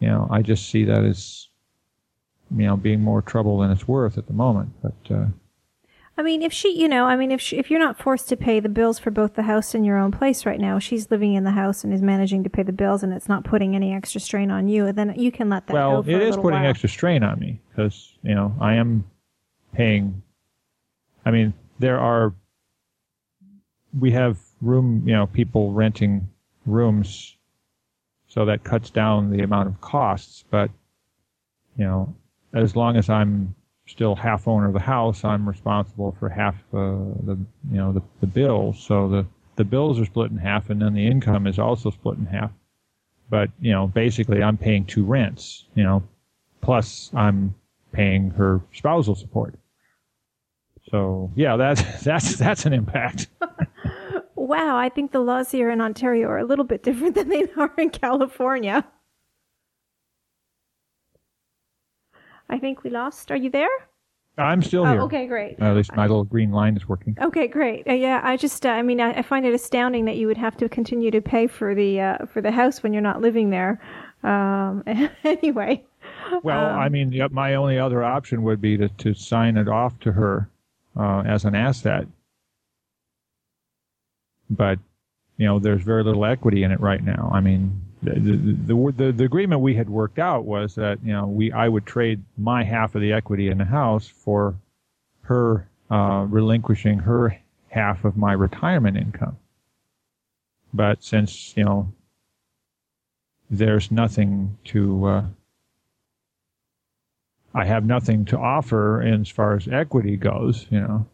you 0.00 0.08
know, 0.08 0.28
I 0.30 0.42
just 0.42 0.70
see 0.70 0.84
that 0.84 1.04
as, 1.04 1.47
you 2.56 2.66
know, 2.66 2.76
being 2.76 3.00
more 3.00 3.22
trouble 3.22 3.58
than 3.58 3.70
it's 3.70 3.86
worth 3.86 4.18
at 4.18 4.26
the 4.26 4.32
moment. 4.32 4.70
But 4.82 5.14
uh, 5.14 5.26
I 6.18 6.22
mean, 6.22 6.42
if 6.42 6.52
she, 6.52 6.76
you 6.76 6.88
know, 6.88 7.04
I 7.06 7.14
mean, 7.14 7.30
if 7.30 7.40
she, 7.40 7.58
if 7.58 7.70
you're 7.70 7.78
not 7.78 7.96
forced 7.96 8.28
to 8.30 8.36
pay 8.36 8.58
the 8.58 8.68
bills 8.68 8.98
for 8.98 9.12
both 9.12 9.34
the 9.34 9.44
house 9.44 9.72
and 9.72 9.86
your 9.86 9.98
own 9.98 10.10
place 10.10 10.44
right 10.44 10.58
now, 10.58 10.80
she's 10.80 11.08
living 11.12 11.34
in 11.34 11.44
the 11.44 11.52
house 11.52 11.84
and 11.84 11.94
is 11.94 12.02
managing 12.02 12.42
to 12.42 12.50
pay 12.50 12.64
the 12.64 12.72
bills, 12.72 13.04
and 13.04 13.12
it's 13.12 13.28
not 13.28 13.44
putting 13.44 13.76
any 13.76 13.94
extra 13.94 14.20
strain 14.20 14.50
on 14.50 14.66
you. 14.66 14.92
Then 14.92 15.14
you 15.16 15.30
can 15.30 15.48
let 15.48 15.68
that 15.68 15.74
go 15.74 15.78
well, 15.78 16.00
it 16.00 16.20
is 16.20 16.34
putting 16.34 16.60
while. 16.60 16.70
extra 16.70 16.88
strain 16.88 17.22
on 17.22 17.38
me 17.38 17.60
because 17.70 18.16
you 18.24 18.34
know 18.34 18.52
I 18.60 18.74
am 18.74 19.04
paying. 19.72 20.20
I 21.24 21.30
mean, 21.30 21.54
there 21.78 22.00
are. 22.00 22.34
We 23.98 24.10
have 24.10 24.38
room, 24.60 25.04
you 25.06 25.14
know, 25.14 25.28
people 25.28 25.72
renting 25.72 26.28
rooms, 26.66 27.36
so 28.26 28.44
that 28.44 28.64
cuts 28.64 28.90
down 28.90 29.30
the 29.30 29.44
amount 29.44 29.68
of 29.68 29.80
costs. 29.80 30.42
But 30.50 30.70
you 31.76 31.84
know, 31.84 32.16
as 32.54 32.76
long 32.76 32.96
as 32.96 33.08
I'm 33.08 33.54
still 33.86 34.14
half 34.14 34.46
owner 34.46 34.66
of 34.68 34.74
the 34.74 34.80
house, 34.80 35.24
I'm 35.24 35.48
responsible 35.48 36.16
for 36.18 36.28
half 36.28 36.56
uh, 36.72 36.98
the 37.24 37.38
you 37.70 37.76
know 37.76 37.92
the, 37.92 38.02
the 38.20 38.26
bills. 38.26 38.82
So 38.82 39.08
the 39.08 39.26
the 39.56 39.64
bills 39.64 39.98
are 40.00 40.04
split 40.04 40.30
in 40.30 40.38
half, 40.38 40.70
and 40.70 40.80
then 40.80 40.94
the 40.94 41.06
income 41.06 41.46
is 41.46 41.58
also 41.58 41.90
split 41.90 42.18
in 42.18 42.26
half. 42.26 42.50
But 43.30 43.50
you 43.60 43.72
know, 43.72 43.86
basically, 43.86 44.42
I'm 44.42 44.56
paying 44.56 44.84
two 44.84 45.04
rents. 45.04 45.64
You 45.74 45.84
know, 45.84 46.02
plus 46.60 47.10
I'm 47.14 47.54
paying 47.92 48.30
her 48.30 48.60
spousal 48.72 49.14
support. 49.14 49.54
So 50.90 51.30
yeah, 51.34 51.56
that's 51.56 52.02
that's 52.04 52.36
that's 52.36 52.66
an 52.66 52.72
impact. 52.72 53.28
Wow, 54.48 54.76
I 54.78 54.88
think 54.88 55.10
the 55.10 55.18
laws 55.18 55.50
here 55.50 55.68
in 55.68 55.80
Ontario 55.80 56.28
are 56.28 56.38
a 56.38 56.44
little 56.44 56.64
bit 56.64 56.84
different 56.84 57.16
than 57.16 57.28
they 57.28 57.48
are 57.56 57.74
in 57.76 57.90
California. 57.90 58.86
I 62.48 62.58
think 62.58 62.82
we 62.84 62.90
lost. 62.90 63.30
Are 63.30 63.36
you 63.36 63.50
there? 63.50 63.68
I'm 64.38 64.62
still 64.62 64.84
here. 64.86 65.00
Oh, 65.00 65.04
okay, 65.06 65.26
great. 65.26 65.58
at 65.58 65.74
least 65.76 65.94
my 65.96 66.06
little 66.06 66.22
green 66.22 66.52
line 66.52 66.76
is 66.76 66.88
working. 66.88 67.16
Okay, 67.20 67.48
great. 67.48 67.88
Uh, 67.88 67.92
yeah, 67.94 68.20
I 68.22 68.36
just, 68.36 68.64
uh, 68.64 68.68
I 68.68 68.82
mean, 68.82 69.00
I, 69.00 69.10
I 69.18 69.22
find 69.22 69.44
it 69.44 69.52
astounding 69.52 70.04
that 70.04 70.16
you 70.16 70.28
would 70.28 70.36
have 70.36 70.56
to 70.58 70.68
continue 70.68 71.10
to 71.10 71.20
pay 71.20 71.48
for 71.48 71.74
the 71.74 72.00
uh, 72.00 72.26
for 72.26 72.40
the 72.40 72.52
house 72.52 72.82
when 72.82 72.92
you're 72.92 73.02
not 73.02 73.20
living 73.20 73.50
there. 73.50 73.80
Um, 74.22 74.84
anyway, 75.24 75.84
Well, 76.44 76.66
Um, 76.70 76.78
I 76.78 76.88
mean, 76.88 77.12
my 77.32 77.54
only 77.56 77.78
other 77.80 78.04
option 78.04 78.44
would 78.44 78.60
be 78.60 78.76
to, 78.76 78.88
to 78.88 79.12
sign 79.12 79.56
it 79.56 79.68
off 79.68 79.98
to 80.00 80.12
her 80.12 80.48
uh, 80.96 81.22
as 81.26 81.44
an 81.44 81.56
asset. 81.56 82.06
But, 84.50 84.78
you 85.36 85.46
know, 85.46 85.58
there's 85.58 85.82
very 85.82 86.02
little 86.04 86.24
equity 86.24 86.62
in 86.62 86.70
it 86.70 86.80
right 86.80 87.02
now. 87.02 87.30
I 87.32 87.40
mean, 87.40 87.82
the, 88.02 88.12
the, 88.12 88.92
the, 88.96 89.12
the, 89.12 89.24
agreement 89.24 89.60
we 89.60 89.74
had 89.74 89.90
worked 89.90 90.18
out 90.18 90.44
was 90.44 90.74
that, 90.76 90.98
you 91.02 91.12
know, 91.12 91.26
we 91.26 91.52
I 91.52 91.68
would 91.68 91.86
trade 91.86 92.22
my 92.36 92.62
half 92.62 92.94
of 92.94 93.00
the 93.00 93.12
equity 93.12 93.48
in 93.48 93.58
the 93.58 93.64
house 93.64 94.06
for 94.06 94.54
her 95.22 95.68
uh, 95.90 96.26
relinquishing 96.28 97.00
her 97.00 97.38
half 97.70 98.04
of 98.04 98.16
my 98.16 98.32
retirement 98.32 98.96
income. 98.96 99.36
But 100.72 101.02
since, 101.02 101.56
you 101.56 101.64
know, 101.64 101.92
there's 103.50 103.90
nothing 103.90 104.58
to 104.66 105.06
uh, 105.06 105.24
I 107.54 107.64
have 107.64 107.84
nothing 107.84 108.24
to 108.26 108.38
offer 108.38 109.02
as 109.02 109.28
far 109.28 109.56
as 109.56 109.66
equity 109.68 110.16
goes, 110.16 110.66
you 110.70 110.80
know. 110.80 111.06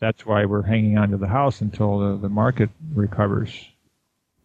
That's 0.00 0.26
why 0.26 0.44
we're 0.44 0.62
hanging 0.62 0.98
on 0.98 1.10
to 1.10 1.16
the 1.16 1.28
house 1.28 1.60
until 1.60 1.98
the, 1.98 2.18
the 2.18 2.28
market 2.28 2.70
recovers. 2.94 3.68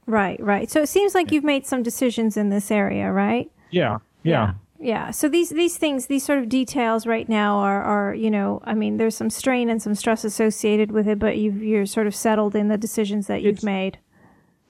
Right, 0.06 0.40
right. 0.42 0.70
So 0.70 0.82
it 0.82 0.88
seems 0.88 1.14
like 1.16 1.32
you've 1.32 1.44
made 1.44 1.66
some 1.66 1.84
decisions 1.84 2.38
in 2.38 2.50
this 2.50 2.72
area, 2.72 3.12
right? 3.12 3.50
Yeah, 3.72 4.00
yeah. 4.24 4.54
Yeah. 4.80 5.12
So 5.12 5.30
these 5.30 5.50
these 5.50 5.78
things, 5.78 6.08
these 6.08 6.26
sort 6.26 6.40
of 6.40 6.50
details 6.50 7.08
right 7.08 7.28
now 7.30 7.58
are 7.58 7.82
are 7.82 8.14
you 8.14 8.30
know, 8.30 8.62
I 8.66 8.74
mean, 8.74 8.98
there's 8.98 9.16
some 9.16 9.30
strain 9.30 9.70
and 9.70 9.82
some 9.82 9.96
stress 9.96 10.24
associated 10.26 10.92
with 10.92 11.08
it, 11.08 11.20
but 11.20 11.38
you've 11.38 11.64
you're 11.64 11.86
sort 11.86 12.06
of 12.08 12.14
settled 12.16 12.54
in 12.56 12.68
the 12.68 12.78
decisions 12.78 13.28
that 13.28 13.42
you've 13.42 13.60
It's- 13.60 13.64
made. 13.64 13.98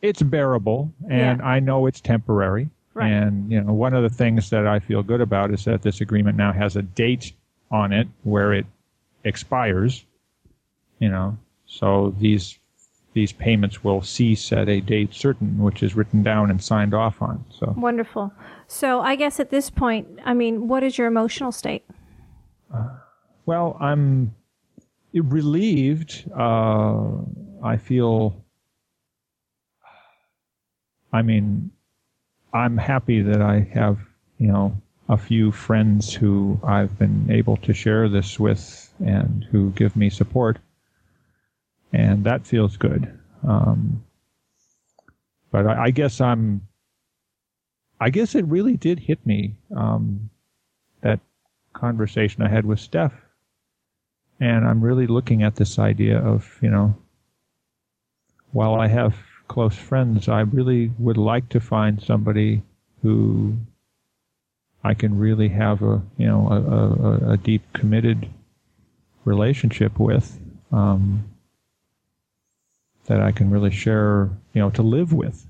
It's 0.03 0.21
bearable, 0.21 0.91
and 1.09 1.39
Yeah. 1.39 1.45
I 1.45 1.59
know 1.61 1.85
it's 1.87 2.01
temporary. 2.01 2.69
Right. 2.93 3.09
And, 3.11 3.49
you 3.51 3.59
know, 3.59 3.73
one 3.73 3.95
of 3.95 4.03
the 4.03 4.09
things 4.09 4.51
that 4.51 4.67
I 4.67 4.77
feel 4.79 5.01
good 5.01 5.21
about 5.21 5.49
is 5.51 5.63
that 5.65 5.81
this 5.81 5.99
agreement 6.01 6.37
now 6.37 6.51
has 6.51 6.75
a 6.75 6.83
date 6.83 7.33
on 7.71 7.91
it 7.91 8.07
where 8.23 8.53
it 8.53 8.67
expires, 9.23 10.05
you 10.99 11.09
know. 11.09 11.35
So 11.65 12.13
these 12.19 12.59
these 13.13 13.31
payments 13.31 13.83
will 13.83 14.01
cease 14.01 14.51
at 14.51 14.67
a 14.69 14.81
date 14.81 15.13
certain, 15.13 15.57
which 15.59 15.83
is 15.83 15.95
written 15.95 16.23
down 16.23 16.49
and 16.49 16.61
signed 16.61 16.93
off 16.93 17.21
on. 17.21 17.43
So 17.49 17.73
Wonderful. 17.77 18.33
So 18.67 19.01
I 19.01 19.15
guess 19.15 19.39
at 19.39 19.49
this 19.49 19.69
point, 19.69 20.07
I 20.25 20.33
mean, 20.33 20.67
what 20.67 20.83
is 20.83 20.97
your 20.97 21.07
emotional 21.07 21.51
state? 21.51 21.83
Well, 23.45 23.77
I'm 23.79 24.33
relieved. 25.13 26.29
Uh, 26.35 27.09
I 27.63 27.77
feel. 27.77 28.43
I 31.11 31.21
mean, 31.21 31.69
I'm 32.53 32.77
happy 32.77 33.21
that 33.21 33.41
I 33.41 33.67
have, 33.73 33.99
you 34.39 34.47
know, 34.47 34.75
a 35.09 35.17
few 35.17 35.51
friends 35.51 36.13
who 36.13 36.59
I've 36.63 36.97
been 36.97 37.27
able 37.29 37.57
to 37.57 37.73
share 37.73 38.09
this 38.09 38.39
with 38.39 38.91
and 39.05 39.45
who 39.51 39.69
give 39.71 39.95
me 39.95 40.09
support. 40.09 40.57
And 41.93 42.23
that 42.23 42.47
feels 42.47 42.75
good. 42.75 43.17
Um, 43.47 44.03
but 45.51 45.67
I, 45.67 45.85
I 45.85 45.91
guess 45.91 46.19
I'm. 46.19 46.67
I 47.99 48.09
guess 48.09 48.35
it 48.35 48.45
really 48.45 48.75
did 48.75 48.99
hit 48.99 49.25
me 49.25 49.55
um, 49.77 50.29
that 51.01 51.21
conversation 51.71 52.43
I 52.43 52.49
had 52.49 52.65
with 52.65 52.79
Steph. 52.79 53.13
And 54.41 54.67
I'm 54.67 54.81
really 54.81 55.07
looking 55.07 55.43
at 55.43 55.55
this 55.55 55.79
idea 55.79 56.17
of, 56.19 56.57
you 56.61 56.69
know, 56.69 56.97
while 58.51 58.75
I 58.75 58.87
have 58.87 59.15
close 59.47 59.75
friends, 59.75 60.27
I 60.27 60.41
really 60.41 60.91
would 60.99 61.17
like 61.17 61.47
to 61.49 61.61
find 61.61 62.01
somebody 62.01 62.61
who 63.01 63.55
I 64.83 64.95
can 64.95 65.17
really 65.17 65.47
have 65.49 65.81
a, 65.81 66.01
you 66.17 66.27
know, 66.27 66.49
a, 66.49 67.29
a, 67.29 67.33
a 67.33 67.37
deep 67.37 67.61
committed 67.71 68.27
relationship 69.23 69.97
with, 69.97 70.37
um, 70.73 71.23
that 73.05 73.21
I 73.21 73.31
can 73.31 73.49
really 73.49 73.71
share, 73.71 74.29
you 74.53 74.61
know, 74.61 74.69
to 74.71 74.81
live 74.81 75.13
with. 75.13 75.45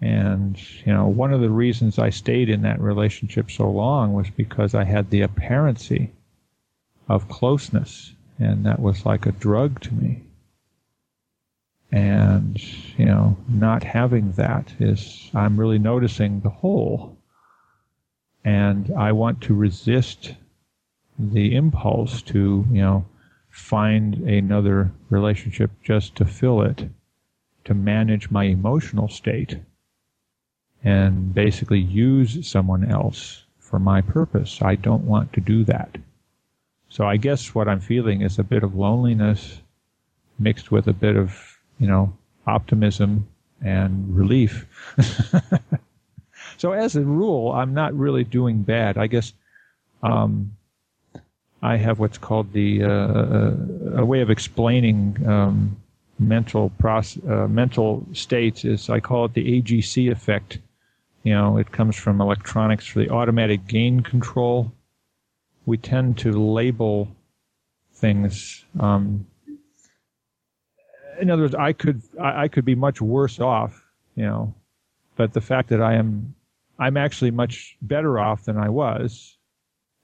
And, 0.00 0.60
you 0.84 0.92
know, 0.92 1.06
one 1.06 1.32
of 1.32 1.40
the 1.40 1.50
reasons 1.50 1.98
I 1.98 2.10
stayed 2.10 2.50
in 2.50 2.62
that 2.62 2.80
relationship 2.80 3.50
so 3.50 3.70
long 3.70 4.12
was 4.12 4.28
because 4.30 4.74
I 4.74 4.84
had 4.84 5.10
the 5.10 5.22
apparency 5.22 6.12
of 7.08 7.28
closeness, 7.28 8.12
and 8.38 8.66
that 8.66 8.80
was 8.80 9.06
like 9.06 9.26
a 9.26 9.32
drug 9.32 9.80
to 9.80 9.94
me. 9.94 10.22
And, 11.92 12.60
you 12.98 13.06
know, 13.06 13.36
not 13.48 13.84
having 13.84 14.32
that 14.32 14.74
is, 14.78 15.30
I'm 15.34 15.58
really 15.58 15.78
noticing 15.78 16.40
the 16.40 16.50
hole. 16.50 17.16
And 18.44 18.92
I 18.96 19.12
want 19.12 19.40
to 19.42 19.54
resist 19.54 20.34
the 21.18 21.54
impulse 21.54 22.22
to, 22.22 22.66
you 22.70 22.82
know, 22.82 23.06
find 23.56 24.16
another 24.28 24.92
relationship 25.08 25.70
just 25.82 26.14
to 26.14 26.26
fill 26.26 26.60
it, 26.60 26.88
to 27.64 27.72
manage 27.72 28.30
my 28.30 28.44
emotional 28.44 29.08
state 29.08 29.58
and 30.84 31.34
basically 31.34 31.80
use 31.80 32.46
someone 32.46 32.84
else 32.84 33.44
for 33.58 33.78
my 33.78 34.02
purpose. 34.02 34.60
I 34.60 34.74
don't 34.74 35.04
want 35.04 35.32
to 35.32 35.40
do 35.40 35.64
that. 35.64 35.96
So 36.90 37.06
I 37.06 37.16
guess 37.16 37.54
what 37.54 37.66
I'm 37.66 37.80
feeling 37.80 38.20
is 38.20 38.38
a 38.38 38.44
bit 38.44 38.62
of 38.62 38.74
loneliness 38.74 39.62
mixed 40.38 40.70
with 40.70 40.86
a 40.86 40.92
bit 40.92 41.16
of, 41.16 41.58
you 41.80 41.88
know, 41.88 42.12
optimism 42.46 43.26
and 43.64 44.14
relief. 44.14 44.66
so 46.58 46.72
as 46.72 46.94
a 46.94 47.00
rule, 47.00 47.52
I'm 47.52 47.72
not 47.72 47.94
really 47.94 48.22
doing 48.22 48.62
bad. 48.62 48.98
I 48.98 49.06
guess 49.06 49.32
um, 50.02 50.52
I 51.66 51.76
have 51.78 51.98
what's 51.98 52.16
called 52.16 52.52
the 52.52 52.84
uh, 52.84 54.00
a 54.00 54.04
way 54.04 54.20
of 54.20 54.30
explaining 54.30 55.16
um, 55.26 55.76
mental 56.16 56.70
process, 56.78 57.20
uh, 57.28 57.48
mental 57.48 58.06
states 58.12 58.64
is 58.64 58.88
I 58.88 59.00
call 59.00 59.24
it 59.24 59.34
the 59.34 59.60
AGC 59.60 60.12
effect. 60.12 60.60
You 61.24 61.34
know, 61.34 61.56
it 61.56 61.72
comes 61.72 61.96
from 61.96 62.20
electronics 62.20 62.86
for 62.86 63.00
the 63.00 63.10
automatic 63.10 63.66
gain 63.66 64.00
control. 64.00 64.70
We 65.64 65.76
tend 65.76 66.18
to 66.18 66.30
label 66.30 67.08
things. 67.94 68.64
Um, 68.78 69.26
in 71.20 71.30
other 71.30 71.42
words, 71.42 71.56
I 71.56 71.72
could 71.72 72.00
I, 72.20 72.44
I 72.44 72.48
could 72.48 72.64
be 72.64 72.76
much 72.76 73.00
worse 73.00 73.40
off, 73.40 73.84
you 74.14 74.22
know, 74.24 74.54
but 75.16 75.32
the 75.32 75.40
fact 75.40 75.70
that 75.70 75.82
I 75.82 75.94
am 75.94 76.36
I'm 76.78 76.96
actually 76.96 77.32
much 77.32 77.76
better 77.82 78.20
off 78.20 78.44
than 78.44 78.56
I 78.56 78.68
was, 78.68 79.35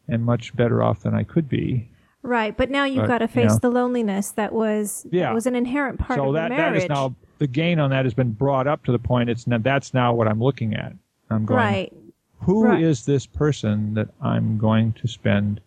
and 0.08 0.24
much 0.24 0.54
better 0.56 0.82
off 0.82 1.00
than 1.02 1.14
I 1.14 1.22
could 1.22 1.48
be. 1.48 1.88
Right, 2.22 2.56
but 2.56 2.70
now 2.70 2.84
you've 2.84 2.98
uh, 2.98 3.02
But, 3.02 3.08
got 3.08 3.18
to 3.18 3.24
you 3.24 3.28
face 3.28 3.50
know. 3.52 3.58
the 3.58 3.70
loneliness 3.70 4.30
that 4.32 4.52
was 4.52 5.06
Yeah. 5.10 5.24
that 5.24 5.34
was 5.34 5.46
an 5.46 5.56
inherent 5.56 5.98
part 5.98 6.18
so 6.18 6.28
of 6.28 6.34
that 6.34 6.50
the 6.50 6.54
that 6.56 6.60
marriage. 6.70 6.82
is 6.84 6.88
now 6.88 7.14
the 7.38 7.46
gain 7.48 7.80
on 7.80 7.90
that 7.90 8.04
has 8.04 8.14
been 8.14 8.30
brought 8.30 8.66
up 8.68 8.84
to 8.84 8.92
the 8.92 8.98
point 8.98 9.28
it's 9.28 9.46
now 9.48 9.58
that's 9.58 9.92
now 9.92 10.14
what 10.14 10.28
I'm 10.28 10.40
looking 10.40 10.74
at. 10.74 10.92
I'm 11.30 11.44
going, 11.44 11.58
right. 11.58 11.92
who 12.40 12.64
right. 12.66 12.82
is 12.82 13.04
this 13.06 13.26
person 13.26 13.94
that 13.94 14.08
I'm 14.20 14.58
going 14.58 14.92
to 14.94 15.08
spend, 15.08 15.60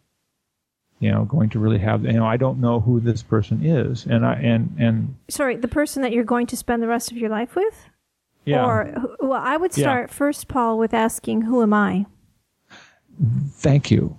you 0.99 1.11
know, 1.11 1.25
going 1.25 1.49
to 1.49 1.59
really 1.59 1.79
have, 1.79 2.05
you 2.05 2.13
know, 2.13 2.25
I 2.25 2.37
don't 2.37 2.59
know 2.61 2.79
who 2.79 2.99
this 3.01 3.21
person 3.23 3.65
is. 3.65 4.05
And 4.05 4.25
I, 4.25 4.35
and, 4.35 4.73
and, 4.79 5.15
Sorry, 5.27 5.55
the 5.57 5.67
person 5.67 6.03
that 6.03 6.13
you're 6.13 6.23
going 6.23 6.47
to 6.47 6.55
spend 6.57 6.81
the 6.83 6.87
rest 6.87 7.11
of 7.11 7.17
your 7.17 7.29
life 7.29 7.55
with? 7.55 7.89
yeah, 8.45 8.63
Or, 8.65 8.93
well, 9.19 9.41
I 9.43 9.57
would 9.57 9.75
Yeah. 9.75 9.83
start 9.85 10.11
first, 10.11 10.47
Paul, 10.47 10.77
with 10.77 10.93
asking, 10.93 11.41
who 11.41 11.61
am 11.63 11.73
I? 11.73 12.05
Thank 13.53 13.91
you. 13.91 14.17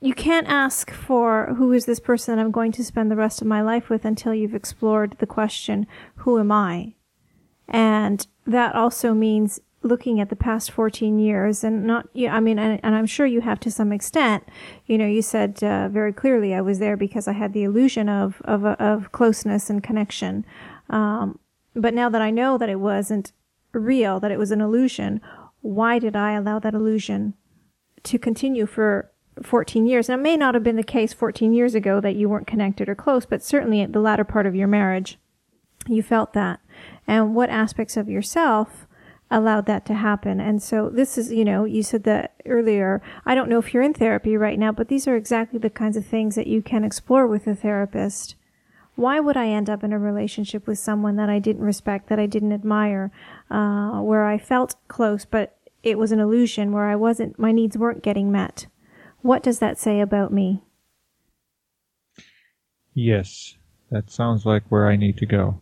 You 0.00 0.14
can't 0.14 0.46
ask 0.46 0.90
for 0.90 1.54
who 1.56 1.72
is 1.72 1.86
this 1.86 2.00
person 2.00 2.38
I'm 2.38 2.50
going 2.50 2.70
to 2.72 2.84
spend 2.84 3.10
the 3.10 3.16
rest 3.16 3.40
of 3.40 3.48
my 3.48 3.62
life 3.62 3.88
with 3.88 4.04
until 4.04 4.34
you've 4.34 4.54
explored 4.54 5.16
the 5.18 5.26
question, 5.26 5.86
who 6.16 6.38
am 6.38 6.52
I? 6.52 6.94
And 7.66 8.26
that 8.46 8.74
also 8.74 9.14
means 9.14 9.58
looking 9.82 10.20
at 10.20 10.28
the 10.28 10.36
past 10.36 10.70
14 10.70 11.18
years 11.18 11.64
and 11.64 11.84
not, 11.84 12.08
I 12.14 12.40
mean, 12.40 12.58
and, 12.58 12.78
and 12.82 12.94
I'm 12.94 13.06
sure 13.06 13.24
you 13.24 13.40
have 13.40 13.58
to 13.60 13.70
some 13.70 13.92
extent. 13.92 14.44
You 14.86 14.98
know, 14.98 15.06
you 15.06 15.22
said 15.22 15.62
uh, 15.64 15.88
very 15.88 16.12
clearly 16.12 16.54
I 16.54 16.60
was 16.60 16.78
there 16.78 16.96
because 16.96 17.26
I 17.26 17.32
had 17.32 17.52
the 17.52 17.64
illusion 17.64 18.08
of, 18.08 18.42
of, 18.44 18.64
of 18.64 19.12
closeness 19.12 19.70
and 19.70 19.82
connection. 19.82 20.44
Um, 20.90 21.38
but 21.74 21.94
now 21.94 22.08
that 22.10 22.22
I 22.22 22.30
know 22.30 22.58
that 22.58 22.68
it 22.68 22.80
wasn't 22.80 23.32
real, 23.72 24.20
that 24.20 24.30
it 24.30 24.38
was 24.38 24.50
an 24.50 24.60
illusion, 24.60 25.20
why 25.66 25.98
did 25.98 26.16
I 26.16 26.32
allow 26.32 26.58
that 26.58 26.74
illusion 26.74 27.34
to 28.04 28.18
continue 28.18 28.66
for 28.66 29.10
14 29.42 29.86
years. 29.86 30.08
Now, 30.08 30.14
it 30.14 30.18
may 30.18 30.36
not 30.36 30.54
have 30.54 30.62
been 30.62 30.76
the 30.76 30.82
case 30.82 31.12
14 31.12 31.52
years 31.52 31.74
ago 31.74 32.00
that 32.00 32.16
you 32.16 32.28
weren't 32.28 32.46
connected 32.46 32.88
or 32.88 32.94
close, 32.94 33.26
but 33.26 33.42
certainly 33.42 33.82
at 33.82 33.92
the 33.92 34.00
latter 34.00 34.24
part 34.24 34.46
of 34.46 34.54
your 34.54 34.68
marriage, 34.68 35.18
you 35.86 36.02
felt 36.02 36.32
that. 36.32 36.60
And 37.06 37.34
what 37.34 37.50
aspects 37.50 37.96
of 37.96 38.08
yourself 38.08 38.86
allowed 39.30 39.66
that 39.66 39.84
to 39.86 39.94
happen? 39.94 40.40
And 40.40 40.62
so 40.62 40.88
this 40.88 41.18
is, 41.18 41.32
you 41.32 41.44
know, 41.44 41.64
you 41.64 41.82
said 41.82 42.04
that 42.04 42.34
earlier. 42.46 43.02
I 43.24 43.34
don't 43.34 43.48
know 43.48 43.58
if 43.58 43.74
you're 43.74 43.82
in 43.82 43.94
therapy 43.94 44.36
right 44.36 44.58
now, 44.58 44.72
but 44.72 44.88
these 44.88 45.06
are 45.06 45.16
exactly 45.16 45.58
the 45.58 45.70
kinds 45.70 45.96
of 45.96 46.06
things 46.06 46.34
that 46.36 46.46
you 46.46 46.62
can 46.62 46.84
explore 46.84 47.26
with 47.26 47.46
a 47.46 47.54
therapist. 47.54 48.36
Why 48.94 49.20
would 49.20 49.36
I 49.36 49.48
end 49.48 49.68
up 49.68 49.84
in 49.84 49.92
a 49.92 49.98
relationship 49.98 50.66
with 50.66 50.78
someone 50.78 51.16
that 51.16 51.28
I 51.28 51.38
didn't 51.38 51.64
respect, 51.64 52.08
that 52.08 52.18
I 52.18 52.24
didn't 52.24 52.52
admire, 52.52 53.12
uh, 53.50 54.00
where 54.00 54.24
I 54.24 54.38
felt 54.38 54.76
close, 54.88 55.26
but 55.26 55.55
it 55.86 55.98
was 55.98 56.10
an 56.10 56.18
illusion, 56.18 56.72
where 56.72 56.86
I 56.86 56.96
wasn't, 56.96 57.38
my 57.38 57.52
needs 57.52 57.78
weren't 57.78 58.02
getting 58.02 58.32
met? 58.32 58.66
What 59.22 59.42
does 59.42 59.60
that 59.60 59.78
say 59.78 60.00
about 60.00 60.32
me? 60.32 60.64
Yes, 62.92 63.56
that 63.90 64.10
sounds 64.10 64.44
like 64.44 64.64
where 64.68 64.88
I 64.88 64.96
need 64.96 65.16
to 65.18 65.26
go. 65.26 65.60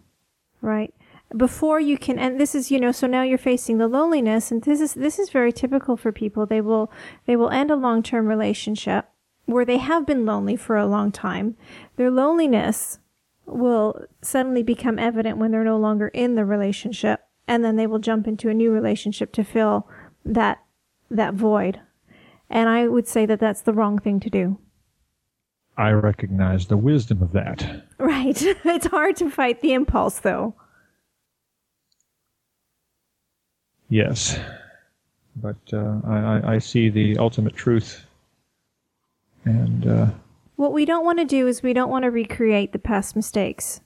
Right. 0.63 0.95
Before 1.37 1.79
you 1.79 1.99
can, 1.99 2.19
and 2.19 2.41
this 2.41 2.55
is, 2.55 2.71
you 2.71 2.81
know, 2.81 2.93
so 2.93 3.07
now 3.07 3.23
you're 3.23 3.37
facing 3.37 3.77
the 3.77 3.89
loneliness, 3.89 4.51
and 4.51 4.63
this 4.63 4.81
is, 4.81 4.95
this 4.95 5.19
is 5.19 5.29
very 5.29 5.53
typical 5.53 5.97
for 5.97 6.11
people. 6.11 6.47
They 6.47 6.61
will, 6.61 6.91
they 7.27 7.37
will 7.37 7.51
end 7.51 7.71
a 7.71 7.77
long-term 7.77 8.27
relationship 8.27 9.09
where 9.45 9.65
they 9.67 9.79
have 9.79 10.07
been 10.07 10.25
lonely 10.25 10.57
for 10.57 10.77
a 10.77 10.87
long 10.87 11.13
time. 11.13 11.57
Their 11.97 12.11
loneliness 12.11 12.99
will 13.45 14.07
suddenly 14.23 14.63
become 14.63 14.99
evident 14.99 15.37
when 15.37 15.51
they're 15.51 15.65
no 15.65 15.77
longer 15.77 16.09
in 16.09 16.35
the 16.35 16.47
relationship, 16.47 17.21
and 17.47 17.63
then 17.63 17.77
they 17.77 17.87
will 17.87 17.99
jump 17.99 18.27
into 18.27 18.49
a 18.49 18.55
new 18.55 18.71
relationship 18.71 19.33
to 19.33 19.45
fill 19.45 19.87
that, 20.25 20.63
that 21.11 21.35
void. 21.35 21.81
And 22.51 22.69
I 22.69 22.89
would 22.89 23.09
say 23.09 23.27
that 23.27 23.41
that's 23.41 23.63
the 23.63 23.73
wrong 23.73 23.99
thing 23.99 24.21
to 24.21 24.31
do. 24.31 24.59
I 25.77 25.91
recognize 25.91 26.67
the 26.67 26.77
wisdom 26.77 27.23
of 27.23 27.33
that. 27.33 27.85
Right. 27.99 28.41
it's 28.65 28.87
hard 28.87 29.17
to 29.17 29.31
fight 29.31 29.61
the 29.61 29.73
impulse, 29.73 30.21
though. 30.21 30.55
Yes, 33.89 34.39
but 35.37 35.57
uh, 35.73 36.01
I, 36.07 36.17
I, 36.17 36.55
I 36.55 36.59
see 36.59 36.89
the 36.89 37.17
ultimate 37.19 37.55
truth, 37.55 38.07
and 39.45 39.87
uh, 39.87 40.07
What 40.57 40.73
we 40.73 40.85
don't 40.85 41.05
want 41.05 41.19
to 41.19 41.25
do 41.25 41.47
is 41.47 41.63
we 41.63 41.73
don't 41.75 41.91
want 41.91 42.05
to 42.05 42.11
recreate 42.11 42.73
the 42.73 42.79
past 42.79 43.15
mistakes. 43.15 43.81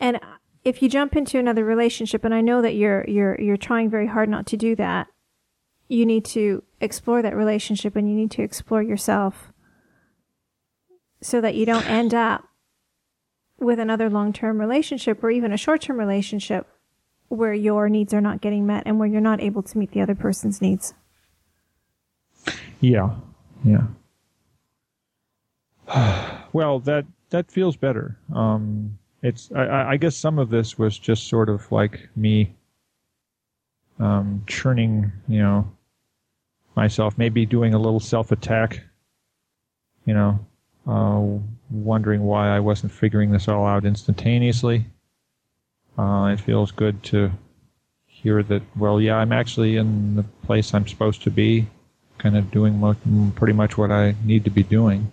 And 0.00 0.18
if 0.64 0.82
you 0.82 0.88
jump 0.88 1.16
into 1.16 1.38
another 1.38 1.64
relationship, 1.64 2.24
and 2.24 2.34
I 2.34 2.40
know 2.40 2.62
that 2.62 2.74
you're 2.74 3.04
you're 3.08 3.40
you're 3.40 3.56
trying 3.56 3.90
very 3.90 4.06
hard 4.06 4.28
not 4.28 4.46
to 4.46 4.56
do 4.56 4.76
that, 4.76 5.08
you 5.88 6.04
need 6.06 6.24
to 6.26 6.62
explore 6.80 7.22
that 7.22 7.36
relationship 7.36 7.96
and 7.96 8.08
you 8.08 8.14
need 8.14 8.30
to 8.32 8.42
explore 8.42 8.82
yourself 8.82 9.52
so 11.22 11.40
that 11.40 11.54
you 11.54 11.66
don't 11.66 11.88
end 11.88 12.14
up 12.14 12.44
with 13.58 13.78
another 13.78 14.08
long-term 14.08 14.58
relationship 14.58 15.22
or 15.22 15.30
even 15.30 15.52
a 15.52 15.56
short-term 15.56 15.98
relationship 15.98 16.66
where 17.28 17.52
your 17.52 17.88
needs 17.88 18.14
are 18.14 18.20
not 18.20 18.40
getting 18.40 18.66
met 18.66 18.82
and 18.86 18.98
where 18.98 19.08
you're 19.08 19.20
not 19.20 19.40
able 19.40 19.62
to 19.62 19.76
meet 19.76 19.92
the 19.92 20.00
other 20.00 20.14
person's 20.14 20.62
needs. 20.62 20.94
yeah, 22.80 23.10
yeah. 23.64 23.86
well, 26.52 26.78
that 26.80 27.04
that 27.30 27.50
feels 27.50 27.76
better. 27.76 28.16
Um, 28.34 28.98
it's 29.22 29.50
I- 29.52 29.90
I, 29.92 29.96
guess 29.96 30.16
some 30.16 30.38
of 30.38 30.50
this 30.50 30.78
was 30.78 30.98
just 30.98 31.28
sort 31.28 31.48
of 31.48 31.70
like 31.70 32.08
me 32.16 32.54
um, 33.98 34.42
churning, 34.46 35.12
you 35.28 35.40
know, 35.40 35.70
myself, 36.74 37.18
maybe 37.18 37.44
doing 37.44 37.74
a 37.74 37.78
little 37.78 38.00
self 38.00 38.32
attack, 38.32 38.80
you 40.06 40.14
know, 40.14 40.38
uh, 40.86 41.22
wondering 41.70 42.22
why 42.22 42.48
I 42.48 42.60
wasn't 42.60 42.92
figuring 42.92 43.30
this 43.30 43.48
all 43.48 43.66
out 43.66 43.84
instantaneously. 43.84 44.86
Uh, 45.98 46.30
it 46.32 46.40
feels 46.40 46.70
good 46.70 47.02
to 47.02 47.30
hear 48.06 48.42
that, 48.44 48.62
well, 48.76 49.00
yeah, 49.00 49.16
I'm 49.16 49.32
actually 49.32 49.76
in 49.76 50.16
the 50.16 50.22
place 50.46 50.72
I'm 50.72 50.86
supposed 50.86 51.22
to 51.24 51.30
be, 51.30 51.66
kind 52.18 52.36
of 52.36 52.50
doing 52.50 52.78
mo- 52.78 52.96
pretty 53.34 53.52
much 53.52 53.76
what 53.76 53.90
I 53.90 54.14
need 54.24 54.44
to 54.44 54.50
be 54.50 54.62
doing. 54.62 55.10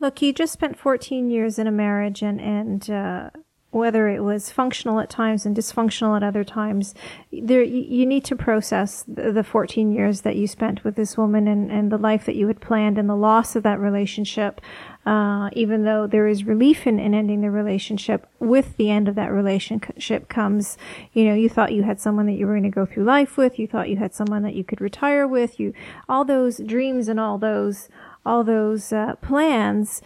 Look, 0.00 0.22
you 0.22 0.32
just 0.32 0.54
spent 0.54 0.78
14 0.78 1.30
years 1.30 1.58
in 1.58 1.66
a 1.66 1.70
marriage, 1.70 2.22
and 2.22 2.40
and 2.40 2.90
uh, 2.90 3.30
whether 3.70 4.08
it 4.08 4.20
was 4.20 4.50
functional 4.50 4.98
at 4.98 5.10
times 5.10 5.44
and 5.44 5.54
dysfunctional 5.54 6.16
at 6.16 6.22
other 6.22 6.42
times, 6.42 6.94
there 7.30 7.62
you, 7.62 7.82
you 7.82 8.06
need 8.06 8.24
to 8.24 8.34
process 8.34 9.04
the, 9.06 9.30
the 9.30 9.44
14 9.44 9.92
years 9.92 10.22
that 10.22 10.36
you 10.36 10.46
spent 10.46 10.82
with 10.84 10.96
this 10.96 11.18
woman 11.18 11.46
and 11.46 11.70
and 11.70 11.92
the 11.92 11.98
life 11.98 12.24
that 12.24 12.34
you 12.34 12.46
had 12.48 12.62
planned 12.62 12.96
and 12.96 13.10
the 13.10 13.14
loss 13.14 13.54
of 13.54 13.62
that 13.62 13.78
relationship. 13.78 14.62
Uh, 15.06 15.48
even 15.54 15.84
though 15.84 16.06
there 16.06 16.28
is 16.28 16.44
relief 16.44 16.86
in, 16.86 16.98
in 16.98 17.14
ending 17.14 17.40
the 17.40 17.50
relationship, 17.50 18.26
with 18.38 18.76
the 18.76 18.90
end 18.90 19.08
of 19.08 19.14
that 19.14 19.32
relationship 19.32 20.28
comes, 20.28 20.76
you 21.14 21.24
know, 21.24 21.34
you 21.34 21.48
thought 21.48 21.72
you 21.72 21.82
had 21.82 21.98
someone 21.98 22.26
that 22.26 22.34
you 22.34 22.46
were 22.46 22.52
going 22.52 22.62
to 22.62 22.68
go 22.68 22.84
through 22.84 23.04
life 23.04 23.38
with, 23.38 23.58
you 23.58 23.66
thought 23.66 23.88
you 23.88 23.96
had 23.96 24.14
someone 24.14 24.42
that 24.42 24.54
you 24.54 24.62
could 24.62 24.80
retire 24.80 25.26
with, 25.26 25.58
you 25.58 25.72
all 26.06 26.24
those 26.24 26.58
dreams 26.58 27.08
and 27.08 27.18
all 27.18 27.38
those 27.38 27.88
all 28.24 28.44
those 28.44 28.92
uh, 28.92 29.14
plans 29.16 30.02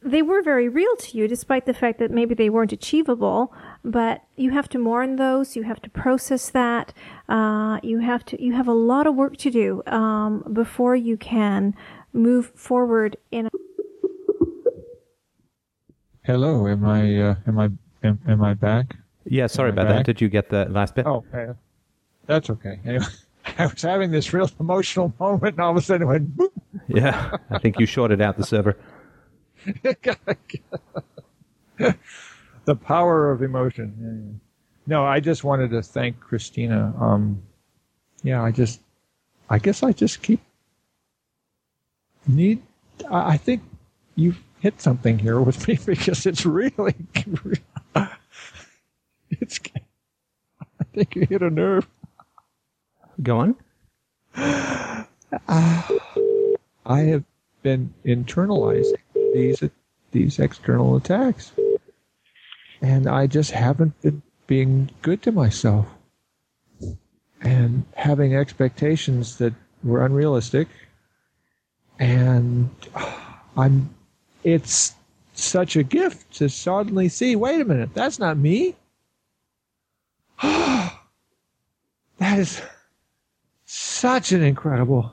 they 0.00 0.22
were 0.22 0.42
very 0.42 0.68
real 0.68 0.94
to 0.96 1.18
you 1.18 1.26
despite 1.26 1.66
the 1.66 1.74
fact 1.74 1.98
that 1.98 2.10
maybe 2.10 2.34
they 2.34 2.48
weren't 2.48 2.72
achievable 2.72 3.52
but 3.84 4.22
you 4.36 4.50
have 4.50 4.68
to 4.68 4.78
mourn 4.78 5.16
those 5.16 5.56
you 5.56 5.62
have 5.64 5.80
to 5.82 5.90
process 5.90 6.50
that 6.50 6.92
uh, 7.28 7.78
you 7.82 7.98
have 7.98 8.24
to 8.24 8.42
you 8.42 8.52
have 8.52 8.68
a 8.68 8.72
lot 8.72 9.06
of 9.06 9.14
work 9.14 9.36
to 9.36 9.50
do 9.50 9.82
um, 9.86 10.44
before 10.52 10.94
you 10.94 11.16
can 11.16 11.74
move 12.12 12.52
forward 12.54 13.16
in 13.30 13.46
a 13.46 13.50
Hello, 16.28 16.68
am 16.68 16.84
I 16.84 17.16
uh, 17.22 17.34
am 17.46 17.58
I 17.58 17.70
am, 18.06 18.20
am 18.28 18.44
I 18.44 18.52
back? 18.52 18.96
Yeah, 19.24 19.46
sorry 19.46 19.70
Am 19.70 19.78
I 19.78 19.82
about 19.82 19.94
that. 19.94 20.04
Did 20.04 20.20
you 20.20 20.28
get 20.28 20.50
the 20.50 20.66
last 20.66 20.94
bit? 20.94 21.06
Oh, 21.06 21.24
uh, 21.32 21.54
that's 22.26 22.50
okay. 22.50 22.80
Anyway, 22.84 23.06
I 23.58 23.66
was 23.66 23.82
having 23.82 24.10
this 24.10 24.32
real 24.32 24.50
emotional 24.60 25.12
moment, 25.18 25.54
and 25.54 25.60
all 25.60 25.70
of 25.70 25.76
a 25.76 25.80
sudden 25.80 26.02
it 26.02 26.06
went. 26.06 26.36
Boop. 26.36 26.50
Yeah, 26.86 27.36
I 27.50 27.58
think 27.58 27.78
you 27.78 27.86
shorted 27.86 28.20
out 28.20 28.36
the 28.36 28.44
server. 28.44 28.76
the 32.64 32.76
power 32.76 33.30
of 33.30 33.42
emotion. 33.42 33.94
Yeah, 34.00 34.30
yeah. 34.30 34.38
No, 34.86 35.04
I 35.04 35.20
just 35.20 35.44
wanted 35.44 35.70
to 35.70 35.82
thank 35.82 36.18
Christina. 36.20 36.94
Um, 36.98 37.42
yeah, 38.22 38.42
I 38.42 38.50
just, 38.50 38.80
I 39.50 39.58
guess 39.58 39.82
I 39.82 39.92
just 39.92 40.22
keep 40.22 40.40
need. 42.26 42.62
I 43.10 43.32
I 43.32 43.36
think 43.36 43.62
you've 44.16 44.42
hit 44.60 44.80
something 44.80 45.18
here 45.18 45.40
with 45.40 45.68
me 45.68 45.78
because 45.86 46.26
it's 46.26 46.44
really, 46.46 46.94
it's. 49.30 49.60
I 50.80 50.84
think 50.94 51.16
you 51.16 51.26
hit 51.26 51.42
a 51.42 51.50
nerve. 51.50 51.86
Go 53.22 53.38
on. 53.38 53.56
Uh, 54.34 55.82
I 56.86 57.00
have 57.00 57.24
been 57.62 57.92
internalizing 58.04 58.94
these 59.34 59.62
these 60.10 60.38
external 60.38 60.96
attacks, 60.96 61.52
and 62.80 63.06
I 63.06 63.26
just 63.26 63.50
haven't 63.50 64.00
been 64.00 64.22
being 64.46 64.90
good 65.02 65.20
to 65.22 65.32
myself, 65.32 65.86
and 67.42 67.84
having 67.94 68.34
expectations 68.34 69.36
that 69.38 69.52
were 69.82 70.04
unrealistic, 70.04 70.68
and 71.98 72.70
uh, 72.94 73.12
I'm. 73.56 73.94
It's 74.44 74.94
such 75.34 75.76
a 75.76 75.82
gift 75.82 76.32
to 76.36 76.48
suddenly 76.48 77.08
see 77.08 77.36
wait 77.36 77.60
a 77.60 77.64
minute, 77.64 77.90
that's 77.94 78.18
not 78.18 78.36
me. 78.38 78.76
that 80.42 80.98
is 82.20 82.62
such 83.98 84.30
an 84.30 84.42
incredible 84.42 85.12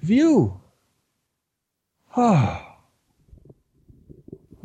view. 0.00 0.58
Oh, 2.16 2.66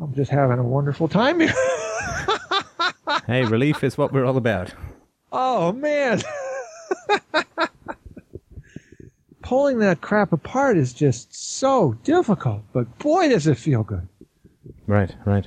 I'm 0.00 0.14
just 0.14 0.30
having 0.30 0.58
a 0.58 0.62
wonderful 0.62 1.08
time 1.08 1.40
here. 1.40 1.52
hey, 3.26 3.44
relief 3.44 3.84
is 3.84 3.98
what 3.98 4.12
we're 4.12 4.24
all 4.24 4.38
about. 4.38 4.72
Oh, 5.30 5.72
man. 5.72 6.22
Pulling 9.42 9.78
that 9.80 10.00
crap 10.00 10.32
apart 10.32 10.78
is 10.78 10.94
just 10.94 11.34
so 11.34 11.92
difficult, 12.04 12.62
but 12.72 12.98
boy, 12.98 13.28
does 13.28 13.46
it 13.46 13.58
feel 13.58 13.82
good. 13.82 14.08
Right, 14.86 15.14
right. 15.26 15.46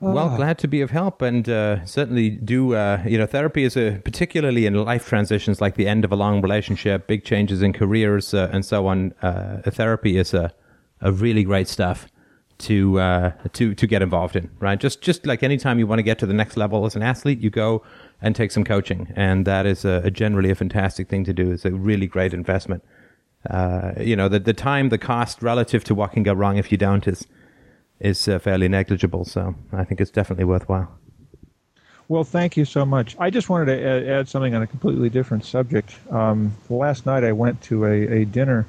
Well, 0.00 0.30
Ah. 0.30 0.36
glad 0.36 0.56
to 0.58 0.68
be 0.68 0.80
of 0.80 0.90
help, 0.90 1.20
and 1.20 1.46
uh, 1.48 1.84
certainly 1.84 2.30
do. 2.30 2.74
Uh, 2.74 3.02
you 3.06 3.18
know, 3.18 3.26
therapy 3.26 3.64
is 3.64 3.76
a 3.76 4.00
particularly 4.02 4.64
in 4.64 4.74
life 4.74 5.06
transitions, 5.06 5.60
like 5.60 5.74
the 5.74 5.86
end 5.86 6.04
of 6.06 6.12
a 6.12 6.16
long 6.16 6.40
relationship, 6.40 7.06
big 7.06 7.22
changes 7.24 7.60
in 7.62 7.72
careers, 7.74 8.32
uh, 8.32 8.48
and 8.52 8.64
so 8.64 8.86
on. 8.86 9.12
Uh, 9.20 9.58
therapy 9.70 10.16
is 10.16 10.32
a, 10.32 10.52
a 11.02 11.12
really 11.12 11.44
great 11.44 11.68
stuff 11.68 12.08
to 12.58 12.98
uh, 12.98 13.32
to 13.52 13.74
to 13.74 13.86
get 13.86 14.00
involved 14.00 14.36
in. 14.36 14.48
Right, 14.58 14.80
just 14.80 15.02
just 15.02 15.26
like 15.26 15.42
anytime 15.42 15.78
you 15.78 15.86
want 15.86 15.98
to 15.98 16.02
get 16.02 16.18
to 16.20 16.26
the 16.26 16.32
next 16.34 16.56
level 16.56 16.86
as 16.86 16.96
an 16.96 17.02
athlete, 17.02 17.40
you 17.40 17.50
go 17.50 17.82
and 18.22 18.34
take 18.34 18.52
some 18.52 18.64
coaching, 18.64 19.12
and 19.16 19.46
that 19.46 19.66
is 19.66 19.84
a, 19.84 20.00
a 20.04 20.10
generally 20.10 20.50
a 20.50 20.54
fantastic 20.54 21.08
thing 21.08 21.24
to 21.24 21.34
do. 21.34 21.50
It's 21.52 21.66
a 21.66 21.72
really 21.72 22.06
great 22.06 22.32
investment. 22.32 22.82
Uh, 23.50 23.92
you 24.00 24.16
know, 24.16 24.28
the 24.30 24.38
the 24.38 24.54
time, 24.54 24.88
the 24.88 24.98
cost 24.98 25.42
relative 25.42 25.84
to 25.84 25.94
what 25.94 26.12
can 26.12 26.22
go 26.22 26.32
wrong 26.32 26.56
if 26.56 26.72
you 26.72 26.78
don't 26.78 27.06
is 27.06 27.26
is 28.00 28.26
uh, 28.28 28.38
fairly 28.38 28.68
negligible. 28.68 29.24
So 29.24 29.54
I 29.72 29.84
think 29.84 30.00
it's 30.00 30.10
definitely 30.10 30.44
worthwhile. 30.44 30.90
Well, 32.08 32.24
thank 32.24 32.56
you 32.56 32.64
so 32.64 32.84
much. 32.84 33.14
I 33.20 33.30
just 33.30 33.48
wanted 33.48 33.66
to 33.66 34.10
add, 34.10 34.28
something 34.28 34.52
on 34.52 34.62
a 34.62 34.66
completely 34.66 35.10
different 35.10 35.44
subject. 35.44 35.94
Um, 36.10 36.52
last 36.68 37.06
night 37.06 37.22
I 37.22 37.30
went 37.30 37.62
to 37.62 37.84
a, 37.84 38.22
a 38.22 38.24
dinner 38.24 38.66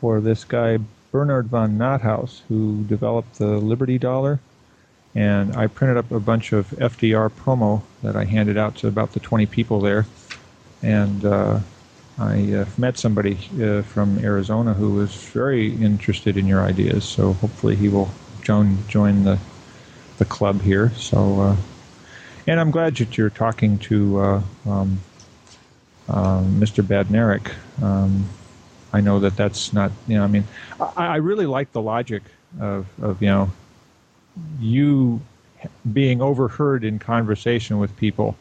for 0.00 0.20
this 0.20 0.44
guy, 0.44 0.78
Bernard 1.10 1.48
von 1.48 1.76
Nothaus, 1.76 2.42
who 2.46 2.84
developed 2.84 3.38
the 3.38 3.58
Liberty 3.58 3.98
Dollar. 3.98 4.38
And 5.16 5.56
I 5.56 5.66
printed 5.66 5.96
up 5.96 6.12
a 6.12 6.20
bunch 6.20 6.52
of 6.52 6.68
FDR 6.70 7.30
promo 7.30 7.82
that 8.02 8.14
I 8.14 8.24
handed 8.24 8.56
out 8.56 8.76
to 8.76 8.86
about 8.86 9.12
the 9.12 9.20
20 9.20 9.46
people 9.46 9.80
there. 9.80 10.06
And 10.82 11.24
uh, 11.24 11.58
I 12.18 12.52
uh, 12.52 12.64
met 12.78 12.98
somebody 12.98 13.36
uh, 13.60 13.82
from 13.82 14.18
Arizona 14.20 14.74
who 14.74 14.92
was 14.92 15.12
very 15.12 15.74
interested 15.74 16.36
in 16.36 16.46
your 16.46 16.60
ideas. 16.60 17.04
So 17.04 17.32
hopefully 17.32 17.74
he 17.74 17.88
will 17.88 18.10
join, 18.46 18.78
join 18.88 19.24
the, 19.24 19.38
the 20.18 20.24
club 20.24 20.62
here. 20.62 20.90
So. 20.96 21.40
Uh, 21.40 21.56
and 22.46 22.60
I'm 22.60 22.70
glad 22.70 22.96
that 22.96 23.18
you're 23.18 23.30
talking 23.30 23.78
to 23.80 24.20
uh, 24.20 24.42
um, 24.66 25.00
uh, 26.08 26.42
Mr. 26.42 26.82
Badnarik. 26.84 27.52
Um, 27.82 28.28
I 28.92 29.00
know 29.00 29.18
that 29.20 29.36
that's 29.36 29.72
not, 29.72 29.90
you 30.06 30.16
know, 30.16 30.22
I 30.22 30.28
mean, 30.28 30.44
I, 30.80 30.92
I 30.96 31.16
really 31.16 31.46
like 31.46 31.72
the 31.72 31.82
logic 31.82 32.22
of, 32.60 32.86
of, 33.02 33.20
you 33.20 33.28
know, 33.28 33.50
you 34.60 35.20
being 35.92 36.22
overheard 36.22 36.84
in 36.84 36.98
conversation 36.98 37.78
with 37.78 37.96
people. 37.96 38.36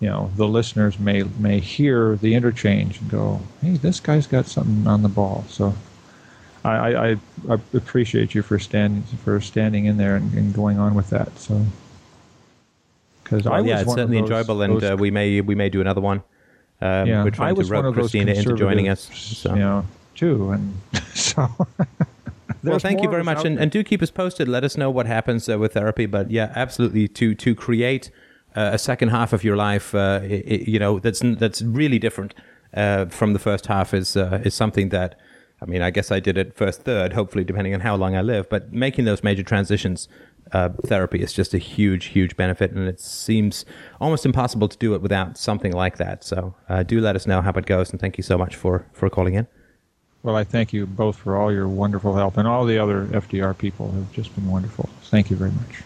You 0.00 0.10
know, 0.10 0.30
the 0.36 0.46
listeners 0.46 0.98
may 0.98 1.22
may 1.22 1.60
hear 1.60 2.16
the 2.16 2.34
interchange 2.34 3.00
and 3.00 3.10
go, 3.10 3.40
"Hey, 3.62 3.76
this 3.76 4.00
guy's 4.00 4.26
got 4.26 4.46
something 4.46 4.86
on 4.86 5.02
the 5.02 5.08
ball." 5.08 5.44
So, 5.48 5.74
I, 6.64 7.10
I, 7.10 7.16
I 7.50 7.58
appreciate 7.74 8.34
you 8.34 8.42
for 8.42 8.58
standing 8.58 9.02
for 9.22 9.40
standing 9.40 9.84
in 9.84 9.98
there 9.98 10.16
and, 10.16 10.32
and 10.34 10.54
going 10.54 10.78
on 10.78 10.94
with 10.94 11.10
that. 11.10 11.38
So, 11.38 11.64
because 13.22 13.44
Well, 13.44 13.66
yeah, 13.66 13.80
it's 13.80 13.90
certainly 13.90 14.20
those- 14.20 14.30
enjoyable, 14.30 14.62
and 14.62 14.82
uh, 14.82 14.96
we 14.98 15.10
may 15.10 15.40
we 15.40 15.54
may 15.54 15.68
do 15.68 15.80
another 15.80 16.00
one. 16.00 16.22
Um, 16.80 17.06
yeah, 17.06 17.22
we're 17.22 17.28
I 17.28 17.30
trying 17.30 17.54
was 17.54 17.68
to 17.68 17.74
one 17.74 17.84
rope 17.84 17.94
of 17.94 18.00
Christina 18.00 18.32
into 18.32 18.54
joining 18.56 18.88
us. 18.88 19.10
So. 19.14 19.54
Know, 19.54 19.86
too, 20.14 20.50
and 20.50 20.74
so. 21.14 21.48
Well, 22.62 22.78
thank 22.78 23.02
you 23.02 23.10
very 23.10 23.24
much, 23.24 23.44
and, 23.44 23.58
and 23.58 23.70
do 23.70 23.84
keep 23.84 24.02
us 24.02 24.10
posted. 24.10 24.48
Let 24.48 24.64
us 24.64 24.76
know 24.76 24.90
what 24.90 25.06
happens 25.06 25.48
uh, 25.48 25.58
with 25.58 25.74
therapy. 25.74 26.06
But 26.06 26.30
yeah, 26.30 26.50
absolutely 26.54 27.08
to 27.08 27.34
to 27.34 27.54
create 27.54 28.10
uh, 28.56 28.70
a 28.72 28.78
second 28.78 29.10
half 29.10 29.34
of 29.34 29.44
your 29.44 29.56
life, 29.56 29.94
uh, 29.94 30.20
i 30.22 30.42
i 30.48 30.64
you 30.66 30.78
know, 30.78 30.98
that's 30.98 31.20
that's 31.20 31.60
really 31.60 31.98
different 31.98 32.34
uh, 32.72 33.06
from 33.06 33.34
the 33.34 33.38
first 33.38 33.66
half 33.66 33.92
is 33.92 34.16
uh, 34.16 34.40
is 34.44 34.54
something 34.54 34.88
that. 34.88 35.18
I 35.64 35.66
mean, 35.66 35.80
I 35.80 35.90
guess 35.90 36.10
I 36.10 36.20
did 36.20 36.36
it 36.36 36.54
first 36.54 36.82
third, 36.82 37.14
hopefully, 37.14 37.42
depending 37.42 37.72
on 37.72 37.80
how 37.80 37.96
long 37.96 38.14
I 38.14 38.20
live. 38.20 38.50
But 38.50 38.74
making 38.74 39.06
those 39.06 39.22
major 39.22 39.42
transitions, 39.42 40.08
uh, 40.52 40.68
therapy 40.84 41.22
is 41.22 41.32
just 41.32 41.54
a 41.54 41.58
huge, 41.58 42.06
huge 42.06 42.36
benefit, 42.36 42.72
and 42.72 42.86
it 42.86 43.00
seems 43.00 43.64
almost 43.98 44.26
impossible 44.26 44.68
to 44.68 44.76
do 44.76 44.94
it 44.94 45.00
without 45.00 45.38
something 45.38 45.72
like 45.72 45.96
that. 45.96 46.22
So, 46.22 46.54
uh, 46.68 46.82
do 46.82 47.00
let 47.00 47.16
us 47.16 47.26
know 47.26 47.40
how 47.40 47.52
it 47.52 47.64
goes, 47.64 47.90
and 47.90 47.98
thank 47.98 48.18
you 48.18 48.22
so 48.22 48.36
much 48.36 48.54
for 48.54 48.84
for 48.92 49.08
calling 49.08 49.34
in. 49.34 49.46
Well, 50.22 50.36
I 50.36 50.44
thank 50.44 50.74
you 50.74 50.86
both 50.86 51.16
for 51.16 51.34
all 51.34 51.50
your 51.50 51.66
wonderful 51.66 52.14
help, 52.14 52.36
and 52.36 52.46
all 52.46 52.66
the 52.66 52.78
other 52.78 53.06
FDR 53.06 53.56
people 53.56 53.90
have 53.92 54.12
just 54.12 54.34
been 54.34 54.50
wonderful. 54.50 54.90
Thank 55.04 55.30
you 55.30 55.36
very 55.36 55.52
much. 55.52 55.82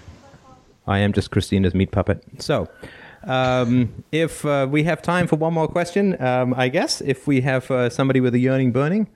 I 0.88 0.98
am 0.98 1.12
just 1.12 1.30
Christina's 1.30 1.74
meat 1.74 1.92
puppet. 1.92 2.24
So, 2.38 2.68
um, 3.24 4.04
if 4.10 4.44
uh, 4.44 4.66
we 4.68 4.82
have 4.84 5.02
time 5.02 5.28
for 5.28 5.36
one 5.36 5.54
more 5.54 5.68
question, 5.68 6.20
um, 6.20 6.52
I 6.56 6.68
guess 6.68 7.00
if 7.00 7.28
we 7.28 7.42
have 7.42 7.70
uh, 7.70 7.90
somebody 7.90 8.20
with 8.20 8.34
a 8.34 8.38
yearning 8.38 8.72
burning, 8.72 9.08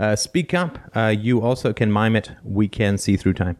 uh, 0.00 0.16
speak 0.16 0.54
up. 0.54 0.78
Uh, 0.96 1.14
you 1.16 1.42
also 1.42 1.72
can 1.72 1.92
mime 1.92 2.16
it. 2.16 2.32
We 2.42 2.66
can 2.66 2.98
see 2.98 3.16
through 3.16 3.34
time. 3.34 3.58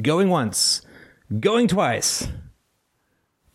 Going 0.00 0.30
once, 0.30 0.82
going 1.38 1.68
twice. 1.68 2.26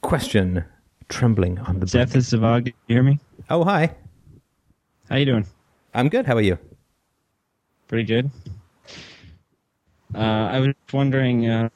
Question 0.01 0.63
trembling 1.09 1.59
on 1.59 1.79
the 1.79 1.87
Seth 1.87 2.11
brink. 2.11 2.17
is 2.17 2.31
Zavag. 2.31 2.67
You 2.87 2.95
hear 2.95 3.03
me? 3.03 3.19
Oh, 3.49 3.63
hi. 3.63 3.95
How 5.09 5.17
you 5.17 5.25
doing? 5.25 5.47
I'm 5.93 6.09
good. 6.09 6.25
How 6.25 6.35
are 6.35 6.41
you? 6.41 6.57
Pretty 7.87 8.03
good. 8.03 8.29
Uh, 10.15 10.19
I 10.19 10.59
was 10.59 10.73
wondering, 10.93 11.47
uh, 11.47 11.69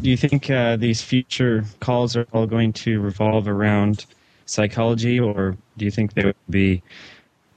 do 0.00 0.10
you 0.10 0.16
think 0.16 0.50
uh, 0.50 0.76
these 0.76 1.02
future 1.02 1.64
calls 1.80 2.16
are 2.16 2.26
all 2.32 2.46
going 2.46 2.72
to 2.74 3.00
revolve 3.00 3.48
around 3.48 4.06
psychology, 4.46 5.20
or 5.20 5.56
do 5.76 5.84
you 5.84 5.90
think 5.90 6.14
they 6.14 6.24
would 6.24 6.36
be 6.50 6.82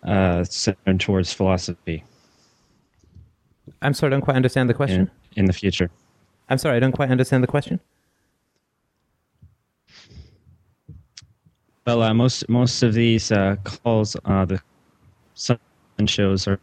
uh, 0.03 0.43
centered 0.43 0.99
towards 0.99 1.33
philosophy 1.33 2.03
I'm 3.81 3.93
sorry, 3.93 4.09
I 4.09 4.15
don't 4.15 4.21
quite 4.21 4.35
understand 4.35 4.69
the 4.69 4.73
question. 4.73 5.11
in, 5.35 5.41
in 5.41 5.45
the 5.45 5.53
future? 5.53 5.89
I'm 6.49 6.57
sorry, 6.57 6.77
I 6.77 6.79
don't 6.79 6.91
quite 6.91 7.09
understand 7.09 7.43
the 7.43 7.47
question. 7.47 7.79
Well, 11.85 12.01
uh, 12.01 12.13
most 12.13 12.49
most 12.49 12.81
of 12.81 12.93
these 12.93 13.31
uh, 13.31 13.57
calls, 13.63 14.15
uh, 14.25 14.45
the 14.45 14.59
shows 16.07 16.47
are 16.47 16.59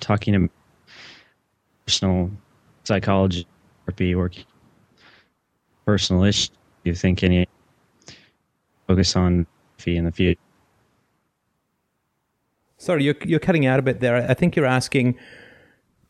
talking 0.00 0.34
about 0.34 0.50
personal 1.86 2.30
psychology, 2.84 3.46
therapy, 3.84 4.14
or 4.14 4.30
personal 5.84 6.24
issues. 6.24 6.48
Do 6.48 6.90
you 6.90 6.94
think 6.94 7.22
any 7.22 7.48
focus 8.86 9.16
on 9.16 9.46
fee 9.78 9.96
in 9.96 10.04
the 10.04 10.12
future? 10.12 10.40
Sorry, 12.78 13.04
you're, 13.04 13.16
you're 13.24 13.40
cutting 13.40 13.66
out 13.66 13.78
a 13.78 13.82
bit 13.82 14.00
there. 14.00 14.16
I 14.28 14.34
think 14.34 14.54
you're 14.54 14.66
asking 14.66 15.16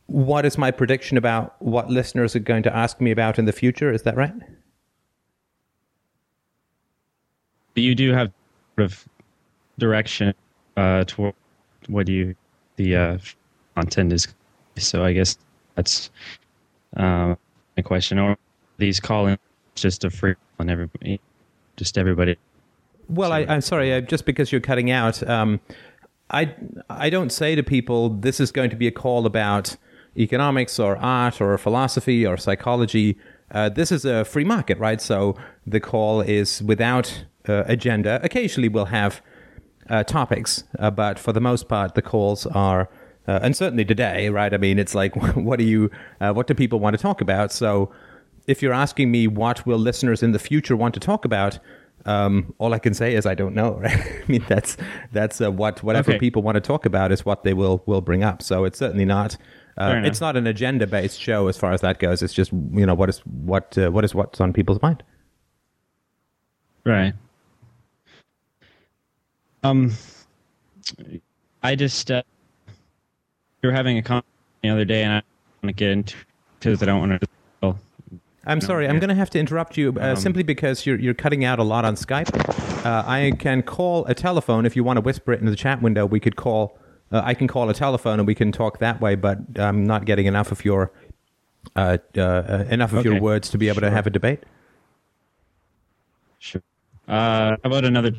what 0.07 0.45
is 0.45 0.57
my 0.57 0.71
prediction 0.71 1.17
about 1.17 1.61
what 1.61 1.89
listeners 1.89 2.35
are 2.35 2.39
going 2.39 2.63
to 2.63 2.75
ask 2.75 2.99
me 2.99 3.11
about 3.11 3.39
in 3.39 3.45
the 3.45 3.53
future. 3.53 3.91
Is 3.91 4.03
that 4.03 4.15
right? 4.15 4.33
But 7.73 7.83
you 7.83 7.93
do 7.93 8.13
have 8.13 8.31
sort 8.75 8.85
of 8.85 9.07
direction 9.77 10.33
uh, 10.75 11.03
toward 11.05 11.33
what 11.87 12.07
you 12.07 12.35
the 12.75 12.95
uh, 12.95 13.17
content 13.75 14.13
is. 14.13 14.27
So 14.77 15.03
I 15.03 15.13
guess 15.13 15.37
that's 15.77 16.09
um, 16.97 17.37
my 17.77 17.83
question. 17.83 18.19
Or 18.19 18.37
these 18.77 18.99
call-ins 18.99 19.39
just 19.75 20.03
a 20.03 20.09
free 20.09 20.35
on 20.59 20.69
everybody, 20.69 21.21
just 21.77 21.97
everybody. 21.97 22.35
Well, 23.07 23.31
I, 23.31 23.45
I'm 23.47 23.61
sorry. 23.61 23.93
I, 23.93 24.01
just 24.01 24.25
because 24.25 24.51
you're 24.51 24.59
cutting 24.59 24.91
out, 24.91 25.25
um, 25.29 25.61
I 26.29 26.53
I 26.89 27.09
don't 27.09 27.31
say 27.31 27.55
to 27.55 27.63
people 27.63 28.09
this 28.09 28.41
is 28.41 28.51
going 28.51 28.69
to 28.71 28.75
be 28.75 28.87
a 28.87 28.91
call 28.91 29.25
about 29.25 29.77
economics 30.17 30.79
or 30.79 30.97
art 30.97 31.39
or 31.39 31.57
philosophy 31.57 32.25
or 32.25 32.35
psychology. 32.35 33.17
Uh, 33.51 33.69
this 33.69 33.93
is 33.93 34.03
a 34.03 34.25
free 34.25 34.43
market, 34.43 34.77
right? 34.77 34.99
So 34.99 35.37
the 35.65 35.79
call 35.79 36.19
is 36.19 36.61
without 36.63 37.23
uh, 37.47 37.63
agenda. 37.67 38.19
Occasionally, 38.23 38.67
we'll 38.67 38.85
have 38.85 39.21
uh, 39.89 40.03
topics, 40.03 40.65
uh, 40.79 40.91
but 40.91 41.17
for 41.17 41.31
the 41.31 41.39
most 41.39 41.69
part, 41.69 41.95
the 41.95 42.01
calls 42.01 42.45
are. 42.47 42.89
Uh, 43.27 43.39
and 43.41 43.55
certainly 43.55 43.83
today, 43.83 44.29
right? 44.29 44.53
I 44.53 44.57
mean, 44.57 44.79
it's 44.79 44.95
like, 44.95 45.15
what 45.35 45.59
do 45.59 45.65
you, 45.65 45.91
uh, 46.21 46.33
what 46.33 46.47
do 46.47 46.53
people 46.53 46.79
want 46.79 46.95
to 46.95 47.01
talk 47.01 47.21
about? 47.21 47.51
So, 47.51 47.91
if 48.47 48.61
you're 48.61 48.73
asking 48.73 49.11
me 49.11 49.27
what 49.27 49.65
will 49.65 49.77
listeners 49.77 50.23
in 50.23 50.31
the 50.31 50.39
future 50.39 50.75
want 50.77 50.93
to 50.93 50.99
talk 51.01 51.25
about, 51.25 51.59
um, 52.05 52.53
all 52.59 52.73
I 52.73 52.79
can 52.79 52.93
say 52.93 53.15
is 53.15 53.25
I 53.25 53.35
don't 53.35 53.53
know. 53.53 53.73
Right? 53.81 53.99
I 53.99 54.23
mean, 54.31 54.45
that's 54.47 54.77
that's 55.11 55.41
uh, 55.41 55.51
what 55.51 55.83
whatever 55.83 56.11
Okay. 56.11 56.19
people 56.19 56.41
want 56.41 56.55
to 56.55 56.61
talk 56.61 56.85
about 56.85 57.11
is 57.11 57.25
what 57.25 57.43
they 57.43 57.53
will 57.53 57.83
will 57.85 57.99
bring 58.01 58.23
up. 58.23 58.41
So 58.41 58.63
it's 58.63 58.79
certainly 58.79 59.03
not. 59.05 59.35
Uh, 59.77 60.01
it's 60.05 60.21
not 60.21 60.35
an 60.35 60.47
agenda 60.47 60.87
based 60.87 61.19
show 61.19 61.47
as 61.47 61.57
far 61.57 61.71
as 61.71 61.81
that 61.81 61.99
goes. 61.99 62.23
It's 62.23 62.33
just 62.33 62.51
you 62.53 62.85
know 62.85 62.95
what 62.95 63.09
is 63.09 63.19
what 63.19 63.77
uh, 63.77 63.91
what 63.91 64.05
is 64.05 64.15
what's 64.15 64.39
on 64.39 64.53
people's 64.53 64.81
mind. 64.81 65.03
Right. 66.85 67.13
Um, 69.63 69.91
I 71.61 71.75
just 71.75 72.09
uh, 72.09 72.23
we 73.61 73.69
were 73.69 73.73
having 73.73 73.97
a 73.97 74.01
conversation 74.01 74.27
the 74.63 74.69
other 74.69 74.85
day, 74.85 75.03
and 75.03 75.13
I 75.13 75.21
want 75.61 75.67
to 75.67 75.73
get 75.73 75.91
into 75.91 76.15
because 76.59 76.81
I 76.81 76.85
don't 76.85 76.99
want 76.99 77.21
to. 77.21 77.27
I'm 78.47 78.61
sorry. 78.61 78.87
I'm 78.87 78.95
yeah. 78.95 79.01
going 79.01 79.09
to 79.09 79.15
have 79.15 79.29
to 79.31 79.39
interrupt 79.39 79.75
you 79.75 79.93
uh, 79.99 80.11
Um, 80.11 80.15
simply 80.15 80.41
because 80.41 80.85
you're 80.85 80.97
you're 80.97 81.13
cutting 81.13 81.43
out 81.43 81.59
a 81.59 81.63
lot 81.63 81.83
on 81.83 81.95
Skype. 81.95 82.33
Uh, 82.85 83.03
I 83.05 83.33
can 83.37 83.61
call 83.61 84.05
a 84.05 84.15
telephone 84.15 84.65
if 84.65 84.75
you 84.75 84.83
want 84.85 84.97
to 84.97 85.01
whisper 85.01 85.33
it 85.33 85.39
into 85.39 85.51
the 85.51 85.57
chat 85.57 85.81
window. 85.81 86.05
We 86.05 86.21
could 86.21 86.37
call. 86.37 86.79
Uh, 87.11 87.21
I 87.23 87.33
can 87.33 87.47
call 87.47 87.69
a 87.69 87.73
telephone 87.73 88.19
and 88.19 88.27
we 88.27 88.35
can 88.35 88.53
talk 88.53 88.79
that 88.79 89.01
way. 89.01 89.15
But 89.15 89.39
I'm 89.57 89.85
not 89.85 90.05
getting 90.05 90.27
enough 90.27 90.53
of 90.53 90.63
your 90.63 90.91
uh, 91.75 91.97
uh, 92.15 92.21
uh, 92.21 92.65
enough 92.69 92.93
of 92.93 93.03
your 93.03 93.19
words 93.19 93.49
to 93.49 93.57
be 93.57 93.67
able 93.67 93.81
to 93.81 93.91
have 93.91 94.07
a 94.07 94.09
debate. 94.09 94.43
sure. 96.39 96.61
Uh, 97.07 97.51
how 97.51 97.57
about 97.63 97.83
another? 97.83 98.11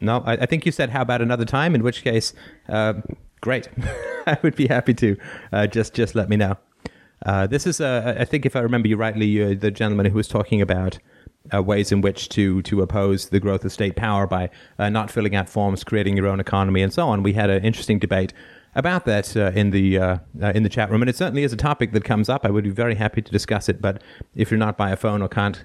No, 0.00 0.22
I, 0.26 0.32
I 0.32 0.46
think 0.46 0.66
you 0.66 0.72
said 0.72 0.90
how 0.90 1.02
about 1.02 1.22
another 1.22 1.44
time. 1.44 1.74
In 1.74 1.82
which 1.82 2.02
case, 2.04 2.32
uh, 2.68 2.94
great. 3.40 3.68
I 4.26 4.38
would 4.42 4.56
be 4.56 4.66
happy 4.66 4.94
to. 4.94 5.16
Uh, 5.52 5.66
just 5.66 5.94
just 5.94 6.14
let 6.14 6.28
me 6.28 6.36
know. 6.36 6.56
Uh, 7.24 7.46
this 7.46 7.66
is, 7.66 7.80
uh, 7.80 8.14
I 8.18 8.24
think, 8.24 8.44
if 8.44 8.54
I 8.54 8.60
remember 8.60 8.88
you 8.88 8.96
rightly, 8.96 9.26
you're 9.26 9.54
the 9.54 9.70
gentleman 9.70 10.06
who 10.06 10.16
was 10.16 10.28
talking 10.28 10.60
about 10.60 10.98
uh, 11.54 11.62
ways 11.62 11.90
in 11.92 12.00
which 12.00 12.28
to 12.30 12.60
to 12.62 12.82
oppose 12.82 13.30
the 13.30 13.40
growth 13.40 13.64
of 13.64 13.72
state 13.72 13.96
power 13.96 14.26
by 14.26 14.50
uh, 14.78 14.90
not 14.90 15.10
filling 15.10 15.34
out 15.34 15.48
forms, 15.48 15.82
creating 15.82 16.16
your 16.16 16.26
own 16.26 16.40
economy, 16.40 16.82
and 16.82 16.92
so 16.92 17.08
on. 17.08 17.22
We 17.22 17.32
had 17.32 17.48
an 17.48 17.64
interesting 17.64 17.98
debate 17.98 18.32
about 18.74 19.06
that 19.06 19.34
in 19.34 19.70
the 19.70 20.20
in 20.54 20.62
the 20.62 20.68
chat 20.68 20.90
room, 20.90 21.00
and 21.02 21.08
it 21.08 21.16
certainly 21.16 21.44
is 21.44 21.52
a 21.52 21.56
topic 21.56 21.92
that 21.92 22.04
comes 22.04 22.28
up. 22.28 22.44
I 22.44 22.50
would 22.50 22.64
be 22.64 22.70
very 22.70 22.96
happy 22.96 23.22
to 23.22 23.32
discuss 23.32 23.70
it, 23.70 23.80
but 23.80 24.02
if 24.34 24.50
you're 24.50 24.58
not 24.58 24.76
by 24.76 24.90
a 24.90 24.96
phone 24.96 25.22
or 25.22 25.28
can't 25.28 25.64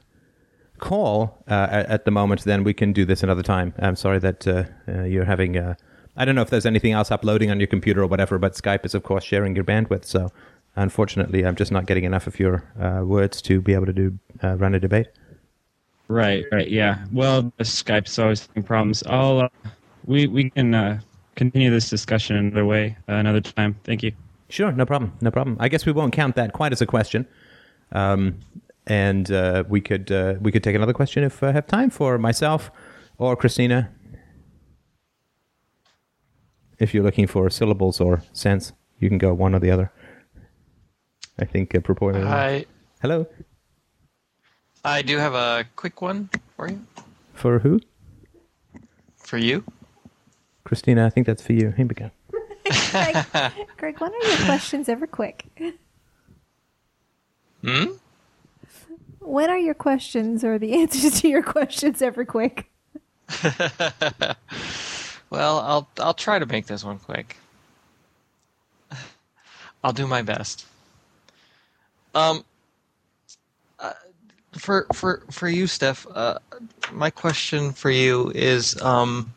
call 0.81 1.41
uh, 1.49 1.67
at, 1.71 1.85
at 1.85 2.05
the 2.05 2.11
moment, 2.11 2.43
then 2.43 2.65
we 2.65 2.73
can 2.73 2.91
do 2.91 3.05
this 3.05 3.23
another 3.23 3.43
time. 3.43 3.73
I'm 3.79 3.95
sorry 3.95 4.19
that 4.19 4.45
uh, 4.45 4.63
uh, 4.89 5.03
you're 5.03 5.23
having. 5.25 5.57
Uh, 5.57 5.75
I 6.17 6.25
don't 6.25 6.35
know 6.35 6.41
if 6.41 6.49
there's 6.49 6.65
anything 6.65 6.91
else 6.91 7.09
uploading 7.09 7.49
on 7.49 7.59
your 7.59 7.67
computer 7.67 8.01
or 8.01 8.07
whatever, 8.07 8.37
but 8.37 8.53
Skype 8.53 8.85
is 8.85 8.93
of 8.93 9.03
course 9.03 9.23
sharing 9.23 9.55
your 9.55 9.63
bandwidth. 9.63 10.03
So, 10.03 10.29
unfortunately, 10.75 11.45
I'm 11.45 11.55
just 11.55 11.71
not 11.71 11.85
getting 11.85 12.03
enough 12.03 12.27
of 12.27 12.37
your 12.37 12.65
uh, 12.77 13.05
words 13.05 13.41
to 13.43 13.61
be 13.61 13.73
able 13.73 13.85
to 13.85 13.93
do 13.93 14.19
uh, 14.43 14.57
run 14.57 14.75
a 14.75 14.79
debate. 14.79 15.07
Right, 16.09 16.43
right, 16.51 16.69
yeah. 16.69 17.05
Well, 17.13 17.53
the 17.57 17.63
Skype's 17.63 18.19
always 18.19 18.45
having 18.47 18.63
problems. 18.63 19.01
I'll. 19.07 19.39
Uh, 19.39 19.49
we 20.05 20.27
we 20.27 20.49
can 20.49 20.73
uh, 20.73 20.99
continue 21.35 21.69
this 21.71 21.89
discussion 21.89 22.35
another 22.35 22.65
way, 22.65 22.97
uh, 23.07 23.13
another 23.13 23.39
time. 23.39 23.75
Thank 23.83 24.03
you. 24.03 24.11
Sure, 24.49 24.71
no 24.71 24.85
problem, 24.85 25.13
no 25.21 25.31
problem. 25.31 25.55
I 25.59 25.69
guess 25.69 25.85
we 25.85 25.93
won't 25.93 26.11
count 26.11 26.35
that 26.35 26.51
quite 26.51 26.73
as 26.73 26.81
a 26.81 26.85
question, 26.85 27.25
um, 27.93 28.37
and 28.87 29.31
uh, 29.31 29.63
we 29.69 29.81
could 29.81 30.11
uh, 30.11 30.35
we 30.41 30.51
could 30.51 30.63
take 30.63 30.75
another 30.75 30.93
question 30.93 31.23
if 31.23 31.43
I 31.43 31.51
have 31.51 31.67
time 31.67 31.89
for 31.89 32.17
myself 32.17 32.71
or 33.17 33.35
Christina. 33.35 33.89
If 36.79 36.93
you're 36.93 37.03
looking 37.03 37.27
for 37.27 37.49
syllables 37.49 38.01
or 38.01 38.23
sense, 38.33 38.73
you 38.99 39.07
can 39.07 39.19
go 39.19 39.33
one 39.33 39.53
or 39.53 39.59
the 39.59 39.69
other. 39.69 39.91
I 41.39 41.45
think 41.45 41.75
uh, 41.75 41.79
purported. 41.79 42.25
I 42.25 42.65
Hello, 43.01 43.25
I 44.83 45.01
do 45.01 45.17
have 45.17 45.33
a 45.33 45.65
quick 45.75 46.01
one 46.01 46.29
for 46.55 46.69
you. 46.69 46.85
for 47.33 47.59
who? 47.59 47.79
For 49.17 49.37
you. 49.37 49.63
Christina, 50.63 51.05
I 51.05 51.09
think 51.09 51.27
that's 51.27 51.41
for 51.41 51.53
you. 51.53 51.71
Here 51.71 51.85
we 51.85 51.95
go. 51.95 52.11
Greg, 52.91 53.25
Greg, 53.77 53.99
when 53.99 54.11
are 54.13 54.27
your 54.27 54.45
questions 54.45 54.87
ever 54.89 55.07
quick? 55.07 55.45
Hmm? 57.63 57.85
When 59.21 59.49
are 59.49 59.57
your 59.57 59.73
questions 59.75 60.43
or 60.43 60.59
the 60.59 60.73
answers 60.81 61.21
to 61.21 61.29
your 61.29 61.43
questions 61.43 62.01
ever 62.01 62.25
quick? 62.25 62.69
Well, 65.29 65.59
I'll 65.59 65.87
I'll 65.99 66.13
try 66.13 66.39
to 66.39 66.45
make 66.45 66.65
this 66.65 66.83
one 66.83 66.99
quick. 66.99 67.37
I'll 69.83 69.93
do 69.93 70.05
my 70.05 70.21
best. 70.23 70.65
Um. 72.13 72.43
uh, 73.79 73.93
for 74.53 74.87
for 74.93 75.23
for 75.31 75.47
you, 75.47 75.67
Steph. 75.67 76.05
Uh, 76.13 76.39
my 76.91 77.09
question 77.09 77.71
for 77.71 77.89
you 77.89 78.31
is 78.35 78.79
um, 78.81 79.33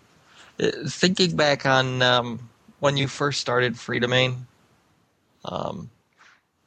uh, 0.61 0.71
thinking 0.89 1.37
back 1.37 1.65
on 1.65 2.03
um, 2.03 2.49
when 2.81 2.97
you 2.97 3.07
first 3.07 3.41
started 3.41 3.75
Freedomain, 3.75 4.39
um, 5.45 5.91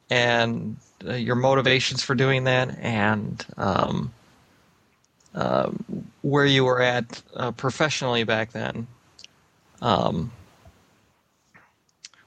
and 0.08 0.76
uh, 1.06 1.14
your 1.14 1.36
motivations 1.36 2.02
for 2.02 2.14
doing 2.14 2.44
that, 2.44 2.78
and 2.78 3.44
um, 3.56 4.12
uh, 5.34 5.70
where 6.22 6.46
you 6.46 6.64
were 6.64 6.80
at 6.80 7.22
uh, 7.34 7.52
professionally 7.52 8.24
back 8.24 8.52
then. 8.52 8.86
Um, 9.80 10.32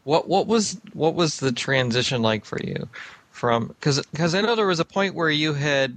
what 0.03 0.27
what 0.27 0.47
was 0.47 0.79
what 0.93 1.13
was 1.15 1.39
the 1.39 1.51
transition 1.51 2.21
like 2.21 2.45
for 2.45 2.59
you 2.63 2.87
from 3.31 3.67
because 3.67 4.01
because 4.07 4.33
I 4.33 4.41
know 4.41 4.55
there 4.55 4.67
was 4.67 4.79
a 4.79 4.85
point 4.85 5.15
where 5.15 5.29
you 5.29 5.53
had 5.53 5.95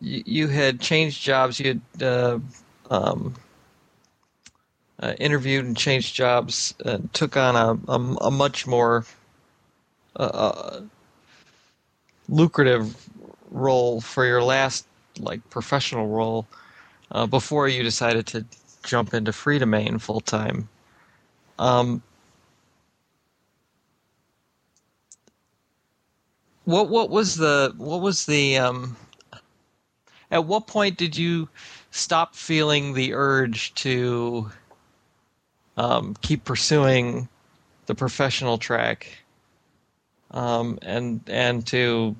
you, 0.00 0.22
you 0.26 0.48
had 0.48 0.80
changed 0.80 1.22
jobs 1.22 1.58
you 1.58 1.80
had 1.96 2.02
uh, 2.02 2.38
um, 2.90 3.34
uh, 5.00 5.14
interviewed 5.18 5.64
and 5.64 5.76
changed 5.76 6.14
jobs 6.14 6.74
uh, 6.84 6.98
took 7.12 7.36
on 7.36 7.56
a, 7.56 7.92
a, 7.92 8.26
a 8.26 8.30
much 8.30 8.66
more 8.66 9.04
uh, 10.16 10.22
uh, 10.22 10.80
lucrative 12.28 13.08
role 13.50 14.00
for 14.00 14.24
your 14.24 14.42
last 14.42 14.86
like 15.18 15.48
professional 15.50 16.08
role 16.08 16.46
uh, 17.10 17.26
before 17.26 17.68
you 17.68 17.82
decided 17.82 18.26
to 18.26 18.44
jump 18.84 19.14
into 19.14 19.30
Freedomain 19.30 20.00
full 20.00 20.20
time. 20.20 20.68
Um, 21.58 22.02
what 26.64 26.88
what 26.88 27.10
was 27.10 27.36
the 27.36 27.74
what 27.76 28.00
was 28.00 28.26
the 28.26 28.56
um, 28.58 28.96
at 30.30 30.44
what 30.44 30.66
point 30.66 30.96
did 30.96 31.16
you 31.16 31.48
stop 31.90 32.34
feeling 32.34 32.94
the 32.94 33.12
urge 33.12 33.74
to 33.74 34.50
um, 35.76 36.16
keep 36.22 36.44
pursuing 36.44 37.28
the 37.86 37.94
professional 37.94 38.58
track 38.58 39.21
um, 40.32 40.78
and 40.82 41.20
and 41.26 41.66
to 41.68 42.16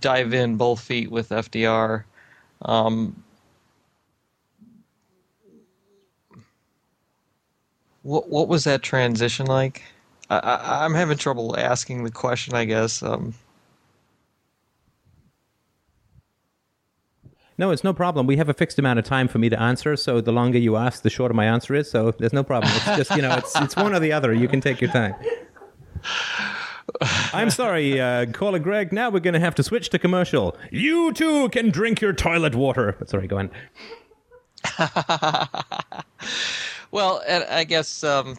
dive 0.00 0.34
in 0.34 0.56
both 0.56 0.80
feet 0.80 1.10
with 1.10 1.30
FDR? 1.30 2.04
Um, 2.62 3.22
what 8.02 8.28
what 8.28 8.48
was 8.48 8.64
that 8.64 8.82
transition 8.82 9.46
like? 9.46 9.82
I, 10.30 10.84
I'm 10.84 10.94
having 10.94 11.18
trouble 11.18 11.58
asking 11.58 12.04
the 12.04 12.10
question. 12.10 12.54
I 12.54 12.64
guess. 12.64 13.02
Um, 13.02 13.34
No, 17.58 17.70
it's 17.70 17.84
no 17.84 17.92
problem. 17.92 18.26
We 18.26 18.38
have 18.38 18.48
a 18.48 18.54
fixed 18.54 18.78
amount 18.78 18.98
of 18.98 19.04
time 19.04 19.28
for 19.28 19.38
me 19.38 19.48
to 19.48 19.60
answer, 19.60 19.94
so 19.94 20.20
the 20.20 20.32
longer 20.32 20.58
you 20.58 20.76
ask, 20.76 21.02
the 21.02 21.10
shorter 21.10 21.34
my 21.34 21.44
answer 21.44 21.74
is. 21.74 21.90
So 21.90 22.10
there's 22.12 22.32
no 22.32 22.42
problem. 22.42 22.72
It's 22.74 22.96
just 22.96 23.14
you 23.14 23.22
know, 23.22 23.36
it's 23.36 23.54
it's 23.60 23.76
one 23.76 23.94
or 23.94 24.00
the 24.00 24.12
other. 24.12 24.32
You 24.32 24.48
can 24.48 24.60
take 24.60 24.80
your 24.80 24.90
time. 24.90 25.14
I'm 27.32 27.50
sorry, 27.50 28.00
uh, 28.00 28.26
caller 28.32 28.58
Greg. 28.58 28.92
Now 28.92 29.10
we're 29.10 29.20
going 29.20 29.34
to 29.34 29.40
have 29.40 29.54
to 29.56 29.62
switch 29.62 29.88
to 29.90 29.98
commercial. 29.98 30.56
You 30.70 31.12
too 31.12 31.48
can 31.50 31.70
drink 31.70 32.00
your 32.00 32.12
toilet 32.12 32.54
water. 32.54 32.96
Sorry, 33.06 33.26
go 33.26 33.38
on. 33.38 33.50
well, 36.90 37.22
and 37.26 37.44
I 37.44 37.64
guess. 37.64 38.04
Um, 38.04 38.36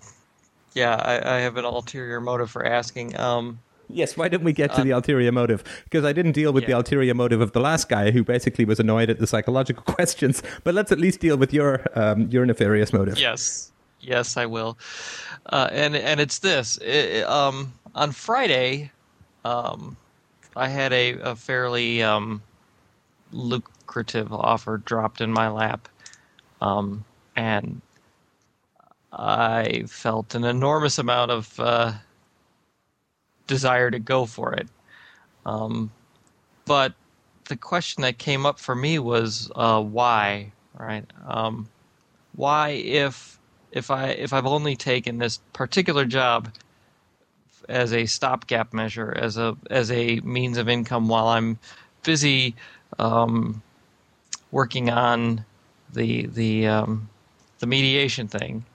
yeah, 0.73 0.95
I, 0.95 1.35
I 1.35 1.39
have 1.41 1.57
an 1.57 1.65
ulterior 1.65 2.19
motive 2.19 2.49
for 2.49 2.65
asking. 2.65 3.19
Um, 3.19 3.59
Yes, 3.89 4.17
why 4.17 4.27
didn't 4.27 4.45
we 4.45 4.53
get 4.53 4.73
to 4.73 4.81
the 4.81 4.89
ulterior 4.91 5.31
motive? 5.31 5.63
Because 5.83 6.03
I 6.03 6.13
didn't 6.13 6.31
deal 6.31 6.51
with 6.51 6.65
the 6.65 6.71
ulterior 6.71 7.13
motive 7.13 7.41
of 7.41 7.51
the 7.51 7.59
last 7.59 7.89
guy 7.89 8.09
who 8.09 8.23
basically 8.23 8.65
was 8.65 8.79
annoyed 8.79 9.09
at 9.11 9.19
the 9.19 9.27
psychological 9.27 9.83
questions. 9.93 10.41
But 10.63 10.73
let's 10.73 10.91
at 10.91 10.99
least 10.99 11.19
deal 11.19 11.37
with 11.37 11.53
your 11.53 11.85
um, 11.93 12.27
your 12.31 12.43
nefarious 12.45 12.91
motive. 12.91 13.19
Yes, 13.19 13.71
yes, 13.99 14.35
I 14.35 14.47
will. 14.47 14.79
Uh, 15.47 15.67
and 15.71 15.95
and 15.95 16.19
it's 16.19 16.39
this. 16.39 16.79
I- 16.81 17.19
I- 17.19 17.47
um, 17.47 17.73
on 17.95 18.11
Friday, 18.11 18.91
um, 19.45 19.97
I 20.55 20.67
had 20.67 20.93
a, 20.93 21.13
a 21.19 21.35
fairly 21.35 22.01
um, 22.03 22.41
lucrative 23.31 24.31
offer 24.31 24.77
dropped 24.77 25.21
in 25.21 25.31
my 25.31 25.49
lap, 25.49 25.87
um, 26.61 27.05
and 27.35 27.81
I 29.11 29.83
felt 29.87 30.35
an 30.35 30.43
enormous 30.43 30.97
amount 30.97 31.31
of 31.31 31.59
uh, 31.59 31.93
desire 33.47 33.91
to 33.91 33.99
go 33.99 34.25
for 34.25 34.53
it. 34.53 34.67
Um, 35.45 35.91
but 36.65 36.93
the 37.45 37.57
question 37.57 38.01
that 38.03 38.17
came 38.17 38.45
up 38.45 38.59
for 38.59 38.75
me 38.75 38.99
was 38.99 39.51
uh, 39.55 39.81
why, 39.81 40.53
right? 40.77 41.05
Um, 41.27 41.69
why 42.35 42.69
if 42.69 43.39
if 43.71 43.91
I 43.91 44.07
if 44.09 44.33
I've 44.33 44.45
only 44.45 44.75
taken 44.75 45.17
this 45.17 45.39
particular 45.51 46.05
job 46.05 46.51
as 47.69 47.93
a 47.93 48.05
stopgap 48.05 48.73
measure, 48.73 49.15
as 49.17 49.37
a 49.37 49.55
as 49.69 49.91
a 49.91 50.19
means 50.21 50.57
of 50.57 50.69
income 50.69 51.07
while 51.07 51.27
I'm 51.27 51.59
busy 52.03 52.55
um, 52.99 53.61
working 54.51 54.89
on 54.89 55.45
the 55.93 56.27
the 56.27 56.67
um, 56.67 57.09
the 57.59 57.67
mediation 57.67 58.27
thing, 58.27 58.65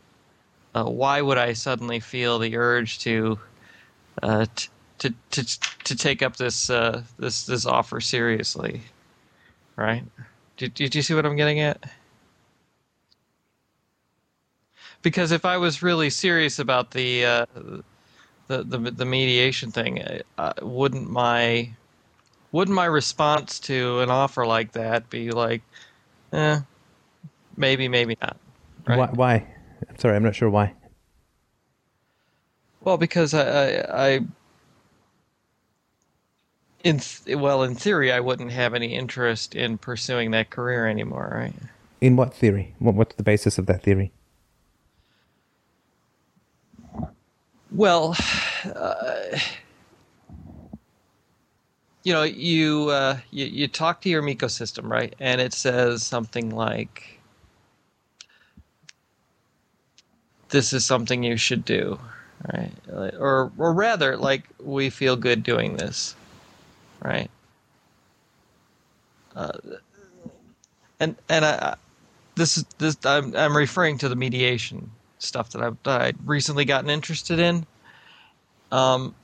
uh, 0.74 0.84
why 0.84 1.20
would 1.20 1.38
I 1.38 1.52
suddenly 1.52 2.00
feel 2.00 2.38
the 2.38 2.56
urge 2.56 2.98
to 3.00 3.38
uh, 4.22 4.46
t- 4.54 4.68
to 4.98 5.14
to 5.30 5.60
to 5.84 5.96
take 5.96 6.22
up 6.22 6.36
this 6.36 6.70
uh, 6.70 7.02
this 7.18 7.44
this 7.46 7.66
offer 7.66 8.00
seriously? 8.00 8.82
Right? 9.76 10.04
Did, 10.56 10.74
did 10.74 10.94
you 10.94 11.02
see 11.02 11.14
what 11.14 11.24
I'm 11.24 11.36
getting 11.36 11.60
at? 11.60 11.84
Because 15.02 15.30
if 15.30 15.44
I 15.44 15.56
was 15.56 15.82
really 15.82 16.10
serious 16.10 16.58
about 16.58 16.90
the 16.90 17.24
uh, 17.24 17.46
the, 18.48 18.64
the 18.64 18.78
the 18.78 19.04
mediation 19.04 19.70
thing, 19.70 20.02
uh, 20.38 20.52
wouldn't 20.62 21.08
my 21.08 21.70
wouldn't 22.50 22.74
my 22.74 22.86
response 22.86 23.60
to 23.60 24.00
an 24.00 24.10
offer 24.10 24.46
like 24.46 24.72
that 24.72 25.08
be 25.10 25.30
like, 25.30 25.62
eh, 26.32 26.60
maybe, 27.56 27.88
maybe 27.88 28.16
not? 28.20 28.36
Right? 28.86 28.98
Why, 28.98 29.06
why? 29.12 29.46
I'm 29.88 29.98
sorry, 29.98 30.16
I'm 30.16 30.24
not 30.24 30.34
sure 30.34 30.48
why. 30.48 30.74
Well, 32.82 32.96
because 32.96 33.34
I, 33.34 33.42
I, 33.42 34.06
I 34.06 34.20
in 36.84 37.00
th- 37.00 37.36
well, 37.36 37.62
in 37.62 37.74
theory, 37.74 38.10
I 38.10 38.20
wouldn't 38.20 38.52
have 38.52 38.72
any 38.72 38.94
interest 38.94 39.54
in 39.54 39.76
pursuing 39.76 40.30
that 40.30 40.48
career 40.48 40.86
anymore, 40.86 41.30
right? 41.34 41.54
In 42.00 42.16
what 42.16 42.32
theory? 42.32 42.74
What, 42.78 42.94
what's 42.94 43.16
the 43.16 43.22
basis 43.22 43.58
of 43.58 43.66
that 43.66 43.82
theory? 43.82 44.12
Well, 47.72 48.16
uh, 48.64 49.38
you 52.04 52.12
know, 52.12 52.22
you, 52.22 52.88
uh, 52.90 53.18
you 53.30 53.46
you 53.46 53.68
talk 53.68 54.00
to 54.02 54.08
your 54.08 54.22
ecosystem, 54.22 54.88
right? 54.90 55.14
And 55.20 55.40
it 55.40 55.52
says 55.52 56.02
something 56.02 56.50
like, 56.50 57.20
"This 60.50 60.72
is 60.72 60.84
something 60.84 61.22
you 61.22 61.36
should 61.36 61.64
do," 61.64 62.00
right? 62.52 62.72
Or 62.90 63.52
or 63.58 63.72
rather, 63.74 64.16
like 64.16 64.44
we 64.62 64.90
feel 64.90 65.16
good 65.16 65.42
doing 65.42 65.76
this, 65.76 66.14
right? 67.02 67.30
Uh, 69.36 69.52
and 71.00 71.16
and 71.28 71.44
I, 71.44 71.76
this 72.36 72.56
is 72.58 72.64
this 72.78 72.96
I'm 73.04 73.36
I'm 73.36 73.56
referring 73.56 73.98
to 73.98 74.08
the 74.08 74.16
mediation 74.16 74.90
stuff 75.18 75.50
that 75.50 75.62
I've, 75.62 75.76
that 75.84 76.00
I've 76.00 76.16
recently 76.24 76.64
gotten 76.64 76.90
interested 76.90 77.38
in. 77.38 77.66
Um, 78.70 79.14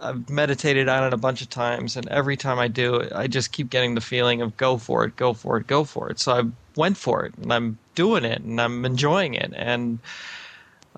I've 0.00 0.28
meditated 0.28 0.88
on 0.88 1.04
it 1.04 1.14
a 1.14 1.16
bunch 1.16 1.40
of 1.40 1.48
times, 1.48 1.96
and 1.96 2.06
every 2.08 2.36
time 2.36 2.58
I 2.58 2.68
do 2.68 3.08
I 3.14 3.26
just 3.26 3.52
keep 3.52 3.70
getting 3.70 3.94
the 3.94 4.00
feeling 4.00 4.42
of 4.42 4.56
go 4.56 4.76
for 4.76 5.04
it, 5.04 5.16
go 5.16 5.32
for 5.32 5.56
it, 5.56 5.66
go 5.66 5.84
for 5.84 6.10
it. 6.10 6.20
So 6.20 6.32
I 6.32 6.42
went 6.76 6.96
for 6.96 7.24
it, 7.24 7.34
and 7.40 7.52
I'm 7.52 7.78
doing 7.94 8.24
it, 8.24 8.42
and 8.42 8.60
I'm 8.60 8.84
enjoying 8.84 9.34
it, 9.34 9.52
and 9.56 9.98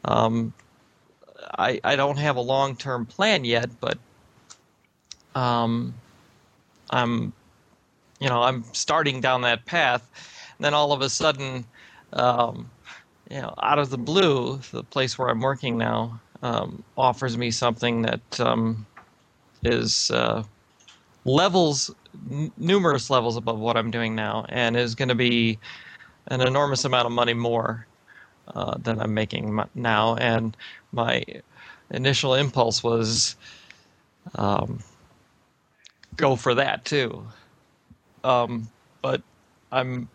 um, 0.05 0.53
I 1.57 1.81
I 1.85 1.95
don't 1.95 2.19
have 2.19 2.37
a 2.37 2.41
long 2.41 2.77
term 2.77 3.07
plan 3.07 3.45
yet, 3.45 3.71
but 3.81 3.99
um, 5.37 5.95
I'm 6.91 7.33
you 8.19 8.29
know 8.29 8.43
I'm 8.43 8.65
starting 8.73 9.21
down 9.21 9.43
that 9.43 9.67
path, 9.67 10.03
and 10.59 10.65
then 10.65 10.75
all 10.75 10.93
of 10.93 11.01
a 11.01 11.09
sudden. 11.09 11.65
Um, 12.13 12.71
you 13.31 13.41
know, 13.41 13.55
out 13.63 13.79
of 13.79 13.91
the 13.91 13.99
blue, 13.99 14.61
the 14.73 14.85
place 14.85 15.19
where 15.19 15.29
I'm 15.29 15.41
working 15.41 15.77
now 15.77 16.21
um, 16.43 16.83
offers 16.97 17.37
me 17.37 17.51
something 17.51 18.03
that 18.03 18.41
um, 18.41 18.87
is 19.65 20.11
uh, 20.11 20.45
levels, 21.25 21.95
n- 22.31 22.53
numerous 22.57 23.11
levels 23.11 23.37
above 23.37 23.59
what 23.59 23.77
I'm 23.77 23.91
doing 23.91 24.15
now, 24.15 24.47
and 24.49 24.77
is 24.77 24.95
going 24.95 25.09
to 25.09 25.15
be 25.15 25.59
an 26.29 26.41
enormous 26.41 26.85
amount 26.85 27.07
of 27.07 27.13
money 27.13 27.35
more 27.35 27.87
uh, 28.55 28.77
than 28.79 29.01
I'm 29.01 29.15
making 29.15 29.59
m- 29.59 29.71
now. 29.75 30.17
And 30.17 30.57
my 30.93 31.25
initial 31.91 32.35
impulse 32.35 32.83
was 32.83 33.37
um, 34.37 34.81
go 36.17 36.37
for 36.37 36.55
that 36.55 36.85
too. 36.85 37.27
Um, 38.25 38.69
but 39.03 39.23
I'm 39.73 40.09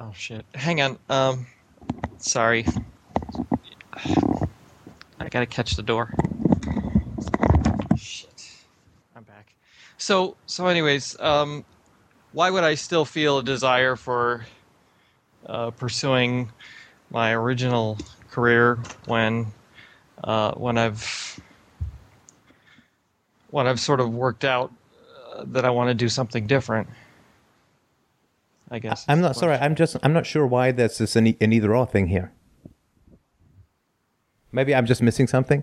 Oh 0.00 0.12
shit! 0.14 0.46
Hang 0.54 0.80
on. 0.80 0.96
Um, 1.10 1.46
sorry. 2.18 2.64
I 3.94 5.28
gotta 5.28 5.46
catch 5.46 5.74
the 5.74 5.82
door. 5.82 6.14
Shit. 7.96 8.52
I'm 9.16 9.24
back. 9.24 9.54
So 9.96 10.36
so 10.46 10.68
anyways, 10.68 11.18
um, 11.18 11.64
why 12.30 12.48
would 12.48 12.62
I 12.62 12.76
still 12.76 13.04
feel 13.04 13.38
a 13.38 13.42
desire 13.42 13.96
for 13.96 14.46
uh, 15.46 15.72
pursuing 15.72 16.52
my 17.10 17.34
original 17.34 17.98
career 18.30 18.78
when 19.06 19.46
uh, 20.22 20.52
when 20.52 20.78
I've 20.78 21.40
when 23.50 23.66
I've 23.66 23.80
sort 23.80 23.98
of 23.98 24.14
worked 24.14 24.44
out 24.44 24.72
uh, 25.34 25.42
that 25.48 25.64
I 25.64 25.70
want 25.70 25.88
to 25.88 25.94
do 25.94 26.08
something 26.08 26.46
different? 26.46 26.88
I 28.70 28.78
guess. 28.78 29.04
I'm 29.08 29.20
not 29.20 29.36
sorry. 29.36 29.56
I'm 29.56 29.74
just 29.74 29.96
I'm 30.02 30.12
not 30.12 30.26
sure 30.26 30.46
why 30.46 30.72
there's 30.72 30.98
this 30.98 31.16
an, 31.16 31.26
an 31.40 31.52
either 31.52 31.74
or 31.74 31.86
thing 31.86 32.08
here. 32.08 32.32
Maybe 34.52 34.74
I'm 34.74 34.86
just 34.86 35.02
missing 35.02 35.26
something. 35.26 35.62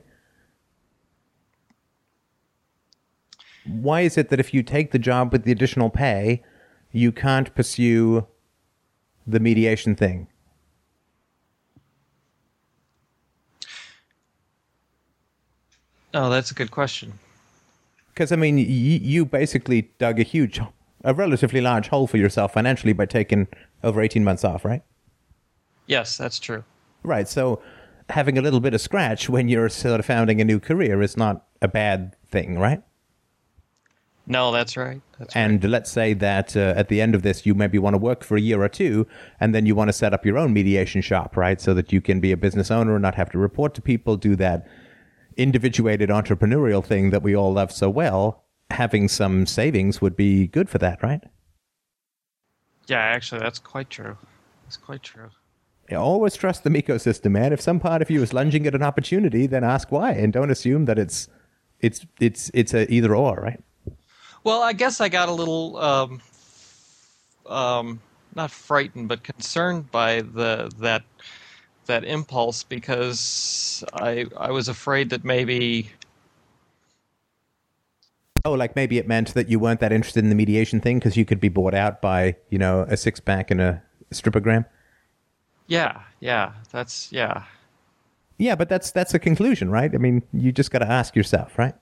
Why 3.66 4.02
is 4.02 4.18
it 4.18 4.30
that 4.30 4.40
if 4.40 4.54
you 4.54 4.62
take 4.64 4.92
the 4.92 5.00
job 5.00 5.32
with 5.32 5.44
the 5.44 5.52
additional 5.52 5.90
pay, 5.90 6.44
you 6.92 7.12
can't 7.12 7.54
pursue 7.56 8.28
the 9.26 9.40
mediation 9.40 9.96
thing? 9.96 10.28
Oh, 16.14 16.30
that's 16.30 16.52
a 16.52 16.54
good 16.54 16.72
question. 16.72 17.20
Because 18.14 18.32
I 18.32 18.36
mean, 18.36 18.56
y- 18.58 18.62
you 18.64 19.26
basically 19.26 19.90
dug 19.98 20.20
a 20.20 20.24
huge, 20.24 20.62
a 21.06 21.14
relatively 21.14 21.62
large 21.62 21.88
hole 21.88 22.08
for 22.08 22.18
yourself 22.18 22.54
financially 22.54 22.92
by 22.92 23.06
taking 23.06 23.48
over 23.84 24.02
18 24.02 24.24
months 24.24 24.44
off, 24.44 24.66
right? 24.66 24.82
Yes, 25.86 26.18
that's 26.18 26.40
true. 26.40 26.64
Right. 27.04 27.28
So 27.30 27.62
having 28.10 28.38
a 28.38 28.42
little 28.42 28.60
bit 28.60 28.74
of 28.74 28.82
scratch 28.82 29.30
when 29.30 29.48
you're 29.48 29.70
sort 29.70 30.00
of 30.00 30.06
founding 30.06 30.42
a 30.42 30.44
new 30.44 30.60
career 30.60 31.02
is 31.02 31.16
not 31.16 31.46
a 31.62 31.68
bad 31.68 32.16
thing, 32.30 32.60
right? 32.60 32.82
No, 34.28 34.52
that's 34.52 34.76
right. 34.76 35.02
That's 35.20 35.36
And 35.36 35.64
let's 35.64 35.92
say 35.92 36.14
that 36.16 36.58
uh, 36.58 36.74
at 36.76 36.90
the 36.90 37.00
end 37.00 37.14
of 37.14 37.22
this, 37.22 37.46
you 37.46 37.54
maybe 37.54 37.78
want 37.78 37.94
to 37.94 38.00
work 38.00 38.24
for 38.24 38.36
a 38.36 38.42
year 38.42 38.64
or 38.64 38.70
two, 38.70 39.06
and 39.40 39.54
then 39.54 39.68
you 39.68 39.76
want 39.76 39.90
to 39.90 39.94
set 39.94 40.16
up 40.16 40.26
your 40.26 40.40
own 40.40 40.52
mediation 40.52 41.02
shop, 41.02 41.38
right? 41.38 41.62
So 41.62 41.76
that 41.76 41.94
you 41.94 42.02
can 42.02 42.20
be 42.20 42.32
a 42.32 42.38
business 42.38 42.72
owner 42.72 42.96
and 42.96 43.04
not 43.04 43.14
have 43.14 43.30
to 43.32 43.38
report 43.38 43.76
to 43.76 43.82
people, 43.82 44.18
do 44.18 44.36
that 44.38 44.68
individuated 45.38 46.10
entrepreneurial 46.10 46.84
thing 46.84 47.12
that 47.12 47.22
we 47.22 47.36
all 47.36 47.54
love 47.54 47.72
so 47.72 47.90
well. 47.90 48.45
Having 48.72 49.10
some 49.10 49.46
savings 49.46 50.02
would 50.02 50.16
be 50.16 50.48
good 50.48 50.70
for 50.70 50.78
that, 50.80 51.02
right? 51.04 51.22
Yeah, 52.88 53.00
actually, 53.00 53.40
that's 53.40 53.60
quite 53.60 53.90
true. 53.90 54.18
That's 54.64 54.78
quite 54.78 55.04
true. 55.04 55.30
Yeah, 55.90 55.98
Always 55.98 56.36
trust 56.36 56.64
the 56.64 56.70
ecosystem, 56.72 57.32
man. 57.32 57.54
If 57.54 57.62
some 57.62 57.80
part 57.80 58.02
of 58.02 58.10
you 58.10 58.24
is 58.24 58.34
lunging 58.34 58.66
at 58.66 58.74
an 58.74 58.82
opportunity, 58.82 59.46
then 59.46 59.64
ask 59.64 59.92
why, 59.92 60.12
and 60.12 60.34
don't 60.34 60.50
assume 60.50 60.86
that 60.86 60.98
it's 60.98 61.28
it's 61.80 62.06
it's 62.20 62.50
it's 62.54 62.74
a 62.74 62.92
either 62.92 63.16
or, 63.16 63.36
right? 63.36 63.62
Well, 64.44 64.62
I 64.64 64.74
guess 64.74 65.02
I 65.02 65.10
got 65.10 65.30
a 65.30 65.32
little, 65.32 65.78
um, 65.78 66.22
um, 67.48 68.00
not 68.36 68.52
frightened, 68.52 69.08
but 69.08 69.24
concerned 69.24 69.92
by 69.92 70.22
the 70.22 70.72
that 70.80 71.04
that 71.86 72.04
impulse 72.04 72.64
because 72.64 73.84
I 73.94 74.26
I 74.38 74.52
was 74.52 74.68
afraid 74.68 75.12
that 75.12 75.24
maybe 75.24 75.92
Oh, 78.46 78.54
like 78.54 78.76
maybe 78.76 79.00
it 79.00 79.08
meant 79.08 79.34
that 79.34 79.50
you 79.50 79.58
weren't 79.60 79.80
that 79.80 79.92
interested 79.92 80.24
in 80.24 80.30
the 80.30 80.36
mediation 80.36 80.80
thing 80.80 81.00
because 81.00 81.18
you 81.18 81.26
could 81.26 81.40
be 81.40 81.50
bought 81.50 81.74
out 81.74 82.00
by 82.02 82.36
you 82.50 82.60
know 82.60 82.86
a 82.88 82.96
six 82.96 83.20
pack 83.20 83.50
and 83.50 83.60
a 83.60 83.82
strippogram. 84.14 84.66
yeah 85.68 86.02
yeah 86.20 86.54
that's 86.72 87.12
yeah 87.12 87.44
Yeah, 88.38 88.56
but 88.56 88.70
that's 88.70 88.92
that's 88.92 89.14
a 89.16 89.20
conclusion, 89.20 89.72
right? 89.72 89.92
I 89.94 89.98
mean, 89.98 90.22
you 90.34 90.52
just 90.52 90.70
got 90.70 90.80
to 90.80 90.88
ask 90.92 91.16
yourself, 91.16 91.58
right? 91.58 91.74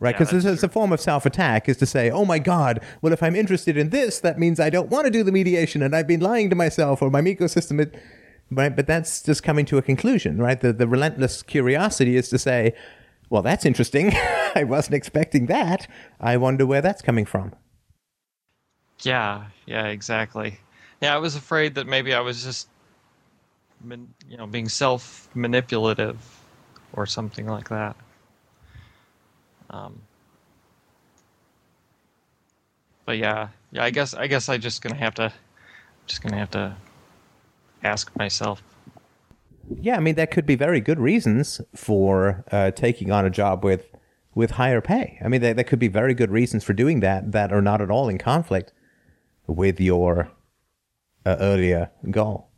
Right, 0.00 0.16
because 0.18 0.30
that's 0.30 0.44
it's 0.44 0.62
a 0.64 0.68
form 0.68 0.92
of 0.92 1.00
self-attack 1.00 1.68
is 1.68 1.76
to 1.76 1.86
say, 1.86 2.10
"Oh 2.10 2.24
my 2.24 2.40
God! 2.40 2.80
Well, 3.02 3.12
if 3.12 3.22
I'm 3.22 3.36
interested 3.36 3.76
in 3.76 3.90
this, 3.90 4.18
that 4.20 4.36
means 4.38 4.58
I 4.58 4.68
don't 4.70 4.90
want 4.90 5.04
to 5.04 5.10
do 5.12 5.22
the 5.22 5.30
mediation, 5.30 5.80
and 5.82 5.94
I've 5.94 6.08
been 6.08 6.20
lying 6.20 6.50
to 6.50 6.56
myself 6.56 7.02
or 7.02 7.10
my 7.10 7.20
ecosystem." 7.20 7.80
It, 7.80 7.94
right? 8.54 8.74
But 8.74 8.86
that's 8.86 9.22
just 9.22 9.42
coming 9.42 9.64
to 9.66 9.78
a 9.78 9.82
conclusion, 9.82 10.38
right? 10.38 10.60
The 10.60 10.72
the 10.72 10.88
relentless 10.88 11.42
curiosity 11.42 12.16
is 12.16 12.28
to 12.30 12.38
say, 12.38 12.74
well, 13.30 13.42
that's 13.42 13.64
interesting. 13.64 14.12
I 14.54 14.64
wasn't 14.64 14.94
expecting 14.94 15.46
that. 15.46 15.88
I 16.20 16.36
wonder 16.36 16.66
where 16.66 16.82
that's 16.82 17.00
coming 17.00 17.24
from. 17.24 17.54
Yeah, 19.00 19.46
yeah, 19.66 19.86
exactly. 19.86 20.58
Yeah, 21.00 21.14
I 21.14 21.18
was 21.18 21.34
afraid 21.34 21.74
that 21.76 21.86
maybe 21.86 22.14
I 22.14 22.20
was 22.20 22.44
just, 22.44 22.68
you 23.88 24.36
know, 24.36 24.46
being 24.46 24.68
self 24.68 25.28
manipulative 25.34 26.18
or 26.92 27.06
something 27.06 27.46
like 27.46 27.68
that. 27.70 27.96
Um, 29.70 30.00
but 33.06 33.16
yeah, 33.16 33.48
yeah, 33.70 33.84
I 33.84 33.90
guess 33.90 34.14
I 34.14 34.26
guess 34.26 34.48
I 34.48 34.58
just 34.58 34.82
gonna 34.82 34.96
have 34.96 35.14
to, 35.14 35.32
just 36.06 36.22
gonna 36.22 36.36
have 36.36 36.50
to 36.50 36.76
ask 37.82 38.14
myself. 38.16 38.62
Yeah, 39.80 39.96
I 39.96 40.00
mean, 40.00 40.16
there 40.16 40.26
could 40.26 40.46
be 40.46 40.56
very 40.56 40.80
good 40.80 40.98
reasons 40.98 41.60
for 41.74 42.44
uh, 42.50 42.72
taking 42.72 43.10
on 43.10 43.24
a 43.24 43.30
job 43.30 43.64
with 43.64 43.86
with 44.34 44.52
higher 44.52 44.80
pay. 44.80 45.18
I 45.22 45.28
mean, 45.28 45.42
there, 45.42 45.54
there 45.54 45.64
could 45.64 45.78
be 45.78 45.88
very 45.88 46.14
good 46.14 46.30
reasons 46.30 46.64
for 46.64 46.72
doing 46.72 47.00
that 47.00 47.32
that 47.32 47.52
are 47.52 47.60
not 47.60 47.82
at 47.82 47.90
all 47.90 48.08
in 48.08 48.18
conflict 48.18 48.72
with 49.46 49.78
your 49.80 50.30
uh, 51.26 51.36
earlier 51.38 51.90
goal. 52.10 52.48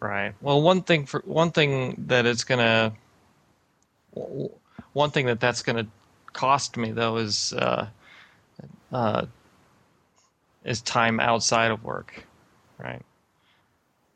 Right. 0.00 0.34
Well, 0.40 0.60
one 0.60 0.82
thing 0.82 1.06
for 1.06 1.22
one 1.24 1.50
thing 1.50 2.04
that 2.08 2.26
it's 2.26 2.44
gonna, 2.44 2.92
one 4.92 5.10
thing 5.10 5.26
that 5.26 5.40
that's 5.40 5.62
gonna 5.62 5.86
cost 6.32 6.76
me 6.76 6.92
though 6.92 7.16
is 7.16 7.54
uh, 7.54 7.86
uh, 8.92 9.26
is 10.64 10.80
time 10.80 11.20
outside 11.20 11.70
of 11.70 11.84
work, 11.84 12.24
right? 12.78 13.02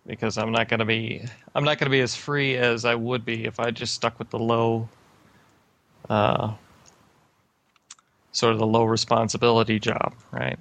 Because 0.07 0.39
I'm 0.39 0.53
not 0.53 0.69
gonna 0.69 0.87
be 0.87 1.23
I'm 1.55 1.65
not 1.65 1.79
gonna 1.79 1.91
be 1.91 2.01
as 2.01 2.15
free 2.15 2.57
as 2.57 2.85
I 2.85 2.95
would 2.95 3.25
be 3.25 3.45
if 3.45 3.61
I 3.61 3.71
just 3.71 3.95
stuck 3.95 4.19
with 4.19 4.31
the 4.31 4.39
low, 4.39 4.89
uh, 6.09 6.55
sort 8.33 8.53
of 8.53 8.59
the 8.59 8.67
low 8.67 8.85
responsibility 8.85 9.79
job, 9.79 10.15
right? 10.33 10.59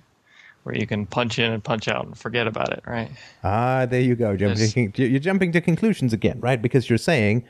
Where 0.64 0.76
you 0.76 0.86
can 0.86 1.06
punch 1.06 1.40
in 1.40 1.54
and 1.54 1.64
punch 1.64 1.88
out 1.88 2.06
and 2.06 2.18
forget 2.18 2.46
about 2.46 2.74
it, 2.74 2.84
right? 2.86 3.10
Ah, 3.44 3.86
there 3.86 4.02
you 4.02 4.16
go. 4.16 4.36
Jumping, 4.36 4.92
you're 4.98 5.20
jumping 5.20 5.54
to 5.54 5.62
conclusions 5.62 6.12
again, 6.12 6.42
right? 6.42 6.62
Because 6.62 6.90
you're 6.90 6.98
saying, 6.98 7.46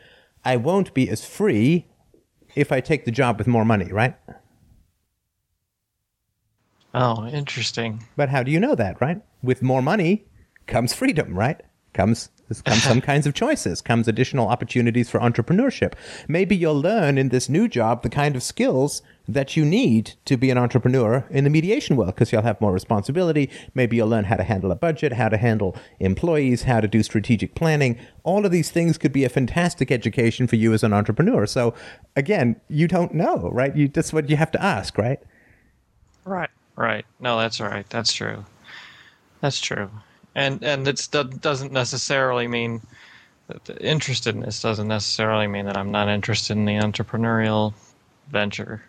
I 0.45 0.57
won't 0.57 0.93
be 0.93 1.09
as 1.09 1.25
free 1.25 1.87
if 2.55 2.71
I 2.71 2.79
take 2.79 3.05
the 3.05 3.11
job 3.11 3.39
with 3.39 3.47
more 3.47 3.65
money, 3.65 3.91
right? 3.91 4.15
Oh, 6.99 7.27
interesting. 7.27 8.03
But 8.15 8.29
how 8.29 8.41
do 8.41 8.49
you 8.49 8.59
know 8.59 8.73
that, 8.73 8.99
right? 8.99 9.21
With 9.43 9.61
more 9.61 9.83
money 9.83 10.25
comes 10.65 10.93
freedom, 10.93 11.37
right? 11.37 11.61
Comes 11.93 12.29
comes 12.65 12.81
some 12.81 13.01
kinds 13.11 13.27
of 13.27 13.35
choices, 13.35 13.81
comes 13.81 14.07
additional 14.07 14.47
opportunities 14.47 15.07
for 15.07 15.19
entrepreneurship. 15.19 15.93
Maybe 16.27 16.55
you'll 16.55 16.81
learn 16.81 17.19
in 17.19 17.29
this 17.29 17.49
new 17.49 17.67
job 17.67 18.01
the 18.01 18.09
kind 18.09 18.35
of 18.35 18.41
skills 18.41 19.03
that 19.27 19.55
you 19.55 19.63
need 19.63 20.13
to 20.25 20.37
be 20.37 20.49
an 20.49 20.57
entrepreneur 20.57 21.23
in 21.29 21.43
the 21.43 21.51
mediation 21.51 21.97
world 21.97 22.15
because 22.15 22.31
you'll 22.31 22.41
have 22.41 22.59
more 22.59 22.71
responsibility. 22.71 23.51
Maybe 23.75 23.97
you'll 23.97 24.07
learn 24.07 24.23
how 24.23 24.37
to 24.37 24.43
handle 24.43 24.71
a 24.71 24.75
budget, 24.75 25.13
how 25.13 25.29
to 25.29 25.37
handle 25.37 25.75
employees, 25.99 26.63
how 26.63 26.79
to 26.79 26.87
do 26.87 27.03
strategic 27.03 27.53
planning. 27.53 27.99
All 28.23 28.43
of 28.43 28.51
these 28.51 28.71
things 28.71 28.97
could 28.97 29.13
be 29.13 29.23
a 29.23 29.29
fantastic 29.29 29.91
education 29.91 30.47
for 30.47 30.55
you 30.55 30.73
as 30.73 30.81
an 30.81 30.93
entrepreneur. 30.93 31.45
So 31.45 31.75
again, 32.15 32.59
you 32.69 32.87
don't 32.87 33.13
know, 33.13 33.51
right? 33.53 33.75
You 33.75 33.87
that's 33.87 34.11
what 34.11 34.31
you 34.31 34.37
have 34.37 34.51
to 34.51 34.63
ask, 34.63 34.97
right? 34.97 35.19
Right. 36.25 36.49
Right. 36.77 37.05
No, 37.19 37.37
that's 37.39 37.59
right. 37.59 37.89
That's 37.89 38.13
true. 38.13 38.45
That's 39.41 39.59
true. 39.59 39.89
And 40.35 40.63
and 40.63 40.87
it 40.87 41.09
doesn't 41.11 41.71
necessarily 41.73 42.47
mean 42.47 42.81
that 43.47 43.65
the 43.65 43.73
interestedness 43.73 44.61
doesn't 44.61 44.87
necessarily 44.87 45.47
mean 45.47 45.65
that 45.65 45.75
I'm 45.75 45.91
not 45.91 46.07
interested 46.07 46.55
in 46.55 46.65
the 46.65 46.75
entrepreneurial 46.75 47.73
venture. 48.29 48.83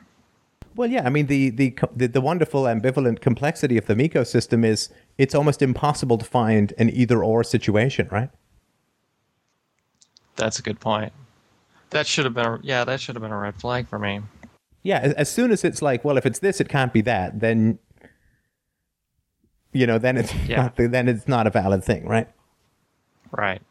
Well, 0.77 0.91
yeah, 0.91 1.07
I 1.07 1.09
mean 1.09 1.27
the, 1.27 1.51
the 1.51 1.75
the 1.97 2.21
wonderful 2.21 2.65
ambivalent 2.65 3.21
complexity 3.21 3.79
of 3.79 3.87
the 3.87 3.95
ecosystem 3.95 4.65
is 4.65 4.91
it's 5.17 5.35
almost 5.35 5.63
impossible 5.63 6.19
to 6.19 6.25
find 6.27 6.75
an 6.79 6.91
either 6.91 7.25
or 7.25 7.43
situation, 7.43 8.09
right? 8.13 8.31
That's 10.37 10.59
a 10.59 10.63
good 10.63 10.79
point. 10.79 11.13
That 11.91 12.07
should 12.07 12.27
have 12.27 12.35
been 12.35 12.47
a, 12.47 12.61
yeah, 12.63 12.85
that 12.85 13.01
should 13.01 13.17
have 13.17 13.23
been 13.23 13.33
a 13.33 13.39
red 13.39 13.57
flag 13.57 13.89
for 13.89 13.99
me. 13.99 14.21
Yeah, 14.83 15.13
as 15.17 15.31
soon 15.31 15.51
as 15.51 15.65
it's 15.65 15.83
like, 15.83 16.05
well, 16.05 16.17
if 16.17 16.25
it's 16.25 16.39
this, 16.39 16.61
it 16.61 16.69
can't 16.69 16.93
be 16.93 17.01
that, 17.03 17.41
then 17.41 17.79
you 19.73 19.87
know, 19.87 19.99
then 19.99 20.17
it's 20.17 20.35
yeah. 20.47 20.63
not, 20.63 20.77
then 20.77 21.09
it's 21.09 21.29
not 21.29 21.47
a 21.47 21.51
valid 21.51 21.85
thing, 21.85 22.07
right? 22.07 22.29
Right. 23.31 23.63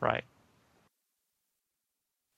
Right. 0.00 0.24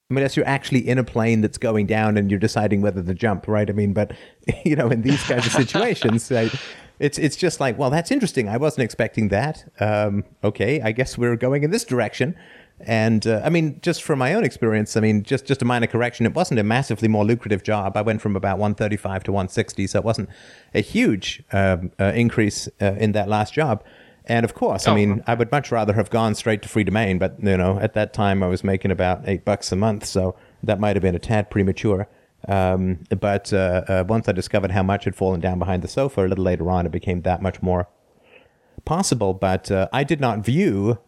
I 0.09 0.15
mean, 0.15 0.19
unless 0.19 0.37
you're 0.37 0.47
actually 0.47 0.87
in 0.87 0.99
a 0.99 1.05
plane 1.05 1.41
that's 1.41 1.59
going 1.59 1.87
down 1.87 2.17
and 2.17 2.31
you're 2.31 2.39
deciding 2.39 2.81
whether 2.81 3.03
to 3.03 3.15
jump, 3.15 3.49
right? 3.49 3.69
I 3.69 3.73
mean, 3.73 3.93
but 3.93 4.13
you 4.65 4.77
know, 4.77 4.89
in 4.89 5.03
these 5.03 5.23
kinds 5.25 5.47
of 5.47 5.53
situations, 5.53 6.31
it's 7.01 7.19
it's 7.19 7.37
just 7.37 7.59
like, 7.59 7.77
well, 7.77 7.91
that's 7.91 8.13
interesting. 8.13 8.49
I 8.49 8.57
wasn't 8.57 8.85
expecting 8.85 9.29
that. 9.29 9.65
Um, 9.81 10.25
okay, 10.45 10.81
I 10.81 10.93
guess 10.93 11.19
we're 11.19 11.37
going 11.37 11.65
in 11.65 11.71
this 11.71 11.85
direction. 11.85 12.37
And 12.81 13.27
uh, 13.27 13.41
I 13.43 13.49
mean, 13.49 13.81
just 13.81 14.03
from 14.03 14.19
my 14.19 14.35
own 14.35 14.45
experience, 14.45 14.97
I 14.97 15.01
mean, 15.01 15.23
just 15.23 15.47
just 15.47 15.63
a 15.63 15.65
minor 15.65 15.87
correction. 15.87 16.27
It 16.27 16.35
wasn't 16.35 16.61
a 16.61 16.63
massively 16.63 17.09
more 17.09 17.25
lucrative 17.25 17.63
job. 17.63 17.97
I 17.97 18.03
went 18.03 18.21
from 18.21 18.37
about 18.37 18.59
135 18.59 19.25
to 19.25 19.33
160, 19.33 19.87
so 19.87 19.99
it 19.99 20.05
wasn't 20.05 20.29
a 20.75 20.81
huge 20.81 21.43
um, 21.53 21.91
uh, 21.99 22.13
increase 22.15 22.69
uh, 22.83 22.93
in 22.99 23.13
that 23.13 23.29
last 23.29 23.55
job. 23.55 23.83
And 24.29 24.45
of 24.45 24.55
course, 24.55 24.89
I 24.89 24.95
mean, 24.95 25.23
I 25.29 25.35
would 25.35 25.53
much 25.53 25.71
rather 25.71 25.93
have 25.93 26.11
gone 26.11 26.35
straight 26.35 26.61
to 26.63 26.69
Freedomain, 26.69 27.19
but 27.19 27.37
you 27.41 27.57
know, 27.57 27.79
at 27.79 27.95
that 27.95 28.13
time 28.13 28.43
I 28.43 28.49
was 28.49 28.65
making 28.65 28.91
about 28.91 29.23
eight 29.27 29.45
bucks 29.45 29.71
a 29.71 29.77
month, 29.77 30.05
so 30.05 30.35
that 30.65 30.81
might 30.81 30.97
have 30.97 31.03
been 31.03 31.15
a 31.15 31.21
tad 31.21 31.49
premature. 31.49 32.09
Um, 32.49 33.05
but 33.21 33.53
uh, 33.53 33.85
uh, 33.87 34.05
once 34.09 34.29
I 34.29 34.33
discovered 34.33 34.73
how 34.73 34.83
much 34.83 35.05
had 35.05 35.15
fallen 35.15 35.41
down 35.41 35.61
behind 35.61 35.83
the 35.83 35.89
sofa, 35.89 36.27
a 36.27 36.29
little 36.29 36.45
later 36.45 36.69
on, 36.71 36.87
it 36.87 36.93
became 36.93 37.23
that 37.23 37.41
much 37.41 37.63
more 37.63 37.89
possible. 38.85 39.33
But 39.33 39.71
uh, 39.71 39.89
I 39.93 40.03
did 40.03 40.21
not 40.21 40.41
view 40.41 40.99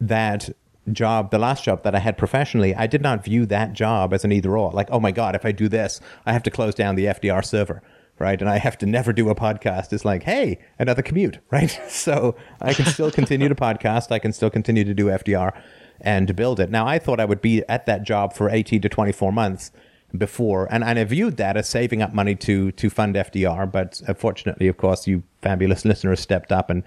that 0.00 0.48
job, 0.92 1.30
the 1.30 1.38
last 1.38 1.64
job 1.64 1.82
that 1.82 1.94
I 1.94 1.98
had 1.98 2.16
professionally, 2.18 2.74
I 2.74 2.86
did 2.86 3.02
not 3.02 3.24
view 3.24 3.46
that 3.46 3.72
job 3.72 4.12
as 4.12 4.24
an 4.24 4.32
either 4.32 4.56
or. 4.56 4.72
Like, 4.72 4.88
oh 4.90 5.00
my 5.00 5.12
God, 5.12 5.34
if 5.34 5.44
I 5.44 5.52
do 5.52 5.68
this, 5.68 6.00
I 6.24 6.32
have 6.32 6.42
to 6.44 6.50
close 6.50 6.74
down 6.74 6.94
the 6.94 7.06
FDR 7.06 7.44
server 7.44 7.82
right? 8.18 8.40
And 8.40 8.48
I 8.48 8.58
have 8.58 8.78
to 8.78 8.86
never 8.86 9.12
do 9.12 9.28
a 9.28 9.34
podcast. 9.34 9.92
It's 9.92 10.04
like, 10.04 10.22
hey, 10.22 10.58
another 10.78 11.02
commute, 11.02 11.38
right? 11.50 11.78
So 11.88 12.36
I 12.60 12.72
can 12.72 12.86
still 12.86 13.10
continue 13.10 13.48
to 13.48 13.54
podcast. 13.54 14.10
I 14.10 14.18
can 14.18 14.32
still 14.32 14.50
continue 14.50 14.84
to 14.84 14.94
do 14.94 15.06
FDR 15.06 15.52
and 16.00 16.34
build 16.36 16.60
it. 16.60 16.70
Now, 16.70 16.86
I 16.86 16.98
thought 16.98 17.20
I 17.20 17.24
would 17.24 17.40
be 17.40 17.62
at 17.68 17.86
that 17.86 18.02
job 18.02 18.34
for 18.34 18.48
18 18.48 18.82
to 18.82 18.88
24 18.88 19.32
months 19.32 19.70
before, 20.16 20.66
and, 20.72 20.84
and 20.84 20.98
I 20.98 21.04
viewed 21.04 21.36
that 21.38 21.56
as 21.56 21.68
saving 21.68 22.00
up 22.00 22.14
money 22.14 22.34
to 22.36 22.70
to 22.72 22.90
fund 22.90 23.16
FDR. 23.16 23.70
But 23.70 24.00
fortunately, 24.16 24.68
of 24.68 24.76
course, 24.76 25.06
you 25.06 25.22
fabulous 25.42 25.84
listeners 25.84 26.20
stepped 26.20 26.52
up 26.52 26.70
and 26.70 26.82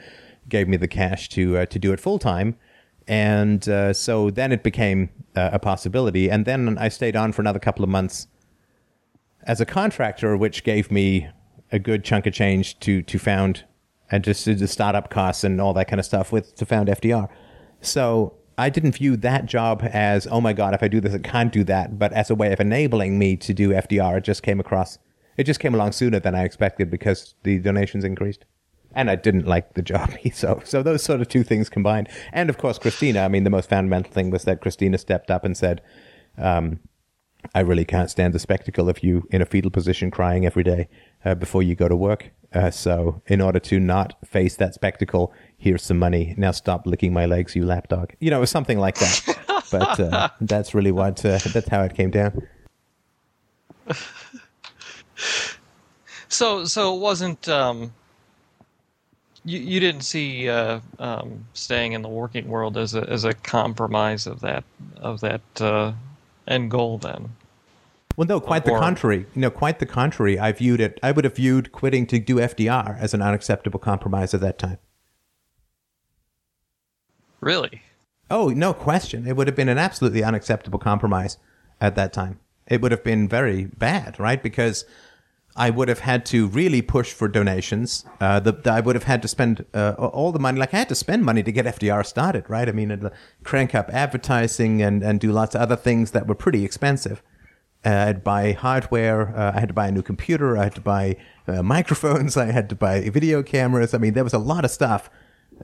gave 0.47 0.67
me 0.67 0.77
the 0.77 0.87
cash 0.87 1.29
to 1.29 1.57
uh, 1.57 1.65
to 1.67 1.79
do 1.79 1.91
it 1.91 1.99
full 1.99 2.19
time. 2.19 2.55
And 3.09 3.67
uh, 3.67 3.91
so 3.91 4.29
then 4.29 4.51
it 4.51 4.61
became 4.61 5.09
uh, 5.35 5.49
a 5.51 5.59
possibility. 5.59 6.29
And 6.29 6.45
then 6.45 6.77
I 6.77 6.89
stayed 6.89 7.15
on 7.15 7.31
for 7.31 7.41
another 7.41 7.57
couple 7.57 7.83
of 7.83 7.89
months 7.89 8.27
as 9.43 9.59
a 9.59 9.65
contractor, 9.65 10.37
which 10.37 10.63
gave 10.63 10.91
me 10.91 11.27
a 11.71 11.79
good 11.79 12.03
chunk 12.03 12.27
of 12.27 12.33
change 12.33 12.79
to 12.79 13.01
to 13.01 13.17
found 13.19 13.65
and 14.11 14.23
just 14.23 14.45
the 14.45 14.67
startup 14.67 15.09
costs 15.09 15.43
and 15.43 15.59
all 15.59 15.73
that 15.73 15.87
kind 15.87 15.99
of 15.99 16.05
stuff 16.05 16.31
with 16.31 16.55
to 16.55 16.65
found 16.65 16.87
FDR. 16.87 17.27
So 17.81 18.35
I 18.59 18.69
didn't 18.69 18.91
view 18.93 19.17
that 19.17 19.47
job 19.47 19.81
as 19.91 20.27
oh 20.27 20.39
my 20.39 20.53
god, 20.53 20.75
if 20.75 20.83
I 20.83 20.87
do 20.87 21.01
this, 21.01 21.15
I 21.15 21.19
can't 21.19 21.51
do 21.51 21.63
that, 21.63 21.97
but 21.97 22.13
as 22.13 22.29
a 22.29 22.35
way 22.35 22.53
of 22.53 22.59
enabling 22.59 23.17
me 23.17 23.35
to 23.37 23.55
do 23.55 23.69
FDR. 23.69 24.17
It 24.17 24.23
just 24.23 24.43
came 24.43 24.59
across. 24.59 24.99
It 25.35 25.45
just 25.45 25.59
came 25.59 25.73
along 25.73 25.93
sooner 25.93 26.19
than 26.19 26.35
I 26.35 26.43
expected 26.43 26.91
because 26.91 27.33
the 27.41 27.57
donations 27.57 28.03
increased. 28.03 28.45
And 28.95 29.09
I 29.09 29.15
didn't 29.15 29.45
like 29.45 29.75
the 29.75 29.81
job, 29.81 30.13
so 30.33 30.61
so 30.65 30.81
those 30.81 31.03
sort 31.03 31.21
of 31.21 31.27
two 31.27 31.43
things 31.43 31.69
combined. 31.69 32.09
And 32.33 32.49
of 32.49 32.57
course, 32.57 32.79
Christina. 32.79 33.21
I 33.21 33.27
mean, 33.27 33.43
the 33.43 33.49
most 33.49 33.69
fundamental 33.69 34.11
thing 34.11 34.31
was 34.31 34.43
that 34.45 34.61
Christina 34.61 34.97
stepped 34.97 35.29
up 35.29 35.43
and 35.43 35.55
said, 35.55 35.81
um, 36.37 36.79
I 37.55 37.61
really 37.61 37.85
can't 37.85 38.09
stand 38.09 38.33
the 38.33 38.39
spectacle 38.39 38.89
of 38.89 39.03
you 39.03 39.27
in 39.31 39.41
a 39.41 39.45
fetal 39.45 39.71
position 39.71 40.11
crying 40.11 40.45
every 40.45 40.63
day 40.63 40.89
uh, 41.23 41.35
before 41.35 41.63
you 41.63 41.75
go 41.75 41.87
to 41.87 41.95
work. 41.95 42.31
Uh, 42.53 42.71
so, 42.71 43.21
in 43.27 43.41
order 43.41 43.59
to 43.59 43.79
not 43.79 44.17
face 44.25 44.55
that 44.57 44.73
spectacle, 44.73 45.31
here's 45.57 45.83
some 45.83 45.99
money. 45.99 46.33
Now 46.37 46.51
stop 46.51 46.85
licking 46.87 47.13
my 47.13 47.25
legs, 47.25 47.55
you 47.55 47.63
lapdog. 47.65 48.11
You 48.19 48.31
know, 48.31 48.37
it 48.37 48.41
was 48.41 48.49
something 48.49 48.79
like 48.79 48.97
that. 48.97 49.67
but 49.71 49.99
uh, 49.99 50.29
that's 50.41 50.73
really 50.73 50.91
what, 50.91 51.23
uh, 51.23 51.39
that's 51.53 51.69
how 51.69 51.83
it 51.83 51.93
came 51.95 52.09
down. 52.09 52.41
so, 56.27 56.65
so 56.65 56.95
it 56.95 56.99
wasn't, 56.99 57.47
um, 57.47 57.93
you, 59.49 59.59
you 59.59 59.79
didn't 59.79 60.01
see 60.01 60.47
uh, 60.47 60.79
um, 60.99 61.45
staying 61.53 61.93
in 61.93 62.01
the 62.01 62.09
working 62.09 62.47
world 62.47 62.77
as 62.77 62.93
a, 62.93 63.09
as 63.09 63.23
a 63.23 63.33
compromise 63.33 64.27
of 64.27 64.41
that, 64.41 64.63
of 64.97 65.21
that, 65.21 65.41
uh, 65.59 65.93
end 66.47 66.71
goal 66.71 66.97
then. 66.97 67.29
Well, 68.15 68.27
no, 68.27 68.41
quite 68.41 68.65
the 68.65 68.71
contrary. 68.71 69.27
No, 69.33 69.49
quite 69.49 69.79
the 69.79 69.85
contrary. 69.85 70.37
I 70.37 70.51
viewed 70.51 70.81
it. 70.81 70.99
I 71.01 71.11
would 71.11 71.23
have 71.23 71.37
viewed 71.37 71.71
quitting 71.71 72.05
to 72.07 72.19
do 72.19 72.35
FDR 72.35 72.99
as 72.99 73.13
an 73.13 73.21
unacceptable 73.21 73.79
compromise 73.79 74.33
at 74.33 74.41
that 74.41 74.59
time. 74.59 74.77
Really? 77.39 77.81
Oh, 78.29 78.49
no 78.49 78.73
question. 78.73 79.25
It 79.25 79.37
would 79.37 79.47
have 79.47 79.55
been 79.55 79.69
an 79.69 79.77
absolutely 79.77 80.23
unacceptable 80.23 80.79
compromise 80.79 81.37
at 81.79 81.95
that 81.95 82.11
time. 82.11 82.39
It 82.67 82.81
would 82.81 82.91
have 82.91 83.05
been 83.05 83.27
very 83.29 83.65
bad, 83.65 84.19
right? 84.19 84.43
Because 84.43 84.83
I 85.59 85.69
would 85.71 85.89
have 85.89 85.99
had 85.99 86.25
to 86.27 86.47
really 86.47 86.81
push 86.81 87.11
for 87.11 87.27
donations. 87.27 88.05
Uh, 88.21 88.39
the, 88.39 88.53
the, 88.53 88.71
I 88.71 88.79
would 88.79 88.95
have 88.95 89.03
had 89.03 89.21
to 89.23 89.27
spend 89.27 89.65
uh, 89.73 89.93
all 89.97 90.31
the 90.31 90.39
money. 90.39 90.57
Like 90.57 90.73
I 90.73 90.77
had 90.77 90.89
to 90.89 90.95
spend 90.95 91.25
money 91.25 91.43
to 91.43 91.51
get 91.51 91.65
FDR 91.65 92.05
started, 92.05 92.49
right? 92.49 92.69
I 92.69 92.71
mean, 92.71 92.91
I'd 92.91 93.11
crank 93.43 93.75
up 93.75 93.89
advertising 93.91 94.81
and, 94.81 95.03
and 95.03 95.19
do 95.19 95.33
lots 95.33 95.55
of 95.55 95.61
other 95.61 95.75
things 95.75 96.11
that 96.11 96.27
were 96.27 96.35
pretty 96.35 96.63
expensive. 96.63 97.21
Uh, 97.85 98.05
I'd 98.07 98.23
buy 98.23 98.53
hardware. 98.53 99.35
Uh, 99.37 99.51
I 99.53 99.59
had 99.59 99.67
to 99.67 99.73
buy 99.73 99.89
a 99.89 99.91
new 99.91 100.01
computer. 100.01 100.57
I 100.57 100.63
had 100.63 100.75
to 100.75 100.81
buy 100.81 101.17
uh, 101.45 101.61
microphones. 101.75 102.37
I 102.37 102.45
had 102.45 102.69
to 102.69 102.75
buy 102.75 103.09
video 103.09 103.43
cameras. 103.43 103.93
I 103.93 103.97
mean, 103.97 104.13
there 104.13 104.23
was 104.23 104.33
a 104.33 104.39
lot 104.39 104.63
of 104.63 104.71
stuff 104.71 105.09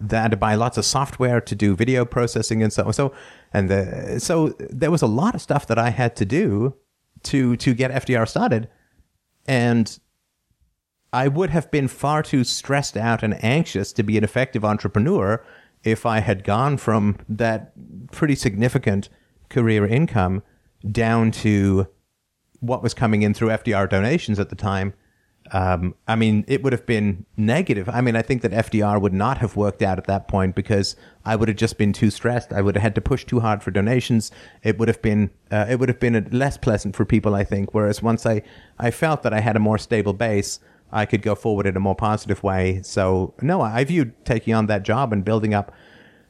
that 0.01 0.19
I 0.19 0.21
had 0.23 0.31
to 0.31 0.37
buy 0.37 0.55
lots 0.55 0.77
of 0.77 0.83
software 0.83 1.39
to 1.39 1.55
do 1.55 1.73
video 1.73 2.03
processing 2.03 2.61
and 2.61 2.73
so 2.73 2.87
on. 2.87 2.93
So, 2.93 3.13
and 3.53 3.69
the, 3.69 4.19
so 4.19 4.49
there 4.59 4.91
was 4.91 5.01
a 5.01 5.07
lot 5.07 5.35
of 5.35 5.41
stuff 5.41 5.67
that 5.67 5.79
I 5.79 5.91
had 5.91 6.17
to 6.17 6.25
do 6.25 6.75
to 7.23 7.55
to 7.55 7.73
get 7.73 7.91
FDR 7.91 8.27
started, 8.27 8.67
and 9.45 9.99
I 11.13 11.27
would 11.27 11.49
have 11.49 11.71
been 11.71 11.87
far 11.87 12.23
too 12.23 12.43
stressed 12.43 12.97
out 12.97 13.23
and 13.23 13.41
anxious 13.43 13.93
to 13.93 14.03
be 14.03 14.17
an 14.17 14.23
effective 14.23 14.65
entrepreneur 14.65 15.43
if 15.83 16.05
I 16.05 16.19
had 16.19 16.43
gone 16.43 16.77
from 16.77 17.17
that 17.29 17.71
pretty 18.11 18.35
significant 18.35 19.07
career 19.49 19.85
income 19.85 20.43
down 20.91 21.31
to 21.31 21.87
what 22.59 22.83
was 22.83 22.93
coming 22.93 23.21
in 23.21 23.33
through 23.33 23.49
FDR 23.49 23.89
donations 23.89 24.39
at 24.39 24.49
the 24.49 24.55
time. 24.55 24.93
Um, 25.51 25.93
I 26.07 26.15
mean, 26.15 26.43
it 26.47 26.63
would 26.63 26.73
have 26.73 26.85
been 26.85 27.25
negative. 27.37 27.87
I 27.87 28.01
mean, 28.01 28.15
I 28.15 28.21
think 28.21 28.41
that 28.41 28.51
FDR 28.51 28.99
would 28.99 29.13
not 29.13 29.37
have 29.39 29.55
worked 29.55 29.81
out 29.81 29.97
at 29.97 30.05
that 30.07 30.27
point 30.27 30.55
because 30.55 30.95
I 31.23 31.35
would 31.35 31.47
have 31.49 31.57
just 31.57 31.77
been 31.77 31.93
too 31.93 32.09
stressed. 32.09 32.51
I 32.51 32.61
would 32.61 32.75
have 32.75 32.81
had 32.81 32.95
to 32.95 33.01
push 33.01 33.25
too 33.25 33.39
hard 33.39 33.61
for 33.61 33.71
donations. 33.71 34.31
It 34.63 34.79
would 34.79 34.87
have 34.87 35.01
been, 35.01 35.29
uh, 35.51 35.67
it 35.69 35.79
would 35.79 35.89
have 35.89 35.99
been 35.99 36.27
less 36.31 36.57
pleasant 36.57 36.95
for 36.95 37.05
people, 37.05 37.35
I 37.35 37.43
think. 37.43 37.73
Whereas 37.73 38.01
once 38.01 38.25
I, 38.25 38.41
I 38.79 38.89
felt 38.89 39.21
that 39.23 39.33
I 39.33 39.39
had 39.39 39.55
a 39.55 39.59
more 39.59 39.77
stable 39.77 40.13
base, 40.13 40.59
I 40.91 41.05
could 41.05 41.21
go 41.21 41.35
forward 41.35 41.67
in 41.67 41.75
a 41.75 41.79
more 41.79 41.95
positive 41.95 42.41
way. 42.41 42.81
So 42.83 43.33
no, 43.41 43.61
I 43.61 43.83
viewed 43.83 44.13
taking 44.25 44.53
on 44.53 44.67
that 44.67 44.83
job 44.83 45.13
and 45.13 45.23
building 45.23 45.53
up 45.53 45.71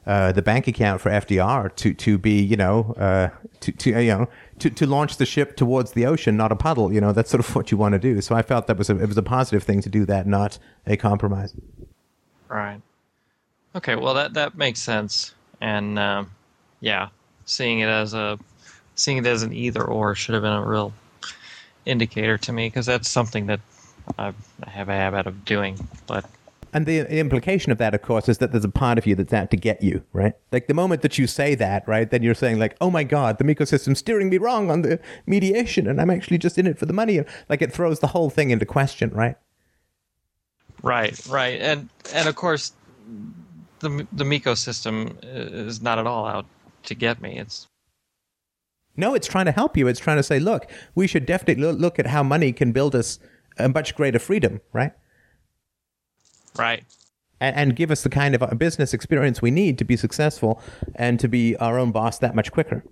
uh, 0.06 0.32
the 0.32 0.42
bank 0.42 0.68
account 0.68 1.02
for 1.02 1.10
FDR 1.10 1.76
to 1.76 1.94
to 1.94 2.18
be 2.18 2.42
you 2.42 2.56
know 2.56 2.94
uh, 2.98 3.30
to 3.62 3.72
to 3.72 3.90
you 4.02 4.12
know 4.12 4.30
to, 4.60 4.70
to 4.70 4.86
launch 4.86 5.18
the 5.18 5.26
ship 5.26 5.56
towards 5.58 5.94
the 5.94 6.06
ocean, 6.06 6.38
not 6.38 6.52
a 6.52 6.56
puddle. 6.56 6.94
You 6.94 7.02
know 7.02 7.12
that's 7.12 7.30
sort 7.30 7.40
of 7.40 7.56
what 7.56 7.72
you 7.72 7.78
want 7.78 7.94
to 7.94 8.00
do. 8.00 8.22
So 8.22 8.36
I 8.36 8.42
felt 8.42 8.68
that 8.68 8.78
was 8.78 8.90
a, 8.90 9.02
it 9.02 9.08
was 9.08 9.18
a 9.18 9.24
positive 9.24 9.64
thing 9.64 9.82
to 9.82 9.90
do 9.90 10.06
that, 10.06 10.28
not 10.28 10.60
a 10.86 10.98
compromise. 10.98 11.54
Right. 12.48 12.82
Okay. 13.76 13.96
Well, 13.96 14.14
that 14.14 14.34
that 14.36 14.56
makes 14.56 14.82
sense, 14.82 15.34
and 15.60 15.98
um, 15.98 16.32
yeah, 16.80 17.10
seeing 17.46 17.80
it 17.80 17.90
as 17.90 18.14
a 18.14 18.38
seeing 18.96 19.18
it 19.18 19.26
as 19.26 19.44
an 19.44 19.54
either 19.54 19.84
or 19.84 20.16
should 20.16 20.34
have 20.34 20.44
been 20.44 20.54
a 20.54 20.66
real 20.66 20.94
indicator 21.86 22.38
to 22.38 22.52
me 22.52 22.68
because 22.68 22.86
that's 22.86 23.10
something 23.10 23.48
that 23.48 23.60
I 24.18 24.34
have 24.68 24.90
a 24.90 24.94
habit 24.94 25.28
of 25.28 25.46
doing, 25.46 25.88
but 26.08 26.26
and 26.76 26.86
the 26.86 27.10
implication 27.10 27.72
of 27.72 27.78
that, 27.78 27.96
of 27.96 28.02
course, 28.02 28.28
is 28.28 28.40
that 28.40 28.52
there's 28.52 28.66
a 28.66 28.70
part 28.70 28.98
of 28.98 29.08
you 29.08 29.16
that's 29.16 29.32
out 29.32 29.50
to 29.52 29.56
get 29.56 29.82
you, 29.82 30.04
right? 30.12 30.34
Like 30.52 30.68
the 30.68 30.74
moment 30.74 31.04
that 31.04 31.18
you 31.18 31.26
say 31.26 31.56
that, 31.56 31.88
right, 31.88 32.12
then 32.12 32.22
you're 32.22 32.36
saying 32.36 32.60
like, 32.60 32.76
oh 32.82 32.92
my 32.92 33.06
God, 33.06 33.38
the 33.38 33.46
ecosystem's 33.46 34.00
steering 34.00 34.30
me 34.30 34.38
wrong 34.38 34.70
on 34.70 34.82
the 34.82 35.00
mediation 35.26 35.88
and 35.88 36.02
I'm 36.02 36.10
actually 36.10 36.38
just 36.38 36.58
in 36.58 36.68
it 36.68 36.78
for 36.78 36.86
the 36.86 36.92
money. 36.92 37.24
Like 37.48 37.62
it 37.62 37.72
throws 37.72 38.02
the 38.02 38.08
whole 38.08 38.30
thing 38.30 38.50
into 38.50 38.66
question, 38.66 39.10
right? 39.12 39.38
Right, 40.84 41.18
right. 41.28 41.62
And, 41.62 41.88
and 42.14 42.28
of 42.28 42.36
course, 42.36 42.74
the, 43.80 44.06
the 44.12 44.26
ecosystem 44.26 45.16
is 45.24 45.82
not 45.82 45.98
at 45.98 46.06
all 46.06 46.28
out 46.28 46.46
to 46.84 46.94
get 46.94 47.22
me. 47.22 47.40
It's 47.40 47.70
no, 48.98 49.14
it's 49.14 49.28
trying 49.28 49.46
to 49.46 49.54
help 49.54 49.78
you. 49.78 49.88
It's 49.88 50.02
trying 50.02 50.18
to 50.18 50.24
say, 50.24 50.40
look, 50.40 50.70
we 50.94 51.08
should 51.08 51.26
definitely 51.26 51.72
look 51.72 52.00
at 52.00 52.08
how 52.08 52.22
money 52.22 52.52
can 52.52 52.74
build 52.74 52.96
us 52.96 53.18
a 53.58 53.70
much 53.70 53.96
greater 53.96 54.20
freedom, 54.20 54.60
right? 54.74 54.92
Right. 56.58 56.84
And, 57.40 57.56
and 57.56 57.76
give 57.76 57.92
us 57.92 58.04
the 58.04 58.10
kind 58.10 58.36
of 58.36 58.58
business 58.58 58.94
experience 58.94 59.42
we 59.42 59.52
need 59.52 59.78
to 59.78 59.84
be 59.84 59.98
successful 59.98 60.62
and 60.96 61.20
to 61.20 61.28
be 61.28 61.56
our 61.58 61.78
own 61.78 61.92
boss 61.92 62.18
that 62.20 62.36
much 62.36 62.52
quicker. 62.52 62.84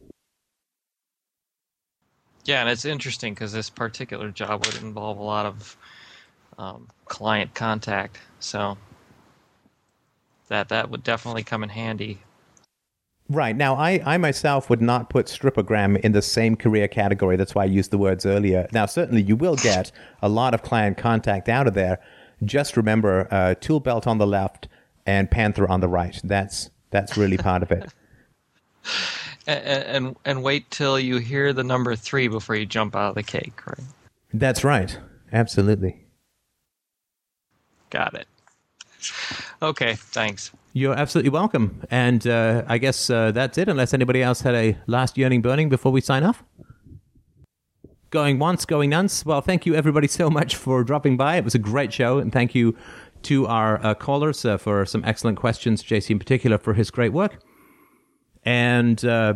Yeah, 2.45 2.60
and 2.60 2.69
it's 2.69 2.84
interesting 2.84 3.34
because 3.34 3.53
this 3.53 3.69
particular 3.69 4.30
job 4.30 4.65
would 4.65 4.81
involve 4.81 5.18
a 5.18 5.23
lot 5.23 5.45
of 5.45 5.77
um, 6.57 6.90
client 7.06 7.53
contact, 7.53 8.19
so 8.40 8.77
that 10.49 10.68
that 10.68 10.90
would 10.90 11.03
definitely 11.03 11.44
come 11.44 11.64
in 11.64 11.69
handy. 11.69 12.19
Right 13.30 13.56
now, 13.56 13.76
I, 13.76 14.02
I 14.06 14.18
myself 14.18 14.69
would 14.69 14.81
not 14.81 15.10
put 15.10 15.27
stripogram 15.27 15.98
in 16.02 16.11
the 16.11 16.22
same 16.22 16.57
career 16.57 16.90
category. 16.90 17.38
That's 17.38 17.56
why 17.56 17.64
I 17.64 17.68
used 17.68 17.91
the 17.91 17.98
words 17.98 18.26
earlier. 18.26 18.68
Now, 18.73 18.85
certainly, 18.85 19.22
you 19.22 19.38
will 19.38 19.56
get 19.56 19.94
a 20.22 20.27
lot 20.27 20.53
of 20.53 20.61
client 20.61 20.98
contact 20.98 21.48
out 21.48 21.65
of 21.65 21.73
there, 21.73 21.99
just 22.45 22.77
remember 22.77 23.27
uh, 23.31 23.55
tool 23.55 23.79
belt 23.79 24.07
on 24.07 24.17
the 24.17 24.27
left 24.27 24.67
and 25.05 25.29
panther 25.29 25.67
on 25.67 25.79
the 25.79 25.87
right. 25.87 26.19
That's 26.23 26.69
that's 26.91 27.17
really 27.17 27.37
part 27.37 27.63
of 27.63 27.71
it. 27.71 27.91
and, 29.47 29.65
and 29.65 30.15
and 30.25 30.43
wait 30.43 30.69
till 30.71 30.99
you 30.99 31.17
hear 31.17 31.53
the 31.53 31.63
number 31.63 31.95
three 31.95 32.27
before 32.27 32.55
you 32.55 32.65
jump 32.65 32.95
out 32.95 33.09
of 33.09 33.15
the 33.15 33.23
cake, 33.23 33.65
right? 33.65 33.87
That's 34.33 34.63
right. 34.63 34.97
Absolutely. 35.31 35.99
Got 37.89 38.15
it. 38.15 38.27
Okay, 39.61 39.95
thanks. 39.95 40.51
You're 40.73 40.95
absolutely 40.95 41.29
welcome. 41.29 41.81
And 41.91 42.25
uh, 42.25 42.63
I 42.67 42.77
guess 42.79 43.09
uh, 43.09 43.31
that's 43.31 43.57
it, 43.57 43.69
unless 43.69 43.93
anybody 43.93 44.23
else 44.23 44.41
had 44.41 44.55
a 44.55 44.77
last 44.87 45.17
yearning 45.17 45.41
burning 45.41 45.69
before 45.69 45.91
we 45.91 46.01
sign 46.01 46.23
off. 46.23 46.43
Going 48.14 48.38
once, 48.38 48.64
going 48.64 48.91
once. 48.91 49.26
Well, 49.26 49.41
thank 49.41 49.65
you 49.65 49.73
everybody 49.73 50.07
so 50.07 50.30
much 50.30 50.56
for 50.56 50.84
dropping 50.84 51.18
by. 51.18 51.38
It 51.38 51.44
was 51.44 51.56
a 51.56 51.60
great 51.60 51.91
show, 51.91 52.19
and 52.19 52.31
thank 52.31 52.53
you 52.53 52.77
to 53.23 53.48
our 53.48 53.84
uh, 53.84 53.95
callers 53.95 54.45
uh, 54.45 54.57
for 54.57 54.85
some 54.85 55.03
excellent 55.03 55.40
questions. 55.40 55.81
JC 55.81 56.11
in 56.11 56.19
particular 56.19 56.60
for 56.60 56.76
his 56.76 56.91
great 56.91 57.11
work, 57.11 57.41
and 58.45 59.03
uh, 59.03 59.34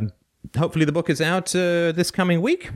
hopefully 0.56 0.86
the 0.86 0.92
book 0.92 1.10
is 1.10 1.22
out 1.22 1.56
uh, 1.56 1.92
this 1.92 2.12
coming 2.12 2.40
week. 2.40 2.70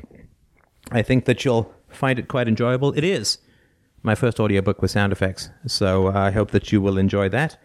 I 0.91 1.03
think 1.03 1.25
that 1.25 1.45
you'll 1.45 1.71
find 1.89 2.17
it 2.17 2.27
quite 2.27 2.47
enjoyable. 2.47 2.93
It 2.97 3.03
is 3.03 3.37
my 4.01 4.15
first 4.15 4.39
audiobook 4.39 4.81
with 4.81 4.89
sound 4.89 5.13
effects, 5.13 5.51
so 5.67 6.07
I 6.07 6.31
hope 6.31 6.49
that 6.49 6.71
you 6.71 6.81
will 6.81 6.97
enjoy 6.97 7.29
that. 7.29 7.57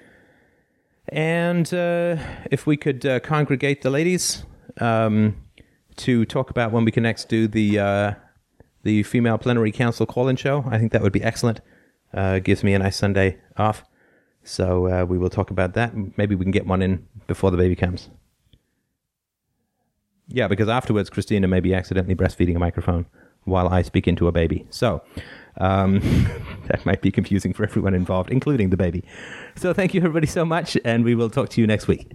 And 1.08 1.72
uh, 1.72 2.18
if 2.50 2.66
we 2.66 2.76
could 2.76 3.06
uh, 3.06 3.20
congregate 3.20 3.80
the 3.80 3.88
ladies 3.88 4.44
um, 4.78 5.42
to 5.96 6.26
talk 6.26 6.50
about 6.50 6.70
when 6.70 6.84
we 6.84 6.90
can 6.92 7.04
next 7.04 7.30
do 7.30 7.48
the 7.48 8.16
the 8.86 9.02
female 9.02 9.36
plenary 9.36 9.72
council 9.72 10.06
call-in 10.06 10.36
show. 10.36 10.64
I 10.68 10.78
think 10.78 10.92
that 10.92 11.02
would 11.02 11.12
be 11.12 11.22
excellent. 11.22 11.60
Uh, 12.14 12.38
gives 12.38 12.62
me 12.62 12.72
a 12.72 12.78
nice 12.78 12.96
Sunday 12.96 13.38
off. 13.56 13.84
So 14.44 14.86
uh, 14.86 15.04
we 15.04 15.18
will 15.18 15.28
talk 15.28 15.50
about 15.50 15.74
that. 15.74 15.92
Maybe 16.16 16.36
we 16.36 16.44
can 16.44 16.52
get 16.52 16.66
one 16.66 16.80
in 16.80 17.06
before 17.26 17.50
the 17.50 17.56
baby 17.56 17.74
comes. 17.74 18.08
Yeah, 20.28 20.46
because 20.46 20.68
afterwards, 20.68 21.10
Christina 21.10 21.48
may 21.48 21.60
be 21.60 21.74
accidentally 21.74 22.14
breastfeeding 22.14 22.54
a 22.54 22.60
microphone 22.60 23.06
while 23.44 23.68
I 23.68 23.82
speak 23.82 24.06
into 24.06 24.28
a 24.28 24.32
baby. 24.32 24.66
So 24.70 25.02
um, 25.58 26.00
that 26.68 26.86
might 26.86 27.02
be 27.02 27.10
confusing 27.10 27.52
for 27.52 27.64
everyone 27.64 27.94
involved, 27.94 28.30
including 28.30 28.70
the 28.70 28.76
baby. 28.76 29.04
So 29.56 29.72
thank 29.72 29.94
you, 29.94 30.00
everybody, 30.00 30.26
so 30.26 30.44
much, 30.44 30.76
and 30.84 31.04
we 31.04 31.16
will 31.16 31.30
talk 31.30 31.48
to 31.50 31.60
you 31.60 31.66
next 31.66 31.88
week. 31.88 32.12